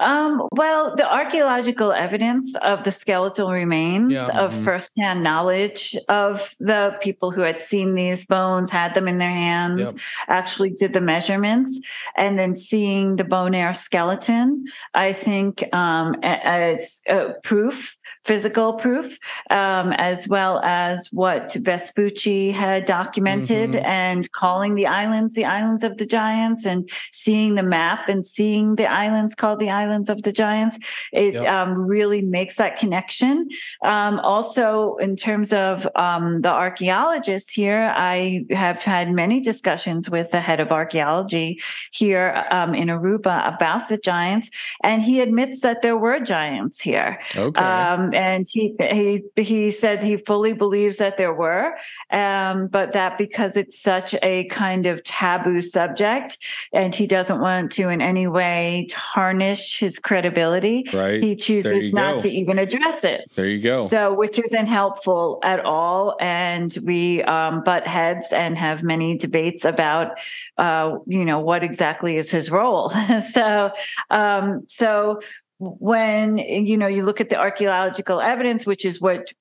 Um, 0.00 0.48
well, 0.52 0.96
the 0.96 1.10
archaeological 1.10 1.92
evidence 1.92 2.56
of 2.62 2.84
the 2.84 2.90
skeletal 2.90 3.50
remains 3.52 4.12
Yeah. 4.14 4.28
of 4.44 4.52
firsthand 4.54 5.22
knowledge 5.22 5.94
of 6.08 6.54
the 6.58 6.96
people 7.00 7.30
who 7.30 7.42
had 7.42 7.60
seen 7.60 7.94
these 7.94 8.24
bones, 8.24 8.70
had 8.70 8.94
them 8.94 9.06
in 9.06 9.18
their 9.18 9.30
hands, 9.30 9.80
Yep. 9.82 9.94
actually 10.28 10.70
did 10.70 10.94
the 10.94 11.00
measurements, 11.02 11.78
and 12.16 12.38
then 12.38 12.56
seeing 12.56 13.16
the 13.16 13.24
Bonaire 13.24 13.76
skeleton, 13.76 14.64
I 14.94 15.12
think 15.12 15.62
um, 15.74 16.16
as 16.22 17.00
uh, 17.08 17.34
proof, 17.42 17.96
physical 18.24 18.74
proof, 18.74 19.18
um, 19.50 19.92
as 19.94 20.28
well 20.28 20.60
as 20.64 21.08
what 21.12 21.54
Vespucci 21.54 22.50
had 22.52 22.84
documented 22.84 23.70
Mhm. 23.72 23.84
and 23.84 24.32
calling 24.32 24.74
the 24.74 24.86
islands 24.86 25.34
the 25.34 25.44
islands 25.44 25.82
of 25.84 25.96
the 25.98 26.06
giants 26.06 26.64
and 26.66 26.88
seeing 27.10 27.54
the 27.54 27.62
map 27.62 28.08
and 28.08 28.24
seeing 28.24 28.76
the 28.76 28.86
islands 28.90 29.34
called 29.34 29.58
the 29.58 29.70
islands 29.70 30.08
of 30.10 30.22
the 30.22 30.32
giants 30.32 30.78
it 31.12 31.34
Yep. 31.34 31.46
um, 31.48 31.72
really 31.86 32.22
makes 32.22 32.56
that 32.56 32.76
connection 32.78 33.48
um, 33.84 34.18
also 34.20 34.96
in 34.96 35.16
terms 35.16 35.52
of 35.52 35.86
um, 35.96 36.40
the 36.42 36.50
archaeologists 36.50 37.52
here 37.52 37.92
i 37.96 38.44
have 38.50 38.82
had 38.82 39.12
many 39.12 39.40
discussions 39.40 40.08
with 40.10 40.30
the 40.30 40.40
head 40.40 40.60
of 40.60 40.72
archaeology 40.72 41.60
here 41.92 42.44
um, 42.50 42.74
in 42.74 42.88
aruba 42.88 43.36
about 43.54 43.88
the 43.88 43.98
giants 43.98 44.50
and 44.84 45.02
he 45.02 45.20
admits 45.20 45.60
that 45.60 45.82
there 45.82 45.96
were 45.96 46.18
giants 46.20 46.80
here 46.80 47.18
okay 47.36 47.60
um, 48.00 48.14
and 48.14 48.46
he 48.48 48.74
he 48.78 49.22
he 49.36 49.70
said 49.70 50.02
he 50.02 50.16
fully 50.16 50.52
believes 50.52 50.96
that 50.98 51.16
there 51.16 51.32
were, 51.34 51.76
um, 52.10 52.68
but 52.68 52.92
that 52.92 53.18
because 53.18 53.56
it's 53.56 53.80
such 53.80 54.14
a 54.22 54.44
kind 54.44 54.86
of 54.86 55.02
taboo 55.04 55.62
subject, 55.62 56.38
and 56.72 56.94
he 56.94 57.06
doesn't 57.06 57.40
want 57.40 57.72
to 57.72 57.88
in 57.88 58.00
any 58.00 58.26
way 58.26 58.86
tarnish 58.90 59.78
his 59.78 59.98
credibility, 59.98 60.84
Right. 60.92 61.22
he 61.22 61.36
chooses 61.36 61.92
not 61.92 62.16
go. 62.16 62.20
to 62.20 62.30
even 62.30 62.58
address 62.58 63.04
it. 63.04 63.30
There 63.34 63.46
you 63.46 63.60
go. 63.62 63.88
So, 63.88 64.14
which 64.14 64.38
isn't 64.38 64.66
helpful 64.66 65.38
at 65.42 65.64
all. 65.64 66.16
And 66.20 66.76
we 66.84 67.22
um, 67.22 67.62
butt 67.62 67.86
heads 67.86 68.32
and 68.32 68.56
have 68.56 68.82
many 68.82 69.16
debates 69.18 69.64
about, 69.64 70.18
uh, 70.58 70.98
you 71.06 71.24
know, 71.24 71.40
what 71.40 71.62
exactly 71.62 72.16
is 72.16 72.30
his 72.30 72.50
role. 72.50 72.90
so, 73.32 73.70
um, 74.10 74.64
so 74.68 75.20
when 75.60 76.38
you 76.38 76.78
know 76.78 76.86
you 76.86 77.04
look 77.04 77.20
at 77.20 77.28
the 77.28 77.36
archaeological 77.36 78.20
evidence, 78.20 78.64
which 78.66 78.84
is 78.84 79.00
what 79.00 79.32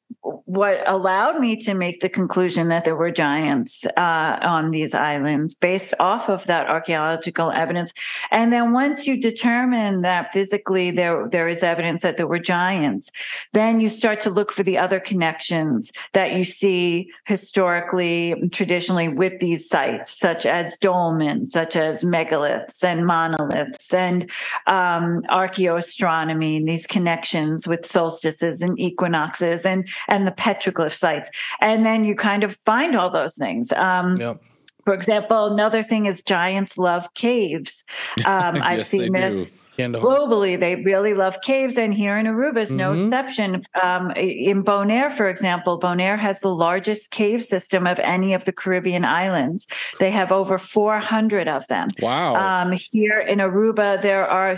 what 0.46 0.82
allowed 0.88 1.40
me 1.40 1.56
to 1.56 1.74
make 1.74 2.00
the 2.00 2.10
conclusion 2.10 2.70
that 2.70 2.86
there 2.86 2.96
were 2.96 3.12
giants 3.12 3.86
uh, 3.98 4.40
on 4.42 4.72
these 4.72 4.94
islands 4.94 5.56
based 5.56 5.94
off 6.00 6.30
of 6.30 6.46
that 6.46 6.68
archaeological 6.68 7.52
evidence. 7.52 7.94
And 8.32 8.52
then 8.52 8.74
once 8.74 9.08
you 9.08 9.20
determine 9.20 10.02
that 10.02 10.34
physically 10.34 10.92
there 10.92 11.28
there 11.30 11.48
is 11.48 11.64
evidence 11.64 12.02
that 12.02 12.18
there 12.18 12.28
were 12.28 12.40
giants, 12.40 13.12
then 13.54 13.80
you 13.80 13.90
start 13.90 14.20
to 14.22 14.30
look 14.30 14.52
for 14.52 14.64
the 14.64 14.78
other 14.78 15.00
connections 15.00 15.92
that 16.14 16.34
you 16.34 16.44
see 16.44 17.12
historically, 17.26 18.50
traditionally 18.52 19.08
with 19.08 19.40
these 19.40 19.68
sites, 19.68 20.18
such 20.18 20.46
as 20.46 20.78
dolmens, 20.82 21.50
such 21.50 21.76
as 21.76 22.04
megaliths 22.04 22.84
and 22.84 23.06
monoliths, 23.06 23.94
and 23.94 24.30
um, 24.68 25.22
archaeoastronomy, 25.30 26.58
and 26.58 26.68
these 26.68 26.88
connections 26.88 27.68
with 27.68 27.86
solstices 27.86 28.62
and 28.62 28.80
equinoxes, 28.80 29.66
and 29.66 29.88
and 30.08 30.19
the 30.26 30.32
petroglyph 30.32 30.94
sites. 30.94 31.30
And 31.62 31.86
then 31.86 32.04
you 32.06 32.16
kind 32.16 32.44
of 32.44 32.56
find 32.58 32.96
all 32.96 33.10
those 33.10 33.36
things. 33.36 33.72
Um, 33.74 34.18
Yep. 34.18 34.42
For 34.86 34.94
example, 34.94 35.46
another 35.54 35.84
thing 35.84 36.08
is 36.08 36.24
giants 36.24 36.78
love 36.78 37.14
caves. 37.14 37.84
Um, 38.26 38.26
I've 38.64 38.80
Yes, 38.80 38.88
seen 38.88 39.12
this 39.12 39.36
do. 39.36 39.48
Globally 39.80 40.60
they 40.60 40.76
really 40.78 41.14
love 41.14 41.42
caves 41.42 41.78
and 41.78 41.94
here 41.94 42.18
in 42.18 42.26
aruba 42.26 42.58
is 42.58 42.72
no 42.72 42.92
Mhm. 42.94 43.06
exception 43.06 43.62
um, 43.82 44.12
in 44.12 44.64
bonaire 44.64 45.12
for 45.12 45.28
example 45.30 45.80
bonaire 45.80 46.18
has 46.18 46.40
the 46.42 46.54
largest 46.54 47.12
cave 47.12 47.44
system 47.44 47.88
of 47.88 48.00
any 48.00 48.34
of 48.34 48.46
the 48.46 48.52
caribbean 48.52 49.06
islands 49.06 49.68
they 50.00 50.12
have 50.12 50.32
over 50.32 50.58
400 50.58 51.48
of 51.48 51.68
them 51.68 51.88
Wow. 52.02 52.36
um, 52.36 52.72
here 52.72 53.20
in 53.20 53.40
Aruba, 53.40 54.02
there 54.02 54.28
are 54.28 54.58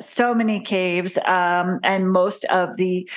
so 0.00 0.34
many 0.34 0.60
caves, 0.60 1.18
um, 1.26 1.80
and 1.82 2.10
most 2.12 2.44
of 2.46 2.76
the 2.76 3.08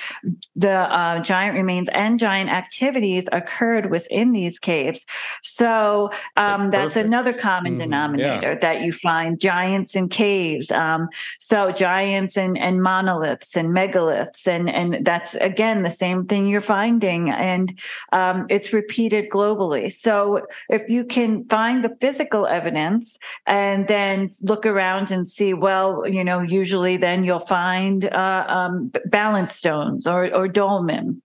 the 0.56 0.70
uh, 0.70 1.20
giant 1.20 1.54
remains 1.54 1.88
and 1.90 2.18
giant 2.18 2.50
activities 2.50 3.28
occurred 3.32 3.90
within 3.90 4.32
these 4.32 4.58
caves. 4.58 5.06
So 5.42 6.10
um, 6.36 6.70
that's 6.70 6.96
another 6.96 7.32
common 7.32 7.74
Mhm. 7.76 7.78
denominator 7.78 8.58
that 8.60 8.80
you 8.82 8.92
find 8.92 9.38
giants 9.40 9.94
in 9.94 10.08
caves. 10.08 10.70
Um, 10.70 11.08
So 11.38 11.72
giants 11.72 12.36
and, 12.36 12.58
and 12.58 12.82
monoliths 12.82 13.56
and 13.56 13.68
megaliths. 13.74 14.46
And, 14.46 14.68
and 14.70 15.04
that's 15.04 15.34
again 15.34 15.82
the 15.82 15.90
same 15.90 16.26
thing 16.26 16.46
you're 16.46 16.60
finding. 16.60 17.30
And 17.30 17.78
um, 18.12 18.46
it's 18.48 18.72
repeated 18.72 19.30
globally. 19.30 19.92
So 19.92 20.46
if 20.68 20.88
you 20.88 21.04
can 21.04 21.44
find 21.48 21.82
the 21.84 21.96
physical 22.00 22.46
evidence 22.46 23.18
and 23.46 23.86
then 23.88 24.30
look 24.42 24.66
around 24.66 25.10
and 25.10 25.28
see, 25.28 25.54
well, 25.54 26.06
you 26.06 26.24
know, 26.24 26.40
usually 26.40 26.96
then 26.96 27.24
you'll 27.24 27.38
find 27.38 28.04
uh, 28.06 28.44
um, 28.48 28.92
balance 29.06 29.54
stones 29.54 30.06
or, 30.06 30.34
or 30.34 30.48
dolmen 30.48 31.22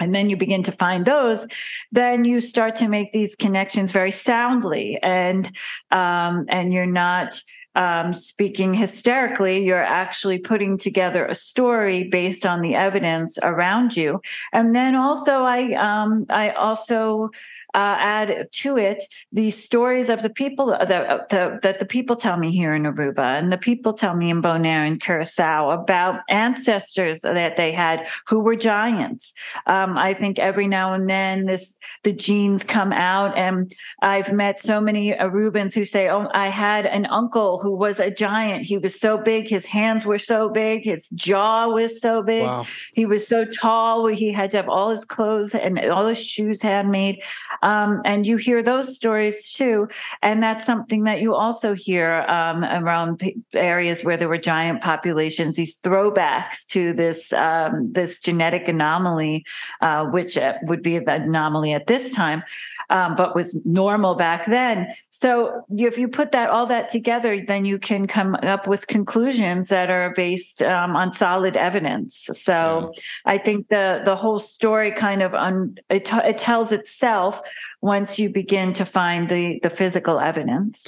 and 0.00 0.14
then 0.14 0.30
you 0.30 0.36
begin 0.36 0.62
to 0.64 0.72
find 0.72 1.04
those, 1.04 1.46
then 1.92 2.24
you 2.24 2.40
start 2.40 2.74
to 2.76 2.88
make 2.88 3.12
these 3.12 3.36
connections 3.36 3.92
very 3.92 4.10
soundly, 4.10 4.98
and 5.02 5.54
um, 5.90 6.46
and 6.48 6.72
you're 6.72 6.86
not 6.86 7.40
um, 7.74 8.12
speaking 8.12 8.74
hysterically. 8.74 9.64
You're 9.64 9.82
actually 9.82 10.38
putting 10.38 10.78
together 10.78 11.24
a 11.24 11.34
story 11.34 12.04
based 12.04 12.44
on 12.44 12.60
the 12.60 12.74
evidence 12.74 13.38
around 13.42 13.96
you. 13.96 14.20
And 14.52 14.74
then 14.74 14.94
also, 14.94 15.42
I 15.42 15.72
um, 15.74 16.26
I 16.28 16.50
also 16.50 17.30
uh, 17.74 17.96
add 17.98 18.48
to 18.52 18.76
it 18.76 19.02
the 19.32 19.50
stories 19.50 20.08
of 20.08 20.22
the 20.22 20.30
people 20.30 20.66
that, 20.66 21.28
the, 21.28 21.58
that 21.62 21.78
the 21.78 21.84
people 21.84 22.16
tell 22.16 22.36
me 22.36 22.50
here 22.50 22.74
in 22.74 22.82
Aruba 22.82 23.38
and 23.38 23.52
the 23.52 23.58
people 23.58 23.92
tell 23.92 24.16
me 24.16 24.30
in 24.30 24.42
Bonaire 24.42 24.86
and 24.86 25.00
Curacao 25.00 25.70
about 25.70 26.20
ancestors 26.28 27.20
that 27.20 27.56
they 27.56 27.72
had 27.72 28.06
who 28.26 28.40
were 28.40 28.56
giants. 28.56 29.32
Um, 29.66 29.96
I 29.96 30.14
think 30.14 30.38
every 30.38 30.68
now 30.68 30.94
and 30.94 31.08
then 31.08 31.46
this 31.46 31.74
the 32.02 32.12
genes 32.12 32.64
come 32.64 32.92
out, 32.92 33.36
and 33.36 33.72
I've 34.02 34.32
met 34.32 34.60
so 34.60 34.80
many 34.80 35.12
Arubans 35.12 35.74
who 35.74 35.84
say, 35.84 36.08
"Oh, 36.08 36.28
I 36.32 36.48
had 36.48 36.86
an 36.86 37.06
uncle 37.06 37.58
who 37.58 37.72
was 37.72 38.00
a 38.00 38.10
giant. 38.10 38.66
He 38.66 38.78
was 38.78 38.98
so 38.98 39.18
big, 39.18 39.48
his 39.48 39.66
hands 39.66 40.06
were 40.06 40.18
so 40.18 40.48
big, 40.48 40.84
his 40.84 41.08
jaw 41.10 41.68
was 41.68 42.00
so 42.00 42.22
big, 42.22 42.44
wow. 42.44 42.66
he 42.94 43.06
was 43.06 43.26
so 43.26 43.44
tall. 43.44 44.06
He 44.06 44.32
had 44.32 44.50
to 44.52 44.58
have 44.58 44.68
all 44.68 44.90
his 44.90 45.04
clothes 45.04 45.54
and 45.54 45.78
all 45.78 46.06
his 46.06 46.24
shoes 46.24 46.62
handmade." 46.62 47.22
Um, 47.62 48.00
and 48.04 48.26
you 48.26 48.36
hear 48.36 48.62
those 48.62 48.94
stories 48.94 49.50
too. 49.50 49.88
And 50.22 50.42
that's 50.42 50.64
something 50.64 51.04
that 51.04 51.20
you 51.20 51.34
also 51.34 51.74
hear 51.74 52.22
um, 52.22 52.64
around 52.64 53.22
areas 53.52 54.02
where 54.04 54.16
there 54.16 54.28
were 54.28 54.38
giant 54.38 54.82
populations, 54.82 55.56
these 55.56 55.76
throwbacks 55.80 56.66
to 56.68 56.92
this, 56.92 57.32
um, 57.32 57.92
this 57.92 58.18
genetic 58.18 58.68
anomaly, 58.68 59.44
uh, 59.80 60.06
which 60.06 60.36
uh, 60.36 60.54
would 60.62 60.82
be 60.82 60.98
the 60.98 61.14
anomaly 61.14 61.72
at 61.72 61.86
this 61.86 62.14
time, 62.14 62.42
um, 62.88 63.14
but 63.16 63.34
was 63.34 63.64
normal 63.66 64.14
back 64.14 64.46
then. 64.46 64.92
So 65.10 65.64
if 65.70 65.98
you 65.98 66.08
put 66.08 66.32
that 66.32 66.48
all 66.48 66.66
that 66.66 66.88
together, 66.88 67.44
then 67.46 67.64
you 67.64 67.78
can 67.78 68.06
come 68.06 68.34
up 68.42 68.66
with 68.66 68.86
conclusions 68.86 69.68
that 69.68 69.90
are 69.90 70.12
based 70.14 70.62
um, 70.62 70.96
on 70.96 71.12
solid 71.12 71.56
evidence. 71.56 72.26
So 72.32 72.92
yeah. 72.94 73.02
I 73.26 73.38
think 73.38 73.68
the 73.68 74.00
the 74.04 74.16
whole 74.16 74.38
story 74.38 74.92
kind 74.92 75.22
of 75.22 75.34
un, 75.34 75.78
it, 75.88 76.04
t- 76.06 76.16
it 76.24 76.38
tells 76.38 76.72
itself 76.72 77.40
once 77.80 78.18
you 78.18 78.30
begin 78.30 78.72
to 78.74 78.84
find 78.84 79.28
the 79.28 79.60
the 79.62 79.70
physical 79.70 80.18
evidence. 80.18 80.86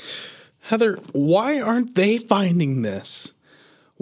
Heather, 0.66 0.98
why 1.12 1.60
aren't 1.60 1.94
they 1.94 2.18
finding 2.18 2.82
this? 2.82 3.32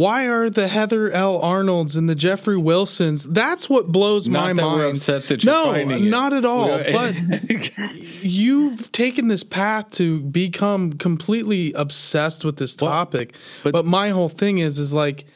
Why 0.00 0.28
are 0.28 0.48
the 0.48 0.68
Heather 0.68 1.10
L. 1.10 1.42
Arnolds 1.42 1.94
and 1.94 2.08
the 2.08 2.14
Jeffrey 2.14 2.56
Wilsons? 2.56 3.24
That's 3.24 3.68
what 3.68 3.88
blows 3.88 4.28
not 4.28 4.40
my 4.40 4.48
that 4.48 4.54
mind. 4.54 4.78
We're 4.78 4.90
upset 4.90 5.28
that 5.28 5.44
you're 5.44 5.52
no, 5.52 5.72
finding 5.72 6.08
not 6.08 6.32
it. 6.32 6.36
at 6.36 6.44
all. 6.46 6.68
but 6.68 7.14
you've 8.22 8.90
taken 8.92 9.28
this 9.28 9.42
path 9.44 9.90
to 9.92 10.20
become 10.20 10.94
completely 10.94 11.74
obsessed 11.74 12.46
with 12.46 12.56
this 12.56 12.74
topic. 12.74 13.34
But, 13.62 13.72
but 13.72 13.84
my 13.84 14.08
whole 14.08 14.30
thing 14.30 14.56
is, 14.56 14.78
is 14.78 14.94
like 14.94 15.26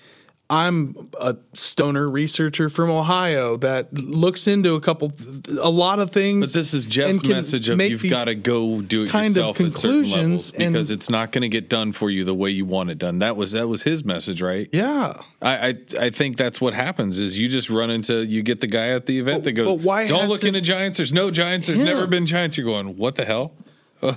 I'm 0.51 1.11
a 1.19 1.37
stoner 1.55 2.09
researcher 2.09 2.69
from 2.69 2.91
Ohio 2.91 3.57
that 3.59 3.95
looks 3.95 4.47
into 4.47 4.75
a 4.75 4.81
couple, 4.81 5.11
a 5.59 5.71
lot 5.71 6.01
of 6.01 6.11
things. 6.11 6.53
But 6.53 6.59
this 6.59 6.75
is 6.75 6.85
Jeff's 6.85 7.25
message 7.25 7.71
of 7.71 7.81
you've 7.81 8.11
got 8.11 8.27
to 8.27 8.35
go 8.35 8.83
do 8.83 9.05
it 9.05 9.09
kind 9.09 9.35
yourself 9.35 9.59
of 9.59 9.73
conclusions 9.73 10.51
because 10.51 10.91
it's 10.91 11.09
not 11.09 11.33
going 11.33 11.43
to 11.43 11.49
get 11.49 11.71
done 11.71 11.93
for 11.93 12.11
you 12.11 12.25
the 12.25 12.35
way 12.35 12.51
you 12.51 12.67
want 12.67 12.91
it 12.91 12.99
done. 12.99 13.21
That 13.21 13.37
was 13.37 13.53
that 13.53 13.69
was 13.69 13.85
his 13.85 14.05
message, 14.05 14.43
right? 14.43 14.69
Yeah. 14.71 15.23
I, 15.41 15.69
I, 15.69 15.75
I 15.99 16.11
think 16.11 16.37
that's 16.37 16.61
what 16.61 16.75
happens 16.75 17.19
is 17.19 17.39
you 17.39 17.49
just 17.49 17.71
run 17.71 17.91
into 17.91 18.23
you 18.23 18.43
get 18.43 18.61
the 18.61 18.67
guy 18.67 18.91
at 18.91 19.07
the 19.07 19.19
event 19.19 19.45
that 19.45 19.53
goes, 19.53 19.81
"Why 19.81 20.07
"Don't 20.07 20.29
look 20.29 20.45
into 20.45 20.61
giants. 20.61 20.99
There's 20.99 21.13
no 21.13 21.31
giants. 21.31 21.69
There's 21.69 21.79
never 21.79 22.07
been 22.07 22.27
giants." 22.27 22.59
You're 22.59 22.67
going, 22.67 22.99
"What 22.99 23.15
the 23.15 23.25
hell?" 23.25 23.53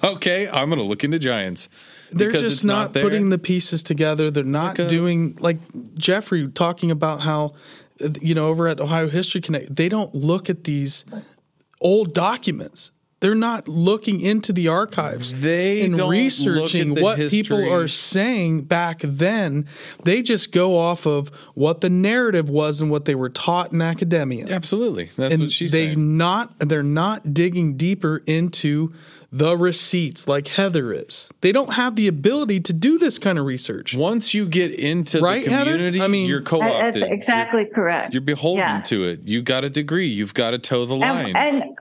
Okay, 0.04 0.50
I'm 0.50 0.68
going 0.70 0.80
to 0.80 0.86
look 0.86 1.06
into 1.06 1.18
giants 1.18 1.70
they're 2.12 2.32
just 2.32 2.66
not, 2.66 2.94
not 2.94 3.02
putting 3.02 3.30
the 3.30 3.38
pieces 3.38 3.84
together. 3.84 4.32
They're 4.32 4.44
not 4.44 4.80
like 4.80 4.80
a, 4.80 4.88
doing 4.88 5.38
like 5.40 5.58
Jeffrey 5.96 6.48
talking 6.48 6.92
about 6.92 7.22
how 7.22 7.54
uh, 8.04 8.10
you 8.22 8.34
know 8.34 8.48
over 8.48 8.68
at 8.68 8.80
Ohio 8.80 9.10
History 9.10 9.42
Connect 9.42 9.76
they 9.76 9.90
don't 9.90 10.14
look 10.16 10.50
at 10.50 10.64
these 10.64 11.06
old 11.82 12.14
documents. 12.14 12.92
They're 13.20 13.34
not 13.34 13.68
looking 13.68 14.22
into 14.22 14.54
the 14.54 14.68
archives 14.68 15.34
they 15.34 15.82
and 15.82 15.98
researching 15.98 16.94
what 16.94 17.18
history. 17.18 17.42
people 17.42 17.74
are 17.74 17.88
saying 17.88 18.66
back 18.66 19.00
then. 19.02 19.66
They 20.04 20.22
just 20.22 20.52
go 20.52 20.78
off 20.78 21.08
of 21.08 21.30
what 21.56 21.82
the 21.82 21.90
narrative 21.90 22.48
was 22.48 22.80
and 22.80 22.92
what 22.92 23.06
they 23.06 23.16
were 23.16 23.30
taught 23.30 23.74
in 23.74 23.82
academia. 23.82 24.46
Absolutely, 24.48 25.10
that's 25.18 25.34
and 25.34 25.44
what 25.44 25.52
she's 25.52 25.72
they 25.72 25.88
saying. 25.88 26.18
Not 26.18 26.60
they're 26.60 26.84
not 26.84 27.34
digging 27.34 27.76
deeper 27.76 28.22
into 28.28 28.94
the 29.32 29.58
receipts 29.58 30.28
like 30.28 30.48
Heather 30.50 30.94
is. 30.94 31.30
They 31.42 31.52
don't 31.52 31.74
have 31.74 31.96
the 31.96 32.08
ability 32.08 32.60
to 32.62 32.74
do 32.74 32.98
this 32.98 33.20
kind 33.20 33.38
of 33.38 33.46
research. 33.46 33.96
Once 33.96 34.34
you 34.34 34.46
get 34.48 34.72
into 34.72 35.20
right, 35.20 35.44
the 35.44 35.50
community, 35.50 35.98
Heather? 35.98 36.06
I 36.06 36.08
mean, 36.08 36.28
you're 36.28 36.42
co-opted. 36.42 37.02
That's 37.02 37.14
exactly 37.14 37.64
you're, 37.64 37.74
correct. 37.74 38.14
You're 38.14 38.22
beholden 38.22 38.60
yeah. 38.60 38.82
to 38.82 39.08
it. 39.08 39.22
You 39.26 39.42
got 39.42 39.64
a 39.64 39.70
degree. 39.70 40.08
You've 40.08 40.34
got 40.34 40.52
to 40.52 40.60
toe 40.60 40.86
the 40.86 40.96
line. 40.96 41.36
And, 41.36 41.64
and 41.64 41.78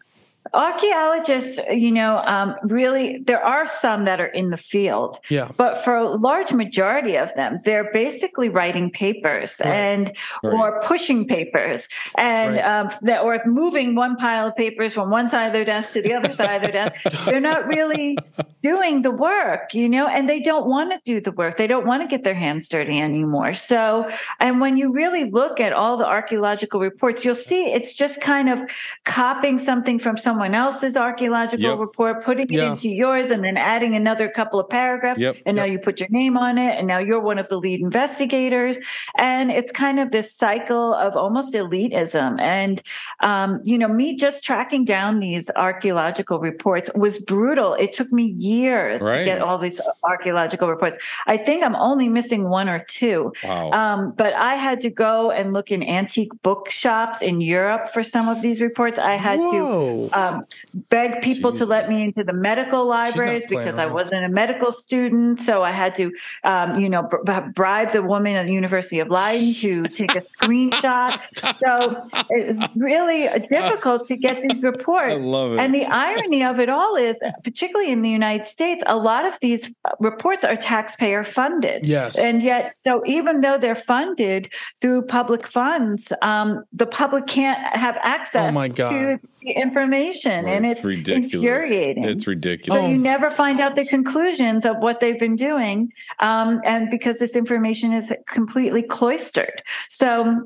archaeologists 0.56 1.60
you 1.70 1.92
know 1.92 2.18
um, 2.24 2.56
really 2.62 3.18
there 3.18 3.44
are 3.44 3.68
some 3.68 4.06
that 4.06 4.20
are 4.20 4.26
in 4.26 4.48
the 4.48 4.56
field 4.56 5.20
yeah 5.28 5.50
but 5.56 5.76
for 5.76 5.94
a 5.94 6.08
large 6.08 6.52
majority 6.52 7.14
of 7.16 7.32
them 7.34 7.60
they're 7.62 7.90
basically 7.92 8.48
writing 8.48 8.90
papers 8.90 9.56
right. 9.60 9.68
and 9.68 10.16
right. 10.42 10.54
or 10.54 10.80
pushing 10.80 11.26
papers 11.26 11.88
and 12.16 12.56
right. 12.56 12.64
um, 12.64 12.88
that, 13.02 13.22
or 13.22 13.38
moving 13.44 13.94
one 13.94 14.16
pile 14.16 14.46
of 14.46 14.56
papers 14.56 14.94
from 14.94 15.10
one 15.10 15.28
side 15.28 15.46
of 15.46 15.52
their 15.52 15.64
desk 15.64 15.92
to 15.92 16.00
the 16.00 16.14
other 16.14 16.32
side 16.32 16.56
of 16.56 16.62
their 16.62 16.72
desk 16.72 17.02
they're 17.26 17.38
not 17.38 17.66
really 17.66 18.16
doing 18.62 19.02
the 19.02 19.10
work 19.10 19.74
you 19.74 19.88
know 19.90 20.06
and 20.06 20.26
they 20.26 20.40
don't 20.40 20.66
want 20.66 20.90
to 20.90 20.98
do 21.04 21.20
the 21.20 21.32
work 21.32 21.58
they 21.58 21.66
don't 21.66 21.86
want 21.86 22.02
to 22.02 22.08
get 22.08 22.24
their 22.24 22.34
hands 22.34 22.66
dirty 22.66 22.98
anymore 22.98 23.52
so 23.52 24.10
and 24.40 24.58
when 24.60 24.78
you 24.78 24.90
really 24.90 25.30
look 25.30 25.60
at 25.60 25.74
all 25.74 25.98
the 25.98 26.06
archaeological 26.06 26.80
reports 26.80 27.24
you'll 27.26 27.34
see 27.34 27.66
it's 27.66 27.92
just 27.92 28.22
kind 28.22 28.48
of 28.48 28.58
copying 29.04 29.58
something 29.58 29.98
from 29.98 30.16
some 30.16 30.38
someone 30.47 30.66
else's 30.66 30.97
archaeological 30.97 31.70
yep. 31.70 31.78
report, 31.78 32.24
putting 32.24 32.47
it 32.47 32.52
yeah. 32.52 32.70
into 32.70 32.89
yours, 32.89 33.31
and 33.31 33.44
then 33.44 33.56
adding 33.56 33.94
another 33.94 34.28
couple 34.28 34.60
of 34.60 34.68
paragraphs. 34.68 35.18
Yep. 35.18 35.36
And 35.47 35.56
yep. 35.56 35.66
now 35.66 35.73
you 35.73 35.78
put 35.78 36.01
your 36.01 36.09
name 36.10 36.36
on 36.36 36.59
it, 36.59 36.78
and 36.78 36.86
now 36.86 36.98
you're 36.98 37.20
one 37.20 37.39
of 37.39 37.48
the 37.48 37.56
lead 37.56 37.81
investigators. 37.81 38.77
And 39.16 39.51
it's 39.51 39.73
kind 39.73 39.98
of 39.98 40.10
this 40.10 40.32
cycle 40.32 40.94
of 40.94 41.16
almost 41.16 41.55
elitism. 41.55 42.40
And, 42.40 42.82
um, 43.20 43.60
you 43.64 43.78
know, 43.78 43.89
me 43.89 44.16
just 44.16 44.44
tracking 44.44 44.85
down 44.85 45.20
these 45.20 45.51
archaeological 45.56 46.39
reports 46.39 46.90
was 46.94 47.18
brutal. 47.18 47.74
It 47.74 47.93
took 47.93 48.12
me 48.12 48.24
years 48.24 49.01
right. 49.01 49.18
to 49.18 49.24
get 49.24 49.40
all 49.40 49.59
these 49.59 49.81
archaeological 50.02 50.68
reports. 50.68 50.98
I 51.27 51.36
think 51.36 51.64
I'm 51.64 51.77
only 51.77 52.09
missing 52.09 52.48
one 52.48 52.68
or 52.68 52.85
two. 52.89 53.32
Wow. 53.43 53.70
Um, 53.70 54.12
but 54.12 54.35
I 54.35 54.55
had 54.55 54.81
to 54.82 54.90
go 54.90 55.31
and 55.31 55.52
look 55.52 55.70
in 55.70 55.82
antique 55.82 56.32
bookshops 56.43 57.23
in 57.23 57.40
Europe 57.40 57.89
for 57.89 58.02
some 58.02 58.28
of 58.28 58.43
these 58.43 58.60
reports. 58.60 58.98
I 58.98 59.16
had 59.16 59.39
Whoa. 59.39 60.09
to 60.09 60.18
um, 60.27 60.44
beg 60.74 61.23
people 61.23 61.53
Jeez. 61.53 61.59
to 61.59 61.66
let 61.66 61.89
me 61.89 62.03
into 62.03 62.24
the 62.24 62.32
medical 62.32 62.85
libraries 62.85 63.47
because 63.47 63.78
I 63.78 63.86
wasn't 63.86 64.24
a 64.24 64.28
medical 64.28 64.73
student. 64.73 65.40
So 65.40 65.62
I 65.62 65.73
had 65.73 65.94
to, 65.97 66.12
um, 66.44 66.78
you 66.78 66.89
know, 66.89 67.03
br- 67.03 67.40
bribe 67.55 67.93
the 67.93 68.03
woman 68.03 68.36
at 68.36 68.47
the 68.47 68.53
University 68.53 69.01
of 69.01 69.09
Leiden 69.09 69.55
to 69.55 69.85
take 69.85 70.15
a 70.15 70.23
screenshot. 70.23 71.23
So 71.66 72.07
it's 72.31 72.61
really 72.77 73.28
difficult 73.47 74.05
to 74.07 74.16
get 74.16 74.43
these 74.47 74.62
reports. 74.73 75.24
I 75.24 75.27
love 75.27 75.53
it. 75.53 75.59
And 75.59 75.74
the 75.74 75.85
irony 75.86 76.43
of 76.44 76.61
it 76.61 76.69
all 76.69 76.97
is, 76.97 77.23
particularly 77.44 77.90
in 77.90 78.03
the 78.03 78.11
United 78.11 78.47
States, 78.47 78.82
a 78.86 78.97
lot 78.97 79.24
of 79.24 79.39
these 79.40 79.73
reports 79.98 80.44
are 80.44 80.57
taxpayer 80.57 81.24
funded. 81.24 81.86
Yes. 81.86 82.19
And 82.19 82.43
yet, 82.43 82.74
so 82.74 83.03
even 83.07 83.40
though 83.40 83.59
they're 83.59 83.74
funded 83.74 84.53
through 84.81 85.03
public 85.03 85.47
funds, 85.47 86.12
um, 86.23 86.65
the 86.73 86.86
public 86.86 87.27
can't 87.27 87.59
have 87.77 87.97
access 88.03 88.51
oh 88.51 88.55
my 88.55 88.69
God. 88.69 88.90
to 88.90 89.19
information. 89.51 90.44
Well, 90.44 90.55
and 90.55 90.66
it's, 90.66 90.77
it's 90.77 90.85
ridiculous. 90.85 91.35
infuriating. 91.35 92.05
It's 92.05 92.27
ridiculous. 92.27 92.81
So 92.81 92.86
you 92.86 92.98
never 92.98 93.31
find 93.31 93.60
out 93.60 93.77
the 93.77 93.86
conclusions 93.86 94.64
of 94.64 94.77
what 94.78 95.01
they've 95.01 95.18
been 95.18 95.36
doing. 95.36 95.93
Um, 96.20 96.60
and 96.64 96.90
because 96.90 97.18
this 97.18 97.36
information 97.36 97.93
is 97.93 98.12
completely 98.27 98.82
cloistered. 98.82 99.62
So 99.89 100.43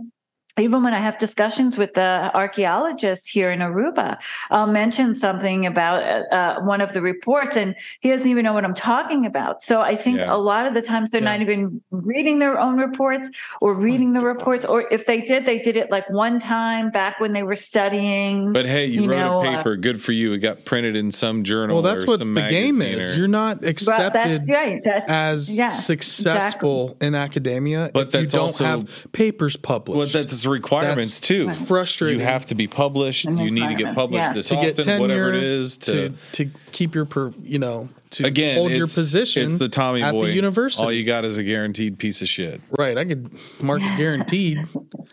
even 0.60 0.82
when 0.82 0.94
I 0.94 0.98
have 0.98 1.18
discussions 1.18 1.76
with 1.76 1.94
the 1.94 2.30
archaeologists 2.34 3.28
here 3.28 3.50
in 3.50 3.60
Aruba, 3.60 4.18
I'll 4.50 4.66
mention 4.66 5.14
something 5.14 5.66
about 5.66 6.02
uh, 6.02 6.34
uh, 6.34 6.60
one 6.62 6.80
of 6.80 6.92
the 6.92 7.02
reports, 7.02 7.56
and 7.56 7.74
he 8.00 8.10
doesn't 8.10 8.28
even 8.28 8.44
know 8.44 8.52
what 8.52 8.64
I'm 8.64 8.74
talking 8.74 9.26
about. 9.26 9.62
So 9.62 9.80
I 9.80 9.96
think 9.96 10.18
Yeah. 10.18 10.34
a 10.34 10.36
lot 10.38 10.66
of 10.66 10.74
the 10.74 10.82
times 10.82 11.10
they're 11.10 11.20
Yeah. 11.22 11.32
not 11.32 11.40
even 11.42 11.80
reading 11.90 12.38
their 12.38 12.58
own 12.58 12.78
reports 12.78 13.30
or 13.60 13.74
reading 13.74 14.12
the 14.12 14.20
reports, 14.20 14.64
or 14.64 14.86
if 14.90 15.06
they 15.06 15.20
did, 15.20 15.46
they 15.46 15.58
did 15.58 15.76
it 15.76 15.90
like 15.90 16.08
one 16.10 16.38
time 16.40 16.90
back 16.90 17.20
when 17.20 17.32
they 17.32 17.42
were 17.42 17.56
studying. 17.56 18.52
But 18.52 18.66
hey, 18.66 18.86
you, 18.86 19.02
You 19.02 19.10
wrote 19.10 19.18
know, 19.18 19.42
a 19.42 19.48
uh, 19.52 19.56
paper. 19.56 19.76
Good 19.76 20.02
for 20.02 20.12
you. 20.12 20.32
It 20.32 20.38
got 20.38 20.64
printed 20.64 20.96
in 20.96 21.10
some 21.12 21.44
journal. 21.44 21.76
Well, 21.76 21.82
that's 21.94 22.06
what 22.06 22.20
the 22.20 22.32
game 22.48 22.82
is. 22.82 23.12
or- 23.12 23.16
You're 23.18 23.28
not 23.28 23.64
accepted 23.64 24.12
that's 24.12 24.50
right. 24.50 24.80
That's, 24.84 25.10
as 25.10 25.56
yeah, 25.56 25.70
successful 25.70 26.96
in 27.00 27.14
academia 27.14 27.90
But 27.92 28.08
if 28.08 28.14
you 28.14 28.26
don't 28.26 28.40
also- 28.40 28.64
have 28.64 29.06
papers 29.12 29.56
Well, 29.56 29.80
published. 29.80 30.12
that's 30.12 30.42
the 30.42 30.49
requirements 30.50 31.14
That's 31.20 31.20
too. 31.20 31.50
frustrating. 31.50 32.20
You 32.20 32.26
have 32.26 32.46
to 32.46 32.54
be 32.54 32.66
published. 32.66 33.24
And 33.24 33.38
You 33.38 33.50
need 33.50 33.68
to 33.68 33.74
get 33.74 33.88
requirements, 33.88 33.94
published 33.96 34.22
yeah. 34.22 34.32
this 34.34 34.48
to 34.48 34.54
get 34.56 34.72
often, 34.72 34.84
tenure, 34.84 35.00
whatever 35.00 35.28
it 35.34 35.42
is. 35.42 35.76
To, 35.78 36.08
to 36.10 36.14
to 36.32 36.50
keep 36.72 36.94
your 36.94 37.04
per, 37.06 37.32
you 37.42 37.58
know 37.58 37.88
to 38.10 38.26
again, 38.26 38.56
hold 38.56 38.70
your 38.72 38.84
it's- 38.84 38.94
position. 38.94 39.46
It's 39.50 39.58
the 39.58 39.68
Tommy 39.68 40.02
at 40.02 40.12
boy. 40.12 40.26
the 40.26 40.32
university. 40.32 40.82
All 40.82 40.92
you 40.92 41.04
got 41.04 41.24
is 41.24 41.36
a 41.36 41.42
guaranteed 41.44 41.98
piece 41.98 42.20
of 42.22 42.28
shit. 42.28 42.60
right, 42.78 42.98
I 42.98 43.04
could 43.04 43.30
mark 43.60 43.80
it 43.82 43.96
guaranteed. 43.96 44.58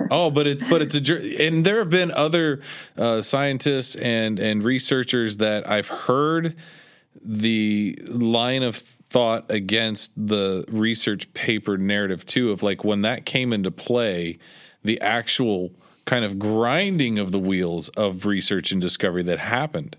Oh, 0.09 0.29
but 0.31 0.47
it's 0.47 0.63
but 0.69 0.81
it's 0.81 0.95
a 0.95 1.01
jour- 1.01 1.19
and 1.39 1.65
there 1.65 1.79
have 1.79 1.89
been 1.89 2.11
other 2.11 2.61
uh, 2.97 3.21
scientists 3.21 3.93
and 3.95 4.39
and 4.39 4.63
researchers 4.63 5.37
that 5.37 5.69
I've 5.69 5.89
heard 5.89 6.55
the 7.21 7.97
line 8.07 8.63
of 8.63 8.77
thought 9.09 9.45
against 9.49 10.11
the 10.15 10.63
research 10.69 11.33
paper 11.33 11.77
narrative 11.77 12.25
too 12.25 12.51
of 12.51 12.63
like 12.63 12.83
when 12.85 13.01
that 13.01 13.25
came 13.25 13.51
into 13.51 13.71
play, 13.71 14.37
the 14.87 14.99
actual 15.01 15.71
kind 16.05 16.25
of 16.25 16.39
grinding 16.39 17.19
of 17.19 17.31
the 17.31 17.39
wheels 17.39 17.89
of 17.89 18.25
research 18.25 18.71
and 18.71 18.81
discovery 18.81 19.21
that 19.23 19.37
happened. 19.37 19.95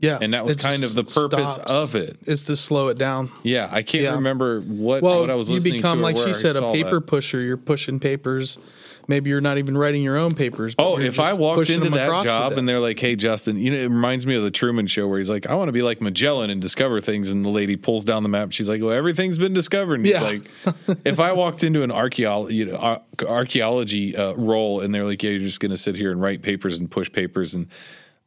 Yeah, 0.00 0.18
And 0.20 0.34
that 0.34 0.44
was 0.44 0.56
kind 0.56 0.82
of 0.82 0.94
the 0.94 1.04
purpose 1.04 1.54
stops. 1.54 1.70
of 1.70 1.94
it. 1.94 2.18
is 2.26 2.42
to 2.44 2.56
slow 2.56 2.88
it 2.88 2.98
down. 2.98 3.30
Yeah, 3.42 3.68
I 3.70 3.82
can't 3.82 4.02
Yeah. 4.04 4.14
remember 4.14 4.60
what 4.60 5.02
Well, 5.02 5.20
what 5.20 5.30
I 5.30 5.34
was 5.34 5.48
you 5.50 5.60
become 5.60 5.98
to. 5.98 6.02
like 6.02 6.16
she 6.16 6.32
said, 6.32 6.56
a 6.56 6.72
paper 6.72 6.98
that. 7.00 7.06
pusher. 7.06 7.40
You're 7.40 7.56
pushing 7.56 8.00
papers. 8.00 8.58
Maybe 9.06 9.30
you're 9.30 9.40
not 9.40 9.58
even 9.58 9.76
writing 9.76 10.02
your 10.02 10.16
own 10.16 10.34
papers. 10.34 10.74
Oh, 10.78 10.98
if 10.98 11.20
I 11.20 11.34
walked 11.34 11.70
into 11.70 11.90
that 11.90 12.24
job 12.24 12.52
and 12.52 12.68
they're 12.68 12.80
like, 12.80 12.98
"Hey, 12.98 13.16
Justin," 13.16 13.58
you 13.58 13.70
know, 13.70 13.76
it 13.76 13.88
reminds 13.88 14.26
me 14.26 14.34
of 14.34 14.42
the 14.42 14.50
Truman 14.50 14.86
Show 14.86 15.06
where 15.06 15.18
he's 15.18 15.28
like, 15.30 15.46
"I 15.46 15.54
want 15.54 15.68
to 15.68 15.72
be 15.72 15.82
like 15.82 16.00
Magellan 16.00 16.50
and 16.50 16.60
discover 16.60 17.00
things," 17.00 17.30
and 17.30 17.44
the 17.44 17.48
lady 17.50 17.76
pulls 17.76 18.04
down 18.04 18.22
the 18.22 18.28
map. 18.28 18.52
She's 18.52 18.68
like, 18.68 18.80
"Well, 18.80 18.92
everything's 18.92 19.38
been 19.38 19.52
discovered." 19.52 19.96
And 20.00 20.06
Yeah. 20.06 20.30
he's 20.32 20.42
like, 20.86 20.98
"If 21.04 21.20
I 21.20 21.32
walked 21.32 21.62
into 21.64 21.82
an 21.82 21.90
archaeology 21.92 22.54
you 22.56 22.66
know, 22.66 22.76
ar- 22.76 23.02
archaeology 23.26 24.16
uh, 24.16 24.32
role 24.34 24.80
and 24.80 24.94
they're 24.94 25.04
like, 25.04 25.22
yeah, 25.22 25.30
you're 25.30 25.40
just 25.40 25.60
going 25.60 25.70
to 25.70 25.76
sit 25.76 25.96
here 25.96 26.10
and 26.10 26.20
write 26.20 26.42
papers 26.42 26.78
and 26.78 26.90
push 26.90 27.10
papers," 27.12 27.54
and 27.54 27.66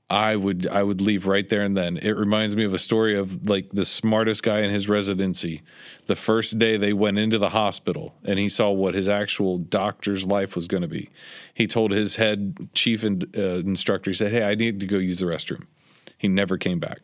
I 0.09 0.38
would 0.38 0.65
I 0.67 0.84
would 0.84 1.01
leave 1.01 1.27
right 1.27 1.47
there 1.49 1.61
and 1.63 1.75
then. 1.75 1.97
It 1.97 2.11
reminds 2.11 2.55
me 2.55 2.63
of 2.63 2.73
a 2.73 2.77
story 2.79 3.17
of 3.17 3.49
like 3.49 3.69
the 3.73 3.84
smartest 3.84 4.41
guy 4.41 4.61
in 4.61 4.69
his 4.69 4.88
residency. 4.88 5.63
The 6.05 6.15
first 6.15 6.57
day 6.57 6.77
they 6.77 6.93
went 6.93 7.19
into 7.19 7.38
the 7.38 7.49
hospital 7.49 8.15
and 8.23 8.39
he 8.39 8.47
saw 8.47 8.71
what 8.71 8.95
his 8.95 9.09
actual 9.09 9.57
doctor's 9.57 10.25
life 10.25 10.55
was 10.55 10.65
going 10.65 10.81
to 10.84 10.88
be. 10.88 11.09
He 11.53 11.67
told 11.67 11.91
his 11.91 12.15
head 12.15 12.69
chief 12.73 13.03
and 13.03 13.25
uh, 13.38 13.57
instructor, 13.59 14.09
he 14.11 14.13
said, 14.15 14.31
"Hey, 14.31 14.43
I 14.43 14.55
need 14.55 14.79
to 14.79 14.85
go 14.85 14.97
use 14.97 15.19
the 15.19 15.25
restroom." 15.25 15.63
He 16.17 16.29
never 16.29 16.57
came 16.57 16.79
back. 16.79 16.99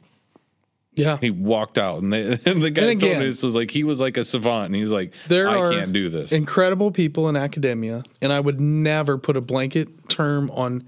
yeah, 0.95 1.17
He 1.19 1.30
walked 1.30 1.77
out, 1.77 2.01
and, 2.01 2.11
they, 2.13 2.39
and 2.45 2.63
the 2.63 2.69
guy 2.71 2.84
And 2.84 2.99
told 3.01 3.11
again- 3.11 3.19
me 3.19 3.25
this 3.25 3.43
was 3.43 3.53
like 3.55 3.71
he 3.71 3.84
was 3.84 3.99
like 3.99 4.15
a 4.15 4.23
savant, 4.23 4.67
and 4.67 4.75
he 4.75 4.81
was 4.81 4.93
like, 4.93 5.11
there 5.27 5.49
"I 5.49 5.75
can't 5.75 5.91
do 5.91 6.07
this." 6.09 6.31
Incredible 6.31 6.89
people 6.91 7.27
in 7.27 7.35
academia, 7.35 8.03
and 8.21 8.31
I 8.31 8.39
would 8.39 8.61
never 8.61 9.17
put 9.17 9.35
a 9.35 9.41
blanket 9.41 10.07
term 10.07 10.49
on 10.51 10.84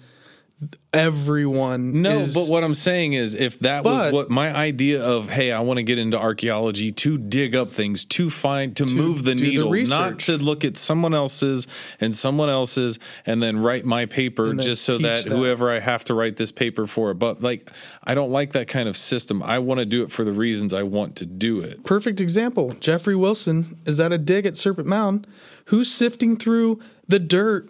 everyone. 0.93 2.01
No, 2.01 2.19
is- 2.19 2.33
but 2.33 2.47
what 2.47 2.63
I'm 2.63 2.75
saying 2.75 3.13
is, 3.13 3.33
if 3.33 3.59
that 3.59 3.83
was 3.83 4.13
what 4.13 4.29
my 4.29 4.55
idea 4.55 5.03
of, 5.03 5.29
hey, 5.29 5.51
I 5.51 5.59
want 5.59 5.77
to 5.77 5.83
get 5.83 5.97
into 5.97 6.17
archaeology 6.17 6.91
to 6.93 7.17
dig 7.17 7.55
up 7.55 7.71
things, 7.71 8.05
to 8.05 8.29
find, 8.29 8.75
to, 8.77 8.85
move 8.85 9.23
the 9.23 9.35
do 9.35 9.43
the 9.43 9.69
needle, 9.69 9.89
not 9.89 10.19
to 10.21 10.37
look 10.37 10.63
at 10.63 10.77
someone 10.77 11.13
else's 11.13 11.67
and 11.99 12.15
someone 12.15 12.49
else's, 12.49 12.97
and 13.25 13.43
then 13.43 13.57
write 13.57 13.85
my 13.85 14.05
paper 14.05 14.53
just 14.53 14.83
so 14.83 14.97
that, 14.97 15.25
that. 15.25 15.31
whoever 15.31 15.69
I 15.69 15.79
have 15.79 16.05
to 16.05 16.13
write 16.13 16.37
this 16.37 16.51
paper 16.51 16.87
for, 16.87 17.13
but 17.13 17.41
like, 17.41 17.69
I 18.03 18.15
don't 18.15 18.31
like 18.31 18.53
that 18.53 18.67
kind 18.67 18.87
of 18.87 18.95
system. 18.95 19.43
I 19.43 19.59
want 19.59 19.79
to 19.79 19.85
do 19.85 20.03
it 20.03 20.11
for 20.11 20.23
the 20.23 20.33
reasons 20.33 20.73
I 20.73 20.83
want 20.83 21.15
to 21.17 21.25
do 21.25 21.59
it. 21.59 21.83
perfect 21.83 22.21
example. 22.21 22.71
Jeffrey 22.79 23.15
Wilson 23.15 23.77
is 23.85 23.99
at 23.99 24.13
a 24.13 24.17
dig 24.17 24.45
at 24.45 24.55
Serpent 24.55 24.87
Mound. 24.87 25.27
Who's 25.65 25.91
sifting 25.91 26.37
through 26.37 26.79
the 27.07 27.19
dirt 27.19 27.69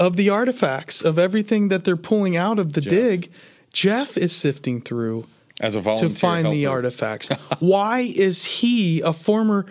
of 0.00 0.16
the 0.16 0.30
artifacts 0.30 1.02
of 1.02 1.18
everything 1.18 1.68
that 1.68 1.84
they're 1.84 1.96
pulling 1.96 2.36
out 2.36 2.58
of 2.58 2.72
the 2.74 2.80
dig? 2.80 3.30
Jeff 3.72 4.16
is 4.16 4.34
sifting 4.34 4.80
through 4.80 5.26
As 5.60 5.76
a 5.76 5.80
volunteer 5.80 6.08
to 6.08 6.14
find 6.14 6.52
the 6.52 6.66
artifacts. 6.66 7.28
Why 7.58 8.00
is 8.00 8.44
he 8.44 9.00
a 9.00 9.12
former 9.12 9.66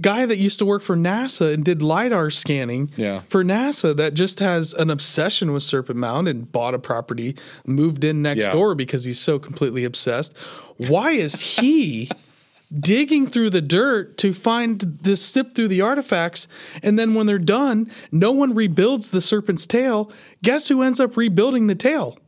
guy 0.00 0.24
that 0.24 0.38
used 0.38 0.58
to 0.60 0.64
work 0.64 0.82
for 0.82 0.96
NASA 0.96 1.52
and 1.52 1.64
did 1.64 1.82
LIDAR 1.82 2.30
scanning 2.30 2.90
Yeah. 2.96 3.22
for 3.28 3.44
NASA 3.44 3.94
that 3.96 4.14
just 4.14 4.38
has 4.40 4.72
an 4.74 4.88
obsession 4.88 5.52
with 5.52 5.62
Serpent 5.64 5.98
Mound 5.98 6.28
and 6.28 6.50
bought 6.50 6.74
a 6.74 6.78
property, 6.78 7.36
moved 7.66 8.04
in 8.04 8.22
next 8.22 8.44
Yeah. 8.44 8.52
door 8.52 8.74
because 8.74 9.04
he's 9.04 9.20
so 9.20 9.38
completely 9.38 9.84
obsessed? 9.84 10.34
Why 10.78 11.10
is 11.12 11.40
he 11.58 12.08
digging 12.80 13.26
through 13.26 13.50
the 13.50 13.60
dirt 13.60 14.16
to 14.18 14.32
find 14.32 14.80
this 14.80 15.20
sip 15.24 15.54
through 15.54 15.68
the 15.68 15.80
artifacts 15.80 16.46
and 16.82 16.98
then 16.98 17.14
when 17.14 17.26
they're 17.26 17.38
done, 17.38 17.90
no 18.10 18.32
one 18.32 18.54
rebuilds 18.54 19.10
the 19.10 19.20
serpent's 19.20 19.66
tail. 19.66 20.10
Guess 20.42 20.68
who 20.68 20.82
ends 20.82 20.98
up 21.00 21.16
rebuilding 21.16 21.66
the 21.66 21.74
tail? 21.74 22.18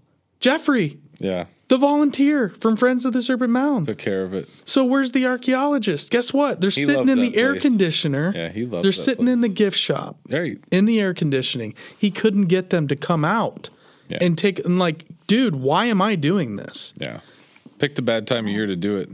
Jeffrey 0.40 0.98
Yeah, 1.18 1.46
the 1.68 1.78
volunteer 1.78 2.50
from 2.60 2.76
Friends 2.76 3.04
of 3.06 3.12
the 3.14 3.22
Serpent 3.22 3.50
Mound. 3.50 3.86
took 3.86 3.96
care 3.98 4.22
of 4.22 4.34
it. 4.34 4.48
So 4.66 4.84
where's 4.84 5.12
the 5.12 5.24
archaeologist? 5.24 6.10
Guess 6.10 6.32
what? 6.34 6.60
They're 6.60 6.70
sitting 6.70 7.08
in 7.08 7.20
the 7.20 7.30
that 7.30 7.38
air 7.38 7.52
place. 7.52 7.62
conditioner. 7.62 8.32
Yeah, 8.34 8.48
he 8.50 8.66
loves 8.66 8.82
They're 8.82 8.92
sitting 8.92 9.28
in 9.28 9.40
the 9.40 9.48
gift 9.48 9.78
shop 9.78 10.18
Right. 10.28 10.58
in 10.70 10.84
the 10.84 11.00
air 11.00 11.14
conditioning. 11.14 11.74
He 11.98 12.10
couldn't 12.10 12.46
get 12.46 12.68
them 12.70 12.86
to 12.88 12.96
come 12.96 13.24
out 13.24 13.70
Yeah. 14.10 14.18
and 14.20 14.36
take 14.36 14.58
and 14.64 14.78
like, 14.78 15.06
dude, 15.26 15.54
why 15.56 15.86
am 15.86 16.02
I 16.02 16.16
doing 16.16 16.56
this? 16.56 16.92
Yeah, 16.98 17.20
picked 17.78 17.98
a 17.98 18.02
bad 18.02 18.26
time 18.26 18.44
of 18.46 18.52
year 18.52 18.66
to 18.66 18.76
do 18.76 18.96
it. 18.98 19.08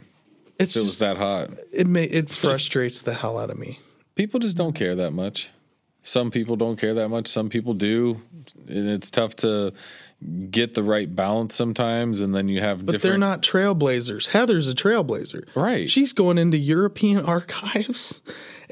It's 0.60 0.76
was 0.76 0.84
just 0.86 1.00
that 1.00 1.16
hot. 1.16 1.50
it 1.72 1.86
may, 1.86 2.04
it 2.04 2.28
frustrates 2.30 3.00
the 3.02 3.14
hell 3.14 3.38
out 3.38 3.50
of 3.50 3.58
me. 3.58 3.80
people 4.14 4.40
just 4.40 4.56
don't 4.56 4.74
care 4.74 4.94
that 4.96 5.12
much. 5.12 5.50
Some 6.02 6.30
people 6.30 6.56
don't 6.56 6.76
care 6.78 6.94
that 6.94 7.08
much. 7.10 7.28
Some 7.28 7.50
people 7.50 7.74
do, 7.74 8.22
and 8.68 8.88
it's 8.88 9.10
tough 9.10 9.36
to 9.36 9.72
get 10.50 10.74
the 10.74 10.82
right 10.82 11.14
balance 11.14 11.54
sometimes. 11.54 12.20
And 12.22 12.34
then 12.34 12.48
you 12.48 12.60
have 12.60 12.86
But 12.86 12.92
different. 12.92 13.02
they're 13.02 13.18
not 13.18 13.42
trailblazers. 13.42 14.28
Heather's 14.28 14.66
a 14.68 14.74
trailblazer. 14.74 15.44
Right. 15.54 15.90
She's 15.90 16.12
going 16.14 16.38
into 16.38 16.56
European 16.56 17.18
archives 17.26 18.22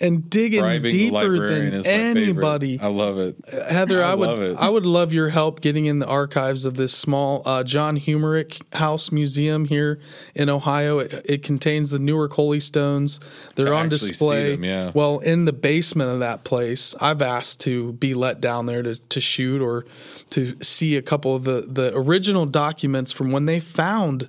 and 0.01 0.31
digging 0.31 0.61
bribing 0.61 0.91
deeper 0.91 1.47
than 1.49 1.87
anybody. 1.87 2.79
Favorite. 2.79 2.87
I 2.87 2.91
love 2.91 3.19
it. 3.19 3.37
Heather, 3.69 4.03
I, 4.03 4.13
I 4.13 4.15
would 4.15 4.29
love 4.29 4.43
it. 4.43 4.57
I 4.59 4.69
would 4.69 4.87
love 4.87 5.13
your 5.13 5.31
help 5.31 5.61
getting 5.61 5.87
in 5.87 5.99
the 5.99 6.07
archives 6.07 6.65
of 6.65 6.77
this 6.77 6.93
small 6.95 7.43
uh, 7.45 7.65
John 7.65 7.99
Humerick 7.99 8.63
House 8.75 9.11
Museum 9.11 9.65
here 9.65 9.99
in 10.35 10.49
Ohio. 10.49 11.01
It, 11.01 11.23
it 11.25 11.43
contains 11.43 11.91
the 11.91 11.99
Newark 11.99 12.33
Holy 12.35 12.61
Stones. 12.61 13.21
They're 13.57 13.67
To 13.67 13.75
on 13.75 13.89
display. 13.89 14.53
them, 14.53 14.65
yeah. 14.65 14.93
Well, 14.95 15.19
in 15.19 15.45
the 15.45 15.53
basement 15.53 16.11
of 16.11 16.21
that 16.21 16.45
place, 16.45 16.95
I've 17.01 17.23
asked 17.23 17.61
to 17.61 17.93
be 17.95 18.15
let 18.15 18.41
down 18.41 18.67
there 18.67 18.83
to, 18.83 18.95
to 18.95 19.21
shoot 19.21 19.61
or 19.61 19.85
to 20.31 20.57
see 20.63 20.97
a 20.97 21.03
couple 21.03 21.35
of 21.35 21.45
the, 21.45 21.63
the 21.69 21.93
original 21.95 22.47
documents 22.47 23.13
from 23.13 23.31
when 23.33 23.47
they 23.47 23.61
found 23.61 24.29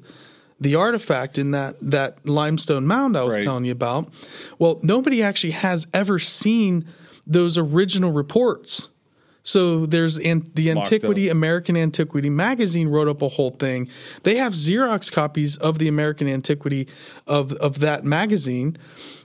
the 0.60 0.76
artifact 0.76 1.38
in 1.38 1.52
that 1.52 1.76
that 1.82 2.28
limestone 2.28 2.86
mound 2.86 3.16
I 3.18 3.24
was 3.24 3.36
Right. 3.36 3.44
telling 3.44 3.66
you 3.66 3.72
about. 3.72 4.12
Well, 4.58 4.80
nobody 4.84 5.22
actually 5.24 5.52
has 5.52 5.88
ever 5.94 6.20
seen 6.20 6.86
those 7.26 7.58
original 7.58 8.12
reports. 8.12 8.90
So 9.44 9.86
there's 9.86 10.20
an, 10.20 10.52
the 10.54 10.74
Locked 10.74 10.92
Antiquity 10.92 11.30
up. 11.30 11.36
American 11.36 11.78
Antiquity 11.78 12.30
magazine 12.30 12.88
wrote 12.88 13.08
up 13.08 13.22
a 13.22 13.30
whole 13.30 13.52
thing. 13.52 13.90
They 14.24 14.36
have 14.36 14.54
Xerox 14.54 15.12
copies 15.12 15.58
of 15.58 15.80
the 15.80 15.88
American 15.88 16.28
Antiquity 16.28 16.88
of 17.26 17.54
of 17.54 17.80
that 17.80 18.04
magazine 18.04 18.78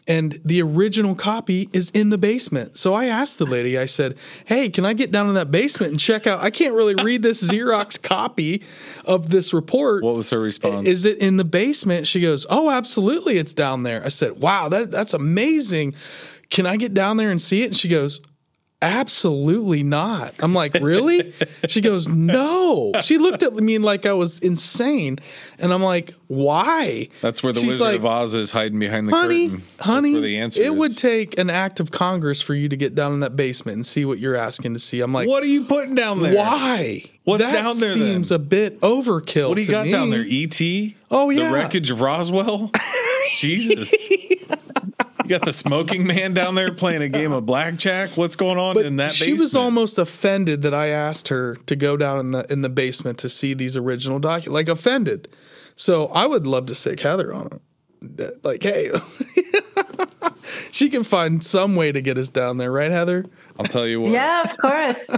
and 0.07 0.41
the 0.45 0.61
original 0.61 1.15
copy 1.15 1.69
is 1.73 1.91
in 1.91 2.11
the 2.11 2.19
basement. 2.19 2.77
So 2.77 2.95
I 2.95 3.07
asked 3.07 3.39
the 3.39 3.47
lady, 3.47 3.78
I 3.78 3.86
said, 3.86 4.16
"Hey, 4.45 4.69
can 4.69 4.85
I 4.85 4.93
get 4.93 5.11
down 5.11 5.28
in 5.28 5.35
that 5.35 5.51
basement 5.51 5.93
and 5.93 6.01
check 6.01 6.27
out? 6.27 6.43
I 6.43 6.51
can't 6.51 6.74
really 6.74 6.95
read 6.95 7.23
this 7.23 7.43
Xerox 7.51 8.01
copy 8.01 8.62
of 9.05 9.31
this 9.31 9.53
report. 9.53 10.03
What 10.03 10.16
was 10.16 10.31
her 10.31 10.41
response? 10.41 10.86
Is 10.86 11.05
it 11.05 11.19
in 11.19 11.36
the 11.36 11.45
basement?" 11.45 12.07
She 12.07 12.20
goes, 12.20 12.45
"Oh, 12.51 12.70
absolutely, 12.70 13.39
it's 13.39 13.55
down 13.55 13.82
there." 13.82 14.05
I 14.05 14.09
said, 14.09 14.41
"Wow, 14.41 14.69
that 14.69 14.91
that's 14.91 15.15
amazing. 15.15 15.95
Can 16.51 16.66
I 16.66 16.77
get 16.77 16.93
down 16.93 17.16
there 17.16 17.31
and 17.31 17.41
see 17.41 17.62
it?" 17.62 17.66
And 17.66 17.77
she 17.77 17.89
goes, 17.89 18.20
absolutely 18.82 19.82
not. 19.82 20.34
I'm 20.40 20.55
like, 20.55 20.74
really? 20.74 21.32
she 21.68 21.80
goes, 21.80 22.06
no. 22.06 22.92
She 23.02 23.18
looked 23.18 23.42
at 23.42 23.55
me 23.55 23.78
like 23.78 24.06
I 24.06 24.12
was 24.12 24.38
insane. 24.40 25.18
And 25.59 25.72
I'm 25.72 25.82
like, 25.82 26.14
why? 26.26 27.09
That's 27.22 27.42
where 27.42 27.52
the 27.52 27.60
She's 27.60 27.74
Wizard 27.74 27.80
like, 27.80 27.96
of 27.96 28.06
Oz 28.06 28.34
is 28.34 28.51
hiding 28.51 28.78
behind 28.78 29.09
the 29.09 29.12
honey, 29.12 29.48
curtain. 29.48 29.64
Honey, 29.80 30.20
the 30.20 30.38
answer 30.38 30.60
it 30.60 30.66
is. 30.66 30.72
would 30.72 30.98
take 30.98 31.38
an 31.38 31.51
act 31.51 31.80
of 31.80 31.90
Congress 31.90 32.42
for 32.42 32.55
you 32.55 32.68
to 32.68 32.76
get 32.76 32.94
down 32.94 33.12
in 33.14 33.20
that 33.20 33.36
basement 33.36 33.76
and 33.76 33.86
see 33.86 34.05
what 34.05 34.18
you're 34.18 34.36
asking 34.36 34.74
to 34.74 34.78
see. 34.78 35.01
I'm 35.01 35.12
like, 35.12 35.28
What 35.28 35.42
are 35.42 35.46
you 35.46 35.64
putting 35.64 35.94
down 35.94 36.22
there? 36.22 36.34
why? 36.34 37.05
What's 37.24 37.42
that 37.42 37.52
down 37.52 37.80
there, 37.80 37.90
then? 37.90 37.98
seems 37.98 38.30
a 38.30 38.38
bit 38.38 38.80
overkill. 38.80 39.48
What 39.48 39.55
do 39.55 39.62
you 39.62 39.68
got 39.68 39.86
me. 39.86 39.92
down 39.92 40.10
there? 40.10 40.24
E.T. 40.24 40.94
Oh, 41.10 41.30
yeah. 41.30 41.48
the 41.48 41.55
wreckage 41.55 41.90
of 41.90 42.01
Roswell. 42.01 42.70
Jesus. 43.34 43.94
You 45.24 45.30
got 45.30 45.46
the 45.46 45.55
smoking 45.55 46.06
man 46.06 46.34
down 46.34 46.55
there 46.55 46.70
playing 46.70 47.01
a 47.01 47.09
game 47.09 47.32
of 47.32 47.46
blackjack. 47.46 48.10
What's 48.10 48.36
going 48.36 48.59
on 48.59 48.74
But 48.74 48.84
in 48.84 48.96
that 48.96 49.14
she 49.14 49.32
was 49.32 49.56
almost 49.56 49.98
offended 49.98 50.60
that 50.62 50.74
I 50.74 50.88
asked 50.88 51.28
her 51.28 51.56
to 51.66 51.74
go 51.74 51.96
down 51.96 52.20
in 52.20 52.30
the 52.32 52.52
in 52.52 52.60
the 52.60 52.68
basement 52.68 53.18
to 53.20 53.30
see 53.30 53.55
these 53.55 53.74
original 53.74 54.18
documents. 54.18 54.48
Like 54.55 54.68
offended. 54.68 55.34
So 55.76 56.06
I 56.09 56.26
would 56.26 56.46
love 56.46 56.66
to 56.66 56.74
stick 56.74 57.01
Heather 57.01 57.32
on 57.32 57.46
it. 57.46 57.62
Uh, 58.20 58.30
like, 58.42 58.62
hey, 58.62 58.90
she 60.70 60.90
can 60.90 61.02
find 61.02 61.42
some 61.42 61.74
way 61.74 61.90
to 61.90 62.02
get 62.02 62.18
us 62.18 62.28
down 62.28 62.59
there, 62.59 62.70
right, 62.70 62.90
Heather? 62.90 63.24
I'll 63.59 63.66
tell 63.66 63.86
you 63.86 64.02
what. 64.02 64.12
Yeah, 64.12 64.42
of 64.42 64.56
course. 64.59 65.09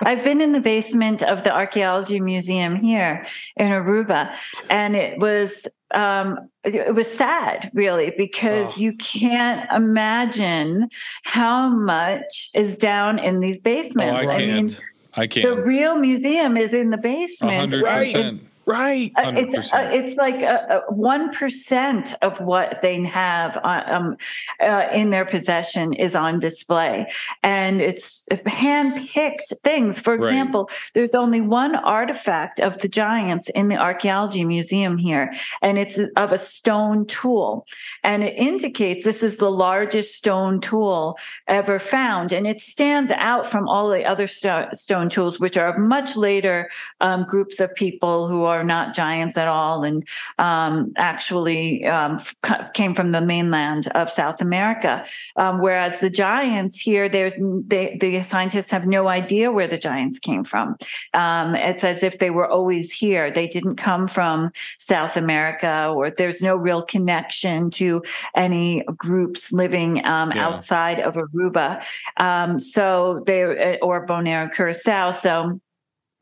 I've 0.00 0.22
been 0.22 0.40
in 0.40 0.52
the 0.52 0.60
basement 0.60 1.22
of 1.22 1.42
the 1.42 1.50
archaeology 1.50 2.20
museum 2.20 2.76
here 2.76 3.26
in 3.56 3.68
Aruba, 3.72 4.32
and 4.70 4.94
it 4.94 5.18
was 5.18 5.66
um, 5.94 6.48
it 6.64 6.94
was 6.94 7.10
sad, 7.12 7.70
really, 7.74 8.12
because 8.16 8.76
Oh. 8.76 8.80
you 8.80 8.92
can't 8.94 9.70
imagine 9.72 10.88
how 11.24 11.68
much 11.70 12.50
is 12.54 12.76
down 12.78 13.18
in 13.18 13.40
these 13.40 13.58
Oh, 13.58 13.62
basements. 13.64 14.26
I 14.26 14.38
mean, 14.38 14.48
can't. 14.68 14.82
I 15.14 15.22
the 15.22 15.28
can't. 15.28 15.64
real 15.66 15.96
museum 15.96 16.56
is 16.56 16.74
in 16.74 16.90
the 16.90 16.96
basement. 16.98 17.54
hundred 17.56 17.82
Right. 17.84 18.12
percent. 18.12 18.50
Right. 18.68 19.12
Uh, 19.14 19.32
it's 19.36 19.72
uh, 19.72 19.88
it's 19.92 20.16
like 20.16 20.42
one 20.88 21.32
percent 21.32 22.14
of 22.20 22.40
what 22.40 22.80
they 22.80 23.04
have 23.04 23.56
uh, 23.58 23.82
um, 23.86 24.16
uh, 24.60 24.88
in 24.92 25.10
their 25.10 25.24
possession 25.24 25.92
is 25.92 26.16
on 26.16 26.40
display, 26.40 27.06
and 27.44 27.80
it's 27.80 28.26
hand-picked 28.46 29.52
things. 29.62 30.00
For 30.00 30.16
Right. 30.16 30.26
example, 30.26 30.68
there's 30.94 31.14
only 31.14 31.40
one 31.40 31.76
artifact 31.76 32.58
of 32.58 32.78
the 32.78 32.88
giants 32.88 33.48
in 33.50 33.68
the 33.68 33.76
archaeology 33.76 34.44
museum 34.44 34.98
here, 34.98 35.32
and 35.62 35.78
it's 35.78 36.00
of 36.16 36.32
a 36.32 36.38
stone 36.38 37.06
tool, 37.06 37.66
and 38.02 38.24
it 38.24 38.36
indicates 38.36 39.04
this 39.04 39.22
is 39.22 39.38
the 39.38 39.50
largest 39.50 40.16
stone 40.16 40.60
tool 40.60 41.18
ever 41.46 41.78
found, 41.78 42.32
and 42.32 42.48
it 42.48 42.60
stands 42.60 43.12
out 43.12 43.46
from 43.46 43.68
all 43.68 43.88
the 43.90 44.04
other 44.04 44.26
sto- 44.26 44.68
stone 44.72 45.08
tools, 45.08 45.38
which 45.38 45.56
are 45.56 45.68
of 45.68 45.78
much 45.78 46.16
later 46.16 46.68
um, 47.00 47.22
groups 47.22 47.60
of 47.60 47.72
people 47.76 48.26
who 48.26 48.42
are 48.42 48.55
not 48.64 48.94
giants 48.94 49.36
at 49.36 49.48
all 49.48 49.84
and 49.84 50.06
um, 50.38 50.92
actually 50.96 51.84
um, 51.86 52.20
f- 52.44 52.72
came 52.72 52.94
from 52.94 53.10
the 53.10 53.20
mainland 53.20 53.88
of 53.88 54.10
South 54.10 54.40
America. 54.40 55.04
Um, 55.36 55.60
whereas 55.60 56.00
the 56.00 56.10
giants 56.10 56.78
here, 56.78 57.08
there's 57.08 57.34
they, 57.66 57.96
the 58.00 58.22
scientists 58.22 58.70
have 58.70 58.86
no 58.86 59.08
idea 59.08 59.50
where 59.50 59.66
the 59.68 59.78
giants 59.78 60.18
came 60.18 60.44
from. 60.44 60.76
Um, 61.14 61.54
it's 61.54 61.84
as 61.84 62.02
if 62.02 62.18
they 62.18 62.30
were 62.30 62.48
always 62.48 62.92
here. 62.92 63.30
They 63.30 63.48
didn't 63.48 63.76
come 63.76 64.08
from 64.08 64.50
South 64.78 65.16
America, 65.16 65.92
or 65.94 66.10
there's 66.10 66.42
no 66.42 66.56
real 66.56 66.82
connection 66.82 67.70
to 67.72 68.02
any 68.34 68.82
groups 68.96 69.52
living 69.52 70.04
um, 70.04 70.32
Yeah. 70.32 70.46
outside 70.48 71.00
of 71.00 71.14
Aruba. 71.16 71.82
Um, 72.18 72.58
so 72.58 73.22
they 73.26 73.78
or 73.80 74.06
Bonaire, 74.06 74.52
Curacao. 74.52 75.10
So 75.10 75.60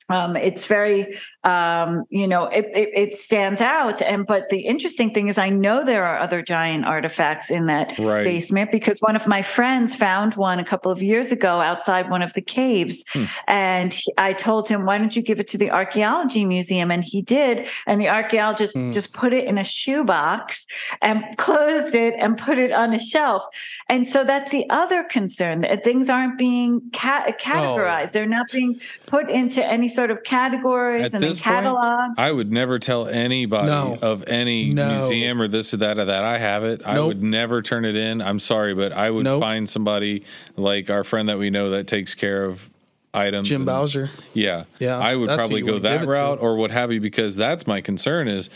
um, 0.08 0.36
it's 0.36 0.66
very 0.66 1.14
um, 1.44 2.04
you 2.10 2.26
know 2.26 2.44
it, 2.46 2.66
it, 2.74 2.88
it 2.94 3.16
stands 3.16 3.60
out. 3.60 4.00
And 4.02 4.26
but 4.26 4.48
the 4.48 4.60
interesting 4.60 5.12
thing 5.12 5.28
is 5.28 5.38
i 5.38 5.50
know 5.50 5.84
there 5.84 6.04
are 6.04 6.18
other 6.18 6.42
giant 6.42 6.84
artifacts 6.84 7.50
in 7.50 7.66
that 7.66 7.98
Right. 7.98 8.24
basement 8.24 8.70
because 8.72 8.98
one 9.00 9.16
of 9.16 9.26
my 9.26 9.42
friends 9.42 9.94
found 9.94 10.34
one 10.34 10.58
a 10.58 10.64
couple 10.64 10.90
of 10.90 11.02
years 11.02 11.30
ago 11.32 11.60
outside 11.60 12.10
one 12.10 12.22
of 12.22 12.32
the 12.34 12.42
caves. 12.42 13.04
Hmm. 13.12 13.24
and 13.48 13.92
he- 13.92 14.12
i 14.18 14.32
told 14.32 14.68
him 14.68 14.84
why 14.86 14.96
don't 14.98 15.14
you 15.16 15.22
give 15.22 15.38
it 15.40 15.48
to 15.48 15.58
the 15.58 15.70
archaeology 15.70 16.44
museum? 16.44 16.90
And 16.90 17.04
he 17.04 17.22
did. 17.22 17.66
And 17.86 18.00
the 18.00 18.08
archaeologist 18.08 18.74
Hmm. 18.74 18.92
just 18.92 19.12
put 19.12 19.32
it 19.32 19.44
in 19.44 19.58
a 19.58 19.64
shoebox 19.64 20.66
and 21.02 21.22
closed 21.36 21.94
it 21.94 22.14
and 22.18 22.36
put 22.36 22.58
it 22.58 22.72
on 22.72 22.92
a 22.94 22.98
shelf. 22.98 23.42
And 23.88 24.06
so 24.08 24.24
that's 24.24 24.50
the 24.50 24.64
other 24.70 25.02
concern 25.04 25.60
that 25.62 25.84
things 25.84 26.08
aren't 26.10 26.38
being 26.38 26.80
ca- 26.92 27.32
categorized. 27.38 28.12
They're 28.12 28.26
not 28.26 28.46
being 28.52 28.80
put 29.06 29.30
into 29.30 29.64
any 29.64 29.88
sort 29.88 30.10
of 30.10 30.22
categories 30.24 31.04
At 31.06 31.14
and 31.14 31.24
this 31.36 31.44
then 31.44 31.52
point, 31.54 31.64
catalog. 31.64 32.10
I 32.18 32.32
would 32.32 32.50
never 32.52 32.78
tell 32.78 33.06
anybody 33.06 33.66
No. 33.68 33.98
of 34.02 34.24
any 34.26 34.70
No. 34.72 34.96
museum 35.08 35.40
or 35.40 35.48
this 35.48 35.72
or 35.74 35.78
that 35.78 35.98
or 35.98 36.04
that 36.04 36.24
I 36.24 36.38
have 36.38 36.64
it. 36.64 36.82
I 36.84 37.00
would 37.00 37.22
never 37.22 37.62
turn 37.62 37.84
it 37.84 37.96
in. 37.96 38.20
I'm 38.22 38.38
sorry, 38.38 38.74
but 38.74 38.92
I 38.92 39.10
would 39.10 39.24
Nope. 39.24 39.40
find 39.40 39.68
somebody 39.68 40.24
like 40.56 40.90
our 40.90 41.04
friend 41.04 41.28
that 41.28 41.38
we 41.38 41.50
know 41.50 41.70
that 41.70 41.86
takes 41.86 42.14
care 42.14 42.44
of 42.44 42.68
items. 43.12 43.48
Jim 43.48 43.60
and- 43.60 43.66
Bowser. 43.66 44.10
Yeah. 44.32 44.64
Yeah, 44.80 44.98
I 44.98 45.14
would 45.14 45.28
probably 45.28 45.60
you 45.60 45.66
go 45.66 45.78
that 45.78 46.00
give 46.00 46.02
it 46.02 46.04
to. 46.06 46.10
route 46.10 46.38
or 46.40 46.56
what 46.56 46.70
have 46.72 46.90
you 46.92 47.00
because 47.00 47.36
that's 47.36 47.66
my 47.66 47.80
concern 47.80 48.26
is 48.26 48.46
it- 48.46 48.52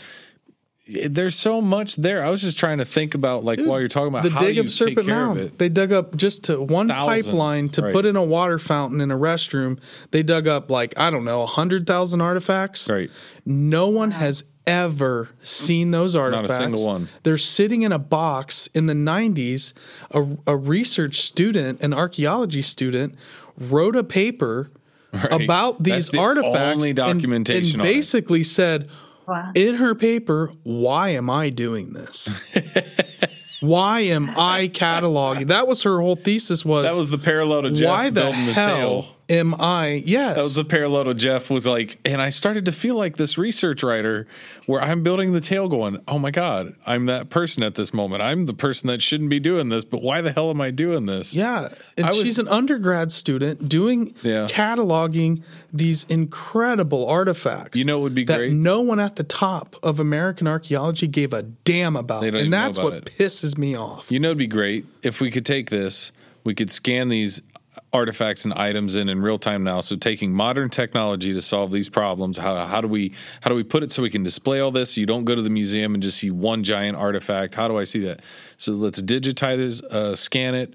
there's 0.89 1.35
so 1.35 1.61
much 1.61 1.95
there. 1.97 2.23
I 2.23 2.29
was 2.31 2.41
just 2.41 2.57
trying 2.57 2.79
to 2.79 2.85
think 2.85 3.13
about 3.13 3.43
like 3.43 3.59
while 3.59 3.79
you're 3.79 3.87
talking 3.89 4.07
about 4.07 4.23
the 4.23 4.31
how 4.31 4.41
dig 4.41 4.55
you 4.55 4.61
of 4.61 4.67
take 4.67 4.73
Serpent 4.75 5.07
care 5.07 5.15
Mound. 5.15 5.39
of 5.39 5.45
it. 5.45 5.57
They 5.59 5.69
dug 5.69 5.91
up 5.91 6.15
just 6.15 6.45
to 6.45 6.61
one 6.61 6.87
Thousands, 6.87 7.27
pipeline 7.27 7.69
to 7.69 7.81
right. 7.83 7.93
put 7.93 8.05
in 8.05 8.15
a 8.15 8.23
water 8.23 8.57
fountain 8.59 8.99
in 9.01 9.11
a 9.11 9.17
restroom. 9.17 9.79
They 10.11 10.23
dug 10.23 10.47
up 10.47 10.71
like 10.71 10.93
I 10.97 11.09
don't 11.11 11.25
know 11.25 11.43
a 11.43 11.47
hundred 11.47 11.85
thousand 11.85 12.21
artifacts. 12.21 12.89
Right. 12.89 13.11
No 13.45 13.87
one 13.87 14.11
has 14.11 14.43
ever 14.65 15.29
seen 15.41 15.91
those 15.91 16.15
artifacts. 16.15 16.49
Not 16.49 16.55
a 16.55 16.63
single 16.63 16.85
one. 16.87 17.09
They're 17.23 17.37
sitting 17.37 17.81
in 17.83 17.91
a 17.91 17.97
box 17.99 18.67
in 18.73 18.85
the 18.85 18.93
90s. 18.93 19.73
A, 20.11 20.25
a 20.45 20.55
research 20.55 21.21
student, 21.21 21.81
an 21.81 21.91
archaeology 21.93 22.61
student, 22.61 23.15
wrote 23.57 23.95
a 23.95 24.03
paper 24.03 24.71
Right. 25.11 25.41
about 25.43 25.81
these 25.81 26.09
the 26.09 26.19
artifacts 26.19 26.75
only 26.75 26.89
and- 26.89 26.97
documentation 26.97 27.79
and, 27.79 27.89
it. 27.89 27.93
basically 27.95 28.43
said 28.43 28.87
Wow. 29.29 29.51
in 29.53 29.75
her 29.75 29.93
paper, 29.93 30.51
why 30.63 31.09
am 31.09 31.29
I 31.29 31.49
doing 31.51 31.93
this? 31.93 32.29
why 33.59 33.99
am 34.01 34.31
I 34.31 34.69
cataloging? 34.69 35.47
That 35.47 35.67
was 35.67 35.83
her 35.83 36.01
whole 36.01 36.15
thesis 36.15 36.65
was, 36.65 36.83
That 36.83 36.97
was 36.97 37.11
the 37.11 37.19
parallel 37.19 37.61
to 37.63 37.71
Jeff 37.71 37.87
why 37.87 38.09
the 38.09 38.21
building 38.21 38.45
the 38.47 38.53
hell 38.53 38.77
tail. 38.77 39.15
Am 39.29 39.55
I? 39.59 40.01
Yes. 40.05 40.35
That 40.35 40.41
was 40.41 40.55
the 40.55 40.65
parallel 40.65 41.05
to 41.05 41.13
Jeff 41.13 41.49
was 41.49 41.65
like, 41.67 41.99
and 42.03 42.21
I 42.21 42.29
started 42.31 42.65
to 42.65 42.71
feel 42.71 42.95
like 42.95 43.17
this 43.17 43.37
research 43.37 43.83
writer 43.83 44.27
where 44.65 44.81
I'm 44.81 45.03
building 45.03 45.33
the 45.33 45.41
tail 45.41 45.67
going, 45.69 46.01
oh 46.07 46.17
my 46.19 46.31
God, 46.31 46.75
I'm 46.85 47.05
that 47.05 47.29
person 47.29 47.61
at 47.63 47.75
this 47.75 47.93
moment. 47.93 48.21
I'm 48.21 48.45
the 48.47 48.53
person 48.53 48.87
that 48.87 49.01
shouldn't 49.01 49.29
be 49.29 49.39
doing 49.39 49.69
this, 49.69 49.85
but 49.85 50.01
why 50.01 50.21
the 50.21 50.31
hell 50.31 50.49
am 50.49 50.59
I 50.61 50.71
doing 50.71 51.05
this? 51.05 51.33
yeah. 51.35 51.69
And 51.97 52.07
was- 52.07 52.17
she's 52.21 52.39
an 52.39 52.47
undergrad 52.47 53.11
student 53.11 53.69
doing 53.69 54.13
Yeah. 54.23 54.47
cataloging 54.49 55.43
these 55.71 56.05
incredible 56.05 57.07
artifacts. 57.07 57.77
You 57.77 57.85
know 57.85 57.99
what 57.99 58.03
would 58.03 58.15
be 58.15 58.23
that 58.25 58.37
great? 58.37 58.53
no 58.53 58.81
one 58.81 58.99
at 58.99 59.15
the 59.17 59.23
top 59.23 59.75
of 59.83 59.99
American 59.99 60.47
archaeology 60.47 61.07
gave 61.07 61.33
a 61.33 61.43
damn 61.43 61.95
about. 61.95 62.23
And 62.23 62.51
that's 62.51 62.77
what 62.79 62.93
it. 62.93 63.11
pisses 63.17 63.57
me 63.57 63.75
off. 63.75 64.11
You 64.11 64.19
know, 64.19 64.29
it'd 64.29 64.37
be 64.37 64.47
great 64.47 64.85
if 65.03 65.19
we 65.21 65.29
could 65.31 65.45
take 65.45 65.69
this, 65.69 66.11
we 66.43 66.55
could 66.55 66.71
scan 66.71 67.09
these 67.09 67.41
artifacts 67.91 68.45
and 68.45 68.53
items 68.53 68.95
in 68.95 69.09
in 69.09 69.21
real 69.21 69.39
time 69.39 69.63
now. 69.63 69.79
So 69.81 69.95
taking 69.95 70.31
modern 70.31 70.69
technology 70.69 71.33
to 71.33 71.41
solve 71.41 71.71
these 71.71 71.89
problems, 71.89 72.37
how 72.37 72.65
how 72.65 72.81
do 72.81 72.87
we 72.87 73.13
how 73.41 73.49
do 73.49 73.55
we 73.55 73.63
put 73.63 73.83
it 73.83 73.91
so 73.91 74.01
we 74.01 74.09
can 74.09 74.23
display 74.23 74.59
all 74.59 74.71
this? 74.71 74.97
You 74.97 75.05
don't 75.05 75.25
go 75.25 75.35
to 75.35 75.41
the 75.41 75.49
museum 75.49 75.93
and 75.93 76.03
just 76.03 76.19
see 76.19 76.31
one 76.31 76.63
giant 76.63 76.97
artifact. 76.97 77.55
How 77.55 77.67
do 77.67 77.77
I 77.77 77.83
see 77.83 77.99
that? 78.01 78.21
So 78.57 78.73
let's 78.73 79.01
digitize, 79.01 79.83
uh, 79.85 80.15
scan 80.15 80.53
it, 80.53 80.73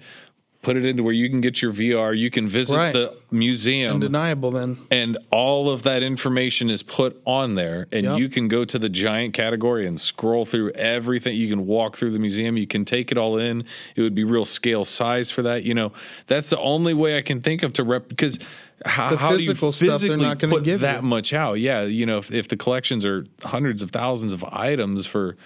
put 0.65 0.77
it 0.77 0.85
into 0.85 1.03
where 1.03 1.13
you 1.13 1.29
can 1.31 1.41
get 1.41 1.63
your 1.63 1.73
VR. 1.73 2.17
You 2.17 2.31
can 2.31 2.49
visit 2.49 2.75
Right. 2.77 2.93
the 2.93 3.15
museum 3.31 3.95
Undeniable 3.95 4.51
then. 4.51 4.79
and 4.91 5.19
all 5.31 5.69
of 5.71 5.83
that 5.85 6.03
information 6.03 6.71
is 6.71 6.83
put 6.83 7.21
on 7.25 7.55
there 7.55 7.87
and 7.93 8.05
Yep. 8.07 8.19
you 8.19 8.29
can 8.29 8.49
go 8.49 8.65
to 8.65 8.79
the 8.79 8.89
giant 8.89 9.35
category 9.35 9.87
and 9.87 10.01
scroll 10.01 10.45
through 10.45 10.71
everything 10.73 11.37
you 11.37 11.49
can 11.49 11.67
walk 11.67 11.97
through 11.97 12.11
the 12.13 12.19
museum 12.19 12.57
you 12.57 12.67
can 12.67 12.85
take 12.85 13.13
it 13.13 13.19
all 13.19 13.37
in 13.39 13.65
it 13.97 14.03
would 14.03 14.15
be 14.15 14.25
real 14.25 14.45
scale 14.45 14.85
size 14.85 15.31
for 15.31 15.43
that 15.43 15.63
you 15.65 15.75
know 15.75 15.93
that's 16.27 16.49
the 16.51 16.59
only 16.59 16.95
way 16.95 17.19
i 17.19 17.23
can 17.23 17.41
think 17.41 17.63
of 17.63 17.73
to 17.73 17.83
rep 17.85 18.09
because 18.09 18.39
how, 18.85 19.11
The 19.11 19.17
how 19.17 19.29
do 19.31 19.35
you 19.35 19.49
physical 19.51 19.73
stuff 19.73 19.87
they're 19.89 19.99
physically 19.99 20.17
not 20.27 20.39
gonna 20.39 20.53
put 20.55 20.65
give 20.65 20.81
that 20.81 21.03
you. 21.03 21.09
much 21.09 21.33
out 21.33 21.55
yeah 21.61 21.83
you 21.85 22.07
know 22.07 22.19
if, 22.19 22.33
if 22.33 22.49
the 22.49 22.57
collections 22.57 23.05
are 23.05 23.27
hundreds 23.43 23.83
of 23.83 23.91
thousands 23.91 24.33
of 24.33 24.45
items 24.45 25.07
for 25.07 25.37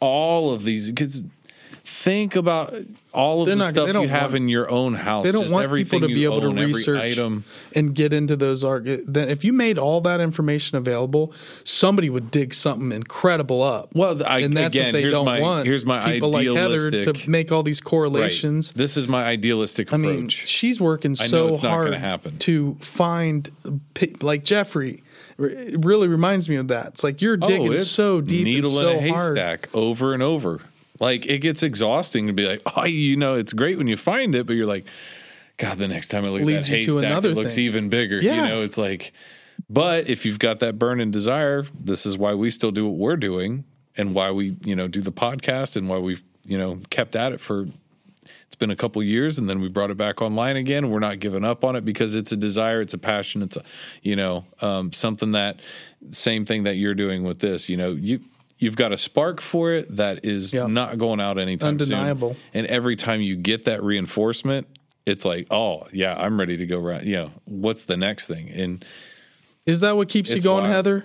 all 0.00 0.52
of 0.52 0.62
these 0.62 0.88
because 0.88 1.22
think 1.90 2.36
about 2.36 2.74
all 3.14 3.40
of 3.40 3.46
They're 3.46 3.56
the 3.56 3.62
not- 3.64 3.70
stuff 3.70 3.92
don't 3.92 4.02
you 4.02 4.08
have 4.10 4.32
want- 4.32 4.34
in 4.36 4.48
your 4.50 4.70
own 4.70 4.94
house. 4.94 5.24
They 5.24 5.32
don't 5.32 5.42
just 5.42 5.52
want 5.54 5.64
everything 5.64 6.00
people 6.00 6.08
to 6.10 6.14
be 6.14 6.24
able 6.24 6.40
to 6.42 6.48
own, 6.48 6.58
every 6.58 6.72
research 6.74 7.00
item. 7.02 7.44
and 7.74 7.94
get 7.94 8.12
into 8.12 8.36
those 8.36 8.62
arg. 8.62 8.84
Then 9.06 9.28
if 9.30 9.42
you 9.42 9.52
made 9.54 9.78
all 9.78 10.00
that 10.02 10.20
information 10.20 10.76
available, 10.76 11.32
somebody 11.64 12.10
would 12.10 12.30
dig 12.30 12.52
something 12.54 12.92
incredible 12.92 13.62
up. 13.62 13.88
Well, 13.94 14.22
I- 14.26 14.40
and 14.40 14.54
that's 14.56 14.74
again, 14.74 14.88
what 14.88 14.92
they 14.92 15.00
here's 15.00 15.14
don't 15.14 15.24
my- 15.24 15.40
want. 15.40 15.66
here's 15.66 15.86
my 15.86 16.12
people 16.12 16.30
like 16.30 16.46
Heather 16.46 16.88
idealistic- 16.88 17.22
to 17.24 17.30
make 17.30 17.50
all 17.50 17.62
these 17.62 17.80
Right. 17.80 17.90
correlations. 17.90 18.72
This 18.72 18.96
is 18.96 19.08
my 19.08 19.24
idealistic 19.24 19.92
I 19.92 19.96
mean, 19.96 20.28
she's 20.28 20.80
working 20.80 21.12
know 21.12 21.26
so 21.26 21.48
it's 21.48 21.62
not 21.62 21.70
hard 21.70 21.86
gonna 21.86 21.98
happen. 21.98 22.36
to 22.38 22.76
find, 22.80 23.50
pi- 23.94 24.12
like 24.20 24.44
Jeffrey. 24.44 25.02
It 25.40 25.84
really 25.84 26.06
reminds 26.08 26.48
me 26.48 26.56
of 26.56 26.68
that. 26.68 26.88
It's 26.88 27.04
like 27.04 27.22
you're 27.22 27.38
oh, 27.40 27.46
digging 27.46 27.68
oh, 27.68 27.72
it's 27.72 27.88
so 27.90 28.20
deep, 28.20 28.44
needle 28.44 28.70
and 28.78 28.78
so 28.78 28.90
in 28.90 29.04
a 29.04 29.08
hard. 29.16 29.36
haystack 29.38 29.68
over 29.72 30.12
and 30.12 30.22
over. 30.22 30.60
Like 31.00 31.26
it 31.26 31.38
gets 31.38 31.62
exhausting 31.62 32.26
to 32.26 32.32
be 32.32 32.46
like, 32.46 32.62
oh, 32.76 32.84
you 32.84 33.16
know, 33.16 33.34
it's 33.34 33.52
great 33.52 33.78
when 33.78 33.88
you 33.88 33.96
find 33.96 34.34
it, 34.34 34.46
but 34.46 34.54
you're 34.54 34.66
like, 34.66 34.86
God, 35.56 35.78
the 35.78 35.88
next 35.88 36.08
time 36.08 36.24
I 36.24 36.28
look 36.28 36.42
Leads 36.42 36.68
at 36.68 36.72
that 36.72 36.84
to 36.84 36.92
haystack, 36.94 37.04
another 37.04 37.30
it 37.30 37.34
looks 37.34 37.56
thing. 37.56 37.64
even 37.64 37.88
bigger. 37.88 38.20
Yeah. 38.20 38.42
You 38.42 38.48
know, 38.48 38.62
it's 38.62 38.78
like, 38.78 39.12
but 39.68 40.08
if 40.08 40.24
you've 40.24 40.38
got 40.38 40.60
that 40.60 40.78
burn 40.78 41.00
and 41.00 41.12
desire, 41.12 41.66
this 41.78 42.06
is 42.06 42.16
why 42.16 42.34
we 42.34 42.50
still 42.50 42.70
do 42.70 42.86
what 42.86 42.96
we're 42.96 43.16
doing, 43.16 43.64
and 43.96 44.14
why 44.14 44.30
we, 44.30 44.56
you 44.64 44.76
know, 44.76 44.86
do 44.86 45.00
the 45.00 45.10
podcast, 45.12 45.74
and 45.76 45.88
why 45.88 45.98
we've, 45.98 46.22
you 46.44 46.56
know, 46.56 46.78
kept 46.90 47.16
at 47.16 47.32
it 47.32 47.40
for. 47.40 47.66
It's 48.46 48.54
been 48.54 48.70
a 48.70 48.76
couple 48.76 49.02
years, 49.02 49.36
and 49.36 49.50
then 49.50 49.60
we 49.60 49.68
brought 49.68 49.90
it 49.90 49.98
back 49.98 50.22
online 50.22 50.56
again. 50.56 50.90
We're 50.90 51.00
not 51.00 51.18
giving 51.18 51.44
up 51.44 51.64
on 51.64 51.76
it 51.76 51.84
because 51.84 52.14
it's 52.14 52.32
a 52.32 52.36
desire, 52.36 52.80
it's 52.80 52.94
a 52.94 52.98
passion, 52.98 53.42
it's 53.42 53.56
a, 53.58 53.62
you 54.00 54.16
know, 54.16 54.46
um, 54.62 54.90
something 54.94 55.32
that 55.32 55.60
same 56.12 56.46
thing 56.46 56.62
that 56.62 56.76
you're 56.76 56.94
doing 56.94 57.24
with 57.24 57.40
this. 57.40 57.68
You 57.68 57.76
know, 57.76 57.90
you 57.90 58.20
you've 58.58 58.76
got 58.76 58.92
a 58.92 58.96
spark 58.96 59.40
for 59.40 59.72
it 59.72 59.96
that 59.96 60.24
is 60.24 60.52
Yeah. 60.52 60.66
not 60.66 60.98
going 60.98 61.20
out 61.20 61.38
anytime 61.38 61.78
soon. 61.78 61.92
Undeniable. 61.94 62.36
And 62.52 62.66
every 62.66 62.96
time 62.96 63.20
you 63.20 63.36
get 63.36 63.64
that 63.66 63.82
reinforcement, 63.82 64.66
it's 65.06 65.24
like, 65.24 65.46
oh 65.50 65.86
yeah, 65.92 66.14
I'm 66.16 66.38
ready 66.38 66.56
to 66.56 66.66
go 66.66 66.78
right. 66.78 67.02
yeah. 67.04 67.28
what's 67.44 67.84
the 67.84 67.96
next 67.96 68.26
thing? 68.26 68.50
And 68.50 68.84
Is 69.66 69.80
that 69.80 69.96
what 69.96 70.08
keeps 70.08 70.30
you 70.30 70.40
going, 70.40 70.64
wild. 70.64 70.74
Heather? 70.74 71.04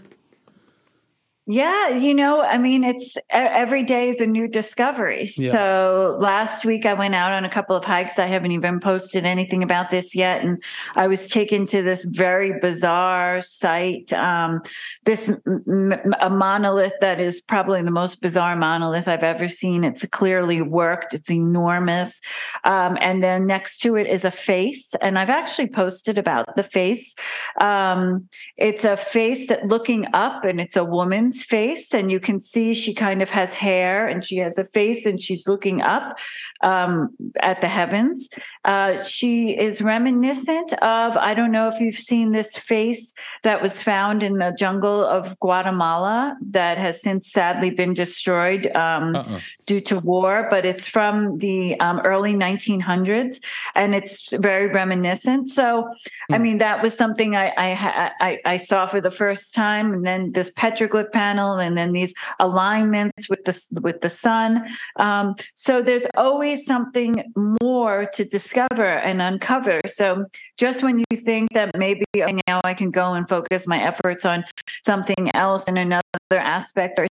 Yeah, 1.45 1.89
you 1.89 2.13
know, 2.13 2.41
I 2.41 2.57
mean, 2.57 2.85
it's 2.85 3.17
every 3.29 3.83
day 3.83 4.07
is 4.07 4.21
a 4.21 4.27
new 4.27 4.47
discovery. 4.47 5.29
Yeah. 5.35 5.51
So 5.51 6.17
last 6.21 6.63
week 6.63 6.85
I 6.85 6.93
went 6.93 7.15
out 7.15 7.33
on 7.33 7.43
a 7.43 7.49
couple 7.49 7.75
of 7.75 7.83
hikes. 7.83 8.17
I 8.17 8.27
haven't 8.27 8.51
even 8.51 8.79
posted 8.79 9.25
anything 9.25 9.61
about 9.61 9.89
this 9.89 10.15
yet. 10.15 10.41
And 10.41 10.63
I 10.95 11.07
was 11.07 11.29
taken 11.29 11.65
to 11.67 11.81
this 11.81 12.05
very 12.05 12.59
bizarre 12.61 13.41
site, 13.41 14.13
um, 14.13 14.61
this 15.03 15.27
m- 15.27 16.13
a 16.21 16.29
monolith 16.29 16.93
that 17.01 17.19
is 17.19 17.41
probably 17.41 17.81
the 17.81 17.91
most 17.91 18.21
bizarre 18.21 18.55
monolith 18.55 19.09
I've 19.09 19.23
ever 19.23 19.49
seen. 19.49 19.83
It's 19.83 20.05
clearly 20.05 20.61
worked. 20.61 21.13
It's 21.13 21.29
enormous. 21.29 22.21
Um, 22.63 22.97
and 23.01 23.21
then 23.21 23.47
next 23.47 23.79
to 23.79 23.97
it 23.97 24.07
is 24.07 24.23
a 24.23 24.31
face. 24.31 24.95
And 25.01 25.19
I've 25.19 25.29
actually 25.29 25.67
posted 25.67 26.17
about 26.17 26.55
the 26.55 26.63
face. 26.63 27.13
Um, 27.59 28.29
it's 28.55 28.85
a 28.85 28.95
face 28.95 29.49
that 29.49 29.67
looking 29.67 30.07
up 30.13 30.45
and 30.45 30.61
it's 30.61 30.77
a 30.77 30.85
woman's 31.33 31.43
face 31.43 31.93
and 31.93 32.11
you 32.11 32.19
can 32.19 32.39
see 32.39 32.73
she 32.73 32.93
kind 32.93 33.21
of 33.21 33.29
has 33.29 33.53
hair 33.53 34.07
and 34.07 34.23
she 34.23 34.37
has 34.37 34.57
a 34.57 34.63
face 34.63 35.05
and 35.05 35.21
she's 35.21 35.47
looking 35.47 35.81
up 35.81 36.17
um, 36.61 37.09
at 37.41 37.61
the 37.61 37.67
heavens 37.67 38.29
uh, 38.65 39.01
she 39.03 39.57
is 39.57 39.81
reminiscent 39.81 40.73
of 40.81 41.17
i 41.17 41.33
don't 41.33 41.51
know 41.51 41.67
if 41.67 41.79
you've 41.79 41.95
seen 41.95 42.31
this 42.31 42.55
face 42.57 43.13
that 43.43 43.61
was 43.61 43.83
found 43.83 44.23
in 44.23 44.37
the 44.37 44.55
jungle 44.57 45.05
of 45.05 45.39
guatemala 45.39 46.35
that 46.41 46.77
has 46.77 47.01
since 47.01 47.31
sadly 47.31 47.69
been 47.69 47.93
destroyed 47.93 48.67
um, 48.75 49.15
uh-uh. 49.15 49.39
due 49.65 49.81
to 49.81 49.99
war, 49.99 50.47
but 50.49 50.65
it's 50.65 50.87
from 50.87 51.35
the 51.37 51.79
um, 51.79 51.99
early 52.01 52.33
1900s 52.33 53.41
and 53.75 53.95
it's 53.95 54.33
very 54.33 54.67
reminiscent. 54.67 55.49
So, 55.49 55.91
I 56.31 56.37
mean, 56.37 56.59
that 56.59 56.81
was 56.81 56.95
something 56.95 57.35
I, 57.35 57.47
I, 57.57 58.11
I, 58.19 58.39
I 58.45 58.57
saw 58.57 58.85
for 58.85 59.01
the 59.01 59.11
first 59.11 59.53
time. 59.53 59.93
And 59.93 60.05
then 60.05 60.31
this 60.33 60.51
petroglyph 60.51 61.11
panel 61.11 61.57
and 61.57 61.77
then 61.77 61.91
these 61.91 62.13
alignments 62.39 63.29
with 63.29 63.43
the, 63.45 63.61
with 63.81 64.01
the 64.01 64.09
sun. 64.09 64.67
Um, 64.97 65.35
so 65.55 65.81
there's 65.81 66.07
always 66.15 66.65
something 66.65 67.31
more 67.61 68.05
to 68.13 68.23
discover 68.53 68.85
and 68.99 69.21
uncover. 69.21 69.81
So 69.87 70.25
just 70.57 70.83
when 70.83 70.99
you 70.99 71.17
think 71.17 71.51
that 71.53 71.71
maybe 71.77 72.05
okay, 72.15 72.39
now 72.47 72.61
I 72.63 72.73
can 72.73 72.91
go 72.91 73.13
and 73.13 73.27
focus 73.27 73.67
my 73.67 73.81
efforts 73.81 74.25
on 74.25 74.43
something 74.85 75.31
else 75.35 75.67
in 75.67 75.77
another 75.77 76.01
aspect 76.31 76.99
or 76.99 77.07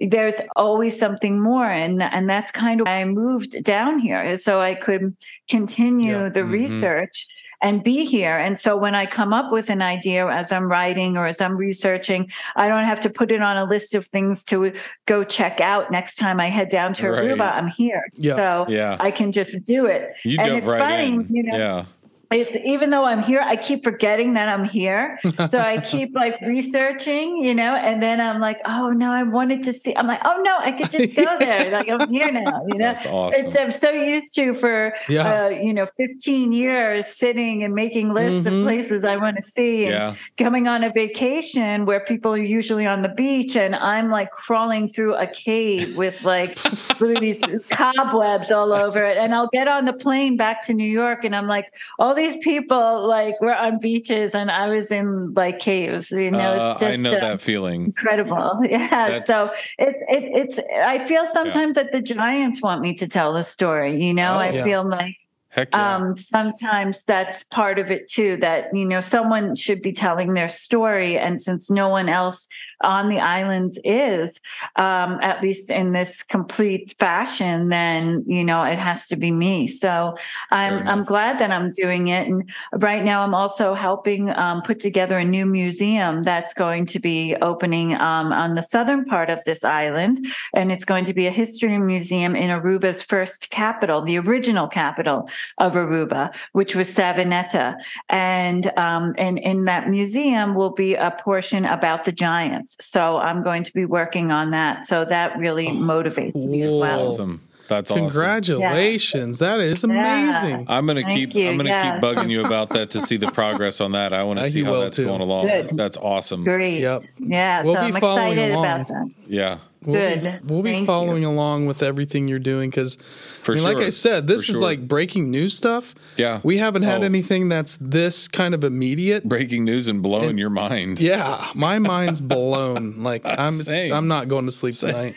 there's 0.00 0.40
always 0.56 0.98
something 0.98 1.40
more 1.40 1.70
and 1.70 2.02
and 2.02 2.28
that's 2.28 2.52
kind 2.52 2.80
of 2.80 2.86
why 2.86 3.00
I 3.00 3.04
moved 3.04 3.62
down 3.64 3.98
here 3.98 4.36
so 4.36 4.60
I 4.60 4.74
could 4.74 5.16
continue 5.48 6.22
Yeah. 6.22 6.28
the 6.28 6.40
Mhm. 6.40 6.50
research 6.52 7.26
and 7.60 7.82
be 7.82 8.04
here 8.04 8.36
and 8.38 8.58
so 8.58 8.76
when 8.76 8.94
I 8.94 9.06
come 9.06 9.32
up 9.32 9.50
with 9.50 9.68
an 9.70 9.82
idea 9.82 10.26
as 10.26 10.52
I'm 10.52 10.70
writing 10.70 11.16
or 11.16 11.26
as 11.26 11.40
I'm 11.40 11.56
researching 11.56 12.30
I 12.56 12.68
don't 12.68 12.84
have 12.84 13.00
to 13.00 13.10
put 13.10 13.30
it 13.32 13.42
on 13.42 13.56
a 13.56 13.64
list 13.64 13.94
of 13.94 14.06
things 14.06 14.44
to 14.44 14.72
go 15.06 15.24
check 15.24 15.60
out 15.60 15.90
next 15.90 16.16
time 16.16 16.40
I 16.40 16.48
head 16.48 16.68
down 16.68 16.92
to 16.94 17.10
Right. 17.10 17.22
Aruba 17.24 17.52
I'm 17.52 17.68
here 17.68 18.04
Yeah. 18.14 18.36
so 18.36 18.66
Yeah. 18.68 18.96
I 19.00 19.10
can 19.10 19.32
just 19.32 19.64
do 19.64 19.86
it 19.86 20.12
You 20.24 20.36
and 20.40 20.56
it's 20.56 20.66
funny 20.66 21.06
in. 21.14 21.26
you 21.30 21.42
know 21.44 21.56
yeah. 21.56 21.84
It's 22.30 22.56
even 22.56 22.90
though 22.90 23.04
I'm 23.04 23.22
here, 23.22 23.40
I 23.40 23.56
keep 23.56 23.82
forgetting 23.82 24.34
that 24.34 24.48
I'm 24.48 24.64
here. 24.64 25.18
So 25.48 25.58
I 25.60 25.80
keep 25.92 26.14
like 26.14 26.38
researching, 26.42 27.38
you 27.38 27.54
know, 27.54 27.74
and 27.74 28.02
then 28.02 28.20
I'm 28.20 28.38
like, 28.40 28.60
oh 28.66 28.90
no, 28.90 29.10
I 29.10 29.22
wanted 29.22 29.62
to 29.64 29.72
see. 29.72 29.94
I'm 29.96 30.06
like, 30.06 30.20
oh 30.24 30.40
no, 30.44 30.56
I 30.58 30.72
could 30.72 30.90
just 30.90 31.16
go 31.16 31.38
there. 31.38 31.70
like 31.70 31.88
I'm 31.88 32.10
here 32.12 32.30
now, 32.30 32.62
you 32.66 32.76
know. 32.78 32.90
Awesome. 33.08 33.32
It's 33.46 33.56
I'm 33.56 33.70
so 33.70 33.90
used 33.90 34.34
to 34.34 34.52
for 34.52 34.92
Yeah. 35.08 35.46
uh, 35.46 35.48
you 35.48 35.72
know 35.72 35.86
15 35.96 36.52
years 36.52 37.06
sitting 37.06 37.62
and 37.64 37.74
making 37.74 38.12
lists 38.12 38.46
Mhm. 38.46 38.58
of 38.60 38.64
places 38.64 39.04
I 39.04 39.16
want 39.16 39.36
to 39.36 39.42
see 39.42 39.84
and 39.86 39.92
yeah. 39.94 40.14
coming 40.36 40.68
on 40.68 40.84
a 40.84 40.90
vacation 40.92 41.86
where 41.86 42.00
people 42.00 42.32
are 42.34 42.36
usually 42.38 42.86
on 42.86 43.02
the 43.02 43.08
beach 43.08 43.56
and 43.56 43.74
I'm 43.74 44.10
like 44.10 44.32
crawling 44.32 44.86
through 44.88 45.14
a 45.14 45.26
cave 45.26 45.96
with 45.96 46.24
like 46.24 46.58
with 47.00 47.20
these 47.20 47.40
cobwebs 47.70 48.50
all 48.50 48.72
over 48.72 49.02
it. 49.02 49.16
And 49.16 49.34
I'll 49.34 49.48
get 49.52 49.66
on 49.66 49.86
the 49.86 49.92
plane 49.94 50.36
back 50.36 50.60
to 50.66 50.74
New 50.74 50.88
York 50.88 51.24
and 51.24 51.34
I'm 51.34 51.46
like, 51.48 51.74
all 51.98 52.14
these 52.18 52.36
people 52.38 53.06
like 53.08 53.40
were 53.40 53.54
on 53.54 53.78
beaches 53.78 54.34
and 54.34 54.50
I 54.50 54.66
was 54.68 54.90
in 54.90 55.32
like 55.34 55.58
caves. 55.60 56.10
You 56.10 56.30
know, 56.32 56.52
Uh, 56.52 56.70
it's 56.72 56.80
just 56.80 56.92
I 56.92 56.96
know 56.96 57.12
that 57.12 57.40
feeling. 57.40 57.80
incredible. 57.86 58.52
Yeah. 58.68 58.88
That's- 58.90 59.26
so 59.26 59.50
it, 59.78 59.94
it 60.16 60.24
it's 60.40 60.56
I 60.94 60.96
feel 61.06 61.24
sometimes 61.26 61.74
that 61.76 61.92
the 61.92 62.02
giants 62.02 62.60
want 62.60 62.80
me 62.82 62.92
to 63.02 63.06
tell 63.08 63.32
the 63.32 63.42
story. 63.42 63.92
You 64.06 64.12
know, 64.20 64.34
Oh. 64.34 64.38
I 64.46 64.50
Yeah. 64.50 64.64
feel 64.64 64.84
like 64.98 65.16
yeah. 65.56 65.96
um, 65.96 66.16
sometimes 66.16 67.04
that's 67.04 67.42
part 67.44 67.78
of 67.78 67.90
it 67.90 68.08
too 68.16 68.36
that 68.46 68.68
you 68.74 68.84
know 68.84 69.00
someone 69.00 69.56
should 69.56 69.80
be 69.82 69.92
telling 69.92 70.34
their 70.34 70.48
story 70.48 71.16
and 71.18 71.40
since 71.40 71.70
no 71.70 71.88
one 71.88 72.08
else 72.08 72.46
on 72.82 73.08
the 73.08 73.18
islands 73.18 73.78
is 73.84 74.40
um, 74.76 75.18
at 75.22 75.42
least 75.42 75.70
in 75.70 75.92
this 75.92 76.22
complete 76.22 76.94
fashion 76.98 77.68
then 77.68 78.24
you 78.26 78.44
know 78.44 78.62
it 78.62 78.78
has 78.78 79.06
to 79.06 79.16
be 79.16 79.30
me 79.30 79.66
so 79.66 80.14
i'm 80.50 80.86
i'm 80.88 81.04
glad 81.04 81.38
that 81.38 81.50
i'm 81.50 81.72
doing 81.72 82.08
it 82.08 82.28
and 82.28 82.48
right 82.74 83.04
now 83.04 83.22
i'm 83.22 83.34
also 83.34 83.74
helping 83.74 84.30
um, 84.30 84.62
put 84.62 84.80
together 84.80 85.18
a 85.18 85.24
new 85.24 85.46
museum 85.46 86.22
that's 86.22 86.54
going 86.54 86.86
to 86.86 86.98
be 86.98 87.34
opening 87.42 87.94
um, 87.94 88.32
on 88.32 88.54
the 88.54 88.62
southern 88.62 89.04
part 89.04 89.30
of 89.30 89.42
this 89.44 89.64
island 89.64 90.26
and 90.54 90.70
it's 90.70 90.84
going 90.84 91.04
to 91.04 91.14
be 91.14 91.26
a 91.26 91.30
history 91.30 91.78
museum 91.78 92.36
in 92.36 92.50
aruba's 92.50 93.02
first 93.02 93.50
capital 93.50 94.02
the 94.02 94.18
original 94.18 94.68
capital 94.68 95.28
of 95.58 95.74
Aruba, 95.74 96.34
which 96.52 96.74
was 96.74 96.94
Savaneta. 96.94 97.76
And 98.08 98.66
um, 98.78 99.14
and 99.18 99.38
in 99.38 99.64
that 99.64 99.88
museum 99.88 100.54
will 100.54 100.70
be 100.70 100.94
a 100.94 101.10
portion 101.10 101.64
about 101.64 102.04
the 102.04 102.12
giants. 102.12 102.67
So 102.80 103.16
I'm 103.16 103.42
going 103.42 103.62
to 103.64 103.72
be 103.72 103.84
working 103.84 104.30
on 104.30 104.50
that. 104.52 104.86
So 104.86 105.04
that 105.04 105.38
really 105.38 105.68
motivates 105.68 106.34
me 106.34 106.62
as 106.62 106.72
well. 106.78 107.12
Awesome. 107.12 107.40
That's 107.68 107.90
awesome. 107.90 108.08
Congratulations. 108.08 109.38
That 109.40 109.60
is 109.60 109.84
amazing. 109.84 110.64
I'm 110.68 110.86
gonna 110.86 111.02
Thank 111.02 111.18
keep. 111.18 111.34
you, 111.34 111.50
I'm 111.50 111.58
gonna 111.58 111.68
yeah. 111.68 111.94
keep 111.94 112.02
bugging 112.02 112.30
you 112.30 112.42
about 112.42 112.70
that 112.70 112.90
to 112.92 113.00
see 113.02 113.18
the 113.18 113.30
progress 113.32 113.82
on 113.82 113.92
that. 113.92 114.14
I 114.14 114.22
want 114.22 114.38
Uh, 114.38 114.44
to 114.44 114.50
see 114.50 114.62
how 114.64 114.80
that's 114.80 114.96
too. 114.96 115.04
going 115.04 115.20
along. 115.20 115.46
Good. 115.48 115.68
That's 115.76 115.98
awesome. 115.98 116.44
Great. 116.44 116.80
Yep. 116.80 117.02
Yeah. 117.18 117.62
We'll 117.64 117.74
so 117.74 117.80
be 117.82 117.86
I'm 117.88 118.00
following 118.00 118.32
excited 118.38 118.54
along. 118.54 118.64
about 118.64 118.88
that. 118.88 119.10
Yeah, 119.26 119.58
We'll 119.88 119.96
Good. 120.00 120.22
Be, 120.22 120.52
we'll 120.54 120.62
be 120.62 120.72
Thank 120.72 120.86
following 120.86 121.22
you. 121.22 121.30
along 121.30 121.64
with 121.66 121.82
everything 121.82 122.28
you're 122.28 122.38
doing 122.38 122.68
because, 122.68 122.98
I 123.46 123.52
mean, 123.52 123.60
sure. 123.62 123.72
like 123.74 123.82
I 123.84 123.88
said, 123.88 124.26
this 124.26 124.44
For 124.44 124.52
is 124.52 124.58
sure. 124.58 124.62
like 124.62 124.86
breaking 124.86 125.30
news 125.30 125.56
stuff. 125.56 125.94
Yeah. 126.18 126.40
We 126.42 126.58
haven't 126.58 126.82
had 126.82 127.00
Oh. 127.00 127.04
anything 127.06 127.48
that's 127.48 127.78
this 127.80 128.28
kind 128.28 128.54
of 128.54 128.64
immediate. 128.64 129.24
breaking 129.26 129.64
news 129.64 129.88
and 129.88 130.02
blowing 130.02 130.36
your 130.36 130.50
mind. 130.50 131.00
Yeah, 131.00 131.50
my 131.54 131.78
mind's 131.78 132.20
blown. 132.34 133.02
Like 133.02 133.22
I'm, 133.24 133.52
Same. 133.52 133.92
I'm 133.94 134.08
not 134.08 134.28
going 134.28 134.44
to 134.44 134.52
sleep 134.52 134.74
tonight. 134.74 135.14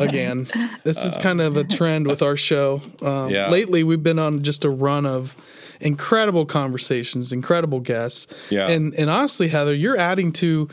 again. 0.00 0.46
This 0.82 1.02
is 1.04 1.16
kind 1.18 1.40
of 1.40 1.56
a 1.56 1.64
trend 1.64 2.06
with 2.06 2.22
our 2.22 2.36
show. 2.36 2.82
Um, 3.02 3.30
Yeah. 3.30 3.50
Lately, 3.50 3.82
we've 3.84 4.02
been 4.02 4.18
on 4.18 4.42
just 4.42 4.64
a 4.64 4.70
run 4.70 5.06
of 5.06 5.36
incredible 5.80 6.44
conversations, 6.46 7.32
incredible 7.32 7.80
guests. 7.80 8.26
Yeah. 8.50 8.68
And 8.68 8.94
and 8.94 9.08
honestly, 9.10 9.48
Heather, 9.48 9.74
you're 9.74 9.96
adding 9.96 10.32
to 10.32 10.68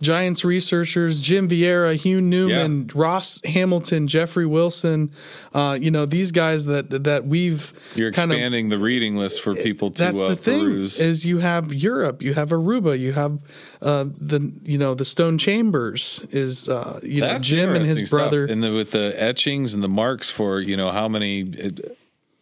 Giants 0.00 0.44
researchers, 0.44 1.20
Jim 1.20 1.48
Vieira, 1.48 1.96
Hugh 1.96 2.20
Newman, 2.20 2.88
Ross 2.94 3.40
Hamilton, 3.44 4.06
Jeffrey 4.06 4.46
Wilson. 4.46 5.10
Uh, 5.52 5.76
you 5.80 5.90
know 5.90 6.06
these 6.06 6.30
guys 6.30 6.66
that 6.66 7.04
that 7.04 7.26
we've 7.26 7.72
You're 7.94 8.12
kind 8.12 8.30
of 8.30 8.36
expanding 8.36 8.68
the 8.68 8.78
reading 8.78 9.16
list 9.16 9.40
for 9.40 9.54
people 9.54 9.90
to 9.92 10.04
that's 10.04 10.20
uh, 10.20 10.28
the 10.30 10.36
thing 10.36 10.64
peruse. 10.64 11.00
is 11.00 11.26
you 11.26 11.38
have 11.38 11.74
Europe, 11.74 12.22
you 12.22 12.34
have 12.34 12.50
Aruba, 12.50 12.98
you 12.98 13.12
have 13.12 13.40
uh, 13.82 14.04
the 14.16 14.52
you 14.62 14.78
know 14.78 14.94
the 14.94 15.04
Stone 15.04 15.38
Chambers 15.38 16.22
is 16.30 16.68
uh, 16.68 17.00
you 17.02 17.20
know 17.20 17.38
Jim 17.38 17.74
and 17.74 17.84
his 17.84 17.98
stuff. 17.98 18.10
brother. 18.10 18.44
and 18.44 18.62
the, 18.62 18.72
with 18.72 18.92
the 18.92 19.14
etchings 19.20 19.74
and 19.74 19.82
the 19.82 19.88
marks 19.88 20.30
for 20.30 20.60
you 20.60 20.76
know 20.76 20.90
how 20.90 21.08
many 21.08 21.40
it, 21.40 21.98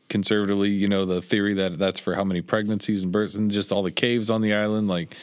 conservatively 0.08 0.68
you 0.68 0.88
know 0.88 1.04
the 1.04 1.22
theory 1.22 1.54
that 1.54 1.78
that's 1.78 1.98
for 1.98 2.14
how 2.14 2.24
many 2.24 2.40
pregnancies 2.40 3.02
and 3.02 3.10
births 3.10 3.34
and 3.34 3.50
just 3.50 3.72
all 3.72 3.82
the 3.82 3.90
caves 3.90 4.30
on 4.30 4.40
the 4.40 4.54
island 4.54 4.88
like 4.88 5.16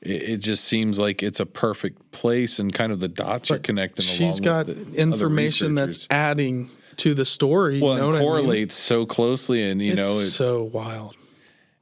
it, 0.00 0.22
it 0.22 0.36
just 0.38 0.64
seems 0.64 0.98
like 0.98 1.22
it's 1.22 1.40
a 1.40 1.46
perfect 1.46 2.10
place 2.12 2.58
and 2.58 2.72
kind 2.72 2.92
of 2.92 3.00
the 3.00 3.08
dots 3.08 3.50
are 3.50 3.58
connecting 3.58 4.04
She's 4.04 4.40
got 4.40 4.68
information 4.68 5.74
that's 5.74 6.06
adding 6.10 6.70
to 6.96 7.14
the 7.14 7.24
story. 7.24 7.80
well 7.80 7.94
you 7.94 7.98
know 8.00 8.04
and 8.06 8.12
what 8.12 8.16
I 8.16 8.20
mean? 8.20 8.28
correlates 8.28 8.74
so 8.74 9.06
closely 9.06 9.62
and 9.68 9.80
you 9.82 9.92
It's 9.92 10.06
know 10.06 10.18
it's 10.18 10.32
so 10.34 10.62
wild. 10.64 11.14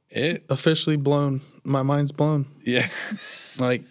it 0.09 0.43
Officially 0.49 0.95
blown. 0.97 1.41
My 1.63 1.81
mind's 1.83 2.11
blown. 2.11 2.45
yeah 2.63 2.87
Like 3.57 3.83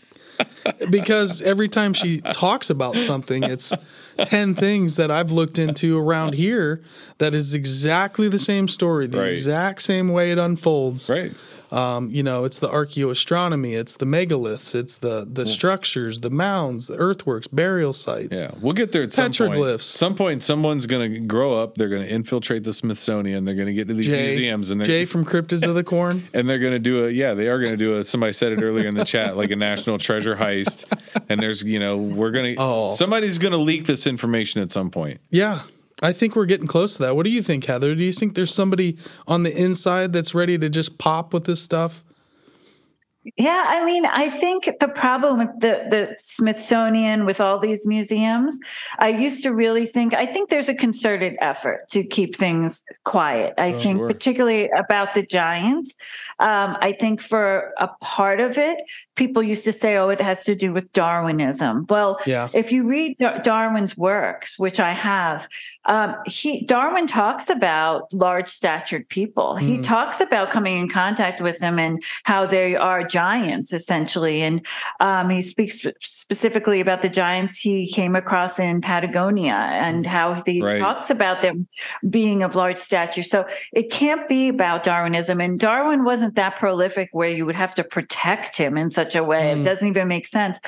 because 0.90 1.40
every 1.42 1.68
time 1.68 1.94
she 1.94 2.20
talks 2.20 2.68
about 2.68 2.94
something, 2.96 3.42
it's 3.42 3.72
10 4.24 4.54
things 4.54 4.96
that 4.96 5.10
I've 5.10 5.30
looked 5.32 5.58
into 5.58 5.96
around 5.98 6.34
here 6.34 6.82
that 7.18 7.34
is 7.34 7.54
exactly 7.54 8.28
the 8.28 8.38
same 8.38 8.68
story, 8.68 9.06
the 9.06 9.18
Right. 9.18 9.30
exact 9.30 9.80
same 9.82 10.08
way 10.10 10.32
it 10.32 10.38
unfolds. 10.38 11.08
right 11.08 11.32
Um, 11.72 12.10
you 12.10 12.22
know, 12.22 12.44
it's 12.44 12.58
the 12.58 12.68
archaeoastronomy, 12.68 13.76
it's 13.78 13.96
the 13.96 14.06
megaliths, 14.06 14.74
it's 14.74 14.98
the 14.98 15.26
the 15.30 15.46
structures, 15.46 16.20
the 16.20 16.30
mounds, 16.30 16.86
the 16.86 16.94
earthworks, 16.96 17.46
burial 17.46 17.92
sites. 17.92 18.40
Yeah, 18.40 18.52
we'll 18.60 18.72
get 18.72 18.92
there 18.92 19.02
at 19.02 19.12
some 19.12 19.32
point. 19.32 19.54
Petroglyphs. 19.54 19.82
Some 19.82 20.14
point, 20.14 20.42
someone's 20.42 20.86
going 20.86 21.12
to 21.12 21.20
grow 21.20 21.60
up. 21.60 21.76
They're 21.76 21.88
going 21.88 22.06
to 22.06 22.12
infiltrate 22.12 22.64
the 22.64 22.72
Smithsonian. 22.72 23.44
They're 23.44 23.54
going 23.54 23.66
to 23.66 23.72
get 23.74 23.88
to 23.88 23.94
these 23.94 24.06
Jay, 24.06 24.26
museums, 24.26 24.70
and 24.70 24.80
they're 24.80 24.86
Jay 24.86 25.04
from 25.04 25.24
Cryptids 25.24 25.66
of 25.66 25.74
the 25.74 25.84
Corn. 25.96 26.28
and 26.32 26.48
they're 26.48 26.58
going 26.58 26.72
to 26.72 26.78
do 26.78 27.06
a 27.06 27.10
yeah. 27.10 27.34
They 27.34 27.48
are 27.48 27.58
going 27.58 27.72
to 27.72 27.76
do 27.76 27.96
a. 27.96 28.04
Somebody 28.04 28.32
said 28.32 28.52
it 28.52 28.62
earlier 28.62 28.86
in 28.88 28.94
the 28.94 29.04
chat, 29.04 29.36
like 29.36 29.50
a 29.50 29.56
national 29.56 29.98
treasure 29.98 30.36
heist. 30.36 30.84
And 31.28 31.40
there's 31.40 31.62
you 31.62 31.78
know 31.80 31.96
we're 31.96 32.30
going 32.30 32.54
to 32.56 32.60
Oh. 32.60 32.90
somebody's 32.90 33.38
going 33.38 33.52
to 33.52 33.58
leak 33.58 33.86
this 33.86 34.06
information 34.06 34.60
at 34.62 34.72
some 34.72 34.90
point. 34.90 35.20
Yeah. 35.30 35.62
I 36.02 36.12
think 36.12 36.36
we're 36.36 36.46
getting 36.46 36.66
close 36.66 36.94
to 36.96 37.02
that. 37.02 37.16
What 37.16 37.24
do 37.24 37.30
you 37.30 37.42
think, 37.42 37.64
Heather? 37.64 37.94
Do 37.94 38.04
you 38.04 38.12
think 38.12 38.34
there's 38.34 38.54
somebody 38.54 38.98
on 39.26 39.44
the 39.44 39.56
inside 39.56 40.12
that's 40.12 40.34
ready 40.34 40.58
to 40.58 40.68
just 40.68 40.98
pop 40.98 41.32
with 41.32 41.44
this 41.44 41.62
stuff? 41.62 42.04
Yeah, 43.36 43.64
I 43.66 43.84
mean, 43.84 44.06
I 44.06 44.28
think 44.28 44.68
the 44.78 44.88
problem 44.88 45.38
with 45.38 45.60
the, 45.60 45.86
the 45.90 46.14
Smithsonian, 46.18 47.24
with 47.24 47.40
all 47.40 47.58
these 47.58 47.86
museums, 47.86 48.58
I 48.98 49.08
used 49.08 49.42
to 49.42 49.52
really 49.52 49.86
think, 49.86 50.14
I 50.14 50.26
think 50.26 50.48
there's 50.48 50.68
a 50.68 50.74
concerted 50.74 51.36
effort 51.40 51.88
to 51.90 52.04
keep 52.04 52.36
things 52.36 52.84
quiet. 53.04 53.54
I 53.58 53.72
think, 53.72 53.98
sure. 53.98 54.06
particularly 54.06 54.68
about 54.70 55.14
the 55.14 55.22
giants. 55.24 55.94
Um, 56.38 56.76
I 56.80 56.92
think 56.92 57.20
for 57.20 57.72
a 57.78 57.88
part 58.00 58.40
of 58.40 58.58
it, 58.58 58.78
people 59.16 59.42
used 59.42 59.64
to 59.64 59.72
say, 59.72 59.96
oh, 59.96 60.10
it 60.10 60.20
has 60.20 60.44
to 60.44 60.54
do 60.54 60.72
with 60.72 60.92
Darwinism. 60.92 61.86
Well, 61.88 62.18
Yeah. 62.26 62.48
if 62.52 62.70
you 62.70 62.86
read 62.86 63.16
Dar- 63.16 63.40
Darwin's 63.40 63.96
works, 63.96 64.58
which 64.58 64.78
I 64.78 64.92
have, 64.92 65.48
um, 65.86 66.14
he 66.26 66.64
Darwin 66.66 67.06
talks 67.06 67.48
about 67.50 68.12
large 68.12 68.48
statured 68.48 69.08
people. 69.08 69.56
He 69.56 69.78
Mhm. 69.78 69.82
talks 69.84 70.20
about 70.20 70.50
coming 70.50 70.78
in 70.78 70.88
contact 70.88 71.40
with 71.40 71.58
them 71.58 71.78
and 71.78 72.02
how 72.24 72.46
they 72.46 72.76
are 72.76 73.02
giants, 73.16 73.72
essentially. 73.72 74.42
And 74.42 74.56
um, 75.00 75.30
he 75.30 75.40
speaks 75.40 75.86
specifically 76.00 76.80
about 76.80 77.00
the 77.00 77.08
giants 77.08 77.58
he 77.58 77.90
came 77.90 78.14
across 78.14 78.58
in 78.58 78.80
Patagonia 78.80 79.54
and 79.86 80.04
how 80.04 80.42
he 80.44 80.62
Right. 80.62 80.78
talks 80.78 81.08
about 81.10 81.40
them 81.40 81.66
being 82.10 82.42
of 82.42 82.54
large 82.56 82.78
stature. 82.78 83.22
So 83.22 83.46
it 83.72 83.90
can't 83.90 84.28
be 84.28 84.48
about 84.48 84.84
Darwinism. 84.84 85.40
And 85.40 85.58
Darwin 85.58 86.04
wasn't 86.04 86.34
that 86.34 86.56
prolific 86.56 87.08
where 87.12 87.30
you 87.30 87.46
would 87.46 87.54
have 87.54 87.74
to 87.76 87.84
protect 87.84 88.56
him 88.56 88.76
in 88.76 88.90
such 88.90 89.14
a 89.16 89.24
way. 89.24 89.44
Mm. 89.44 89.60
It 89.60 89.64
doesn't 89.64 89.88
even 89.88 90.08
make 90.08 90.26
sense. 90.26 90.58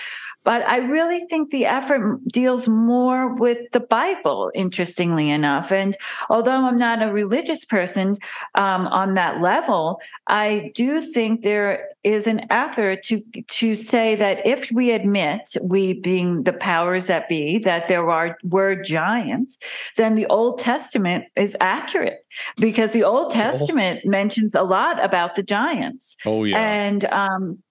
But 0.49 0.67
I 0.67 0.79
really 0.79 1.27
think 1.29 1.51
the 1.51 1.67
effort 1.67 2.27
deals 2.33 2.67
more 2.67 3.35
with 3.35 3.71
the 3.73 3.81
Bible, 3.81 4.51
interestingly 4.55 5.29
enough. 5.29 5.71
And 5.71 5.95
although 6.31 6.67
I'm 6.67 6.79
not 6.79 7.03
a 7.03 7.13
religious 7.13 7.67
person 7.67 8.17
um, 8.55 8.87
on 8.87 9.13
that 9.13 9.43
level, 9.43 10.01
I 10.27 10.73
do 10.75 11.03
think 11.03 11.43
there 11.43 11.91
is 12.03 12.27
an 12.27 12.47
effort 12.51 13.03
to 13.03 13.21
to 13.49 13.75
say 13.75 14.15
that 14.15 14.47
if 14.47 14.73
we 14.73 14.93
admit, 14.93 15.55
we 15.61 16.01
being 16.01 16.45
the 16.45 16.55
powers 16.55 17.09
that 17.09 17.29
be, 17.29 17.59
that 17.59 17.89
there 17.89 18.09
are 18.09 18.39
were 18.43 18.75
giants, 18.75 19.59
then 19.99 20.15
the 20.15 20.25
Old 20.29 20.61
Testament 20.61 21.27
is 21.37 21.59
accurate 21.61 22.21
because 22.57 22.95
the 22.95 23.05
Old 23.05 23.33
Testament 23.33 24.07
mentions 24.07 24.55
a 24.55 24.63
lot 24.63 25.05
about 25.05 25.35
the 25.35 25.43
giants. 25.43 26.17
Oh 26.25 26.45
yeah, 26.45 26.57
And 26.57 27.05
um, 27.07 27.63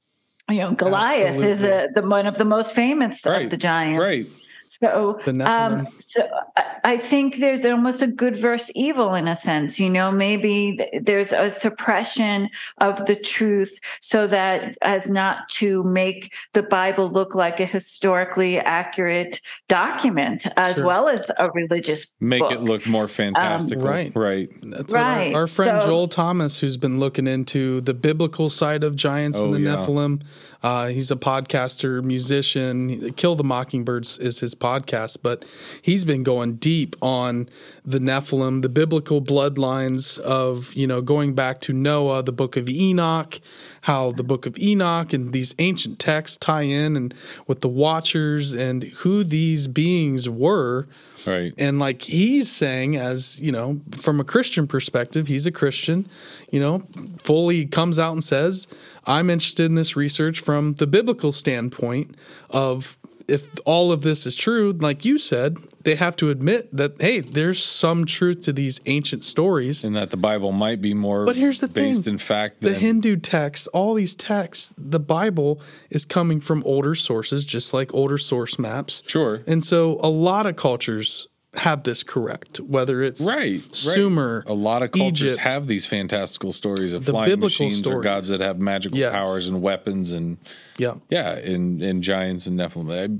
you 0.49 0.60
know, 0.60 0.72
Goliath 0.74 1.38
is 1.44 1.64
a, 1.64 1.90
the 1.94 2.02
one 2.02 2.26
of 2.26 2.38
the 2.38 2.45
most 2.45 2.74
famous 2.74 3.26
Right, 3.26 3.44
of 3.45 3.49
the 3.49 3.57
giants. 3.57 3.99
right. 4.02 4.26
So, 4.68 5.19
um, 5.44 5.88
so 5.98 6.27
I- 6.56 6.64
I 6.84 6.95
think 6.98 7.38
there's 7.38 7.65
almost 7.65 8.02
a 8.02 8.07
good 8.07 8.35
versus 8.38 8.72
evil 8.76 9.14
in 9.14 9.27
a 9.27 9.35
sense. 9.35 9.77
You 9.80 9.89
know, 9.89 10.10
maybe 10.11 10.80
there's 11.02 11.34
a 11.34 11.49
suppression 11.49 12.49
of 12.77 13.06
the 13.07 13.15
truth 13.15 13.80
so 13.99 14.26
that 14.27 14.77
as 14.81 15.10
not 15.10 15.49
to 15.49 15.84
make 15.84 16.31
the 16.53 16.64
Bible 16.64 17.10
look 17.10 17.35
like 17.35 17.60
a 17.60 17.65
historically 17.65 18.57
accurate 18.60 19.41
document 19.68 20.48
as 20.56 20.76
Sure. 20.77 20.85
well 20.85 21.10
as 21.10 21.30
a 21.38 21.49
religious 21.52 22.07
Make 22.22 22.39
book. 22.41 22.52
it 22.53 22.61
look 22.61 22.88
more 22.88 23.07
fantastical. 23.07 23.84
Right. 23.85 24.11
right. 24.15 24.49
That's 24.64 24.94
Right. 24.94 25.34
our, 25.34 25.41
our 25.41 25.48
friend 25.48 25.81
So- 25.81 25.88
Joel 25.88 26.07
Thomas, 26.07 26.60
who's 26.60 26.77
been 26.77 26.99
looking 26.99 27.27
into 27.27 27.81
the 27.81 27.94
biblical 27.94 28.49
side 28.49 28.84
of 28.84 28.95
giants 28.95 29.39
Oh, 29.39 29.45
and 29.45 29.53
the 29.53 29.60
yeah. 29.60 29.76
Nephilim. 29.76 30.22
Uh, 30.64 30.88
he's 30.88 31.12
a 31.12 31.16
podcaster, 31.16 32.04
musician. 32.04 33.14
Kill 33.14 33.36
the 33.36 33.44
Mockingbirds 33.44 34.18
is 34.18 34.40
his 34.40 34.56
podcast, 34.56 35.18
but 35.22 35.46
he's 35.82 36.06
been 36.06 36.24
going 36.24 36.56
deep 36.56 36.96
on 37.02 37.48
the 37.86 38.00
Nephilim, 38.00 38.62
the 38.62 38.70
biblical 38.70 39.22
bloodlines 39.22 40.18
of, 40.20 40.74
you 40.74 40.88
know, 40.88 41.02
going 41.02 41.34
back 41.34 41.62
to 41.62 41.74
Noah, 41.74 42.24
the 42.24 42.32
book 42.32 42.58
of 42.58 42.70
Enoch, 42.70 43.40
how 43.82 44.12
the 44.12 44.24
book 44.24 44.46
of 44.46 44.58
Enoch 44.58 45.14
and 45.14 45.32
these 45.32 45.54
ancient 45.60 46.00
texts 46.00 46.38
tie 46.38 46.64
in 46.64 46.96
and 46.96 47.14
with 47.46 47.62
the 47.62 47.70
watchers 47.70 48.54
and 48.54 48.84
who 48.84 49.24
these 49.24 49.68
beings 49.68 50.28
were. 50.28 50.88
Right. 51.28 51.54
And 51.58 51.78
like 51.78 52.04
he's 52.04 52.49
saying, 52.49 52.95
as 52.95 53.40
you 53.40 53.52
know, 53.52 53.82
from 53.91 54.20
a 54.20 54.24
Christian 54.24 54.66
perspective, 54.66 55.28
he's 55.28 55.45
a 55.45 55.52
Christian, 55.52 56.08
you 56.49 56.60
know, 56.60 56.84
fully 57.24 57.66
comes 57.66 57.99
out 57.99 58.14
and 58.14 58.24
says, 58.24 58.68
I'm 59.06 59.30
interested 59.30 59.66
in 59.66 59.76
this 59.76 59.95
research 59.95 60.40
from 60.40 60.74
the 60.74 60.88
biblical 60.88 61.32
standpoint 61.32 62.16
of 62.49 62.98
if 63.28 63.48
all 63.66 63.91
of 63.91 64.02
this 64.02 64.26
is 64.26 64.36
true, 64.36 64.72
like 64.72 65.04
you 65.04 65.18
said, 65.18 65.58
they 65.82 65.95
have 65.95 66.16
to 66.18 66.30
admit 66.30 66.76
that, 66.76 66.99
hey, 66.99 67.20
there's 67.20 67.64
some 67.64 68.06
truth 68.06 68.41
to 68.44 68.54
these 68.54 68.80
ancient 68.86 69.24
stories. 69.24 69.84
and 69.84 69.95
that 69.95 70.12
the 70.12 70.18
Bible 70.18 70.52
might 70.52 70.82
be 70.82 70.94
more 70.94 71.26
But 71.26 71.36
here's 71.36 71.60
the 71.60 71.68
based 71.68 72.04
thing 72.06 72.14
in 72.14 72.18
fact 72.20 72.62
the 72.62 72.74
Hindu 72.74 73.18
texts, 73.18 73.68
all 73.68 73.94
these 73.94 74.16
texts, 74.16 74.74
the 74.78 74.99
Bible 74.99 75.62
is 75.90 76.06
coming 76.06 76.40
from 76.40 76.64
older 76.64 76.95
sources, 76.95 77.45
just 77.45 77.74
like 77.74 77.94
older 77.94 78.18
source 78.18 78.58
maps. 78.58 79.04
Sure. 79.08 79.44
And 79.45 79.64
so 79.64 79.99
a 80.02 80.10
lot 80.10 80.45
of 80.45 80.56
cultures 80.56 81.28
have 81.58 81.84
this 81.84 82.04
correct, 82.04 82.60
whether 82.60 83.02
it's 83.04 83.20
Right, 83.22 83.62
right. 83.64 83.76
Sumer, 83.76 84.44
A 84.48 84.54
lot 84.54 84.84
of 84.84 84.92
cultures 84.92 85.34
Egypt. 85.34 85.40
have 85.40 85.68
these 85.68 85.86
fantastical 85.86 86.52
stories 86.52 86.94
of 86.94 87.06
The 87.06 87.12
flying 87.12 87.30
biblical 87.32 87.66
machines 87.66 87.86
or 87.88 88.02
gods 88.02 88.30
that 88.30 88.42
have 88.42 88.60
magical 88.60 88.98
Yes. 88.98 89.12
powers 89.12 89.48
and 89.48 89.62
weapons 89.62 90.12
and 90.12 90.38
Yeah, 90.78 90.96
yeah, 91.10 91.32
and 91.34 91.82
and 91.82 92.04
giants 92.04 92.46
and 92.48 92.60
Nephilim. 92.60 93.20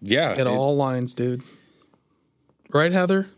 yeah, 0.00 0.32
it 0.38 0.46
all 0.46 0.76
lines, 0.76 1.14
dude. 1.14 1.42
Right, 2.72 2.92
Heather? 2.92 3.28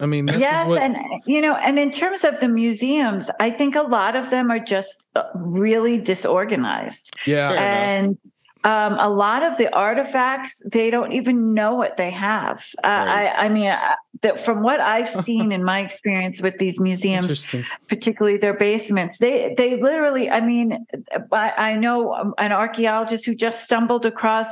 I 0.00 0.06
mean, 0.06 0.26
this 0.26 0.40
yes, 0.40 0.64
is 0.64 0.70
what. 0.70 0.82
and 0.82 0.96
you 1.26 1.40
know, 1.40 1.54
and 1.54 1.78
in 1.78 1.90
terms 1.90 2.24
of 2.24 2.40
the 2.40 2.48
museums, 2.48 3.30
I 3.38 3.50
think 3.50 3.76
a 3.76 3.82
lot 3.82 4.16
of 4.16 4.28
them 4.30 4.50
are 4.50 4.58
just 4.58 5.04
uh, 5.14 5.22
really 5.34 5.98
disorganized, 5.98 7.10
yeah, 7.26 7.50
Fair 7.50 7.58
and 7.58 8.18
um, 8.64 8.96
a 8.98 9.10
lot 9.10 9.42
of 9.42 9.58
the 9.58 9.72
artifacts 9.74 10.62
they 10.64 10.90
don't 10.90 11.12
even 11.12 11.52
know 11.52 11.74
what 11.74 11.96
they 11.96 12.10
have. 12.10 12.66
Uh, 12.82 12.88
Right. 13.04 13.32
I, 13.36 13.46
I 13.46 13.48
mean, 13.50 13.70
uh, 13.70 13.94
that 14.22 14.40
from 14.40 14.62
what 14.62 14.80
I've 14.80 15.08
seen 15.24 15.52
in 15.52 15.62
my 15.62 15.80
experience 15.80 16.40
with 16.40 16.58
these 16.58 16.80
museums, 16.80 17.46
particularly 17.88 18.38
their 18.38 18.54
basements, 18.54 19.18
they 19.18 19.54
they 19.56 19.78
literally. 19.80 20.30
I 20.30 20.40
mean, 20.40 20.86
I, 21.30 21.52
I 21.56 21.76
know 21.76 22.14
um, 22.14 22.34
an 22.38 22.52
archaeologist 22.52 23.26
who 23.26 23.34
just 23.34 23.64
stumbled 23.64 24.06
across 24.06 24.48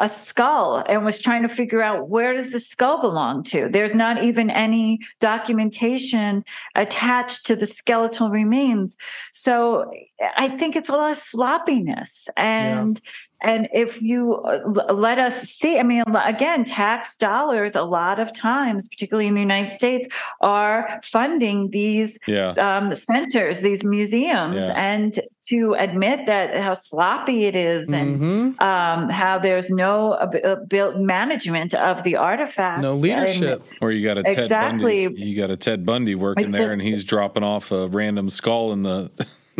a 0.00 0.08
skull 0.08 0.82
and 0.88 1.04
was 1.04 1.20
trying 1.20 1.42
to 1.42 1.48
figure 1.48 1.82
out 1.82 2.08
where 2.08 2.32
does 2.32 2.52
the 2.52 2.60
skull 2.60 3.02
belong 3.02 3.42
to. 3.42 3.68
There's 3.68 3.94
not 3.94 4.22
even 4.22 4.48
any 4.48 5.00
documentation 5.20 6.42
attached 6.74 7.44
to 7.46 7.54
the 7.54 7.66
skeletal 7.66 8.30
remains. 8.30 8.96
So 9.30 9.92
I 10.38 10.48
think 10.48 10.74
it's 10.74 10.88
a 10.88 10.92
lot 10.92 11.10
of 11.12 11.18
sloppiness 11.18 12.28
and. 12.36 13.00
And 13.42 13.68
if 13.72 14.02
you 14.02 14.34
uh, 14.36 14.92
let 14.92 15.18
us 15.18 15.42
see, 15.42 15.78
I 15.78 15.82
mean, 15.82 16.02
again, 16.24 16.64
tax 16.64 17.16
dollars 17.16 17.74
a 17.74 17.82
lot 17.82 18.20
of 18.20 18.32
times, 18.32 18.88
particularly 18.88 19.26
in 19.26 19.34
the 19.34 19.40
United 19.40 19.72
States, 19.72 20.08
are 20.40 21.00
funding 21.02 21.70
these 21.70 22.18
yeah. 22.26 22.50
um, 22.50 22.94
centers, 22.94 23.60
these 23.60 23.84
museums, 23.84 24.62
yeah. 24.62 24.72
and 24.76 25.20
to 25.48 25.74
admit 25.74 26.26
that 26.26 26.56
how 26.56 26.74
sloppy 26.74 27.44
it 27.44 27.56
is 27.56 27.90
and 27.90 28.20
mm-hmm. 28.20 28.62
um, 28.62 29.08
how 29.08 29.38
there's 29.38 29.70
no 29.70 30.30
built 30.68 30.96
management 30.96 31.74
of 31.74 32.02
the 32.02 32.16
artifacts, 32.16 32.82
no 32.82 32.92
leadership, 32.92 33.62
and, 33.70 33.78
or 33.80 33.90
you 33.90 34.04
got 34.06 34.18
a 34.18 34.22
Ted 34.22 34.38
exactly. 34.38 35.06
Bundy, 35.08 35.22
you 35.22 35.36
got 35.36 35.50
a 35.50 35.56
Ted 35.56 35.86
Bundy 35.86 36.14
working 36.14 36.46
it's 36.46 36.52
there, 36.54 36.64
just, 36.64 36.72
and 36.74 36.82
he's 36.82 37.04
dropping 37.04 37.42
off 37.42 37.72
a 37.72 37.88
random 37.88 38.30
skull 38.30 38.72
in 38.72 38.82
the 38.82 39.10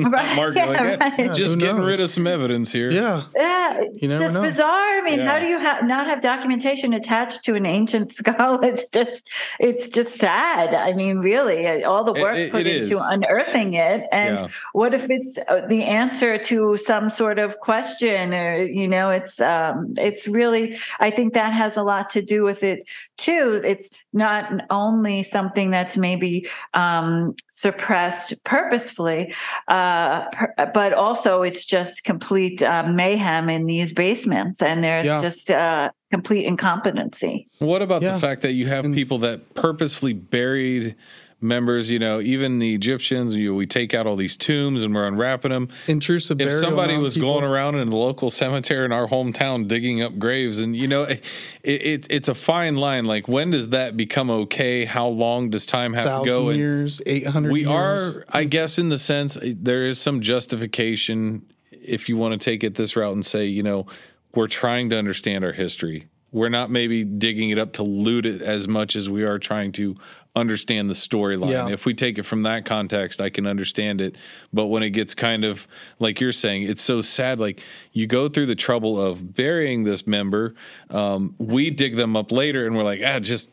right. 0.05 0.36
Mark, 0.36 0.56
yeah, 0.56 0.66
like, 0.66 0.81
right. 1.01 1.18
yeah, 1.18 1.32
just 1.32 1.59
getting 1.59 1.82
rid 1.82 2.01
of 2.01 2.10
some 2.10 2.27
evidence 2.27 2.72
here. 2.72 2.90
Yeah, 2.90 3.24
yeah, 3.35 3.77
it's 3.78 4.01
just 4.01 4.35
know. 4.35 4.43
bizarre. 4.43 4.70
I 4.70 5.01
mean, 5.02 5.20
yeah. 5.20 5.31
how 5.31 5.39
do 5.39 5.47
you 5.47 5.59
ha- 5.60 5.81
not 5.82 6.06
have 6.06 6.20
documentation 6.20 6.93
attached 6.93 7.44
to 7.44 7.55
an 7.55 7.66
ancient 7.66 8.10
skull? 8.16 8.60
It's 8.62 8.89
just, 8.89 9.28
it's 9.59 9.89
just 9.89 10.16
sad. 10.16 10.74
I 10.74 10.93
mean, 10.93 11.18
really, 11.18 11.85
all 11.85 12.05
the 12.05 12.12
work 12.12 12.36
it, 12.36 12.43
it, 12.43 12.51
put 12.51 12.66
it 12.66 12.82
into 12.82 12.97
is. 12.97 13.02
unearthing 13.05 13.74
it, 13.74 14.06
and 14.12 14.51
what 14.72 14.94
if 14.94 15.10
it's 15.10 15.39
uh, 15.48 15.66
the 15.68 15.85
answer 15.85 16.39
to 16.39 16.77
some 16.77 17.10
sort 17.10 17.39
of 17.39 17.59
question? 17.60 18.35
Or 18.35 18.62
you 18.62 18.89
know, 18.89 19.10
it's, 19.10 19.40
um, 19.40 19.94
it's 19.98 20.27
really. 20.27 20.77
I 20.98 21.10
think 21.10 21.35
that 21.35 21.52
has 21.52 21.77
a 21.77 21.82
lot 21.82 22.10
to 22.10 22.22
do 22.22 22.44
with 22.44 22.62
it 22.62 22.89
too. 23.16 23.60
It's 23.64 23.90
not 24.12 24.53
only 24.70 25.23
something 25.23 25.70
that's 25.70 25.97
maybe 25.97 26.47
um, 26.74 27.35
suppressed 27.49 28.43
purposefully. 28.45 29.35
Uh, 29.69 30.24
uh, 30.59 30.66
but 30.73 30.93
also 30.93 31.43
it's 31.43 31.65
just 31.65 32.05
complete 32.05 32.62
uh, 32.62 32.82
mayhem 32.85 33.49
in 33.49 33.66
these 33.66 33.93
basements, 33.93 34.62
and 34.62 34.82
there's 34.82 35.07
yeah. 35.07 35.20
just 35.20 35.51
uh, 35.51 35.91
complete 36.11 36.45
incompetency. 36.45 37.49
What 37.59 37.82
about 37.82 38.03
yeah. 38.03 38.15
the 38.15 38.20
fact 38.20 38.43
that 38.43 38.53
you 38.53 38.66
have 38.66 38.85
people 38.93 39.19
that 39.19 39.55
purposefully 39.55 40.12
buried 40.12 40.97
members, 41.41 41.91
you 41.91 41.99
know, 41.99 42.21
even 42.21 42.59
the 42.59 42.75
Egyptians, 42.75 43.35
you, 43.35 43.55
we 43.55 43.67
take 43.67 43.95
out 43.95 44.07
all 44.07 44.17
these 44.17 44.37
tombs 44.37 44.83
and 44.83 44.95
we're 44.95 45.07
unwrapping 45.07 45.51
them. 45.51 45.69
Intrusive. 45.87 46.41
If 46.41 46.53
somebody 46.61 46.97
was 46.97 47.15
people. 47.15 47.33
going 47.33 47.45
around 47.45 47.77
in 47.77 47.91
the 47.91 47.97
local 47.97 48.31
cemetery 48.31 48.85
in 48.85 48.93
our 48.93 49.09
hometown 49.09 49.69
digging 49.69 50.03
up 50.03 50.19
graves, 50.19 50.59
and 50.59 50.77
you 50.77 50.89
know, 50.89 51.05
it, 51.05 51.23
it, 51.62 52.07
it's 52.11 52.29
a 52.29 52.35
fine 52.35 52.77
line. 52.77 53.05
Like, 53.05 53.29
when 53.29 53.51
does 53.51 53.69
that 53.69 53.97
become 53.97 54.31
okay? 54.31 54.85
How 54.85 55.09
long 55.09 55.51
does 55.51 55.67
time 55.67 55.95
have 55.95 56.05
Thousand 56.05 56.27
to 56.27 56.31
go? 56.31 56.51
Years, 56.51 57.01
eight 57.07 57.27
hundred. 57.27 57.53
We 57.53 57.61
years. 57.61 58.17
are, 58.17 58.25
I 58.31 58.45
guess, 58.45 58.79
in 58.79 58.89
the 58.89 58.99
sense 58.99 59.37
eh, 59.37 59.55
there 59.57 59.87
is 59.87 60.01
some 60.01 60.21
justification 60.21 61.47
if 61.71 62.09
you 62.09 62.17
want 62.17 62.41
to 62.41 62.45
take 62.45 62.62
it 62.62 62.75
this 62.75 62.97
route 62.97 63.15
and 63.15 63.25
say, 63.25 63.47
you 63.47 63.62
know, 63.62 63.87
we're 64.35 64.47
trying 64.47 64.91
to 64.91 64.99
understand 64.99 65.45
our 65.45 65.53
history. 65.53 66.09
We're 66.33 66.49
not 66.49 66.71
maybe 66.71 67.05
digging 67.05 67.51
it 67.51 67.59
up 67.59 67.73
to 67.75 67.83
loot 67.83 68.25
it 68.25 68.41
as 68.41 68.69
much 68.69 68.95
as 68.95 69.09
we 69.09 69.25
are 69.25 69.39
trying 69.39 69.73
to 69.73 69.97
understand 70.36 70.89
the 70.89 70.94
storyline. 70.94 71.51
Yeah. 71.51 71.69
If 71.69 71.85
we 71.85 71.94
take 71.94 72.19
it 72.19 72.23
from 72.23 72.44
that 72.44 72.65
context, 72.65 73.20
I 73.20 73.31
can 73.31 73.47
understand 73.47 74.01
it. 74.01 74.16
But 74.52 74.66
when 74.66 74.82
it 74.82 74.90
gets 74.90 75.15
kind 75.15 75.44
of 75.44 75.66
like 75.98 76.20
you're 76.20 76.32
saying, 76.32 76.65
it's 76.65 76.82
so 76.82 77.02
sad. 77.02 77.40
Like 77.40 77.62
you 77.93 78.07
go 78.07 78.28
through 78.28 78.47
the 78.47 78.55
trouble 78.55 79.01
of 79.01 79.35
burying 79.35 79.85
this 79.85 80.07
member, 80.07 80.55
um, 80.90 81.35
we 81.39 81.70
dig 81.70 81.97
them 81.97 82.16
up 82.16 82.31
later, 82.31 82.66
and 82.66 82.77
we're 82.77 82.85
like, 82.85 83.01
ah, 83.05 83.19
just 83.19 83.48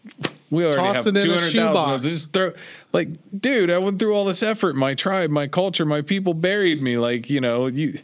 we 0.50 0.64
already 0.64 0.78
Toss 0.78 1.06
have 1.06 1.14
two 1.14 1.34
hundred 1.34 1.52
thousand. 1.52 2.10
Just 2.10 2.34
throw 2.34 2.52
like, 2.94 3.10
dude, 3.38 3.72
I 3.72 3.80
went 3.80 4.00
through 4.00 4.14
all 4.14 4.26
this 4.26 4.44
effort. 4.44 4.76
My 4.76 4.94
tribe, 4.94 5.30
my 5.30 5.48
culture, 5.48 5.86
my 5.86 6.02
people 6.02 6.34
buried 6.34 6.82
me. 6.82 6.98
Like, 6.98 7.30
you 7.30 7.42
know, 7.42 7.66
you 7.66 8.00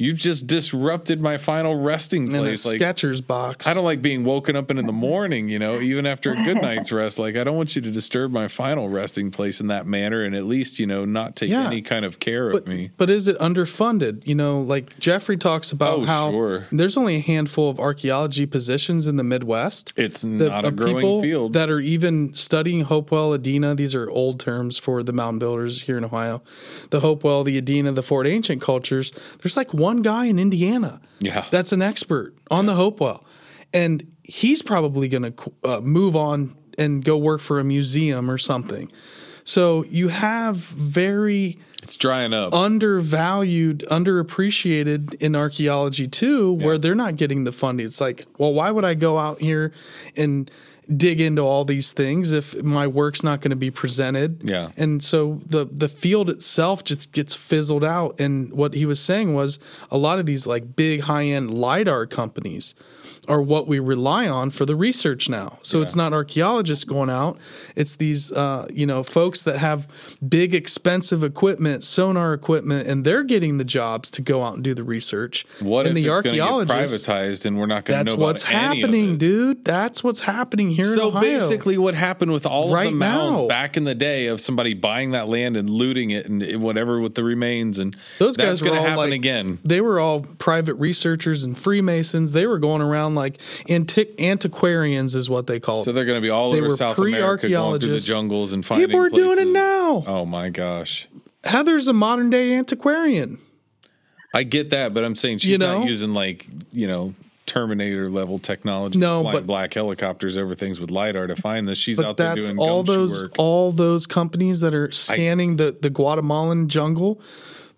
you 0.00 0.14
just 0.14 0.46
disrupted 0.46 1.20
my 1.20 1.36
final 1.36 1.74
resting 1.74 2.30
place. 2.30 2.64
Like 2.64 2.80
Skechers 2.80 3.24
box. 3.24 3.66
I 3.66 3.74
don't 3.74 3.84
like 3.84 4.00
being 4.00 4.24
woken 4.24 4.56
up 4.56 4.70
in, 4.70 4.78
in 4.78 4.86
the 4.86 4.92
morning, 4.92 5.50
you 5.50 5.58
know, 5.58 5.78
even 5.78 6.06
after 6.06 6.32
a 6.32 6.36
good 6.36 6.62
night's 6.62 6.90
rest. 7.00 7.18
Like 7.18 7.36
I 7.36 7.44
don't 7.44 7.54
want 7.54 7.76
you 7.76 7.82
to 7.82 7.90
disturb 7.90 8.32
my 8.32 8.48
final 8.48 8.88
resting 8.88 9.30
place 9.30 9.60
in 9.60 9.66
that 9.66 9.86
manner, 9.86 10.24
and 10.24 10.34
at 10.34 10.46
least 10.46 10.78
you 10.78 10.86
know 10.86 11.04
not 11.04 11.36
take 11.36 11.50
yeah. 11.50 11.66
any 11.66 11.82
kind 11.82 12.06
of 12.06 12.18
care 12.18 12.50
but, 12.50 12.62
of 12.62 12.68
me. 12.68 12.92
But 12.96 13.10
is 13.10 13.28
it 13.28 13.38
underfunded? 13.38 14.26
You 14.26 14.34
know, 14.34 14.62
like 14.62 14.98
Jeffrey 14.98 15.36
talks 15.36 15.70
about 15.70 15.98
oh, 15.98 16.06
how 16.06 16.30
sure. 16.30 16.66
there's 16.72 16.96
only 16.96 17.16
a 17.16 17.20
handful 17.20 17.68
of 17.68 17.78
archaeology 17.78 18.46
positions 18.46 19.06
in 19.06 19.16
the 19.16 19.24
Midwest. 19.24 19.92
It's 19.96 20.24
not 20.24 20.64
a 20.64 20.70
growing 20.70 21.20
field 21.20 21.52
that 21.52 21.68
are 21.68 21.80
even 21.80 22.32
studying 22.32 22.84
Hopewell, 22.84 23.36
Adena. 23.36 23.76
These 23.76 23.94
are 23.94 24.08
old 24.08 24.40
terms 24.40 24.78
for 24.78 25.02
the 25.02 25.12
mountain 25.12 25.38
builders 25.38 25.82
here 25.82 25.98
in 25.98 26.06
Ohio. 26.06 26.40
The 26.88 27.00
Hopewell, 27.00 27.44
the 27.44 27.60
Adena, 27.60 27.94
the 27.94 28.02
Fort 28.02 28.26
Ancient 28.26 28.62
cultures. 28.62 29.12
There's 29.42 29.58
like 29.58 29.74
one 29.74 29.89
one 29.90 30.02
guy 30.02 30.26
in 30.26 30.38
Indiana. 30.38 31.00
Yeah. 31.18 31.46
That's 31.50 31.72
an 31.72 31.82
expert 31.82 32.36
on 32.48 32.64
yeah. 32.64 32.70
the 32.70 32.76
Hopewell. 32.76 33.24
And 33.72 34.06
he's 34.22 34.62
probably 34.62 35.08
going 35.08 35.32
to 35.32 35.52
uh, 35.64 35.80
move 35.80 36.14
on 36.14 36.56
and 36.78 37.04
go 37.04 37.16
work 37.16 37.40
for 37.40 37.58
a 37.58 37.64
museum 37.64 38.30
or 38.30 38.38
something. 38.38 38.90
So 39.42 39.84
you 39.86 40.08
have 40.08 40.56
very 40.56 41.58
it's 41.82 41.96
drying 41.96 42.32
up, 42.32 42.54
undervalued, 42.54 43.84
underappreciated 43.90 45.14
in 45.14 45.34
archaeology 45.34 46.06
too, 46.06 46.56
yeah. 46.56 46.64
where 46.64 46.78
they're 46.78 46.94
not 46.94 47.16
getting 47.16 47.42
the 47.42 47.52
funding. 47.52 47.86
It's 47.86 48.00
like, 48.00 48.26
well, 48.38 48.52
why 48.52 48.70
would 48.70 48.84
I 48.84 48.94
go 48.94 49.18
out 49.18 49.40
here 49.40 49.72
and 50.14 50.48
dig 50.94 51.20
into 51.20 51.42
all 51.42 51.64
these 51.64 51.92
things 51.92 52.32
if 52.32 52.60
my 52.62 52.86
work's 52.86 53.22
not 53.22 53.40
going 53.40 53.50
to 53.50 53.56
be 53.56 53.70
presented. 53.70 54.42
Yeah. 54.44 54.70
And 54.76 55.02
so 55.02 55.40
the 55.46 55.64
the 55.64 55.88
field 55.88 56.30
itself 56.30 56.84
just 56.84 57.12
gets 57.12 57.34
fizzled 57.34 57.84
out. 57.84 58.18
And 58.18 58.52
what 58.52 58.74
he 58.74 58.86
was 58.86 59.00
saying 59.00 59.34
was 59.34 59.58
a 59.90 59.96
lot 59.96 60.18
of 60.18 60.26
these 60.26 60.46
like 60.46 60.74
big 60.76 61.02
high 61.02 61.24
end 61.26 61.52
lidar 61.52 62.06
companies 62.06 62.74
are 63.28 63.40
what 63.40 63.66
we 63.66 63.78
rely 63.78 64.28
on 64.28 64.50
for 64.50 64.66
the 64.66 64.74
research 64.74 65.28
now. 65.28 65.58
So 65.62 65.78
yeah. 65.78 65.84
it's 65.84 65.94
not 65.94 66.12
archaeologists 66.12 66.84
going 66.84 67.10
out; 67.10 67.38
it's 67.76 67.96
these 67.96 68.32
uh, 68.32 68.66
you 68.72 68.86
know 68.86 69.02
folks 69.02 69.42
that 69.42 69.58
have 69.58 69.88
big, 70.26 70.54
expensive 70.54 71.22
equipment, 71.22 71.84
sonar 71.84 72.32
equipment, 72.32 72.88
and 72.88 73.04
they're 73.04 73.22
getting 73.22 73.58
the 73.58 73.64
jobs 73.64 74.10
to 74.10 74.22
go 74.22 74.42
out 74.42 74.54
and 74.54 74.64
do 74.64 74.74
the 74.74 74.84
research. 74.84 75.46
What 75.60 75.86
and 75.86 75.96
if 75.96 76.02
the 76.02 76.08
it's 76.08 76.16
archaeologists 76.16 77.06
privatized 77.06 77.46
and 77.46 77.58
we're 77.58 77.66
not 77.66 77.84
going 77.84 78.04
to 78.06 78.12
know 78.12 78.16
That's 78.16 78.20
what's 78.20 78.42
happening, 78.42 79.18
dude. 79.18 79.64
That's 79.64 80.02
what's 80.02 80.20
happening 80.20 80.70
here. 80.70 80.96
So 80.96 81.10
basically, 81.10 81.78
what 81.78 81.94
happened 81.94 82.32
with 82.32 82.46
all 82.46 82.72
right 82.72 82.86
of 82.86 82.92
the 82.92 82.98
mounds 82.98 83.40
now. 83.42 83.46
back 83.46 83.76
in 83.76 83.84
the 83.84 83.94
day 83.94 84.26
of 84.26 84.40
somebody 84.40 84.74
buying 84.74 85.12
that 85.12 85.28
land 85.28 85.56
and 85.56 85.70
looting 85.70 86.10
it 86.10 86.26
and 86.26 86.62
whatever 86.62 87.00
with 87.00 87.14
the 87.14 87.24
remains, 87.24 87.78
and 87.78 87.96
those 88.18 88.36
guys 88.36 88.62
were 88.62 88.70
all 88.70 88.82
happen 88.82 88.96
like, 88.96 89.12
again. 89.12 89.58
They 89.64 89.80
were 89.80 90.00
all 90.00 90.20
private 90.20 90.74
researchers 90.74 91.44
and 91.44 91.56
Freemasons. 91.56 92.32
They 92.32 92.46
were 92.46 92.58
going 92.58 92.82
around 92.82 93.14
like 93.14 93.19
anti- 93.68 94.14
antiquarians 94.18 95.14
is 95.14 95.28
what 95.28 95.46
they 95.46 95.60
call. 95.60 95.80
It. 95.80 95.84
So 95.84 95.92
they're 95.92 96.04
going 96.04 96.18
to 96.18 96.22
be 96.22 96.30
all 96.30 96.52
they 96.52 96.60
over 96.60 96.76
South 96.76 96.98
America, 96.98 97.48
going 97.48 97.80
through 97.80 97.94
the 97.94 98.00
jungles 98.00 98.52
and 98.52 98.64
finding. 98.64 98.88
People 98.88 99.00
are 99.00 99.10
places. 99.10 99.36
doing 99.36 99.48
it 99.48 99.52
now. 99.52 100.04
Oh 100.06 100.24
my 100.24 100.50
gosh, 100.50 101.08
Heather's 101.44 101.88
a 101.88 101.92
modern 101.92 102.30
day 102.30 102.54
antiquarian. 102.54 103.38
I 104.32 104.44
get 104.44 104.70
that, 104.70 104.94
but 104.94 105.04
I'm 105.04 105.14
saying 105.14 105.38
she's 105.38 105.50
you 105.50 105.58
know? 105.58 105.80
not 105.80 105.88
using 105.88 106.14
like 106.14 106.46
you 106.72 106.86
know 106.86 107.14
Terminator 107.46 108.08
level 108.08 108.38
technology. 108.38 108.98
No, 108.98 109.22
flying 109.22 109.36
but 109.36 109.46
black 109.46 109.74
helicopters 109.74 110.36
over 110.36 110.54
things 110.54 110.78
with 110.78 110.90
lidar 110.90 111.26
to 111.26 111.34
find 111.34 111.66
this. 111.66 111.78
She's 111.78 112.00
out 112.00 112.16
there 112.16 112.36
doing 112.36 112.58
all 112.58 112.84
those 112.84 113.24
work. 113.24 113.34
all 113.38 113.72
those 113.72 114.06
companies 114.06 114.60
that 114.60 114.72
are 114.72 114.92
scanning 114.92 115.52
I, 115.52 115.56
the 115.56 115.76
the 115.80 115.90
Guatemalan 115.90 116.68
jungle. 116.68 117.20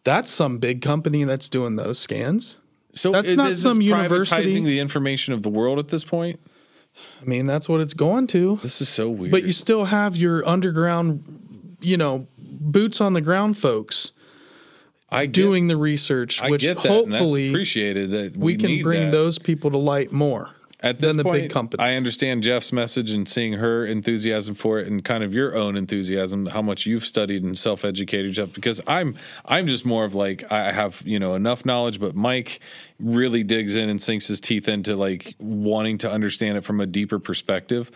That's 0.05 0.29
some 0.29 0.59
big 0.59 0.83
company 0.83 1.25
that's 1.25 1.49
doing 1.49 1.77
those 1.77 1.99
scans. 1.99 2.59
So 2.93 3.11
that's 3.11 3.31
it, 3.31 3.37
not 3.37 3.57
some 3.57 3.81
university 3.81 4.43
privatizing 4.43 4.65
the 4.65 4.81
information 4.81 5.33
of 5.33 5.43
the 5.43 5.49
world 5.49 5.79
at 5.79 5.89
this 5.89 6.05
point. 6.05 6.41
I 7.21 7.25
mean, 7.25 7.47
that's 7.47 7.69
what 7.69 7.81
it's 7.81 7.95
going 7.95 8.27
to. 8.29 8.59
This 8.63 8.81
is 8.81 8.89
so 8.89 9.09
weird. 9.09 9.33
But 9.33 9.45
you 9.45 9.53
still 9.53 9.87
have 9.87 10.17
your 10.17 10.47
underground, 10.47 11.77
you 11.81 11.97
know, 11.97 12.27
boots 12.39 13.01
on 13.01 13.15
the 13.15 13.21
ground 13.21 13.57
folks. 13.57 14.13
I 15.11 15.27
get, 15.27 15.33
doing 15.33 15.67
the 15.69 15.77
research, 15.77 16.41
which 16.43 16.67
hopefully 16.67 17.51
appreciated 17.51 18.11
that 18.13 18.37
we, 18.37 18.55
we 18.55 18.57
can 18.57 18.83
bring 18.83 19.07
that. 19.07 19.13
those 19.13 19.39
people 19.39 19.71
to 19.71 19.79
light 19.79 20.11
more. 20.11 20.51
At 20.83 21.01
this 21.01 21.15
the 21.15 21.23
point, 21.23 21.43
big 21.43 21.51
companies. 21.51 21.85
I 21.85 21.95
understand 21.95 22.43
Jeff's 22.43 22.73
message 22.73 23.13
and 23.13 23.29
seeing 23.29 23.55
her 23.55 23.87
enthusiasm 23.87 24.55
for 24.55 24.81
it, 24.81 24.89
and 24.89 25.05
kind 25.05 25.23
of 25.23 25.33
your 25.33 25.55
own 25.55 25.77
enthusiasm, 25.77 26.47
how 26.47 26.61
much 26.61 26.87
you've 26.87 27.07
studied 27.07 27.45
and 27.45 27.57
self-educated 27.57 28.27
yourself. 28.27 28.53
Because 28.53 28.81
I'm, 28.87 29.17
I'm 29.45 29.69
just 29.69 29.87
more 29.87 30.05
of 30.05 30.17
like 30.17 30.51
I 30.51 30.73
have 30.73 31.01
you 31.05 31.21
know 31.21 31.35
enough 31.35 31.65
knowledge, 31.65 32.01
but 32.01 32.17
Mike 32.17 32.59
really 32.99 33.45
digs 33.45 33.77
in 33.77 33.89
and 33.89 34.03
sinks 34.03 34.27
his 34.27 34.41
teeth 34.41 34.69
into 34.69 34.97
like 34.97 35.35
wanting 35.39 35.99
to 35.99 36.11
understand 36.11 36.59
it 36.59 36.65
from 36.65 36.81
a 36.81 36.87
deeper 36.87 37.21
perspective. 37.21 37.91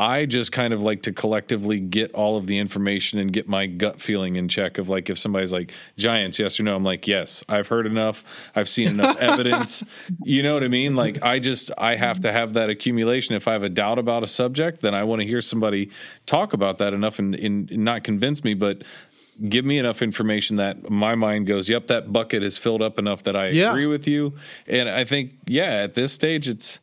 I 0.00 0.24
just 0.24 0.50
kind 0.50 0.72
of 0.72 0.80
like 0.80 1.02
to 1.02 1.12
collectively 1.12 1.78
get 1.78 2.12
all 2.14 2.38
of 2.38 2.46
the 2.46 2.58
information 2.58 3.18
and 3.18 3.30
get 3.30 3.48
my 3.48 3.66
gut 3.66 4.00
feeling 4.00 4.36
in 4.36 4.48
check 4.48 4.78
of 4.78 4.88
like 4.88 5.10
if 5.10 5.18
somebody's 5.18 5.52
like 5.52 5.74
giants, 5.98 6.38
yes 6.38 6.58
or 6.58 6.62
no, 6.62 6.74
I'm 6.74 6.84
like, 6.84 7.06
yes, 7.06 7.44
I've 7.50 7.68
heard 7.68 7.86
enough, 7.86 8.24
I've 8.56 8.68
seen 8.68 8.88
enough 8.88 9.16
evidence. 9.20 9.82
You 10.22 10.42
know 10.42 10.54
what 10.54 10.64
I 10.64 10.68
mean? 10.68 10.96
Like 10.96 11.22
I 11.22 11.38
just 11.38 11.70
I 11.76 11.96
have 11.96 12.20
to 12.20 12.32
have 12.32 12.54
that 12.54 12.70
accumulation. 12.70 13.34
If 13.34 13.46
I 13.46 13.52
have 13.52 13.62
a 13.62 13.68
doubt 13.68 13.98
about 13.98 14.22
a 14.22 14.26
subject, 14.26 14.80
then 14.80 14.94
I 14.94 15.04
want 15.04 15.20
to 15.20 15.26
hear 15.28 15.42
somebody 15.42 15.90
talk 16.24 16.54
about 16.54 16.78
that 16.78 16.94
enough 16.94 17.18
and, 17.18 17.34
and 17.34 17.70
not 17.70 18.02
convince 18.02 18.42
me, 18.42 18.54
but 18.54 18.82
give 19.48 19.64
me 19.66 19.78
enough 19.78 20.00
information 20.02 20.56
that 20.56 20.88
my 20.90 21.14
mind 21.14 21.46
goes, 21.46 21.68
yep, 21.68 21.86
that 21.88 22.12
bucket 22.12 22.42
is 22.42 22.56
filled 22.56 22.80
up 22.82 22.98
enough 22.98 23.22
that 23.24 23.36
I 23.36 23.48
Yeah. 23.48 23.70
agree 23.70 23.86
with 23.86 24.06
you. 24.08 24.34
And 24.66 24.88
I 24.88 25.04
think, 25.04 25.32
yeah, 25.46 25.82
at 25.84 25.94
this 25.94 26.12
stage, 26.12 26.48
it's 26.48 26.78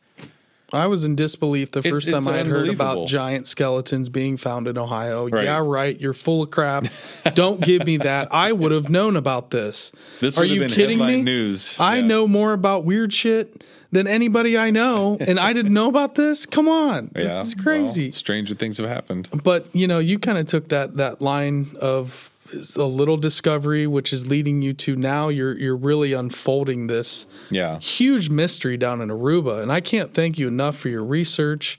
I 0.72 0.86
was 0.86 1.02
in 1.04 1.16
disbelief 1.16 1.70
the 1.70 1.82
first 1.82 2.06
it's 2.08 2.16
time 2.24 2.32
I 2.32 2.36
had 2.38 2.46
heard 2.46 2.68
about 2.68 3.08
giant 3.08 3.46
skeletons 3.46 4.08
being 4.10 4.36
found 4.36 4.68
in 4.68 4.76
Ohio. 4.76 5.28
Right. 5.28 5.44
Yeah, 5.44 5.62
right. 5.64 5.98
You're 5.98 6.12
full 6.12 6.42
of 6.42 6.50
crap. 6.50 6.84
Don't 7.34 7.60
give 7.60 7.86
me 7.86 7.96
that. 7.98 8.28
I 8.34 8.52
would 8.52 8.72
have 8.72 8.90
known 8.90 9.16
about 9.16 9.50
this. 9.50 9.92
this 10.20 10.36
Are 10.36 10.44
you 10.44 10.60
been 10.60 10.70
kidding 10.70 10.98
me? 10.98 11.22
news. 11.22 11.78
I 11.80 11.96
Yeah. 11.96 12.06
know 12.06 12.28
more 12.28 12.52
about 12.52 12.84
weird 12.84 13.12
shit 13.14 13.64
than 13.92 14.06
anybody 14.06 14.58
I 14.58 14.68
know, 14.68 15.16
and 15.18 15.40
I 15.40 15.54
didn't 15.54 15.72
know 15.72 15.88
about 15.88 16.14
this. 16.16 16.44
Come 16.44 16.68
on, 16.68 17.10
Yeah, 17.16 17.22
this 17.22 17.48
is 17.48 17.56
well, 17.56 17.62
crazy. 17.64 18.10
stranger 18.10 18.54
things 18.54 18.76
have 18.76 18.88
happened. 18.88 19.28
but 19.42 19.66
you 19.72 19.86
know, 19.86 19.98
you 19.98 20.18
kind 20.18 20.36
of 20.36 20.46
took 20.46 20.68
that 20.68 20.98
that 20.98 21.22
line 21.22 21.74
of 21.80 22.30
a 22.76 22.82
little 22.82 23.16
discovery, 23.16 23.86
which 23.86 24.12
is 24.12 24.26
leading 24.26 24.62
you 24.62 24.72
to 24.74 24.96
now 24.96 25.28
you're 25.28 25.56
you're 25.58 25.76
really 25.76 26.12
unfolding 26.12 26.86
this 26.86 27.26
Yeah, 27.50 27.78
huge 27.78 28.30
mystery 28.30 28.76
down 28.76 29.00
in 29.00 29.08
Aruba, 29.08 29.62
and 29.62 29.72
I 29.72 29.80
can't 29.80 30.14
thank 30.14 30.38
you 30.38 30.48
enough 30.48 30.76
for 30.76 30.88
your 30.88 31.04
research. 31.04 31.78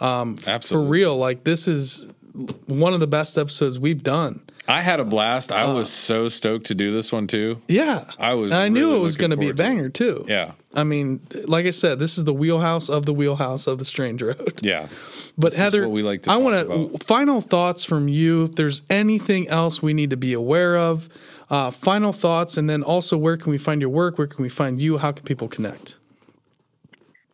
Um, 0.00 0.36
for 0.36 0.50
absolutely. 0.50 0.90
real, 0.90 1.16
like 1.16 1.44
this 1.44 1.68
is 1.68 2.06
one 2.66 2.94
of 2.94 3.00
the 3.00 3.06
best 3.06 3.38
episodes 3.38 3.78
we've 3.78 4.02
done. 4.02 4.40
I 4.66 4.80
had 4.80 4.98
a 5.00 5.04
blast. 5.04 5.52
I 5.52 5.66
was 5.66 5.90
so 5.90 6.28
stoked 6.28 6.66
to 6.66 6.74
do 6.74 6.92
this 6.92 7.12
one 7.12 7.26
too. 7.26 7.60
Yeah, 7.68 8.04
I 8.18 8.34
was 8.34 8.50
And 8.52 8.60
I 8.60 8.68
knew 8.68 8.88
really 8.88 9.00
it 9.00 9.02
was 9.02 9.16
going 9.16 9.30
to 9.30 9.36
be 9.36 9.46
a 9.46 9.54
forward 9.54 9.56
to 9.58 9.62
it. 9.62 9.66
banger 9.66 9.88
too. 9.90 10.24
Yeah, 10.28 10.52
I 10.72 10.84
mean, 10.84 11.20
like 11.44 11.66
I 11.66 11.70
said, 11.70 11.98
this 11.98 12.16
is 12.16 12.24
the 12.24 12.32
wheelhouse 12.32 12.88
of 12.88 13.04
the 13.04 13.12
wheelhouse 13.12 13.66
of 13.66 13.78
the 13.78 13.84
Strange 13.84 14.22
Road. 14.22 14.60
yeah. 14.62 14.88
But 15.36 15.46
This 15.46 15.54
is 15.54 15.58
Heather, 15.58 15.88
we 15.88 16.04
like 16.04 16.22
to 16.22 16.30
I 16.30 16.36
want 16.36 16.68
to 16.68 16.96
final 17.04 17.40
thoughts 17.40 17.82
from 17.82 18.06
you. 18.06 18.44
If 18.44 18.54
there's 18.54 18.82
anything 18.88 19.48
else 19.48 19.82
we 19.82 19.92
need 19.92 20.10
to 20.10 20.16
be 20.16 20.32
aware 20.32 20.78
of, 20.78 21.08
uh, 21.50 21.72
final 21.72 22.12
thoughts, 22.12 22.56
and 22.56 22.70
then 22.70 22.84
also 22.84 23.16
where 23.16 23.36
can 23.36 23.50
we 23.50 23.58
find 23.58 23.80
your 23.80 23.90
work? 23.90 24.16
Where 24.16 24.28
can 24.28 24.44
we 24.44 24.48
find 24.48 24.80
you? 24.80 24.98
How 24.98 25.10
can 25.10 25.24
people 25.24 25.48
connect? 25.48 25.98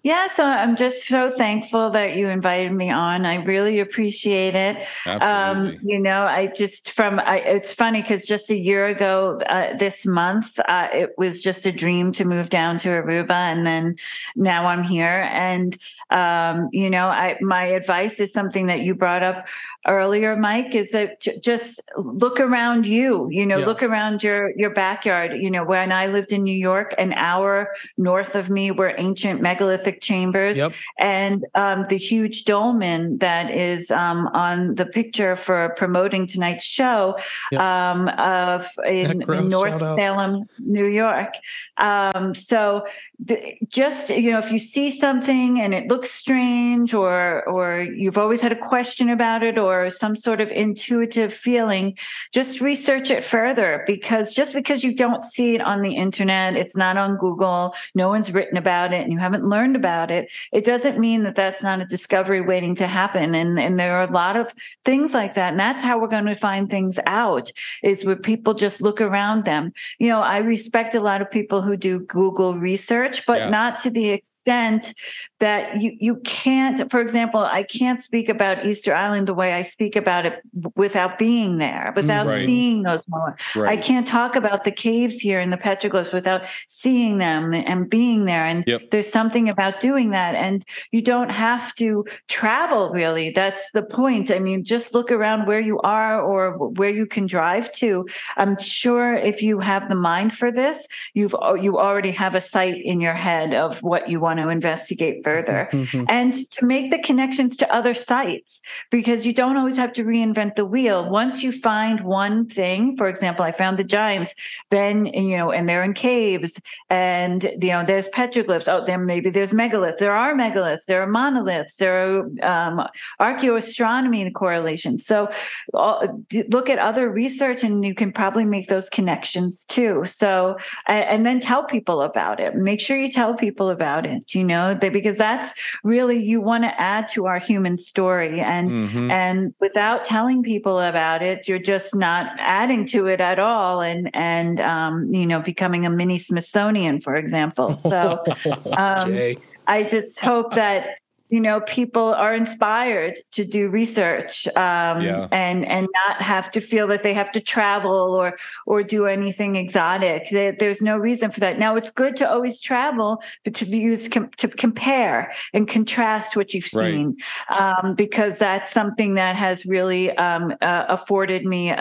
Yeah, 0.03 0.29
so 0.29 0.47
I'm 0.47 0.77
just 0.77 1.07
so 1.07 1.29
thankful 1.31 1.91
that 1.91 2.17
you 2.17 2.29
invited 2.31 2.73
me 2.73 2.91
on. 2.91 3.27
I 3.27 3.35
really 3.45 3.81
appreciate 3.81 4.55
it. 4.57 4.87
Um, 5.21 5.77
you 5.83 6.01
know, 6.01 6.23
I 6.23 6.47
just 6.47 6.91
from 6.93 7.19
I, 7.21 7.41
it's 7.41 7.75
funny 7.75 8.01
because 8.01 8.25
just 8.25 8.49
a 8.51 8.57
year 8.59 8.87
ago 8.87 9.39
uh, 9.51 9.77
this 9.77 10.07
month, 10.07 10.59
uh, 10.67 10.89
it 10.91 11.11
was 11.19 11.43
just 11.43 11.67
a 11.67 11.73
dream 11.73 12.13
to 12.13 12.25
move 12.25 12.49
down 12.49 12.79
to 12.79 12.89
Aruba, 12.89 13.33
and 13.33 13.67
then 13.67 13.97
now 14.37 14.67
I'm 14.69 14.83
here. 14.83 15.29
And 15.31 15.77
um, 16.09 16.71
you 16.73 16.89
know, 16.89 17.09
I 17.09 17.37
my 17.43 17.65
advice 17.65 18.21
is 18.21 18.33
something 18.33 18.69
that 18.69 18.81
you 18.81 18.95
brought 18.95 19.23
up 19.23 19.49
earlier, 19.87 20.35
Mike, 20.35 20.75
is 20.75 20.93
that 20.93 21.21
j- 21.21 21.39
just 21.41 21.81
look 21.97 22.41
around 22.41 22.87
you. 22.87 23.29
You 23.31 23.45
know, 23.45 23.59
Yeah. 23.59 23.67
look 23.67 23.83
around 23.83 24.23
your 24.23 24.53
your 24.57 24.71
backyard. 24.71 25.35
You 25.35 25.51
know, 25.51 25.65
when 25.65 25.93
I 25.93 26.07
lived 26.07 26.33
in 26.33 26.43
New 26.43 26.57
York, 26.57 26.95
an 26.97 27.13
hour 27.13 27.75
north 27.99 28.35
of 28.35 28.49
me 28.49 28.71
were 28.71 28.95
ancient 28.97 29.43
megalithic 29.43 29.90
chambers 29.99 30.57
Yep. 30.57 30.73
and 30.99 31.45
um, 31.55 31.87
the 31.89 31.97
huge 31.97 32.45
dolmen 32.45 33.19
that 33.19 33.51
is 33.51 33.91
um, 33.91 34.29
on 34.29 34.75
the 34.77 34.87
picture 34.87 35.37
for 35.37 35.71
promoting 35.77 36.27
tonight's 36.27 36.65
show 36.65 37.17
Yep. 37.53 37.61
um, 37.61 38.09
of 38.19 38.67
in, 38.87 39.23
in 39.23 39.49
North 39.49 39.73
Shout 39.73 39.83
out. 39.83 39.99
Salem, 39.99 40.49
New 40.59 40.87
York. 40.87 41.35
Um, 41.79 42.35
so 42.35 42.85
the, 43.19 43.57
just 43.69 44.11
you 44.11 44.31
know, 44.31 44.39
if 44.39 44.51
you 44.53 44.59
see 44.59 44.91
something 44.91 45.61
and 45.61 45.75
it 45.75 45.89
looks 45.89 46.11
strange, 46.11 46.95
or 46.95 47.47
or 47.49 47.81
you've 47.81 48.19
always 48.19 48.41
had 48.41 48.53
a 48.53 48.57
question 48.57 49.09
about 49.09 49.43
it, 49.43 49.59
or 49.59 49.91
some 49.91 50.17
sort 50.17 50.41
of 50.41 50.51
intuitive 50.53 51.33
feeling, 51.33 51.97
just 52.33 52.61
research 52.61 53.11
it 53.11 53.25
further 53.25 53.85
because 53.87 54.35
just 54.35 54.55
because 54.55 54.83
you 54.85 54.95
don't 54.95 55.25
see 55.25 55.55
it 55.55 55.61
on 55.61 55.83
the 55.83 55.95
internet, 55.97 56.57
it's 56.57 56.77
not 56.77 56.97
on 56.97 57.17
Google, 57.17 57.75
no 57.95 58.09
one's 58.09 58.33
written 58.33 58.57
about 58.57 58.93
it, 58.93 59.03
and 59.03 59.13
you 59.13 59.19
haven't 59.19 59.45
learned 59.45 59.77
about 59.81 60.11
it, 60.11 60.31
it 60.53 60.65
doesn't 60.65 60.99
mean 61.07 61.21
that 61.25 61.35
that's 61.35 61.63
not 61.63 61.81
a 61.81 61.87
discovery 61.97 62.41
waiting 62.53 62.75
to 62.77 62.87
happen. 62.87 63.35
And 63.35 63.59
and 63.65 63.79
there 63.81 63.95
are 63.99 64.07
a 64.09 64.13
lot 64.13 64.37
of 64.37 64.53
things 64.85 65.15
like 65.15 65.33
that, 65.35 65.51
and 65.53 65.61
that's 65.61 65.83
how 65.83 65.95
we're 66.01 66.15
going 66.17 66.27
to 66.35 66.35
find 66.51 66.69
things 66.69 66.99
out 67.07 67.47
is 67.83 68.05
where 68.05 68.17
people 68.31 68.55
just 68.55 68.81
look 68.81 69.01
around 69.01 69.45
them. 69.45 69.73
You 69.99 70.09
know, 70.13 70.21
I 70.37 70.39
respect 70.39 70.95
a 70.95 71.01
lot 71.11 71.21
of 71.23 71.31
people 71.31 71.61
who 71.63 71.77
do 71.77 72.01
Google 72.01 72.53
research, 72.71 73.17
but 73.27 73.39
Yeah. 73.39 73.49
not 73.59 73.79
to 73.83 73.91
the 73.91 74.07
extent 74.11 74.40
that 74.45 75.81
you 75.81 75.97
you 76.01 76.17
can't 76.25 76.91
for 76.91 77.01
example 77.01 77.41
i 77.41 77.63
can't 77.63 78.01
speak 78.03 78.29
about 78.29 78.65
easter 78.65 78.95
island 78.95 79.27
the 79.27 79.35
way 79.35 79.53
i 79.55 79.63
speak 79.63 79.97
about 79.97 80.27
it 80.27 80.41
without 80.77 81.19
being 81.19 81.59
there 81.59 81.93
mm, 81.93 81.97
without 81.97 82.27
Right. 82.27 82.47
seeing 82.47 82.83
those 82.83 83.07
moments 83.09 83.43
I 83.57 83.77
can't 83.77 84.07
talk 84.07 84.37
about 84.37 84.65
the 84.65 84.71
caves 84.71 85.19
here 85.19 85.41
in 85.41 85.51
the 85.51 85.57
petroglyphs 85.57 86.13
without 86.13 86.43
seeing 86.69 87.19
them 87.19 87.53
and 87.55 87.89
being 87.91 88.25
there. 88.25 88.45
And 88.45 88.65
Yep. 88.67 88.91
there's 88.91 89.11
something 89.11 89.49
about 89.49 89.81
doing 89.81 90.11
that. 90.11 90.35
And 90.35 90.65
you 90.93 91.03
don't 91.03 91.31
have 91.31 91.75
to 91.77 92.05
travel 92.29 92.91
really. 92.91 93.31
That's 93.31 93.71
the 93.73 93.83
point. 93.83 94.31
I 94.31 94.39
mean, 94.39 94.65
just 94.65 94.95
look 94.95 95.11
around 95.11 95.47
where 95.47 95.61
you 95.61 95.79
are 95.81 96.21
or 96.21 96.57
where 96.59 96.91
you 96.91 97.07
can 97.07 97.27
drive 97.27 97.71
to. 97.73 98.07
I'm 98.37 98.61
sure 98.61 99.15
if 99.15 99.43
you 99.43 99.59
have 99.61 99.89
the 99.89 99.95
mind 99.95 100.33
for 100.33 100.51
this, 100.53 100.87
you've 101.15 101.35
you 101.61 101.79
already 101.79 102.13
have 102.13 102.35
a 102.35 102.41
site 102.41 102.81
in 102.85 103.01
your 103.01 103.15
head 103.15 103.55
of 103.55 103.83
what 103.83 104.09
you 104.09 104.21
want 104.21 104.30
to 104.39 104.49
investigate 104.49 105.23
further 105.25 105.69
Mhm. 105.73 106.07
and 106.09 106.33
to 106.51 106.67
make 106.67 106.91
the 106.91 106.99
connections 106.99 107.57
to 107.59 107.75
other 107.75 107.95
sites 107.95 108.61
because 108.91 109.27
you 109.27 109.33
don't 109.33 109.57
always 109.57 109.77
have 109.77 109.93
to 109.95 110.05
reinvent 110.05 110.55
the 110.57 110.65
wheel. 110.65 111.09
Once 111.11 111.43
you 111.43 111.53
find 111.53 112.01
one 112.03 112.47
thing, 112.47 112.97
for 112.97 113.07
example, 113.09 113.45
I 113.45 113.53
found 113.53 113.79
the 113.79 113.85
giants, 113.85 114.35
then 114.71 115.07
you 115.07 115.37
know, 115.37 115.51
and 115.51 115.69
they're 115.69 115.83
in 115.83 115.95
caves, 115.95 116.61
and 116.89 117.43
you 117.61 117.69
know, 117.69 117.85
there's 117.85 118.09
petroglyphs. 118.09 118.69
Oh, 118.73 118.85
there. 118.85 118.99
maybe 118.99 119.31
there's 119.31 119.53
megaliths. 119.53 119.99
There 119.99 120.15
are 120.15 120.35
megaliths. 120.35 120.85
There 120.87 121.03
are 121.03 121.07
monoliths. 121.07 121.77
There 121.77 121.97
are 121.99 122.21
um, 122.43 122.87
archaeoastronomy 123.21 124.33
correlations. 124.35 125.05
So 125.07 125.29
all, 125.75 126.25
look 126.51 126.69
at 126.71 126.79
other 126.79 127.09
research, 127.11 127.65
and 127.65 127.85
you 127.85 127.95
can 127.95 128.13
probably 128.13 128.45
make 128.45 128.69
those 128.69 128.89
connections 128.89 129.65
too. 129.65 130.05
So 130.07 130.57
a- 130.89 130.93
and 131.11 131.25
then 131.27 131.41
tell 131.41 131.65
people 131.65 132.03
about 132.03 132.41
it. 132.41 132.55
Make 132.55 132.81
sure 132.81 132.97
you 132.97 133.11
tell 133.11 133.35
people 133.35 133.71
about 133.71 134.07
it. 134.07 134.20
You 134.29 134.45
know, 134.45 134.75
they, 134.75 134.89
because 134.89 135.19
that's 135.19 135.53
really 135.83 136.23
you 136.23 136.41
want 136.41 136.65
to 136.65 136.81
add 136.81 137.09
to 137.09 137.27
our 137.27 137.39
human 137.39 137.79
story, 137.79 138.41
and 138.41 138.71
Mhm. 138.71 139.11
and 139.11 139.55
without 139.61 140.05
telling 140.05 140.43
people 140.43 140.79
about 140.81 141.23
it, 141.23 141.49
you're 141.49 141.59
just 141.59 141.95
not 141.95 142.27
adding 142.39 142.87
to 142.87 143.07
it 143.07 143.21
at 143.21 143.39
all, 143.39 143.81
and 143.81 144.11
and 144.15 144.61
um, 144.61 145.13
you 145.13 145.27
know, 145.27 145.41
becoming 145.41 145.87
a 145.87 145.91
mini 145.91 146.19
Smithsonian, 146.19 147.01
for 147.01 147.17
example. 147.17 147.75
So. 147.77 148.23
Um. 148.77 149.19
I 149.67 149.85
just 149.85 150.19
hope 150.19 150.55
that 150.55 150.99
you 151.31 151.41
know 151.41 151.61
people 151.63 152.09
are 152.15 152.35
inspired 152.35 153.15
to 153.33 153.45
do 153.45 153.69
research 153.71 154.47
um, 154.57 155.01
Yeah. 155.03 155.29
and 155.31 155.65
and 155.67 155.87
not 156.07 156.23
have 156.23 156.51
to 156.51 156.61
feel 156.61 156.87
that 156.89 157.03
they 157.03 157.15
have 157.15 157.31
to 157.33 157.41
travel 157.41 158.15
or 158.15 158.37
or 158.67 158.83
do 158.83 159.07
anything 159.07 159.57
exotic. 159.57 160.29
There- 160.31 160.57
There's 160.61 160.83
no 160.83 160.97
reason 160.99 161.31
for 161.31 161.41
that. 161.41 161.59
Now 161.59 161.77
it's 161.77 161.91
good 161.91 162.17
to 162.17 162.31
always 162.31 162.61
travel, 162.61 163.23
but 163.45 163.55
to 163.55 163.65
be 163.65 163.79
used 163.79 164.13
com- 164.13 164.31
to 164.39 164.49
compare 164.49 165.33
and 165.55 165.67
contrast 165.69 166.37
what 166.37 166.53
you've 166.55 166.69
Right. 166.75 166.91
seen 166.93 167.17
um, 167.49 167.95
because 167.95 168.39
that's 168.39 168.71
something 168.71 169.15
that 169.15 169.37
has 169.37 169.65
really 169.67 170.11
um, 170.17 170.53
uh, 170.61 170.85
afforded 170.89 171.45
me 171.47 171.71
uh, 171.71 171.77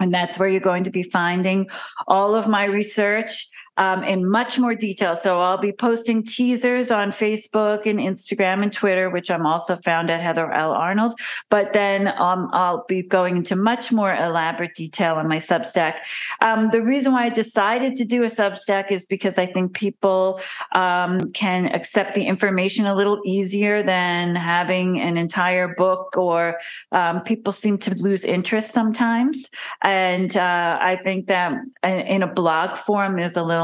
And 0.00 0.12
that's 0.12 0.38
where 0.38 0.48
you're 0.48 0.60
going 0.60 0.84
to 0.84 0.90
be 0.90 1.04
finding 1.04 1.70
all 2.06 2.34
of 2.34 2.48
my 2.48 2.64
research. 2.64 3.46
Um, 3.76 4.04
in 4.04 4.28
much 4.28 4.58
more 4.58 4.74
detail. 4.74 5.16
So 5.16 5.40
I'll 5.40 5.58
be 5.58 5.72
posting 5.72 6.22
teasers 6.22 6.90
on 6.90 7.10
Facebook 7.10 7.86
and 7.86 7.98
Instagram 7.98 8.62
and 8.62 8.72
Twitter, 8.72 9.08
which 9.08 9.30
I'm 9.30 9.46
also 9.46 9.76
found 9.76 10.10
at 10.10 10.20
Heather 10.20 10.50
L. 10.52 10.72
Arnold. 10.72 11.14
But 11.48 11.72
then 11.72 12.08
um, 12.08 12.50
I'll 12.52 12.84
be 12.86 13.02
going 13.02 13.36
into 13.36 13.56
much 13.56 13.92
more 13.92 14.14
elaborate 14.14 14.74
detail 14.74 15.14
on 15.14 15.28
my 15.28 15.38
Substack. 15.38 16.00
Um, 16.40 16.70
the 16.70 16.82
reason 16.82 17.12
why 17.12 17.24
I 17.24 17.28
decided 17.30 17.96
to 17.96 18.04
do 18.04 18.24
a 18.24 18.28
Substack 18.28 18.90
is 18.90 19.06
because 19.06 19.38
I 19.38 19.46
think 19.46 19.74
people 19.74 20.40
um, 20.72 21.30
can 21.32 21.66
accept 21.66 22.14
the 22.14 22.26
information 22.26 22.86
a 22.86 22.94
little 22.94 23.20
easier 23.24 23.82
than 23.82 24.34
having 24.34 25.00
an 25.00 25.16
entire 25.16 25.74
book, 25.74 26.16
or 26.16 26.58
um, 26.92 27.22
people 27.22 27.52
seem 27.52 27.78
to 27.78 27.94
lose 27.94 28.24
interest 28.24 28.72
sometimes. 28.72 29.48
And 29.82 30.36
uh, 30.36 30.78
I 30.80 30.96
think 30.96 31.28
that 31.28 31.52
in 31.82 32.22
a 32.22 32.26
blog 32.26 32.76
form 32.76 33.18
is 33.18 33.36
a 33.36 33.42
little 33.42 33.61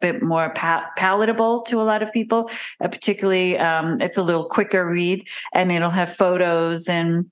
bit 0.00 0.22
more 0.22 0.50
pa- 0.50 0.90
palatable 0.96 1.62
to 1.62 1.80
a 1.80 1.84
lot 1.84 2.02
of 2.02 2.12
people, 2.12 2.50
uh, 2.80 2.88
particularly 2.88 3.58
um, 3.58 4.00
it's 4.00 4.18
a 4.18 4.22
little 4.22 4.44
quicker 4.44 4.86
read 4.86 5.26
and 5.52 5.72
it'll 5.72 5.90
have 5.90 6.14
photos 6.14 6.88
and 6.88 7.30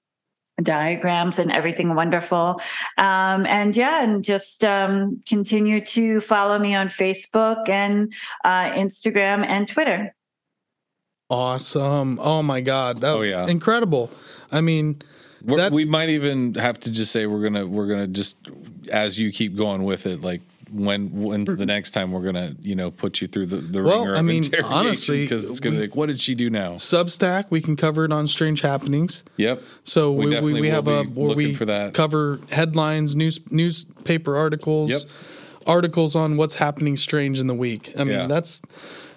diagrams 0.63 1.39
and 1.39 1.51
everything 1.51 1.95
wonderful. 1.95 2.61
Um, 2.99 3.47
and 3.47 3.77
yeah, 3.77 4.05
and 4.05 4.25
just 4.25 4.65
um, 4.65 5.23
continue 5.29 5.81
to 5.87 6.21
follow 6.21 6.59
me 6.59 6.75
on 6.75 6.89
Facebook 6.89 7.69
and 7.69 8.13
uh, 8.45 8.71
Instagram 8.71 9.45
and 9.47 9.67
Twitter. 9.69 10.15
Awesome. 11.31 12.19
Oh 12.21 12.43
my 12.43 12.61
God. 12.61 12.99
That 12.99 13.15
oh, 13.15 13.21
was 13.21 13.31
yeah. 13.31 13.47
incredible. 13.47 14.11
I 14.53 14.61
mean, 14.61 15.01
that, 15.43 15.73
we 15.73 15.85
might 15.85 16.11
even 16.11 16.55
have 16.55 16.79
to 16.81 16.91
just 16.91 17.13
say 17.13 17.27
we're 17.27 17.43
gonna 17.43 17.67
we're 17.67 17.87
gonna 17.87 18.07
just 18.07 18.37
as 18.91 19.19
you 19.19 19.33
keep 19.33 19.57
going 19.57 19.85
with 19.85 20.07
it, 20.07 20.23
like 20.23 20.41
when 20.75 21.11
when's 21.23 21.47
the 21.47 21.53
mm-hmm. 21.53 21.65
next 21.65 21.93
time 21.93 22.11
we're 22.11 22.25
gonna 22.25 22.57
you 22.61 22.75
know 22.75 22.91
put 22.91 23.21
you 23.21 23.29
through 23.29 23.47
the, 23.47 23.57
the 23.57 23.83
well, 23.83 24.01
ringer 24.01 24.17
I 24.17 24.23
mean, 24.23 24.45
honestly, 24.65 25.23
because 25.23 25.49
it's 25.49 25.61
gonna 25.61 25.77
we, 25.77 25.83
be 25.83 25.87
like, 25.89 25.97
what 25.97 26.07
did 26.07 26.21
she 26.21 26.35
do 26.35 26.51
now? 26.51 26.73
Substack, 26.73 27.47
we 27.51 27.61
can 27.61 27.77
cover 27.77 28.05
it 28.05 28.13
on 28.13 28.27
Strange 28.27 28.61
Happenings. 28.61 29.25
Yep. 29.37 29.63
So 29.85 30.13
we 30.13 30.27
we, 30.27 30.41
we, 30.41 30.61
we 30.63 30.69
have 30.69 30.89
a 30.89 31.05
where 31.05 31.37
we 31.37 31.55
for 31.55 31.65
that. 31.67 31.95
cover 31.95 32.41
headlines, 32.51 33.15
news 33.15 33.41
newspaper 33.51 34.37
articles. 34.37 34.91
Yep 34.91 35.03
articles 35.67 36.15
on 36.15 36.37
what's 36.37 36.57
happening 36.57 36.97
strange 36.97 37.41
in 37.41 37.47
the 37.47 37.55
week. 37.55 37.93
I 37.99 38.05
mean, 38.05 38.19
yeah. 38.19 38.27
that's 38.27 38.63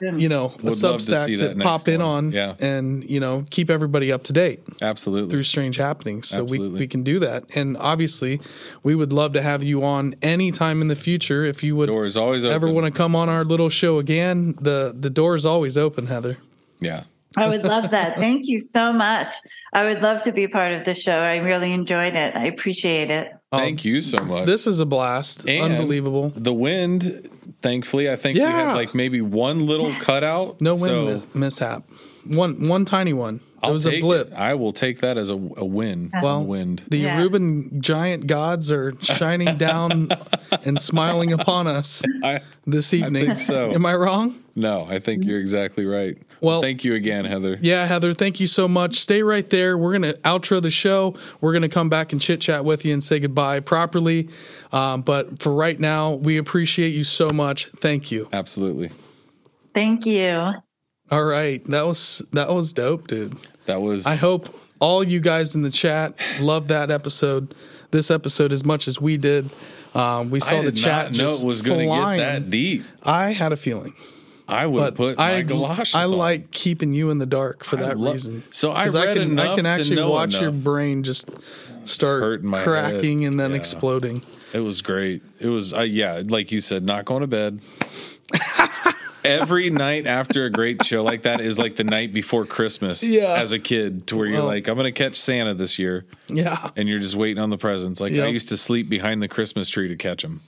you 0.01 0.29
know 0.29 0.47
a 0.59 0.71
Substack 0.71 1.37
to, 1.37 1.55
to 1.55 1.63
pop 1.63 1.87
in 1.87 2.01
on 2.01 2.31
yeah. 2.31 2.55
and 2.59 3.07
you 3.09 3.19
know 3.19 3.45
keep 3.49 3.69
everybody 3.69 4.11
up 4.11 4.23
to 4.25 4.33
date. 4.33 4.63
Absolutely 4.81 5.29
through 5.29 5.43
strange 5.43 5.77
happenings. 5.77 6.29
So 6.29 6.43
we 6.43 6.59
we 6.59 6.87
can 6.87 7.03
do 7.03 7.19
that, 7.19 7.45
and 7.55 7.77
obviously 7.77 8.41
we 8.83 8.95
would 8.95 9.13
love 9.13 9.33
to 9.33 9.41
have 9.41 9.63
you 9.63 9.83
on 9.83 10.15
anytime 10.21 10.81
in 10.81 10.87
the 10.87 10.95
future 10.95 11.45
if 11.45 11.63
you 11.63 11.75
would. 11.75 11.87
Door 11.87 12.05
is 12.05 12.17
always 12.17 12.45
ever 12.45 12.69
want 12.69 12.85
to 12.85 12.91
come 12.91 13.15
on 13.15 13.29
our 13.29 13.43
little 13.43 13.69
show 13.69 13.99
again. 13.99 14.55
The 14.59 14.95
the 14.97 15.09
door 15.09 15.35
is 15.35 15.45
always 15.45 15.77
open, 15.77 16.07
Heather. 16.07 16.37
Yeah. 16.79 17.03
I 17.35 17.47
would 17.47 17.63
love 17.63 17.91
that. 17.91 18.17
Thank 18.17 18.47
you 18.47 18.59
so 18.59 18.93
much. 18.93 19.33
I 19.73 19.85
would 19.85 20.01
love 20.01 20.21
to 20.23 20.31
be 20.31 20.47
part 20.47 20.71
of 20.71 20.85
the 20.85 20.93
show. 20.93 21.19
I 21.19 21.37
really 21.37 21.73
enjoyed 21.73 22.15
it. 22.15 22.35
I 22.35 22.45
appreciate 22.45 23.11
it. 23.11 23.31
Thank 23.51 23.81
um, 23.81 23.87
you 23.87 24.01
so 24.01 24.23
much. 24.23 24.45
This 24.45 24.65
is 24.67 24.79
a 24.79 24.85
blast. 24.85 25.47
And 25.47 25.73
Unbelievable. 25.73 26.29
The 26.35 26.53
wind, 26.53 27.29
thankfully, 27.61 28.09
I 28.09 28.15
think 28.15 28.37
yeah. 28.37 28.47
we 28.47 28.51
had 28.53 28.73
like 28.73 28.95
maybe 28.95 29.21
one 29.21 29.65
little 29.65 29.91
cutout. 29.93 30.61
no 30.61 30.73
wind 30.73 31.21
so. 31.21 31.27
mishap. 31.37 31.83
One 32.25 32.67
one 32.67 32.85
tiny 32.85 33.13
one. 33.13 33.39
I'll 33.63 33.71
it 33.71 33.73
was 33.73 33.87
a 33.87 34.01
blip. 34.01 34.27
It. 34.27 34.33
I 34.33 34.53
will 34.53 34.73
take 34.73 34.99
that 34.99 35.17
as 35.17 35.29
a, 35.29 35.33
a 35.33 35.65
win. 35.65 36.11
Well, 36.21 36.43
wind. 36.43 36.83
The 36.89 36.99
yeah. 36.99 37.17
Aruban 37.17 37.79
giant 37.79 38.27
gods 38.27 38.71
are 38.71 38.93
shining 39.01 39.57
down 39.57 40.09
and 40.63 40.79
smiling 40.79 41.31
upon 41.33 41.67
us 41.67 42.03
I, 42.23 42.41
this 42.67 42.93
evening. 42.93 43.31
I 43.31 43.35
so. 43.37 43.71
Am 43.71 43.85
I 43.85 43.95
wrong? 43.95 44.43
No, 44.55 44.85
I 44.85 44.99
think 44.99 45.23
you're 45.23 45.39
exactly 45.39 45.85
right. 45.85 46.17
Well, 46.41 46.61
thank 46.61 46.83
you 46.83 46.93
again, 46.93 47.25
Heather. 47.25 47.57
Yeah, 47.61 47.85
Heather, 47.85 48.13
thank 48.13 48.39
you 48.39 48.47
so 48.47 48.67
much. 48.67 48.95
Stay 48.95 49.23
right 49.23 49.49
there. 49.49 49.77
We're 49.77 49.97
going 49.97 50.13
to 50.13 50.19
outro 50.21 50.61
the 50.61 50.69
show. 50.69 51.15
We're 51.41 51.51
going 51.51 51.63
to 51.63 51.69
come 51.69 51.89
back 51.89 52.11
and 52.11 52.21
chit 52.21 52.41
chat 52.41 52.63
with 52.63 52.85
you 52.85 52.93
and 52.93 53.03
say 53.03 53.19
goodbye 53.19 53.59
properly. 53.61 54.29
Um, 54.71 55.01
but 55.01 55.41
for 55.41 55.53
right 55.53 55.79
now, 55.79 56.13
we 56.13 56.37
appreciate 56.37 56.89
you 56.89 57.03
so 57.03 57.29
much. 57.29 57.67
Thank 57.77 58.11
you. 58.11 58.29
Absolutely. 58.31 58.91
Thank 59.73 60.05
you. 60.05 60.51
All 61.09 61.23
right, 61.23 61.63
that 61.67 61.85
was 61.85 62.21
that 62.33 62.53
was 62.53 62.73
dope, 62.73 63.07
dude. 63.07 63.37
That 63.65 63.81
was. 63.81 64.05
I 64.05 64.15
hope 64.15 64.53
all 64.79 65.03
you 65.03 65.19
guys 65.19 65.55
in 65.55 65.61
the 65.61 65.69
chat 65.71 66.13
loved 66.39 66.67
that 66.67 66.91
episode, 66.91 67.55
this 67.91 68.11
episode 68.11 68.51
as 68.51 68.65
much 68.65 68.87
as 68.87 68.99
we 68.99 69.17
did. 69.17 69.49
Um, 69.95 70.29
we 70.29 70.39
saw 70.39 70.61
the 70.61 70.71
chat. 70.71 71.15
know 71.15 71.31
it 71.31 71.43
was 71.43 71.61
going 71.61 71.89
to 71.89 71.95
get 71.95 72.17
that 72.17 72.49
deep. 72.49 72.83
I 73.03 73.31
had 73.31 73.53
a 73.53 73.55
feeling. 73.57 73.93
I 74.47 74.65
would 74.65 74.79
but 74.79 74.95
put 74.95 75.17
my 75.17 75.37
I, 75.37 75.41
galoshes. 75.41 75.95
I 75.95 76.05
on. 76.05 76.11
like 76.11 76.51
keeping 76.51 76.93
you 76.93 77.09
in 77.09 77.17
the 77.17 77.25
dark 77.25 77.63
for 77.63 77.75
that 77.77 77.97
lo- 77.97 78.13
reason. 78.13 78.43
So 78.51 78.71
I 78.71 78.87
read 78.87 78.95
I 78.95 79.13
can, 79.13 79.21
enough 79.23 79.49
I 79.49 79.55
can 79.55 79.65
actually 79.65 80.03
watch 80.03 80.31
enough. 80.31 80.41
your 80.41 80.51
brain 80.51 81.03
just 81.03 81.29
start 81.85 82.43
cracking 82.43 83.21
head. 83.21 83.31
and 83.31 83.39
then 83.39 83.51
yeah. 83.51 83.57
exploding. 83.57 84.23
It 84.53 84.61
was 84.61 84.81
great. 84.81 85.21
It 85.39 85.49
was, 85.49 85.73
uh, 85.73 85.81
yeah, 85.81 86.23
like 86.25 86.51
you 86.51 86.61
said, 86.61 86.83
not 86.83 87.05
going 87.05 87.21
to 87.21 87.27
bed. 87.27 87.59
every 89.23 89.69
night 89.69 90.07
after 90.07 90.45
a 90.45 90.49
great 90.49 90.85
show 90.85 91.03
like 91.03 91.23
that 91.23 91.41
is 91.41 91.59
like 91.59 91.75
the 91.75 91.83
night 91.83 92.13
before 92.13 92.45
Christmas. 92.45 93.03
Yeah. 93.03 93.33
As 93.33 93.51
a 93.51 93.59
kid, 93.59 94.07
to 94.07 94.15
where 94.15 94.27
you're 94.27 94.37
well, 94.37 94.45
like, 94.45 94.67
I'm 94.67 94.75
going 94.75 94.85
to 94.85 94.91
catch 94.91 95.17
Santa 95.17 95.53
this 95.53 95.77
year. 95.77 96.05
Yeah. 96.29 96.69
And 96.75 96.87
you're 96.87 96.99
just 96.99 97.15
waiting 97.15 97.41
on 97.41 97.49
the 97.49 97.57
presents. 97.57 97.99
Like 97.99 98.13
yep. 98.13 98.25
I 98.25 98.29
used 98.29 98.49
to 98.49 98.57
sleep 98.57 98.89
behind 98.89 99.21
the 99.21 99.27
Christmas 99.27 99.69
tree 99.69 99.87
to 99.89 99.95
catch 99.95 100.21
them, 100.23 100.41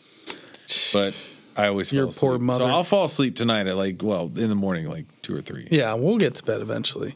but 0.94 1.14
I 1.56 1.68
always 1.68 1.92
your 1.92 2.06
poor 2.06 2.36
asleep. 2.36 2.42
mother. 2.42 2.66
So 2.66 2.70
I'll 2.70 2.84
fall 2.84 3.06
asleep 3.06 3.36
tonight 3.36 3.68
at 3.68 3.76
like 3.76 4.02
well 4.02 4.32
in 4.36 4.50
the 4.50 4.56
morning, 4.56 4.90
like 4.90 5.06
two 5.22 5.36
or 5.36 5.42
three. 5.42 5.68
Yeah, 5.72 5.94
we'll 5.94 6.18
get 6.18 6.36
to 6.36 6.44
bed 6.44 6.62
eventually. 6.62 7.16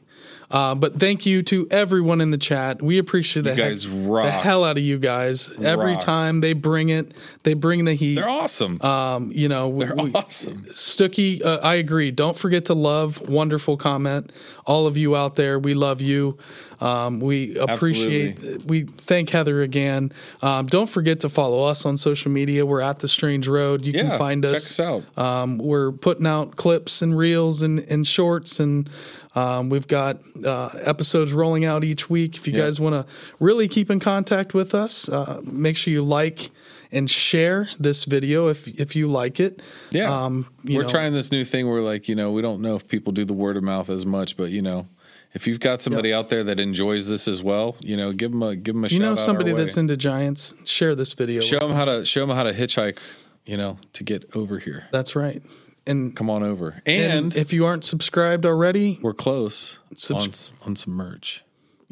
Uh, 0.54 0.76
but 0.76 1.00
thank 1.00 1.26
you 1.26 1.42
to 1.42 1.68
everyone 1.72 2.22
in 2.22 2.30
the 2.30 2.38
chat. 2.38 2.80
We 2.80 3.00
appreciate 3.00 3.48
you 3.48 3.56
the, 3.56 3.58
guys 3.58 3.86
heck, 3.86 3.94
rock. 3.96 4.26
the 4.26 4.32
hell 4.32 4.64
out 4.64 4.78
of 4.78 4.84
you 4.84 5.00
guys. 5.00 5.50
Every 5.60 5.98
time 5.98 6.42
they 6.42 6.54
bring 6.54 6.90
it, 6.90 7.12
they 7.42 7.56
bring 7.56 7.86
the 7.86 7.96
heat. 7.96 8.16
They're 8.16 8.30
awesome. 8.30 8.80
Um, 8.84 9.32
you 9.32 9.50
know, 9.50 9.76
they're 9.80 9.96
we, 9.96 10.12
awesome. 10.14 10.68
Stooky, 10.70 11.44
uh, 11.44 11.58
I 11.64 11.76
agree. 11.76 12.12
Don't 12.12 12.38
forget 12.38 12.66
to 12.66 12.76
love. 12.76 13.20
Wonderful 13.28 13.78
comment. 13.78 14.32
All 14.66 14.86
of 14.86 14.96
you 14.96 15.16
out 15.16 15.38
there, 15.38 15.58
we 15.58 15.74
love 15.74 16.02
you. 16.02 16.38
Um, 16.80 17.20
we 17.20 17.58
appreciate. 17.58 18.38
Absolutely. 18.38 18.66
We 18.66 18.84
thank 18.84 19.30
Heather 19.32 19.62
again. 19.62 20.12
Um, 20.42 20.68
don't 20.68 20.90
forget 20.90 21.22
to 21.22 21.30
follow 21.30 21.64
us 21.64 21.86
on 21.86 21.98
social 21.98 22.30
media. 22.30 22.66
We're 22.66 22.82
at 22.82 23.00
the 23.00 23.08
Strange 23.08 23.48
Road. 23.48 23.86
You 23.86 23.94
yeah, 23.94 24.10
can 24.10 24.18
find 24.20 24.46
us. 24.46 24.52
Check 24.52 24.60
us 24.60 24.80
out. 24.80 25.18
Um, 25.18 25.58
we're 25.58 25.92
putting 25.94 26.28
out 26.28 26.58
clips 26.58 27.02
and 27.02 27.18
reels 27.18 27.62
and, 27.62 27.80
and 27.80 28.06
shorts 28.06 28.60
and 28.60 28.90
um, 29.35 29.69
we've 29.69 29.88
got 29.88 30.19
uh, 30.45 30.69
episodes 30.73 31.34
rolling 31.34 31.65
out 31.65 31.84
each 31.84 32.10
week. 32.10 32.35
If 32.35 32.47
you 32.47 32.53
guys 32.53 32.80
want 32.80 32.93
to 32.93 33.11
really 33.39 33.68
keep 33.68 33.89
in 33.89 33.99
contact 33.99 34.53
with 34.53 34.76
us, 34.76 35.10
uh, 35.10 35.41
make 35.43 35.76
sure 35.76 35.91
you 35.91 36.03
like 36.03 36.51
and 36.91 37.10
share 37.10 37.69
this 37.80 38.03
video 38.03 38.47
if 38.49 38.68
if 38.68 38.95
you 38.95 39.07
like 39.07 39.39
it. 39.39 39.61
Yeah, 39.89 40.26
um, 40.26 40.47
we're 40.64 40.84
know. 40.84 40.88
trying 40.88 41.14
this 41.14 41.31
new 41.31 41.43
thing 41.43 41.68
where 41.68 41.81
like 41.81 42.07
you 42.07 42.15
know 42.15 42.31
we 42.31 42.41
don't 42.41 42.61
know 42.61 42.76
if 42.76 42.88
people 42.88 43.11
do 43.11 43.26
the 43.26 43.34
word 43.34 43.57
of 43.57 43.64
mouth 43.64 43.89
as 43.89 44.05
much, 44.05 44.38
but 44.38 44.51
you 44.51 44.61
know 44.61 44.88
if 45.34 45.47
you've 45.47 45.60
got 45.60 45.81
somebody 45.81 46.10
yep. 46.10 46.19
out 46.19 46.30
there 46.30 46.43
that 46.43 46.60
enjoys 46.60 47.07
this 47.07 47.27
as 47.27 47.41
well, 47.41 47.76
you 47.80 47.97
know, 47.97 48.14
give 48.14 48.31
them 48.31 48.43
a 48.43 48.55
give 48.55 48.76
them 48.76 48.85
a. 48.85 48.88
You 48.88 48.99
know, 48.99 49.15
somebody 49.15 49.51
that's 49.51 49.77
into 49.77 49.97
giants, 49.97 50.53
share 50.64 50.93
this 50.93 51.14
video. 51.14 51.41
Show 51.41 51.60
them 51.60 51.72
how 51.72 51.85
to 51.85 52.05
show 52.05 52.26
them 52.26 52.35
how 52.35 52.43
to 52.43 52.53
hitchhike. 52.53 52.99
You 53.45 53.57
know, 53.57 53.77
to 53.91 54.05
get 54.05 54.34
over 54.35 54.57
here. 54.60 54.88
That's 54.91 55.18
right 55.18 55.43
and 55.85 56.15
come 56.15 56.30
on 56.30 56.43
over. 56.43 56.81
And, 56.85 57.11
and, 57.11 57.38
if 57.38 57.53
you 57.53 57.65
aren't 57.65 57.85
subscribed 57.85 58.45
already, 58.45 58.99
we're 59.01 59.14
close 59.14 59.80
subs- 59.95 60.51
on, 60.61 60.69
on 60.69 60.76
some 60.76 60.93
merch. 60.93 61.43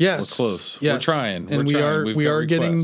Yes, 0.02 0.32
we're 0.32 0.36
close. 0.36 0.82
Yes. 0.82 0.96
We're 0.96 1.00
trying, 1.00 1.52
and 1.52 1.58
we're 1.58 1.64
we 1.64 1.72
trying. 1.74 1.84
are 1.84 2.16
we 2.16 2.26
are 2.26 2.44
getting 2.44 2.80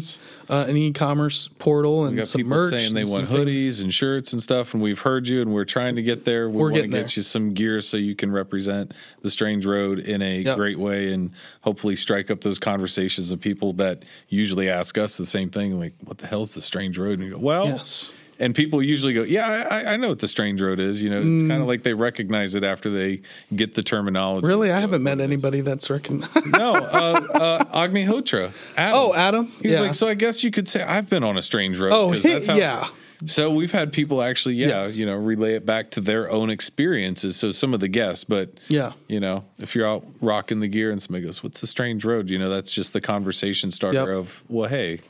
uh, 0.49 0.65
an 0.67 0.77
e-commerce 0.77 1.47
portal 1.57 2.05
and 2.05 2.15
we 2.15 2.21
some 2.21 2.39
people 2.39 2.55
merch 2.55 2.71
saying 2.71 2.93
they 2.93 3.05
want 3.05 3.27
hoodies 3.27 3.55
things. 3.55 3.79
and 3.79 3.93
shirts 3.93 4.33
and 4.33 4.43
stuff. 4.43 4.75
And 4.75 4.83
we've 4.83 4.99
heard 4.99 5.27
you, 5.27 5.41
and 5.41 5.51
we're 5.51 5.65
trying 5.65 5.95
to 5.95 6.03
get 6.03 6.25
there. 6.25 6.47
We 6.47 6.57
we're 6.57 6.71
want 6.71 6.75
to 6.75 6.81
get 6.83 6.91
there. 6.91 7.01
you 7.05 7.21
some 7.23 7.55
gear 7.55 7.81
so 7.81 7.97
you 7.97 8.15
can 8.15 8.31
represent 8.31 8.93
the 9.23 9.31
Strange 9.31 9.65
Road 9.65 9.97
in 9.97 10.21
a 10.21 10.41
yep. 10.41 10.57
great 10.57 10.77
way, 10.77 11.11
and 11.11 11.31
hopefully 11.61 11.95
strike 11.95 12.29
up 12.29 12.41
those 12.41 12.59
conversations 12.59 13.31
of 13.31 13.41
people 13.41 13.73
that 13.73 14.03
usually 14.29 14.69
ask 14.69 14.95
us 14.97 15.17
the 15.17 15.25
same 15.25 15.49
thing, 15.49 15.79
like, 15.79 15.93
"What 16.03 16.19
the 16.19 16.27
hell's 16.27 16.53
the 16.53 16.61
Strange 16.61 16.99
Road?" 16.99 17.19
And 17.19 17.23
you 17.23 17.31
go, 17.31 17.39
"Well." 17.39 17.65
Yes 17.65 18.13
and 18.39 18.53
people 18.55 18.81
usually 18.81 19.13
go, 19.13 19.23
"Yeah, 19.23 19.67
I, 19.69 19.93
I 19.93 19.97
know 19.97 20.09
what 20.09 20.19
the 20.19 20.27
strange 20.27 20.61
road 20.61 20.79
is." 20.79 21.01
You 21.01 21.09
know, 21.09 21.19
it's 21.19 21.43
mm. 21.43 21.49
kind 21.49 21.61
of 21.61 21.67
like 21.67 21.83
they 21.83 21.93
recognize 21.93 22.55
it 22.55 22.63
after 22.63 22.89
they 22.89 23.21
get 23.55 23.75
the 23.75 23.83
terminology. 23.83 24.47
Really, 24.47 24.71
I 24.71 24.79
haven't 24.79 25.03
met 25.03 25.19
anybody 25.19 25.61
that's 25.61 25.89
recognized. 25.89 26.45
no, 26.45 26.75
uh, 26.75 27.27
uh, 27.33 27.63
Agnihotra. 27.87 28.53
Adam. 28.77 28.95
Oh, 28.95 29.13
Adam. 29.13 29.47
He's 29.61 29.73
yeah. 29.73 29.81
like, 29.81 29.93
so 29.93 30.07
I 30.07 30.13
guess 30.13 30.43
you 30.43 30.51
could 30.51 30.67
say 30.67 30.83
I've 30.83 31.09
been 31.09 31.23
on 31.23 31.37
a 31.37 31.41
strange 31.41 31.79
road. 31.79 31.93
Oh, 31.93 32.13
that's 32.13 32.47
how, 32.47 32.55
yeah. 32.55 32.89
So 33.25 33.49
we've 33.49 33.71
had 33.71 33.91
people 33.91 34.21
actually, 34.21 34.55
yeah, 34.55 34.67
yes. 34.67 34.97
you 34.97 35.05
know, 35.05 35.15
relay 35.15 35.55
it 35.55 35.65
back 35.65 35.89
to 35.91 36.01
their 36.01 36.29
own 36.29 36.51
experiences. 36.51 37.35
So 37.35 37.49
some 37.49 37.73
of 37.73 37.79
the 37.79 37.87
guests, 37.87 38.23
but 38.23 38.51
yeah, 38.67 38.93
you 39.07 39.19
know, 39.19 39.45
if 39.57 39.75
you're 39.75 39.87
out 39.87 40.05
rocking 40.21 40.59
the 40.59 40.67
gear 40.67 40.91
and 40.91 41.01
somebody 41.01 41.25
goes, 41.25 41.41
"What's 41.41 41.59
the 41.59 41.67
strange 41.67 42.05
road?" 42.05 42.29
You 42.29 42.37
know, 42.37 42.49
that's 42.49 42.71
just 42.71 42.93
the 42.93 43.01
conversation 43.01 43.71
starter 43.71 43.99
yep. 43.99 44.07
of, 44.07 44.43
well, 44.47 44.69
hey, 44.69 45.01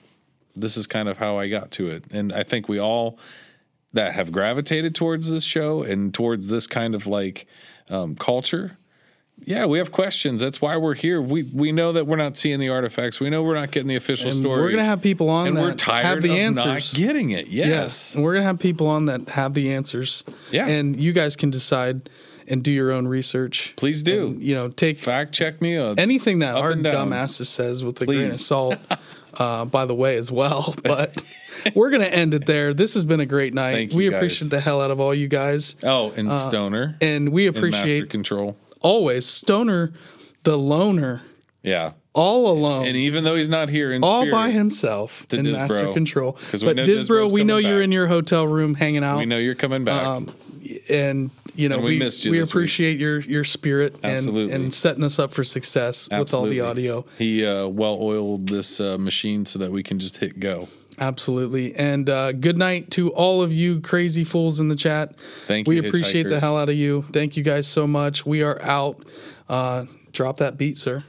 this 0.59 0.77
is 0.77 0.87
kind 0.87 1.07
of 1.09 1.17
how 1.17 1.37
I 1.37 1.49
got 1.49 1.71
to 1.71 1.89
it. 1.89 2.05
And 2.11 2.33
I 2.33 2.43
think 2.43 2.67
we 2.67 2.79
all 2.79 3.17
that 3.93 4.13
have 4.15 4.31
gravitated 4.31 4.93
towards 4.95 5.29
this 5.31 5.43
show 5.43 5.81
and 5.83 6.13
towards 6.13 6.47
this 6.49 6.67
kind 6.67 6.93
of 6.93 7.07
like 7.07 7.47
um, 7.89 8.15
culture. 8.15 8.77
Yeah, 9.45 9.65
we 9.67 9.77
have 9.77 9.91
questions. 9.91 10.41
That's 10.41 10.61
why 10.61 10.77
we're 10.77 10.95
here. 10.95 11.21
We 11.21 11.43
we 11.43 11.71
know 11.71 11.91
that 11.91 12.07
we're 12.07 12.15
not 12.17 12.35
seeing 12.35 12.59
the 12.59 12.69
artifacts. 12.69 13.19
We 13.19 13.29
know 13.29 13.43
we're 13.43 13.53
not 13.55 13.69
getting 13.71 13.87
the 13.87 13.95
official 13.95 14.31
And 14.31 14.39
story. 14.39 14.61
we're 14.61 14.71
gonna 14.71 14.83
have 14.85 15.01
people 15.01 15.29
on 15.29 15.47
and 15.47 15.57
that 15.57 15.61
we're 15.61 15.73
tired 15.75 16.05
have 16.05 16.21
the 16.23 16.31
of 16.31 16.37
answers. 16.37 16.93
not 16.93 16.97
getting 16.99 17.29
it. 17.31 17.47
Yes. 17.47 18.15
And 18.15 18.23
we're 18.23 18.33
gonna 18.33 18.45
have 18.47 18.57
people 18.59 18.87
on 18.87 19.05
that 19.05 19.29
have 19.29 19.53
the 19.53 19.71
answers. 19.71 20.23
Yeah. 20.51 20.65
And 20.65 20.99
you 20.99 21.13
guys 21.13 21.35
can 21.35 21.51
decide 21.51 22.09
and 22.47 22.63
do 22.63 22.71
your 22.71 22.91
own 22.91 23.07
research. 23.07 23.73
Please 23.75 24.01
do. 24.01 24.27
And, 24.27 24.41
you 24.41 24.55
know, 24.55 24.69
take 24.69 24.97
Fact 24.97 25.33
check 25.33 25.61
me. 25.61 25.77
Uh, 25.77 25.93
anything 25.97 26.39
that 26.39 26.55
our 26.55 26.73
dumbasses 26.73 27.45
says 27.45 27.83
with 27.83 28.01
a 28.01 28.05
grain 28.05 28.31
of 28.31 28.39
salt. 28.39 28.77
Uh, 29.39 29.65
by 29.65 29.85
the 29.85 29.93
way, 29.95 30.17
as 30.17 30.31
well, 30.31 30.73
but 30.83 31.23
we're 31.75 31.89
gonna 31.89 32.05
end 32.05 32.33
it 32.33 32.45
there. 32.45 32.73
This 32.73 32.93
has 32.95 33.05
been 33.05 33.19
a 33.19 33.25
great 33.25 33.53
night. 33.53 33.93
We 33.93 34.09
guys. 34.09 34.17
appreciate 34.17 34.49
the 34.51 34.59
hell 34.59 34.81
out 34.81 34.91
of 34.91 34.99
all 34.99 35.13
you 35.13 35.27
guys, 35.27 35.75
oh, 35.83 36.11
and 36.15 36.33
Stoner 36.33 36.97
and 37.01 37.29
we 37.29 37.45
and 37.47 37.55
Master 37.55 37.67
appreciate 37.77 38.09
Control. 38.09 38.57
always 38.81 39.25
Stoner, 39.25 39.91
the 40.43 40.57
loner, 40.57 41.21
Yeah. 41.63 41.91
all 42.13 42.47
alone. 42.47 42.87
And 42.87 42.95
even 42.97 43.23
though 43.23 43.35
he's 43.35 43.49
not 43.49 43.69
here 43.69 43.91
in 43.91 44.03
all 44.03 44.21
spirit, 44.21 44.31
by 44.31 44.49
himself 44.51 45.27
to 45.29 45.37
in 45.37 45.51
Master 45.51 45.85
Disbro. 45.93 46.61
We 46.61 46.65
But 46.65 46.75
know 46.77 46.83
Disbro, 46.83 47.31
we 47.31 47.43
know 47.43 47.57
you're 47.57 47.79
back. 47.79 47.83
in 47.85 47.91
your 47.91 48.07
hotel 48.07 48.47
room 48.47 48.75
hanging 48.75 49.03
out. 49.03 49.17
we 49.19 49.25
know 49.25 49.37
you're 49.37 49.55
coming 49.55 49.83
back. 49.83 50.05
Um, 50.05 50.33
and 50.89 51.29
you 51.57 51.67
know 51.69 51.75
And 51.75 51.83
we 51.83 51.91
we 51.91 51.99
missed 51.99 52.23
you 52.23 52.31
we 52.31 52.39
this 52.39 52.49
week. 52.49 52.53
appreciate 52.53 52.99
your 52.99 53.19
your 53.19 53.43
spirit 53.43 53.95
and 54.03 54.17
Absolutely. 54.17 54.53
and 54.53 54.73
setting 54.73 55.03
us 55.03 55.19
up 55.19 55.31
for 55.31 55.43
success 55.43 56.07
with 56.11 56.33
all 56.33 56.45
the 56.45 56.61
audio. 56.61 57.05
He 57.17 57.45
uh, 57.45 57.67
well 57.67 57.97
oiled 58.01 58.47
this 58.47 58.79
uh, 58.79 58.97
machine 58.97 59.45
so 59.45 59.59
that 59.59 59.71
we 59.71 59.83
can 59.83 59.99
just 59.99 60.17
hit 60.17 60.39
go. 60.39 60.69
Absolutely. 60.99 61.75
And 61.75 62.09
uh, 62.09 62.31
good 62.31 62.57
night 62.57 62.89
to 62.91 63.09
all 63.13 63.43
of 63.43 63.53
you 63.53 63.81
crazy 63.81 64.23
fools 64.23 64.59
in 64.59 64.67
the 64.67 64.75
chat. 64.75 65.13
Thank 65.45 65.67
we 65.67 65.75
you, 65.75 65.81
We 65.83 65.87
appreciate 65.87 66.27
the 66.27 66.39
hell 66.39 66.57
out 66.57 66.69
of 66.69 66.75
you. 66.75 67.05
Thank 67.13 67.37
you 67.37 67.43
guys 67.43 67.67
so 67.67 67.85
much. 67.85 68.25
We 68.25 68.41
are 68.41 68.59
out. 68.63 69.03
Uh, 69.47 69.85
drop 70.11 70.37
that 70.37 70.57
beat, 70.57 70.77
sir. 70.77 71.03